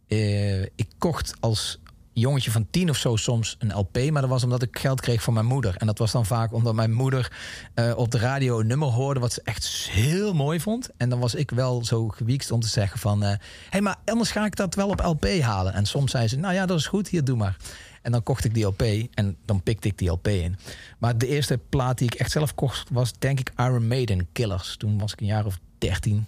eh, 0.07 0.61
ik 0.61 0.87
kocht 0.97 1.33
als 1.39 1.79
jongetje 2.13 2.51
van 2.51 2.67
tien 2.69 2.89
of 2.89 2.97
zo 2.97 3.15
soms 3.15 3.55
een 3.59 3.73
LP, 3.73 4.09
maar 4.11 4.21
dat 4.21 4.31
was 4.31 4.43
omdat 4.43 4.61
ik 4.61 4.79
geld 4.79 5.01
kreeg 5.01 5.23
van 5.23 5.33
mijn 5.33 5.45
moeder. 5.45 5.75
En 5.77 5.87
dat 5.87 5.97
was 5.97 6.11
dan 6.11 6.25
vaak 6.25 6.53
omdat 6.53 6.73
mijn 6.73 6.93
moeder 6.93 7.31
eh, 7.73 7.93
op 7.95 8.11
de 8.11 8.17
radio 8.17 8.59
een 8.59 8.67
nummer 8.67 8.87
hoorde 8.87 9.19
wat 9.19 9.33
ze 9.33 9.41
echt 9.43 9.89
heel 9.91 10.33
mooi 10.33 10.59
vond. 10.59 10.89
En 10.97 11.09
dan 11.09 11.19
was 11.19 11.35
ik 11.35 11.51
wel 11.51 11.85
zo 11.85 12.07
gewiekst 12.07 12.51
om 12.51 12.59
te 12.59 12.67
zeggen 12.67 12.99
van, 12.99 13.21
hé, 13.21 13.35
hey, 13.69 13.81
maar 13.81 13.95
anders 14.05 14.31
ga 14.31 14.45
ik 14.45 14.55
dat 14.55 14.75
wel 14.75 14.89
op 14.89 14.99
LP 14.99 15.25
halen. 15.41 15.73
En 15.73 15.85
soms 15.85 16.11
zei 16.11 16.27
ze, 16.27 16.37
nou 16.37 16.53
ja, 16.53 16.65
dat 16.65 16.77
is 16.77 16.87
goed, 16.87 17.07
hier 17.07 17.23
doe 17.23 17.37
maar. 17.37 17.57
En 18.01 18.11
dan 18.11 18.23
kocht 18.23 18.45
ik 18.45 18.53
die 18.53 18.65
LP 18.65 18.81
en 19.13 19.37
dan 19.45 19.63
pikte 19.63 19.87
ik 19.87 19.97
die 19.97 20.09
LP 20.09 20.27
in. 20.27 20.57
Maar 20.97 21.17
de 21.17 21.27
eerste 21.27 21.59
plaat 21.69 21.97
die 21.97 22.07
ik 22.07 22.19
echt 22.19 22.31
zelf 22.31 22.55
kocht 22.55 22.89
was 22.89 23.13
denk 23.19 23.39
ik 23.39 23.51
Iron 23.57 23.87
Maiden 23.87 24.27
Killers. 24.31 24.77
Toen 24.77 24.99
was 24.99 25.13
ik 25.13 25.19
een 25.19 25.25
jaar 25.25 25.45
of 25.45 25.59
dertien. 25.77 26.27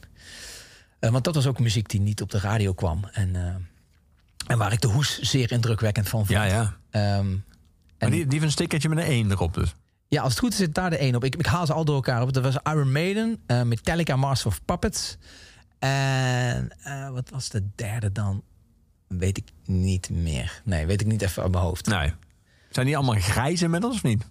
Eh, 0.99 1.09
want 1.11 1.23
dat 1.23 1.35
was 1.35 1.47
ook 1.47 1.59
muziek 1.59 1.89
die 1.89 1.99
niet 1.99 2.21
op 2.21 2.31
de 2.31 2.39
radio 2.39 2.73
kwam. 2.73 3.05
En, 3.11 3.35
eh, 3.35 3.55
en 4.47 4.57
waar 4.57 4.71
ik 4.73 4.81
de 4.81 4.87
hoes 4.87 5.19
zeer 5.19 5.51
indrukwekkend 5.51 6.09
van 6.09 6.19
vond. 6.25 6.29
Ja, 6.39 6.43
ja. 6.43 6.77
Ehm, 6.89 7.29
Maar 7.29 7.39
en 7.97 8.11
die, 8.11 8.21
die 8.23 8.31
heeft 8.31 8.43
een 8.43 8.51
stickertje 8.51 8.89
met 8.89 8.97
een 8.97 9.03
1 9.03 9.31
erop 9.31 9.53
dus. 9.53 9.73
ja, 10.07 10.21
als 10.21 10.31
het 10.31 10.39
goed 10.39 10.51
is 10.51 10.57
zit 10.57 10.75
daar 10.75 10.89
de 10.89 10.97
één 10.97 11.15
op. 11.15 11.23
Ik, 11.23 11.35
ik 11.35 11.45
haal 11.45 11.65
ze 11.65 11.73
al 11.73 11.85
door 11.85 11.95
elkaar 11.95 12.21
op. 12.21 12.33
Dat 12.33 12.43
was 12.43 12.73
Iron 12.73 12.91
Maiden, 12.91 13.37
eh, 13.45 13.61
Metallica, 13.61 14.15
Master 14.15 14.47
of 14.47 14.65
Puppets. 14.65 15.17
En 15.79 16.69
eh, 16.83 17.09
wat 17.09 17.29
was 17.29 17.49
de 17.49 17.63
derde 17.75 18.11
dan? 18.11 18.43
Weet 19.07 19.37
ik 19.37 19.49
niet 19.65 20.09
meer. 20.09 20.61
Nee, 20.63 20.85
weet 20.85 21.01
ik 21.01 21.07
niet 21.07 21.21
even 21.21 21.43
uit 21.43 21.51
mijn 21.51 21.63
hoofd. 21.63 21.85
Nee. 21.85 22.13
Zijn 22.69 22.85
die 22.85 22.97
allemaal 22.97 23.15
grijs 23.19 23.61
inmiddels 23.61 23.95
of 23.95 24.03
niet? 24.03 24.23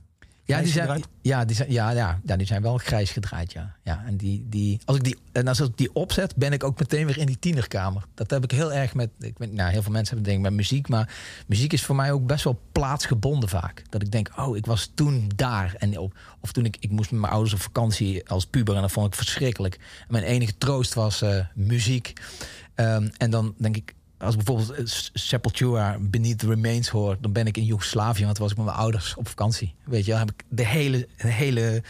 Ja, 0.46 0.62
die 0.62 0.72
zijn, 0.72 1.02
ja, 1.22 1.44
die 1.44 1.56
zijn, 1.56 1.72
ja, 1.72 1.90
ja, 1.90 2.20
ja, 2.24 2.36
die 2.36 2.46
zijn 2.46 2.62
wel 2.62 2.78
grijs 2.78 3.10
gedraaid, 3.10 3.52
ja. 3.52 3.76
ja 3.82 4.02
en, 4.06 4.16
die, 4.16 4.46
die, 4.48 4.80
als 4.84 4.96
ik 4.96 5.04
die, 5.04 5.16
en 5.32 5.48
als 5.48 5.60
ik 5.60 5.76
die 5.76 5.94
opzet, 5.94 6.36
ben 6.36 6.52
ik 6.52 6.64
ook 6.64 6.78
meteen 6.78 7.06
weer 7.06 7.18
in 7.18 7.26
die 7.26 7.38
tienerkamer. 7.38 8.04
Dat 8.14 8.30
heb 8.30 8.44
ik 8.44 8.50
heel 8.50 8.72
erg 8.72 8.94
met... 8.94 9.10
Ik 9.18 9.38
weet, 9.38 9.52
nou, 9.52 9.70
heel 9.70 9.82
veel 9.82 9.92
mensen 9.92 10.14
hebben 10.14 10.16
het 10.16 10.24
denk 10.24 10.36
ik 10.36 10.42
met 10.42 10.52
muziek... 10.52 10.88
maar 10.88 11.14
muziek 11.46 11.72
is 11.72 11.84
voor 11.84 11.96
mij 11.96 12.12
ook 12.12 12.26
best 12.26 12.44
wel 12.44 12.60
plaatsgebonden 12.72 13.48
vaak. 13.48 13.82
Dat 13.88 14.02
ik 14.02 14.10
denk, 14.10 14.30
oh, 14.36 14.56
ik 14.56 14.66
was 14.66 14.90
toen 14.94 15.30
daar. 15.36 15.74
En, 15.78 15.98
of, 15.98 16.10
of 16.40 16.52
toen 16.52 16.64
ik... 16.64 16.76
Ik 16.80 16.90
moest 16.90 17.10
met 17.10 17.20
mijn 17.20 17.32
ouders 17.32 17.54
op 17.54 17.60
vakantie 17.60 18.28
als 18.28 18.46
puber... 18.46 18.74
en 18.74 18.80
dat 18.80 18.92
vond 18.92 19.06
ik 19.06 19.14
verschrikkelijk. 19.14 19.74
En 19.74 20.06
mijn 20.08 20.24
enige 20.24 20.58
troost 20.58 20.94
was 20.94 21.22
eh, 21.22 21.44
muziek. 21.54 22.12
Ehm, 22.74 23.08
en 23.16 23.30
dan 23.30 23.54
denk 23.58 23.76
ik... 23.76 23.94
Als 24.24 24.36
bijvoorbeeld 24.36 24.70
eh, 24.70 24.84
Sepultura 25.12 25.96
Beneath 26.00 26.38
the 26.38 26.46
Remains 26.46 26.88
hoor... 26.88 27.16
dan 27.20 27.32
ben 27.32 27.46
ik 27.46 27.56
in 27.56 27.64
Joegoslavië, 27.64 28.22
want 28.24 28.34
toen 28.34 28.42
was 28.42 28.52
ik 28.52 28.56
met 28.58 28.66
mijn 28.66 28.78
ouders 28.78 29.14
op 29.14 29.28
vakantie. 29.28 29.74
Weet 29.84 30.04
je, 30.04 30.10
wel, 30.10 30.20
heb 30.20 30.30
ik 30.30 30.44
de 30.48 30.66
hele, 30.66 31.08
de 31.16 31.28
hele 31.28 31.82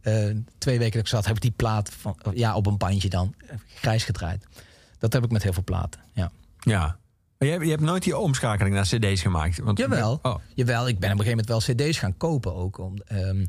eh, 0.00 0.24
twee 0.58 0.78
weken 0.78 0.92
dat 0.92 1.00
ik 1.02 1.06
zat... 1.08 1.26
heb 1.26 1.36
ik 1.36 1.42
die 1.42 1.50
plaat 1.50 1.90
van, 1.98 2.16
ja, 2.34 2.54
op 2.54 2.66
een 2.66 2.76
bandje 2.76 3.08
dan 3.08 3.34
grijs 3.74 4.04
gedraaid. 4.04 4.46
Dat 4.98 5.12
heb 5.12 5.24
ik 5.24 5.30
met 5.30 5.42
heel 5.42 5.52
veel 5.52 5.64
platen, 5.64 6.00
ja. 6.12 6.30
Ja. 6.58 6.96
Maar 7.38 7.48
je, 7.48 7.54
hebt- 7.54 7.64
je 7.64 7.70
hebt 7.70 7.82
nooit 7.82 8.02
die 8.02 8.16
omschakeling 8.18 8.74
naar 8.74 8.84
cd's 8.86 9.20
gemaakt? 9.22 9.58
Want, 9.58 9.78
Jawel. 9.78 10.18
Oh. 10.22 10.36
Jawel, 10.54 10.88
ik 10.88 10.98
ben 10.98 11.12
op 11.12 11.18
een 11.18 11.24
gegeven 11.24 11.44
moment 11.46 11.76
wel 11.76 11.88
cd's 11.88 11.98
gaan 11.98 12.16
kopen 12.16 12.54
ook. 12.54 12.78
Om, 12.78 12.94
ehm, 13.06 13.44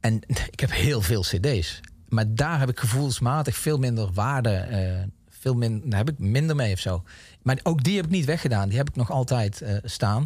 en 0.00 0.20
ik 0.50 0.60
heb 0.60 0.70
heel 0.72 1.00
veel 1.00 1.20
cd's. 1.20 1.80
Maar 2.08 2.34
daar 2.34 2.58
heb 2.58 2.68
ik 2.68 2.78
gevoelsmatig 2.80 3.56
veel 3.56 3.78
minder 3.78 4.12
waarde... 4.12 4.50
eh, 4.50 5.02
veel 5.30 5.54
min, 5.54 5.82
daar 5.84 5.98
heb 5.98 6.10
ik 6.10 6.18
minder 6.18 6.56
mee 6.56 6.72
of 6.72 6.78
zo. 6.78 7.02
Maar 7.42 7.58
ook 7.62 7.82
die 7.84 7.96
heb 7.96 8.04
ik 8.04 8.10
niet 8.10 8.24
weggedaan. 8.24 8.68
Die 8.68 8.78
heb 8.78 8.88
ik 8.88 8.96
nog 8.96 9.10
altijd 9.10 9.60
eh, 9.62 9.76
staan. 9.84 10.24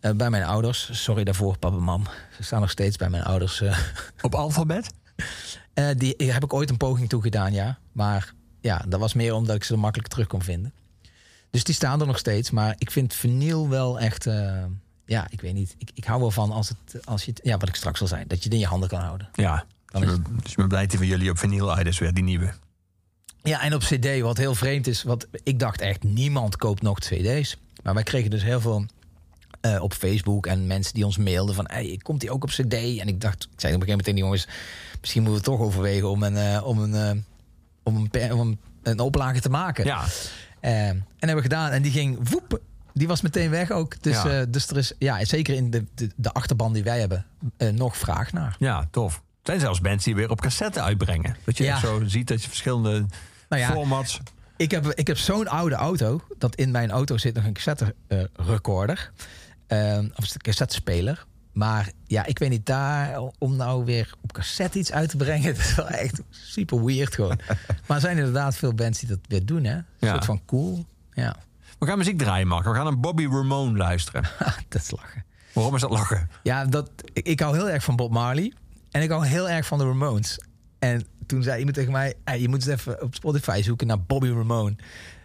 eh, 0.00 0.10
bij 0.12 0.30
mijn 0.30 0.44
ouders. 0.44 0.88
Sorry 1.02 1.24
daarvoor, 1.24 1.58
papa 1.58 1.76
en 1.76 1.82
mam. 1.82 2.04
Ze 2.36 2.42
staan 2.42 2.60
nog 2.60 2.70
steeds 2.70 2.96
bij 2.96 3.10
mijn 3.10 3.22
ouders. 3.24 3.60
eh. 3.60 3.78
Op 4.20 4.34
alfabet? 4.34 4.90
Eh, 5.74 5.88
die 5.96 6.14
heb 6.16 6.44
ik 6.44 6.52
ooit 6.52 6.70
een 6.70 6.76
poging 6.76 7.08
toe 7.08 7.22
gedaan, 7.22 7.52
ja. 7.52 7.78
Maar 7.92 8.32
ja, 8.60 8.84
dat 8.88 9.00
was 9.00 9.14
meer 9.14 9.34
omdat 9.34 9.56
ik 9.56 9.64
ze 9.64 9.76
makkelijk 9.76 10.08
terug 10.08 10.26
kon 10.26 10.42
vinden. 10.42 10.72
Dus 11.50 11.64
die 11.64 11.74
staan 11.74 12.00
er 12.00 12.06
nog 12.06 12.18
steeds. 12.18 12.50
Maar 12.50 12.74
ik 12.78 12.90
vind 12.90 13.14
vinyl 13.14 13.68
wel 13.68 13.98
echt... 14.00 14.26
eh, 14.26 14.64
ja, 15.06 15.26
ik 15.30 15.40
weet 15.40 15.54
niet. 15.54 15.74
Ik, 15.78 15.90
ik 15.94 16.04
hou 16.04 16.20
wel 16.20 16.30
van 16.30 16.52
als, 16.52 16.68
het, 16.68 17.06
als 17.06 17.24
je 17.24 17.30
het... 17.30 17.40
Ja, 17.42 17.56
wat 17.56 17.68
ik 17.68 17.74
straks 17.74 18.00
al 18.00 18.06
zei. 18.06 18.24
Dat 18.26 18.38
je 18.38 18.44
het 18.44 18.52
in 18.52 18.58
je 18.58 18.66
handen 18.66 18.88
kan 18.88 19.00
houden. 19.00 19.28
Ja. 19.32 19.64
Dan 19.86 20.00
Dus 20.00 20.10
is- 20.10 20.16
ik 20.16 20.22
ben- 20.22 20.36
dus 20.42 20.50
ik 20.50 20.56
ben 20.56 20.68
blij 20.68 20.86
dat 20.86 20.98
we 20.98 21.06
jullie 21.06 21.30
op 21.30 21.38
vinyl 21.38 21.74
uit 21.74 21.86
is 21.86 21.98
weer, 21.98 22.14
die 22.14 22.24
nieuwe. 22.24 22.52
Ja, 23.48 23.62
en 23.62 23.74
op 23.74 23.80
cd, 23.80 24.20
wat 24.20 24.36
heel 24.36 24.54
vreemd 24.54 24.86
is... 24.86 25.02
Want 25.02 25.26
ik 25.42 25.58
dacht 25.58 25.80
echt, 25.80 26.02
niemand 26.02 26.56
koopt 26.56 26.82
nog 26.82 26.98
cd's. 26.98 27.56
Maar 27.82 27.94
wij 27.94 28.02
kregen 28.02 28.30
dus 28.30 28.42
heel 28.42 28.60
veel 28.60 28.86
eh, 29.60 29.82
op 29.82 29.92
Facebook... 29.92 30.46
en 30.46 30.66
mensen 30.66 30.94
die 30.94 31.04
ons 31.04 31.16
mailden 31.16 31.54
van... 31.54 31.64
Hey, 31.70 31.98
komt 32.02 32.20
die 32.20 32.30
ook 32.30 32.42
op 32.42 32.48
cd? 32.48 32.74
En 32.74 33.08
ik 33.08 33.20
dacht, 33.20 33.48
ik 33.52 33.60
zei 33.60 33.74
op 33.74 33.80
een 33.80 33.86
gegeven 33.86 33.86
moment 33.86 34.04
tegen 34.04 34.14
die 34.14 34.24
jongens... 34.24 34.48
misschien 35.00 35.22
moeten 35.22 35.40
we 35.42 35.46
toch 35.50 35.60
overwegen 35.60 36.10
om 36.10 36.22
een, 36.22 36.36
eh, 36.36 36.66
om 36.66 36.78
een, 36.78 36.94
eh, 36.94 37.10
om 37.82 37.96
een, 37.96 38.32
om 38.32 38.40
een, 38.40 38.58
een 38.82 39.00
oplage 39.00 39.40
te 39.40 39.50
maken. 39.50 39.84
Ja. 39.84 40.04
En 40.60 41.04
hebben 41.18 41.36
we 41.36 41.42
gedaan. 41.42 41.70
En 41.70 41.82
die 41.82 41.92
ging 41.92 42.30
woep. 42.30 42.60
Die 42.92 43.06
was 43.08 43.20
meteen 43.20 43.50
weg 43.50 43.70
ook. 43.70 44.02
Dus, 44.02 44.22
Ja. 44.22 44.44
dus 44.44 44.68
er 44.68 44.76
is 44.76 44.92
ja, 44.98 45.24
zeker 45.24 45.54
in 45.54 45.70
de, 45.70 45.84
de, 45.94 46.10
de 46.16 46.32
achterban 46.32 46.72
die 46.72 46.82
wij 46.82 47.00
hebben 47.00 47.26
nog 47.74 47.96
vraag 47.96 48.32
naar. 48.32 48.56
Ja, 48.58 48.88
tof. 48.90 49.14
Er 49.16 49.22
zijn 49.42 49.60
zelfs 49.60 49.80
bands 49.80 50.04
die 50.04 50.14
weer 50.14 50.30
op 50.30 50.40
cassette 50.40 50.80
uitbrengen. 50.80 51.36
Dat 51.44 51.56
je 51.56 51.64
Ja. 51.64 51.78
zo 51.78 52.02
ziet 52.06 52.28
dat 52.28 52.42
je 52.42 52.48
verschillende 52.48 53.06
Nou 53.58 53.66
ja, 53.72 53.72
formats... 53.72 54.20
Ik 54.56 54.70
heb, 54.70 54.86
ik 54.86 55.06
heb 55.06 55.16
zo'n 55.18 55.48
oude 55.48 55.74
auto. 55.74 56.20
Dat 56.38 56.54
in 56.54 56.70
mijn 56.70 56.90
auto 56.90 57.16
zit 57.18 57.34
nog 57.34 57.44
een 57.44 57.52
cassette 57.52 57.94
eh, 58.06 58.22
recorder. 58.34 59.10
Eh, 59.66 59.98
of 60.16 60.34
een 60.34 60.40
cassettespeler. 60.40 61.24
Maar 61.52 61.90
ja, 62.06 62.24
ik 62.26 62.38
weet 62.38 62.50
niet 62.50 62.66
daar 62.66 63.20
om 63.38 63.56
nou 63.56 63.84
weer 63.84 64.14
op 64.22 64.32
cassette 64.32 64.78
iets 64.78 64.92
uit 64.92 65.08
te 65.08 65.16
brengen. 65.16 65.54
Dat 65.54 65.64
is 65.64 65.74
wel 65.74 65.88
echt 65.88 66.20
super 66.30 66.84
weird 66.84 67.14
gewoon. 67.14 67.38
maar 67.86 67.96
er 67.96 68.00
zijn 68.00 68.16
inderdaad 68.18 68.56
veel 68.56 68.74
bands 68.74 68.98
die 68.98 69.08
dat 69.08 69.18
weer 69.28 69.46
doen, 69.46 69.64
hè? 69.64 69.74
Een 69.74 69.84
Ja. 69.98 70.10
soort 70.12 70.24
van 70.24 70.40
cool. 70.46 70.84
Ja, 71.12 71.36
We 71.78 71.86
gaan 71.86 71.98
muziek 71.98 72.18
draaien, 72.18 72.46
Mark. 72.46 72.64
We 72.64 72.74
gaan 72.74 72.84
naar 72.84 73.00
Bobby 73.00 73.24
Ramone 73.26 73.76
luisteren. 73.76 74.22
dat 74.68 74.82
is 74.82 74.90
lachen. 74.90 75.24
Waarom 75.52 75.74
is 75.74 75.80
dat 75.80 75.90
lachen? 75.90 76.28
Ja, 76.42 76.64
dat, 76.64 76.90
ik, 77.12 77.26
ik 77.26 77.40
hou 77.40 77.56
heel 77.56 77.70
erg 77.70 77.84
van 77.84 77.96
Bob 77.96 78.10
Marley. 78.12 78.52
En 78.90 79.02
ik 79.02 79.10
hou 79.10 79.26
heel 79.26 79.48
erg 79.50 79.66
van 79.66 79.78
de 79.78 79.84
Ramones. 79.84 80.38
En 80.88 81.06
toen 81.26 81.42
zei 81.42 81.58
iemand 81.58 81.76
tegen 81.76 81.92
mij... 81.92 82.14
"Hey, 82.24 82.40
je 82.40 82.48
moet 82.48 82.66
eens 82.66 82.80
even 82.80 83.02
op 83.02 83.14
Spotify 83.14 83.60
zoeken 83.64 83.86
naar 83.86 84.00
Bobby 84.02 84.28
Ramone. 84.28 84.76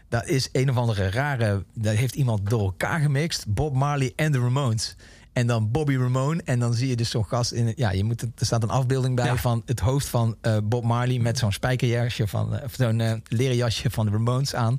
Dat 0.09 0.27
is 0.27 0.49
een 0.51 0.69
of 0.69 0.75
andere 0.77 1.09
rare... 1.09 1.63
Dat 1.73 1.95
heeft 1.95 2.15
iemand 2.15 2.49
door 2.49 2.61
elkaar 2.61 2.99
gemixt. 2.99 3.47
Bob 3.47 3.73
Marley 3.75 4.13
en 4.15 4.31
de 4.31 4.39
Ramones. 4.39 4.95
En 5.33 5.47
dan 5.47 5.71
Bobby 5.71 5.95
Ramone. 5.95 6.41
En 6.45 6.59
dan 6.59 6.73
zie 6.73 6.87
je 6.87 6.95
dus 6.95 7.09
zo'n 7.09 7.25
gast 7.25 7.51
in. 7.51 7.73
Ja, 7.75 7.91
je 7.91 8.03
moet, 8.03 8.21
er 8.21 8.45
staat 8.45 8.63
een 8.63 8.69
afbeelding 8.69 9.15
bij 9.15 9.25
Ja. 9.25 9.35
van 9.35 9.61
het 9.65 9.79
hoofd 9.79 10.07
van 10.07 10.35
eh, 10.41 10.57
Bob 10.63 10.83
Marley. 10.83 11.19
met 11.19 11.37
zo'n 11.37 11.51
spijkerjasje 11.51 12.27
van. 12.27 12.55
eh, 12.55 12.63
of 12.63 12.73
zo'n 12.73 13.01
eh, 13.01 13.13
leren 13.27 13.55
jasje 13.55 13.89
van 13.89 14.05
de 14.05 14.11
Ramones 14.11 14.55
aan. 14.55 14.77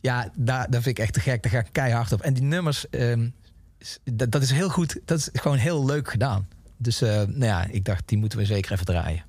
Ja, 0.00 0.30
daar, 0.36 0.70
daar 0.70 0.82
vind 0.82 0.98
ik 0.98 1.04
echt 1.04 1.12
te 1.12 1.20
gek. 1.20 1.42
Daar 1.42 1.52
ga 1.52 1.58
ik 1.58 1.68
keihard 1.72 2.12
op. 2.12 2.20
En 2.20 2.34
die 2.34 2.42
nummers. 2.42 2.88
ehm, 2.90 3.28
dat, 4.12 4.30
dat 4.32 4.42
is 4.42 4.50
heel 4.50 4.68
goed. 4.68 5.00
Dat 5.04 5.18
is 5.18 5.28
gewoon 5.32 5.56
heel 5.56 5.84
leuk 5.84 6.10
gedaan. 6.10 6.48
Dus 6.76 7.00
nou 7.00 7.44
ja, 7.44 7.66
ik 7.70 7.84
dacht, 7.84 8.02
die 8.08 8.18
moeten 8.18 8.38
we 8.38 8.44
zeker 8.44 8.72
even 8.72 8.86
draaien. 8.86 9.24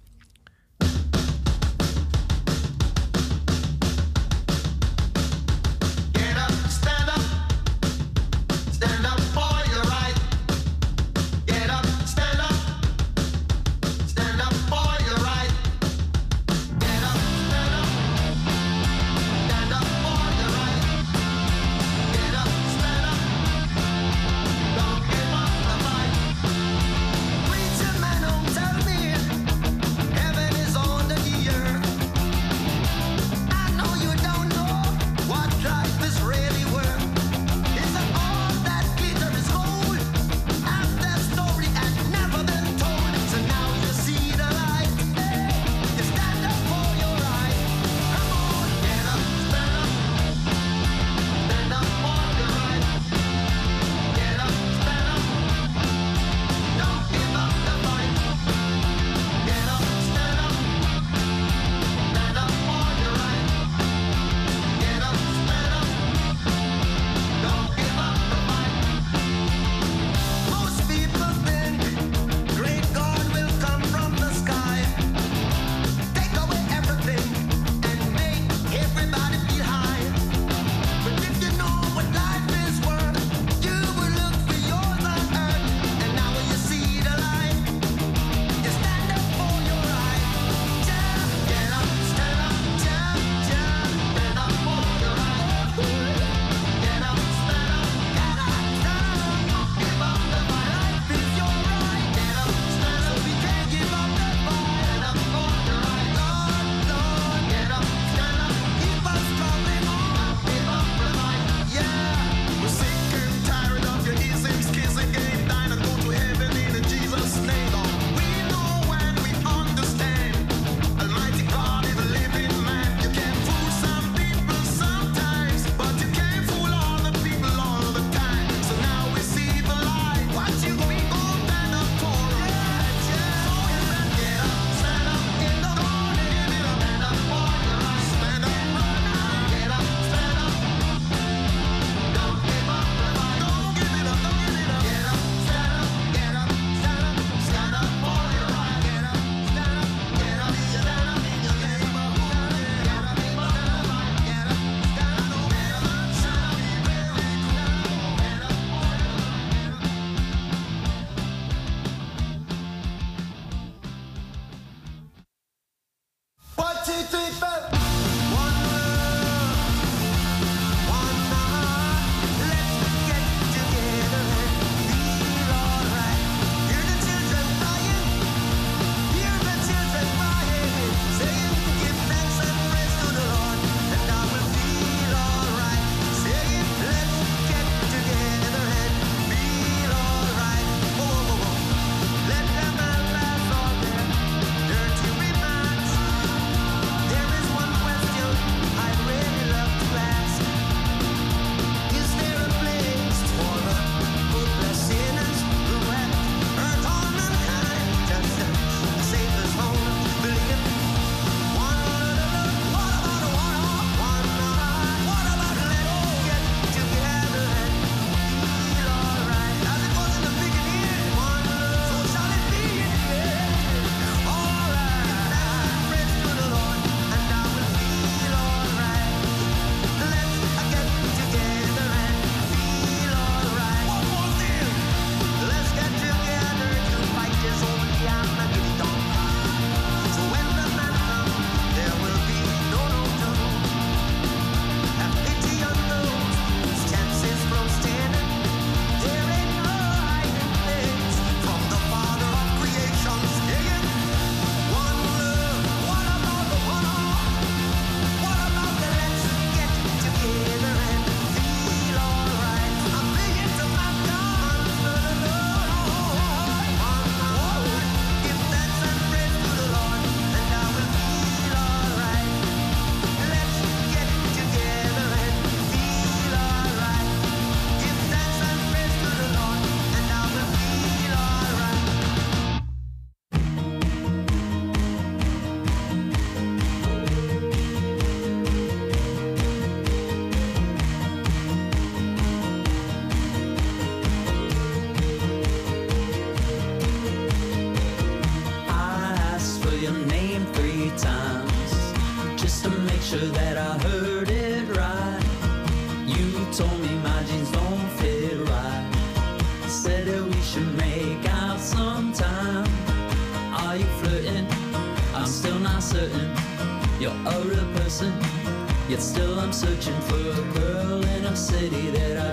City 321.70 321.90
that 321.92 322.18
I 322.18 322.27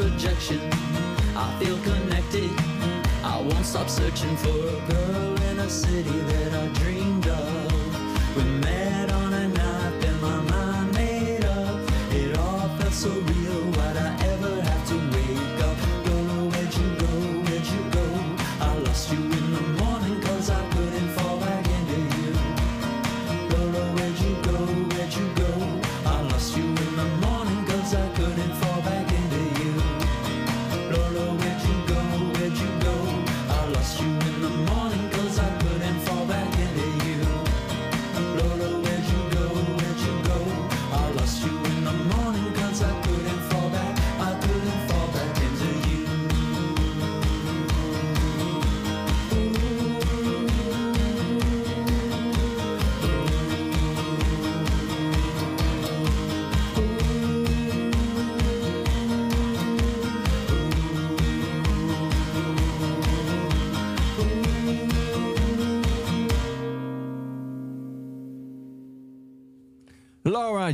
projection. 0.00 0.60
I 1.36 1.46
feel 1.58 1.78
connected. 1.78 2.50
I 3.22 3.36
won't 3.42 3.66
stop 3.66 3.88
searching 3.88 4.34
for 4.38 4.48
a 4.48 4.80
girl 4.92 5.42
in 5.50 5.58
a 5.58 5.68
city 5.68 6.18
that 6.32 6.54
I 6.54 6.68
dreamed 6.80 7.19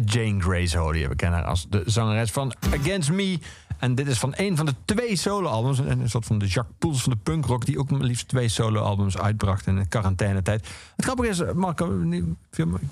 Jane 0.05 0.41
Grace 0.41 0.79
hoorde. 0.79 1.09
We 1.09 1.17
kennen 1.17 1.39
haar 1.39 1.49
als 1.49 1.67
de 1.69 1.83
zangeres 1.87 2.31
van 2.31 2.55
Against 2.75 3.11
Me. 3.11 3.39
En 3.79 3.95
dit 3.95 4.07
is 4.07 4.19
van 4.19 4.33
een 4.37 4.57
van 4.57 4.67
de 4.67 4.75
twee 4.85 5.17
soloalbums. 5.17 5.79
Een 5.79 6.01
een 6.01 6.11
soort 6.11 6.25
van 6.25 6.39
de 6.39 6.47
Jacques 6.47 6.77
Poels 6.79 7.03
van 7.03 7.13
de 7.13 7.19
punkrock... 7.23 7.67
die 7.67 7.79
ook 7.79 7.91
maar 7.91 8.01
liefst 8.01 8.29
twee 8.29 8.49
soloalbums 8.49 9.19
uitbracht 9.19 9.67
in 9.67 9.77
de 9.77 9.87
quarantainetijd. 9.87 10.69
Het 10.97 11.05
grappige 11.05 11.29
is, 11.29 11.43
Marco, 11.55 12.01
ik 12.11 12.25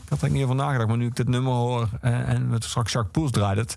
had 0.08 0.22
er 0.22 0.30
niet 0.30 0.42
over 0.42 0.54
nagedacht... 0.54 0.88
maar 0.88 0.96
nu 0.96 1.06
ik 1.06 1.16
dit 1.16 1.28
nummer 1.28 1.52
hoor 1.52 1.88
eh, 2.00 2.28
en 2.28 2.50
we 2.50 2.56
straks 2.58 2.92
Jacques 2.92 3.12
Poels 3.12 3.30
draaien... 3.30 3.58
het 3.58 3.76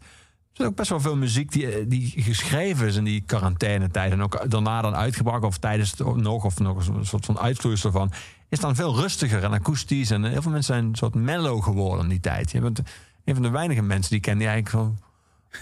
er 0.53 0.63
is 0.63 0.69
ook 0.69 0.75
best 0.75 0.89
wel 0.89 0.99
veel 0.99 1.15
muziek 1.15 1.51
die, 1.51 1.71
eh, 1.71 1.85
die 1.87 2.13
geschreven 2.17 2.87
is 2.87 2.95
in 2.95 3.03
die 3.03 3.23
quarantainetijd. 3.25 4.11
En 4.11 4.21
ook 4.21 4.49
daarna 4.49 4.81
dan 4.81 4.95
uitgebracht 4.95 5.43
of 5.43 5.57
tijdens 5.57 5.91
het 5.91 6.15
nog... 6.15 6.43
of 6.43 6.59
nog 6.59 6.87
een 6.87 7.05
soort 7.05 7.25
van 7.25 7.39
uitvloeisel 7.39 7.91
van... 7.91 8.11
is 8.49 8.59
dan 8.59 8.75
veel 8.75 8.95
rustiger 8.95 9.43
en 9.43 9.51
akoestisch. 9.51 10.11
En 10.11 10.23
heel 10.23 10.41
veel 10.41 10.51
mensen 10.51 10.73
zijn 10.73 10.85
een 10.85 10.95
soort 10.95 11.15
mellow 11.15 11.63
geworden 11.63 12.03
in 12.03 12.09
die 12.09 12.19
tijd. 12.19 12.51
Je 12.51 12.61
bent 12.61 12.81
een 13.27 13.33
van 13.33 13.43
de 13.43 13.49
weinige 13.49 13.81
mensen 13.81 14.09
die 14.09 14.17
ik 14.17 14.23
ken... 14.23 14.37
die 14.37 14.47
eigenlijk 14.47 14.95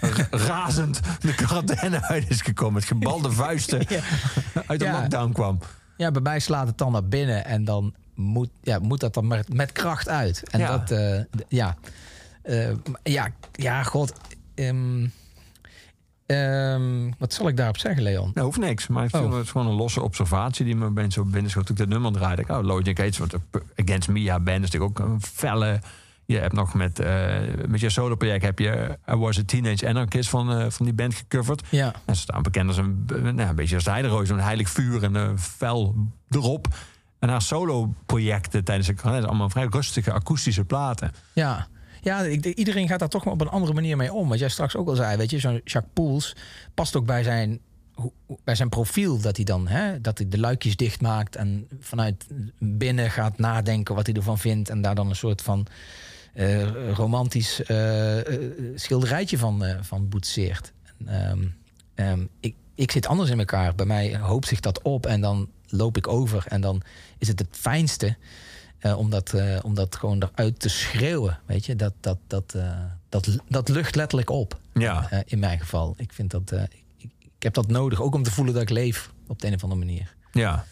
ra- 0.00 0.26
razend 0.30 1.00
de 1.20 1.34
quarantaine 1.34 2.02
uit 2.02 2.30
is 2.30 2.40
gekomen. 2.42 2.74
Met 2.74 2.84
gebalde 2.84 3.30
vuisten 3.44 3.78
uit 4.66 4.78
de 4.78 4.84
Ja. 4.84 5.00
lockdown 5.00 5.32
kwam. 5.32 5.58
Ja, 5.96 6.10
bij 6.10 6.22
mij 6.22 6.38
slaat 6.40 6.66
het 6.66 6.78
dan 6.78 6.92
naar 6.92 7.04
binnen 7.04 7.44
en 7.44 7.64
dan 7.64 7.94
moet, 8.14 8.48
ja, 8.62 8.78
moet 8.78 9.00
dat 9.00 9.14
dan 9.14 9.26
met, 9.26 9.54
met 9.54 9.72
kracht 9.72 10.08
uit. 10.08 10.42
En 10.50 10.58
Ja. 10.60 10.76
dat, 10.78 10.90
eh, 10.90 11.20
ja. 11.48 11.76
Eh, 12.42 12.68
ja, 13.02 13.28
ja, 13.52 13.82
god. 13.82 14.12
ehm, 14.54 15.06
ehm, 16.26 17.10
wat 17.18 17.32
zal 17.32 17.48
ik 17.48 17.56
daarop 17.56 17.78
zeggen, 17.78 18.02
Leon? 18.02 18.30
Nou, 18.34 18.46
hoeft 18.46 18.58
niks. 18.58 18.86
Maar 18.86 19.08
Oh. 19.12 19.32
het 19.34 19.44
is 19.44 19.50
gewoon 19.50 19.66
een 19.66 19.72
losse 19.74 20.02
observatie 20.02 20.64
die 20.64 20.76
me 20.76 20.86
opeens 20.86 21.14
zo 21.14 21.24
binnenschoot. 21.24 21.66
Toen 21.66 21.74
ik 21.76 21.80
dat 21.80 21.90
nummer 21.90 22.12
draaide. 22.12 22.42
Ik, 22.42 22.48
oh, 22.48 22.62
Logic 22.64 22.98
Gates, 22.98 23.18
wat 23.18 23.34
Against 23.76 24.08
Me, 24.08 24.22
ja, 24.22 24.40
band 24.40 24.64
is 24.64 24.70
natuurlijk 24.70 25.00
ook 25.00 25.08
een 25.08 25.22
felle... 25.22 25.78
Je 26.26 26.38
hebt 26.38 26.52
nog 26.52 26.74
met, 26.74 26.98
eh, 26.98 27.38
met 27.66 27.80
je 27.80 27.90
solo-project 27.90 28.44
heb 28.44 28.58
je 28.58 28.98
I 29.10 29.14
Was 29.14 29.38
a 29.38 29.42
Teenage 29.46 29.88
Anarchist 29.88 30.28
van, 30.28 30.52
eh, 30.52 30.70
van 30.70 30.84
die 30.84 30.94
band 30.94 31.14
gecoverd. 31.14 31.62
Ja. 31.70 31.94
En 32.04 32.14
ze 32.14 32.20
staan 32.20 32.42
bekend 32.42 32.68
als 32.68 32.76
een, 32.76 33.04
nou, 33.06 33.40
een 33.40 33.54
beetje 33.54 33.74
als 33.74 33.84
de 33.84 33.90
Heideroos, 33.90 34.28
een 34.28 34.40
heilig 34.40 34.70
vuur 34.70 35.02
en 35.02 35.14
een 35.14 35.38
fel 35.38 35.94
erop. 36.28 36.68
En 37.18 37.28
haar 37.28 37.42
solo-projecten 37.42 38.64
tijdens 38.64 38.86
zijn 38.86 39.24
allemaal 39.26 39.50
vrij 39.50 39.66
rustige 39.70 40.12
akoestische 40.12 40.64
platen. 40.64 41.12
Ja, 41.32 41.66
ja 42.00 42.26
iedereen 42.26 42.88
gaat 42.88 42.98
daar 42.98 43.08
toch 43.08 43.24
maar 43.24 43.32
op 43.32 43.40
een 43.40 43.48
andere 43.48 43.72
manier 43.72 43.96
mee 43.96 44.12
om. 44.12 44.28
Wat 44.28 44.38
jij 44.38 44.48
straks 44.48 44.76
ook 44.76 44.88
al 44.88 44.94
zei, 44.94 45.16
weet 45.16 45.30
je, 45.30 45.38
zo'n 45.38 45.60
Jacques 45.64 45.92
Poels 45.92 46.36
past 46.74 46.96
ook 46.96 47.06
bij 47.06 47.22
zijn, 47.22 47.60
bij 48.44 48.54
zijn 48.54 48.68
profiel. 48.68 49.20
Dat 49.20 49.36
hij 49.36 49.44
dan 49.44 49.68
hè, 49.68 50.00
dat 50.00 50.18
hij 50.18 50.28
de 50.28 50.38
luikjes 50.38 50.76
dicht 50.76 51.00
maakt 51.00 51.36
en 51.36 51.68
vanuit 51.80 52.26
binnen 52.58 53.10
gaat 53.10 53.38
nadenken 53.38 53.94
wat 53.94 54.06
hij 54.06 54.14
ervan 54.14 54.38
vindt. 54.38 54.68
En 54.68 54.80
daar 54.80 54.94
dan 54.94 55.08
een 55.08 55.16
soort 55.16 55.42
van 55.42 55.66
eh, 56.36 56.92
romantisch 56.92 57.62
eh, 57.62 58.18
eh, 58.18 58.40
schilderijtje 58.74 59.38
van, 59.38 59.64
van 59.80 60.08
boetseert. 60.08 60.72
En, 60.98 61.08
ehm, 61.08 61.46
ehm, 61.94 62.26
ik, 62.40 62.54
ik 62.74 62.90
zit 62.90 63.06
anders 63.06 63.30
in 63.30 63.38
elkaar. 63.38 63.74
Bij 63.74 63.86
mij 63.86 64.18
hoopt 64.18 64.46
zich 64.46 64.60
dat 64.60 64.82
op 64.82 65.06
en 65.06 65.20
dan 65.20 65.50
loop 65.66 65.96
ik 65.96 66.08
over. 66.08 66.44
En 66.48 66.60
dan 66.60 66.82
is 67.18 67.28
het 67.28 67.38
het 67.38 67.48
fijnste 67.50 68.16
om, 68.96 69.10
dat, 69.10 69.34
om 69.62 69.74
dat 69.74 69.96
gewoon 69.96 70.22
eruit 70.22 70.60
te 70.60 70.68
schreeuwen. 70.68 71.38
Weet 71.46 71.66
je, 71.66 71.76
dat, 71.76 71.92
dat, 72.00 72.18
dat, 72.26 72.56
dat, 73.08 73.38
dat 73.48 73.68
lucht 73.68 73.94
letterlijk 73.94 74.30
op. 74.30 74.60
Ja. 74.74 75.22
In 75.24 75.38
mijn 75.38 75.58
geval. 75.58 75.94
Ik 75.96 76.12
vind 76.12 76.30
dat. 76.30 76.52
ik, 76.96 77.10
ik 77.18 77.42
heb 77.42 77.54
dat 77.54 77.68
nodig, 77.68 78.00
ook 78.00 78.14
om 78.14 78.22
te 78.22 78.30
voelen 78.30 78.54
dat 78.54 78.62
ik 78.62 78.70
leef 78.70 79.12
op 79.26 79.40
de 79.40 79.46
een 79.46 79.54
of 79.54 79.62
andere 79.62 79.84
manier. 79.84 80.14
Ja. 80.32 80.64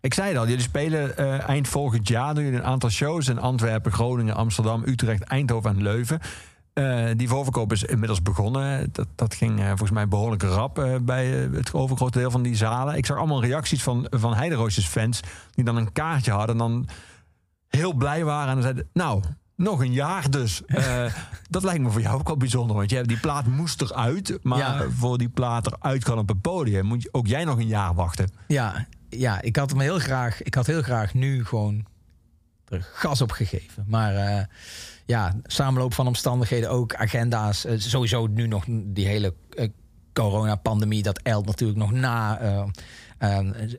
Ik 0.00 0.14
zei 0.14 0.28
het 0.28 0.36
al, 0.38 0.46
jullie 0.48 0.62
spelen 0.62 1.16
eh, 1.16 1.48
eind 1.48 1.68
volgend 1.68 2.08
jaar 2.08 2.34
doen 2.34 2.44
jullie 2.44 2.58
een 2.58 2.64
aantal 2.64 2.90
shows 2.90 3.28
in 3.28 3.38
Antwerpen, 3.38 3.92
Groningen, 3.92 4.34
Amsterdam, 4.34 4.82
Utrecht, 4.86 5.22
Eindhoven 5.22 5.70
en 5.70 5.82
Leuven. 5.82 6.20
Eh, 6.72 7.04
die 7.16 7.28
voorverkoop 7.28 7.72
is 7.72 7.82
inmiddels 7.82 8.22
begonnen. 8.22 8.88
Dat, 8.92 9.06
dat 9.14 9.34
ging 9.34 9.60
eh, 9.60 9.66
volgens 9.66 9.90
mij 9.90 10.08
behoorlijk 10.08 10.42
rap 10.42 10.98
bij 11.02 11.26
het 11.26 11.72
overgrote 11.74 12.18
deel 12.18 12.30
van 12.30 12.42
die 12.42 12.56
zalen. 12.56 12.96
Ik 12.96 13.06
zag 13.06 13.16
allemaal 13.16 13.42
reacties 13.42 13.82
van, 13.82 14.06
van 14.10 14.34
Heideroosjes 14.34 14.86
fans 14.86 15.20
die 15.54 15.64
dan 15.64 15.76
een 15.76 15.92
kaartje 15.92 16.30
hadden 16.32 16.50
en 16.50 16.58
dan 16.58 16.88
heel 17.68 17.92
blij 17.92 18.24
waren 18.24 18.48
en 18.48 18.54
dan 18.54 18.62
zeiden, 18.62 18.88
nou, 18.92 19.22
nog 19.56 19.80
een 19.80 19.92
jaar 19.92 20.30
dus. 20.30 20.62
Dat 21.48 21.62
lijkt 21.62 21.82
me 21.82 21.90
voor 21.90 22.00
jou 22.00 22.18
ook 22.18 22.26
wel 22.26 22.36
bijzonder, 22.36 22.76
want 22.76 22.90
je 22.90 22.96
hebt, 22.96 23.08
die 23.08 23.20
plaat 23.20 23.46
moest 23.46 23.82
eruit, 23.82 24.38
maar 24.42 24.58
Ja. 24.58 24.84
voor 24.90 25.18
die 25.18 25.28
plaat 25.28 25.66
eruit 25.66 26.04
kan 26.04 26.18
op 26.18 26.28
het 26.28 26.40
podium 26.40 26.84
moet 26.86 27.02
je, 27.02 27.08
ook 27.12 27.26
jij 27.26 27.44
nog 27.44 27.58
een 27.58 27.66
jaar 27.66 27.94
wachten. 27.94 28.30
Ja, 28.46 28.86
ja, 29.10 29.42
ik 29.42 29.56
had 29.56 29.70
hem 29.70 29.80
heel 29.80 29.98
graag. 29.98 30.42
Ik 30.42 30.54
had 30.54 30.66
heel 30.66 30.82
graag 30.82 31.14
nu 31.14 31.44
gewoon 31.44 31.86
er 32.68 32.88
gas 32.92 33.20
op 33.20 33.30
gegeven. 33.30 33.84
Maar 33.86 34.14
eh, 34.16 34.44
ja, 35.04 35.36
samenloop 35.44 35.94
van 35.94 36.06
omstandigheden 36.06 36.70
ook, 36.70 36.94
agenda's. 36.94 37.64
eh, 37.64 37.78
sowieso 37.78 38.26
nu 38.26 38.46
nog 38.46 38.64
die 38.68 39.06
hele 39.06 39.34
eh, 39.56 39.68
coronapandemie, 40.12 41.02
dat 41.02 41.18
eilt 41.18 41.46
natuurlijk 41.46 41.78
nog 41.78 41.92
na. 41.92 42.40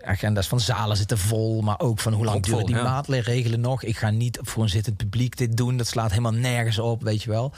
agenda's 0.01 0.47
van 0.47 0.59
zalen 0.59 0.97
zitten 0.97 1.17
vol, 1.17 1.61
maar 1.61 1.79
ook 1.79 1.99
van 1.99 2.13
hoe 2.13 2.25
lang 2.25 2.43
duren 2.43 2.65
die 2.65 2.75
ja. 2.75 2.83
maatregelen 2.83 3.59
nog. 3.59 3.83
Ik 3.83 3.97
ga 3.97 4.09
niet 4.09 4.39
voor 4.41 4.63
een 4.63 4.69
zittend 4.69 4.97
publiek 4.97 5.37
dit 5.37 5.57
doen. 5.57 5.77
Dat 5.77 5.87
slaat 5.87 6.09
helemaal 6.09 6.33
nergens 6.33 6.79
op, 6.79 7.03
weet 7.03 7.23
je 7.23 7.29
wel. 7.29 7.53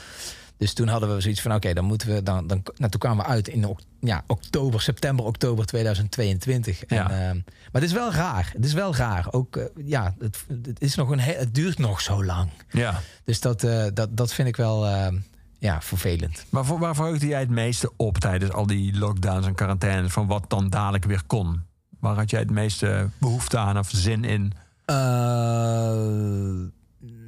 Dus 0.64 0.72
toen 0.72 0.88
hadden 0.88 1.14
we 1.14 1.20
zoiets 1.20 1.40
van, 1.40 1.54
oké, 1.54 1.72
dan 1.72 1.84
moeten 1.84 2.08
we... 2.14 2.22
Dan, 2.22 2.46
dan, 2.46 2.62
nou, 2.76 2.90
toen 2.90 3.00
kwamen 3.00 3.24
we 3.24 3.30
uit 3.30 3.48
in 3.48 3.76
ja, 4.00 4.24
oktober, 4.26 4.80
september, 4.80 5.24
oktober 5.24 5.66
2022. 5.66 6.84
En, 6.84 6.96
Ja. 6.96 7.10
ehm, 7.10 7.34
maar 7.44 7.82
het 7.82 7.82
is 7.82 7.92
wel 7.92 8.12
raar. 8.12 8.50
Het 8.52 8.64
is 8.64 8.72
wel 8.72 8.94
raar. 8.96 9.26
Ook, 9.30 9.56
eh, 9.56 9.64
ja, 9.84 10.14
het, 10.18 10.44
het, 10.62 10.80
is 10.80 10.94
nog 10.94 11.10
een 11.10 11.20
he- 11.20 11.32
het 11.38 11.54
duurt 11.54 11.78
nog 11.78 12.00
zo 12.00 12.24
lang. 12.24 12.50
Ja. 12.70 13.00
Dus 13.24 13.40
dat, 13.40 13.62
eh, 13.64 13.84
dat, 13.94 14.16
dat 14.16 14.32
vind 14.32 14.48
ik 14.48 14.56
wel 14.56 14.86
ehm, 14.86 15.18
ja, 15.58 15.80
vervelend. 15.82 16.44
Maar 16.48 16.64
voor, 16.64 16.78
waar 16.78 16.94
verheugde 16.94 17.26
jij 17.26 17.40
het 17.40 17.50
meeste 17.50 17.92
op 17.96 18.18
tijdens 18.18 18.52
al 18.52 18.66
die 18.66 18.98
lockdowns 18.98 19.46
en 19.46 19.54
quarantaines? 19.54 20.12
Van 20.12 20.26
wat 20.26 20.44
dan 20.50 20.70
dadelijk 20.70 21.04
weer 21.04 21.22
kon? 21.26 21.62
Waar 22.00 22.16
had 22.16 22.30
jij 22.30 22.40
het 22.40 22.50
meeste 22.50 23.08
behoefte 23.18 23.58
aan 23.58 23.78
of 23.78 23.90
zin 23.90 24.24
in? 24.24 24.52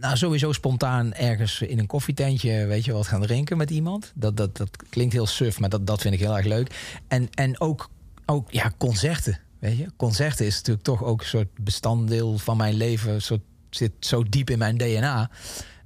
Nou, 0.00 0.16
sowieso 0.16 0.52
spontaan 0.52 1.14
ergens 1.14 1.60
in 1.60 1.78
een 1.78 1.86
koffietentje, 1.86 2.66
weet 2.66 2.84
je, 2.84 2.92
wat 2.92 3.06
gaan 3.06 3.20
drinken 3.20 3.56
met 3.56 3.70
iemand. 3.70 4.12
Dat, 4.14 4.36
dat, 4.36 4.56
dat 4.56 4.70
klinkt 4.90 5.12
heel 5.12 5.26
suf, 5.26 5.60
maar 5.60 5.68
dat, 5.68 5.86
dat 5.86 6.00
vind 6.00 6.14
ik 6.14 6.20
heel 6.20 6.36
erg 6.36 6.46
leuk. 6.46 6.98
En, 7.08 7.28
en 7.34 7.60
ook, 7.60 7.90
ook, 8.26 8.50
ja, 8.50 8.72
concerten, 8.76 9.40
weet 9.58 9.78
je. 9.78 9.86
Concerten 9.96 10.46
is 10.46 10.56
natuurlijk 10.56 10.84
toch 10.84 11.04
ook 11.04 11.20
een 11.20 11.26
soort 11.26 11.48
bestanddeel 11.60 12.38
van 12.38 12.56
mijn 12.56 12.74
leven. 12.74 13.22
Soort, 13.22 13.40
zit 13.70 13.92
zo 14.00 14.22
diep 14.22 14.50
in 14.50 14.58
mijn 14.58 14.76
DNA. 14.76 15.30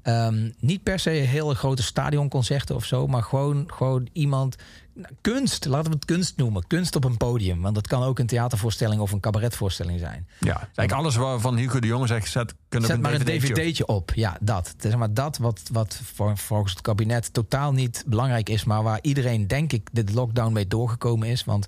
Ehm, 0.03 0.51
niet 0.61 0.83
per 0.83 0.99
se 0.99 1.11
hele 1.11 1.55
grote 1.55 1.83
stadionconcerten 1.83 2.75
of 2.75 2.85
zo, 2.85 3.07
maar 3.07 3.23
gewoon, 3.23 3.65
gewoon 3.73 4.09
iemand. 4.13 4.57
Nou, 4.93 5.15
Kunst, 5.21 5.65
laten 5.65 5.91
we 5.91 5.97
het 5.97 6.05
kunst 6.05 6.37
noemen. 6.37 6.67
Kunst 6.67 6.97
op 6.97 7.05
een 7.05 7.17
podium. 7.17 7.61
Want 7.61 7.75
dat 7.75 7.87
kan 7.87 8.03
ook 8.03 8.19
een 8.19 8.27
theatervoorstelling 8.27 9.01
of 9.01 9.13
een 9.13 9.21
cabaretvoorstelling 9.21 9.99
zijn. 9.99 10.29
Ja, 10.41 10.57
eigenlijk 10.59 10.93
alles 10.93 11.17
waarvan 11.17 11.57
Hugo 11.57 11.79
de 11.79 11.87
Jonge 11.87 12.07
zegt, 12.07 12.31
zet, 12.31 12.55
kunnen 12.69 12.89
Zet 12.89 12.97
op 12.97 13.03
maar 13.03 13.15
een 13.15 13.25
DVD'tje 13.25 13.87
op. 13.87 14.13
Ja, 14.15 14.37
dat. 14.41 14.75
Is 14.81 14.97
maar 14.97 15.15
dat 15.15 15.39
wat, 15.39 15.61
wat 15.73 16.01
voor, 16.15 16.37
volgens 16.37 16.73
het 16.73 16.81
kabinet 16.81 17.33
totaal 17.33 17.73
niet 17.73 18.05
belangrijk 18.07 18.49
is... 18.49 18.65
maar 18.65 18.83
waar 18.83 18.99
iedereen, 19.03 19.47
denk 19.47 19.73
ik, 19.73 19.89
de 19.93 20.05
lockdown 20.13 20.53
mee 20.53 20.67
doorgekomen 20.67 21.29
is. 21.29 21.45
Want 21.45 21.67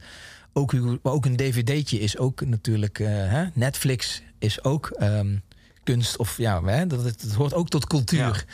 ook, 0.53 0.75
ook 1.03 1.25
een 1.25 1.37
dvd'tje 1.37 2.01
is 2.01 2.19
ook 2.19 2.41
natuurlijk... 2.47 2.99
eh, 2.99 3.09
hè? 3.09 3.45
Netflix 3.53 4.23
is 4.39 4.65
ook 4.65 4.87
ehm, 4.87 5.37
kunst 5.85 6.17
of 6.17 6.37
ja, 6.37 6.65
hè? 6.65 6.87
Dat, 6.87 7.05
het, 7.05 7.23
het 7.23 7.35
hoort 7.35 7.55
ook 7.55 7.69
tot 7.69 7.87
cultuur. 7.87 8.45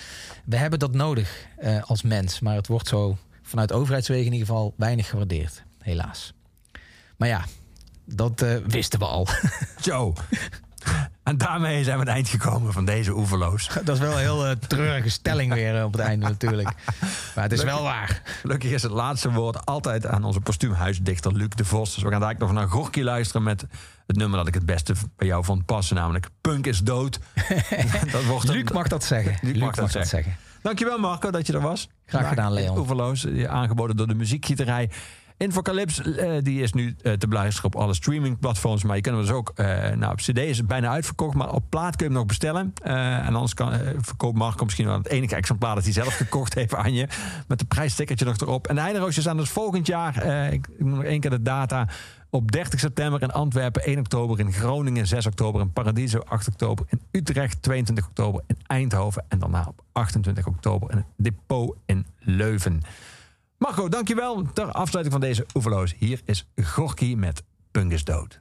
We 0.45 0.57
hebben 0.57 0.79
dat 0.79 0.95
nodig 0.95 1.47
eh, 1.57 1.83
als 1.83 2.03
mens. 2.03 2.41
Maar 2.41 2.55
het 2.55 2.67
wordt 2.67 2.89
zo 2.89 3.19
vanuit 3.49 3.73
overheidswegen 3.73 4.27
in 4.27 4.33
ieder 4.33 4.47
geval 4.47 4.75
weinig 4.77 5.09
gewaardeerd. 5.09 5.63
Helaas. 5.81 6.35
Maar 7.17 7.29
ja, 7.29 7.45
dat 8.05 8.43
eh, 8.43 8.57
wisten 8.67 8.99
we 8.99 9.05
al. 9.05 9.29
Zo. 9.81 10.13
En 11.23 11.39
daarmee 11.39 11.85
zijn 11.85 11.85
we 11.85 11.93
aan 11.93 11.99
het 11.99 12.09
eind 12.09 12.29
gekomen 12.29 12.73
van 12.73 12.85
deze 12.85 13.17
Oeverloos. 13.17 13.71
Dat 13.85 13.95
is 13.95 13.99
wel 14.01 14.13
een 14.13 14.19
heel 14.19 14.47
eh, 14.47 14.57
treurige 14.57 15.09
stelling 15.09 15.53
weer 15.55 15.77
eh, 15.79 15.85
op 15.85 15.93
het 15.93 16.01
einde 16.01 16.27
natuurlijk. 16.29 16.71
Maar 17.35 17.45
het 17.45 17.53
is 17.53 17.63
wel 17.63 17.83
waar. 17.83 18.23
Gelukkig 18.25 18.71
is 18.71 18.83
het 18.83 18.93
laatste 18.93 19.33
woord 19.33 19.67
altijd 19.67 20.07
aan 20.07 20.25
onze 20.25 20.41
postuumhuisdichter 20.41 21.33
Luc 21.33 21.49
de 21.49 21.65
Vos. 21.65 21.95
Dus 21.95 22.03
we 22.03 22.11
gaan 22.11 22.23
eigenlijk 22.23 22.53
nog 22.53 22.53
naar 22.63 22.69
Gorky 22.69 23.01
luisteren 23.01 23.43
met 23.43 23.65
het 24.07 24.17
nummer 24.17 24.39
dat 24.39 24.49
ik 24.49 24.55
het 24.55 24.67
beste 24.67 24.95
bij 25.17 25.27
jou 25.27 25.45
vond 25.45 25.65
passen. 25.65 25.97
Namelijk 25.97 26.29
Punk 26.41 26.67
is 26.67 26.79
dood. 26.79 27.19
dat 28.13 28.25
wordt 28.25 28.49
een- 28.49 28.55
Luc 28.55 28.71
mag 28.71 28.89
dat 28.89 29.05
zeggen. 29.05 29.39
Luc 29.43 29.59
mag 29.59 29.75
dat 29.75 29.91
zeggen. 29.91 30.37
Dankjewel 30.63 30.99
Marco 30.99 31.31
dat 31.31 31.47
je 31.47 31.53
er 31.53 31.61
was. 31.61 31.89
Graag 32.07 32.29
gedaan, 32.29 32.53
Leon. 32.53 32.79
Oeverloos, 32.79 33.25
eh, 33.25 33.45
aangeboden 33.45 33.97
door 33.97 34.07
de 34.07 34.15
muziekgieterij. 34.15 34.91
Infocalyps, 35.37 36.03
eh, 36.03 36.33
die 36.43 36.63
is 36.63 36.73
nu 36.73 36.97
eh, 37.03 37.13
te 37.13 37.29
beluisteren 37.29 37.75
op 37.75 37.81
alle 37.81 37.95
streamingplatforms. 37.95 38.83
Maar 38.83 38.97
je 38.97 39.03
kunt 39.03 39.17
hem 39.17 39.25
dus 39.25 39.35
ook, 39.35 39.53
nou 39.97 40.13
op 40.13 40.17
cd 40.17 40.39
is 40.39 40.59
het 40.59 40.67
bijna 40.67 40.89
uitverkocht. 40.89 41.35
Maar 41.35 41.53
op 41.53 41.65
plaat 41.69 41.97
kun 41.97 42.07
je 42.07 42.13
hem 42.13 42.21
nog 42.21 42.27
bestellen. 42.27 42.73
En 42.83 43.35
anders 43.35 43.55
kan, 43.55 43.73
verkoopt 44.01 44.39
Marco 44.39 44.65
misschien 44.65 44.87
wel 44.87 44.97
het 44.97 45.09
enige 45.09 45.35
exemplaar 45.35 45.75
dat 45.75 45.85
hij 45.85 45.93
zelf 45.93 46.17
gekocht 46.25 46.55
heeft 46.55 46.75
aan 46.75 46.95
je. 46.95 47.09
Met 47.49 47.61
een 47.61 47.67
prijsstickertje 47.67 48.25
nog 48.25 48.37
erop. 48.37 48.67
En 48.67 48.75
de 48.75 48.81
Heideroosjes 48.81 49.23
staan 49.23 49.37
dus 49.37 49.51
volgend 49.51 49.87
jaar, 49.87 50.25
ik, 50.53 50.67
ik 50.67 50.85
noem 50.85 50.95
nog 50.95 51.05
één 51.05 51.21
keer 51.21 51.31
de 51.31 51.43
data... 51.43 51.89
Op 52.31 52.53
30 52.53 52.81
september 52.81 53.23
in 53.23 53.31
Antwerpen, 53.31 53.83
1 53.83 53.99
oktober 53.99 54.41
in 54.41 54.53
Groningen, 54.53 55.07
6 55.07 55.27
oktober 55.27 55.61
in 55.61 55.73
Paradiso, 55.73 56.19
8 56.19 56.49
oktober 56.49 56.87
in 56.89 57.01
Utrecht, 57.11 57.63
22 57.63 58.07
oktober 58.07 58.43
in 58.47 58.57
Eindhoven 58.67 59.25
en 59.29 59.39
daarna 59.39 59.65
op 59.69 59.83
28 59.93 60.47
oktober 60.47 60.91
in 60.91 60.97
het 60.97 61.07
depot 61.17 61.77
in 61.87 62.07
Leuven. 62.19 62.83
Marco, 63.59 63.89
dankjewel. 63.89 64.53
Ter 64.53 64.73
afsluiting 64.73 65.21
van 65.21 65.29
deze 65.29 65.47
Oeverloos. 65.55 65.95
Hier 65.99 66.21
is 66.25 66.47
Gorky 66.57 67.15
met 67.15 67.43
Punk 67.71 67.93
is 67.93 68.05
dood. 68.05 68.41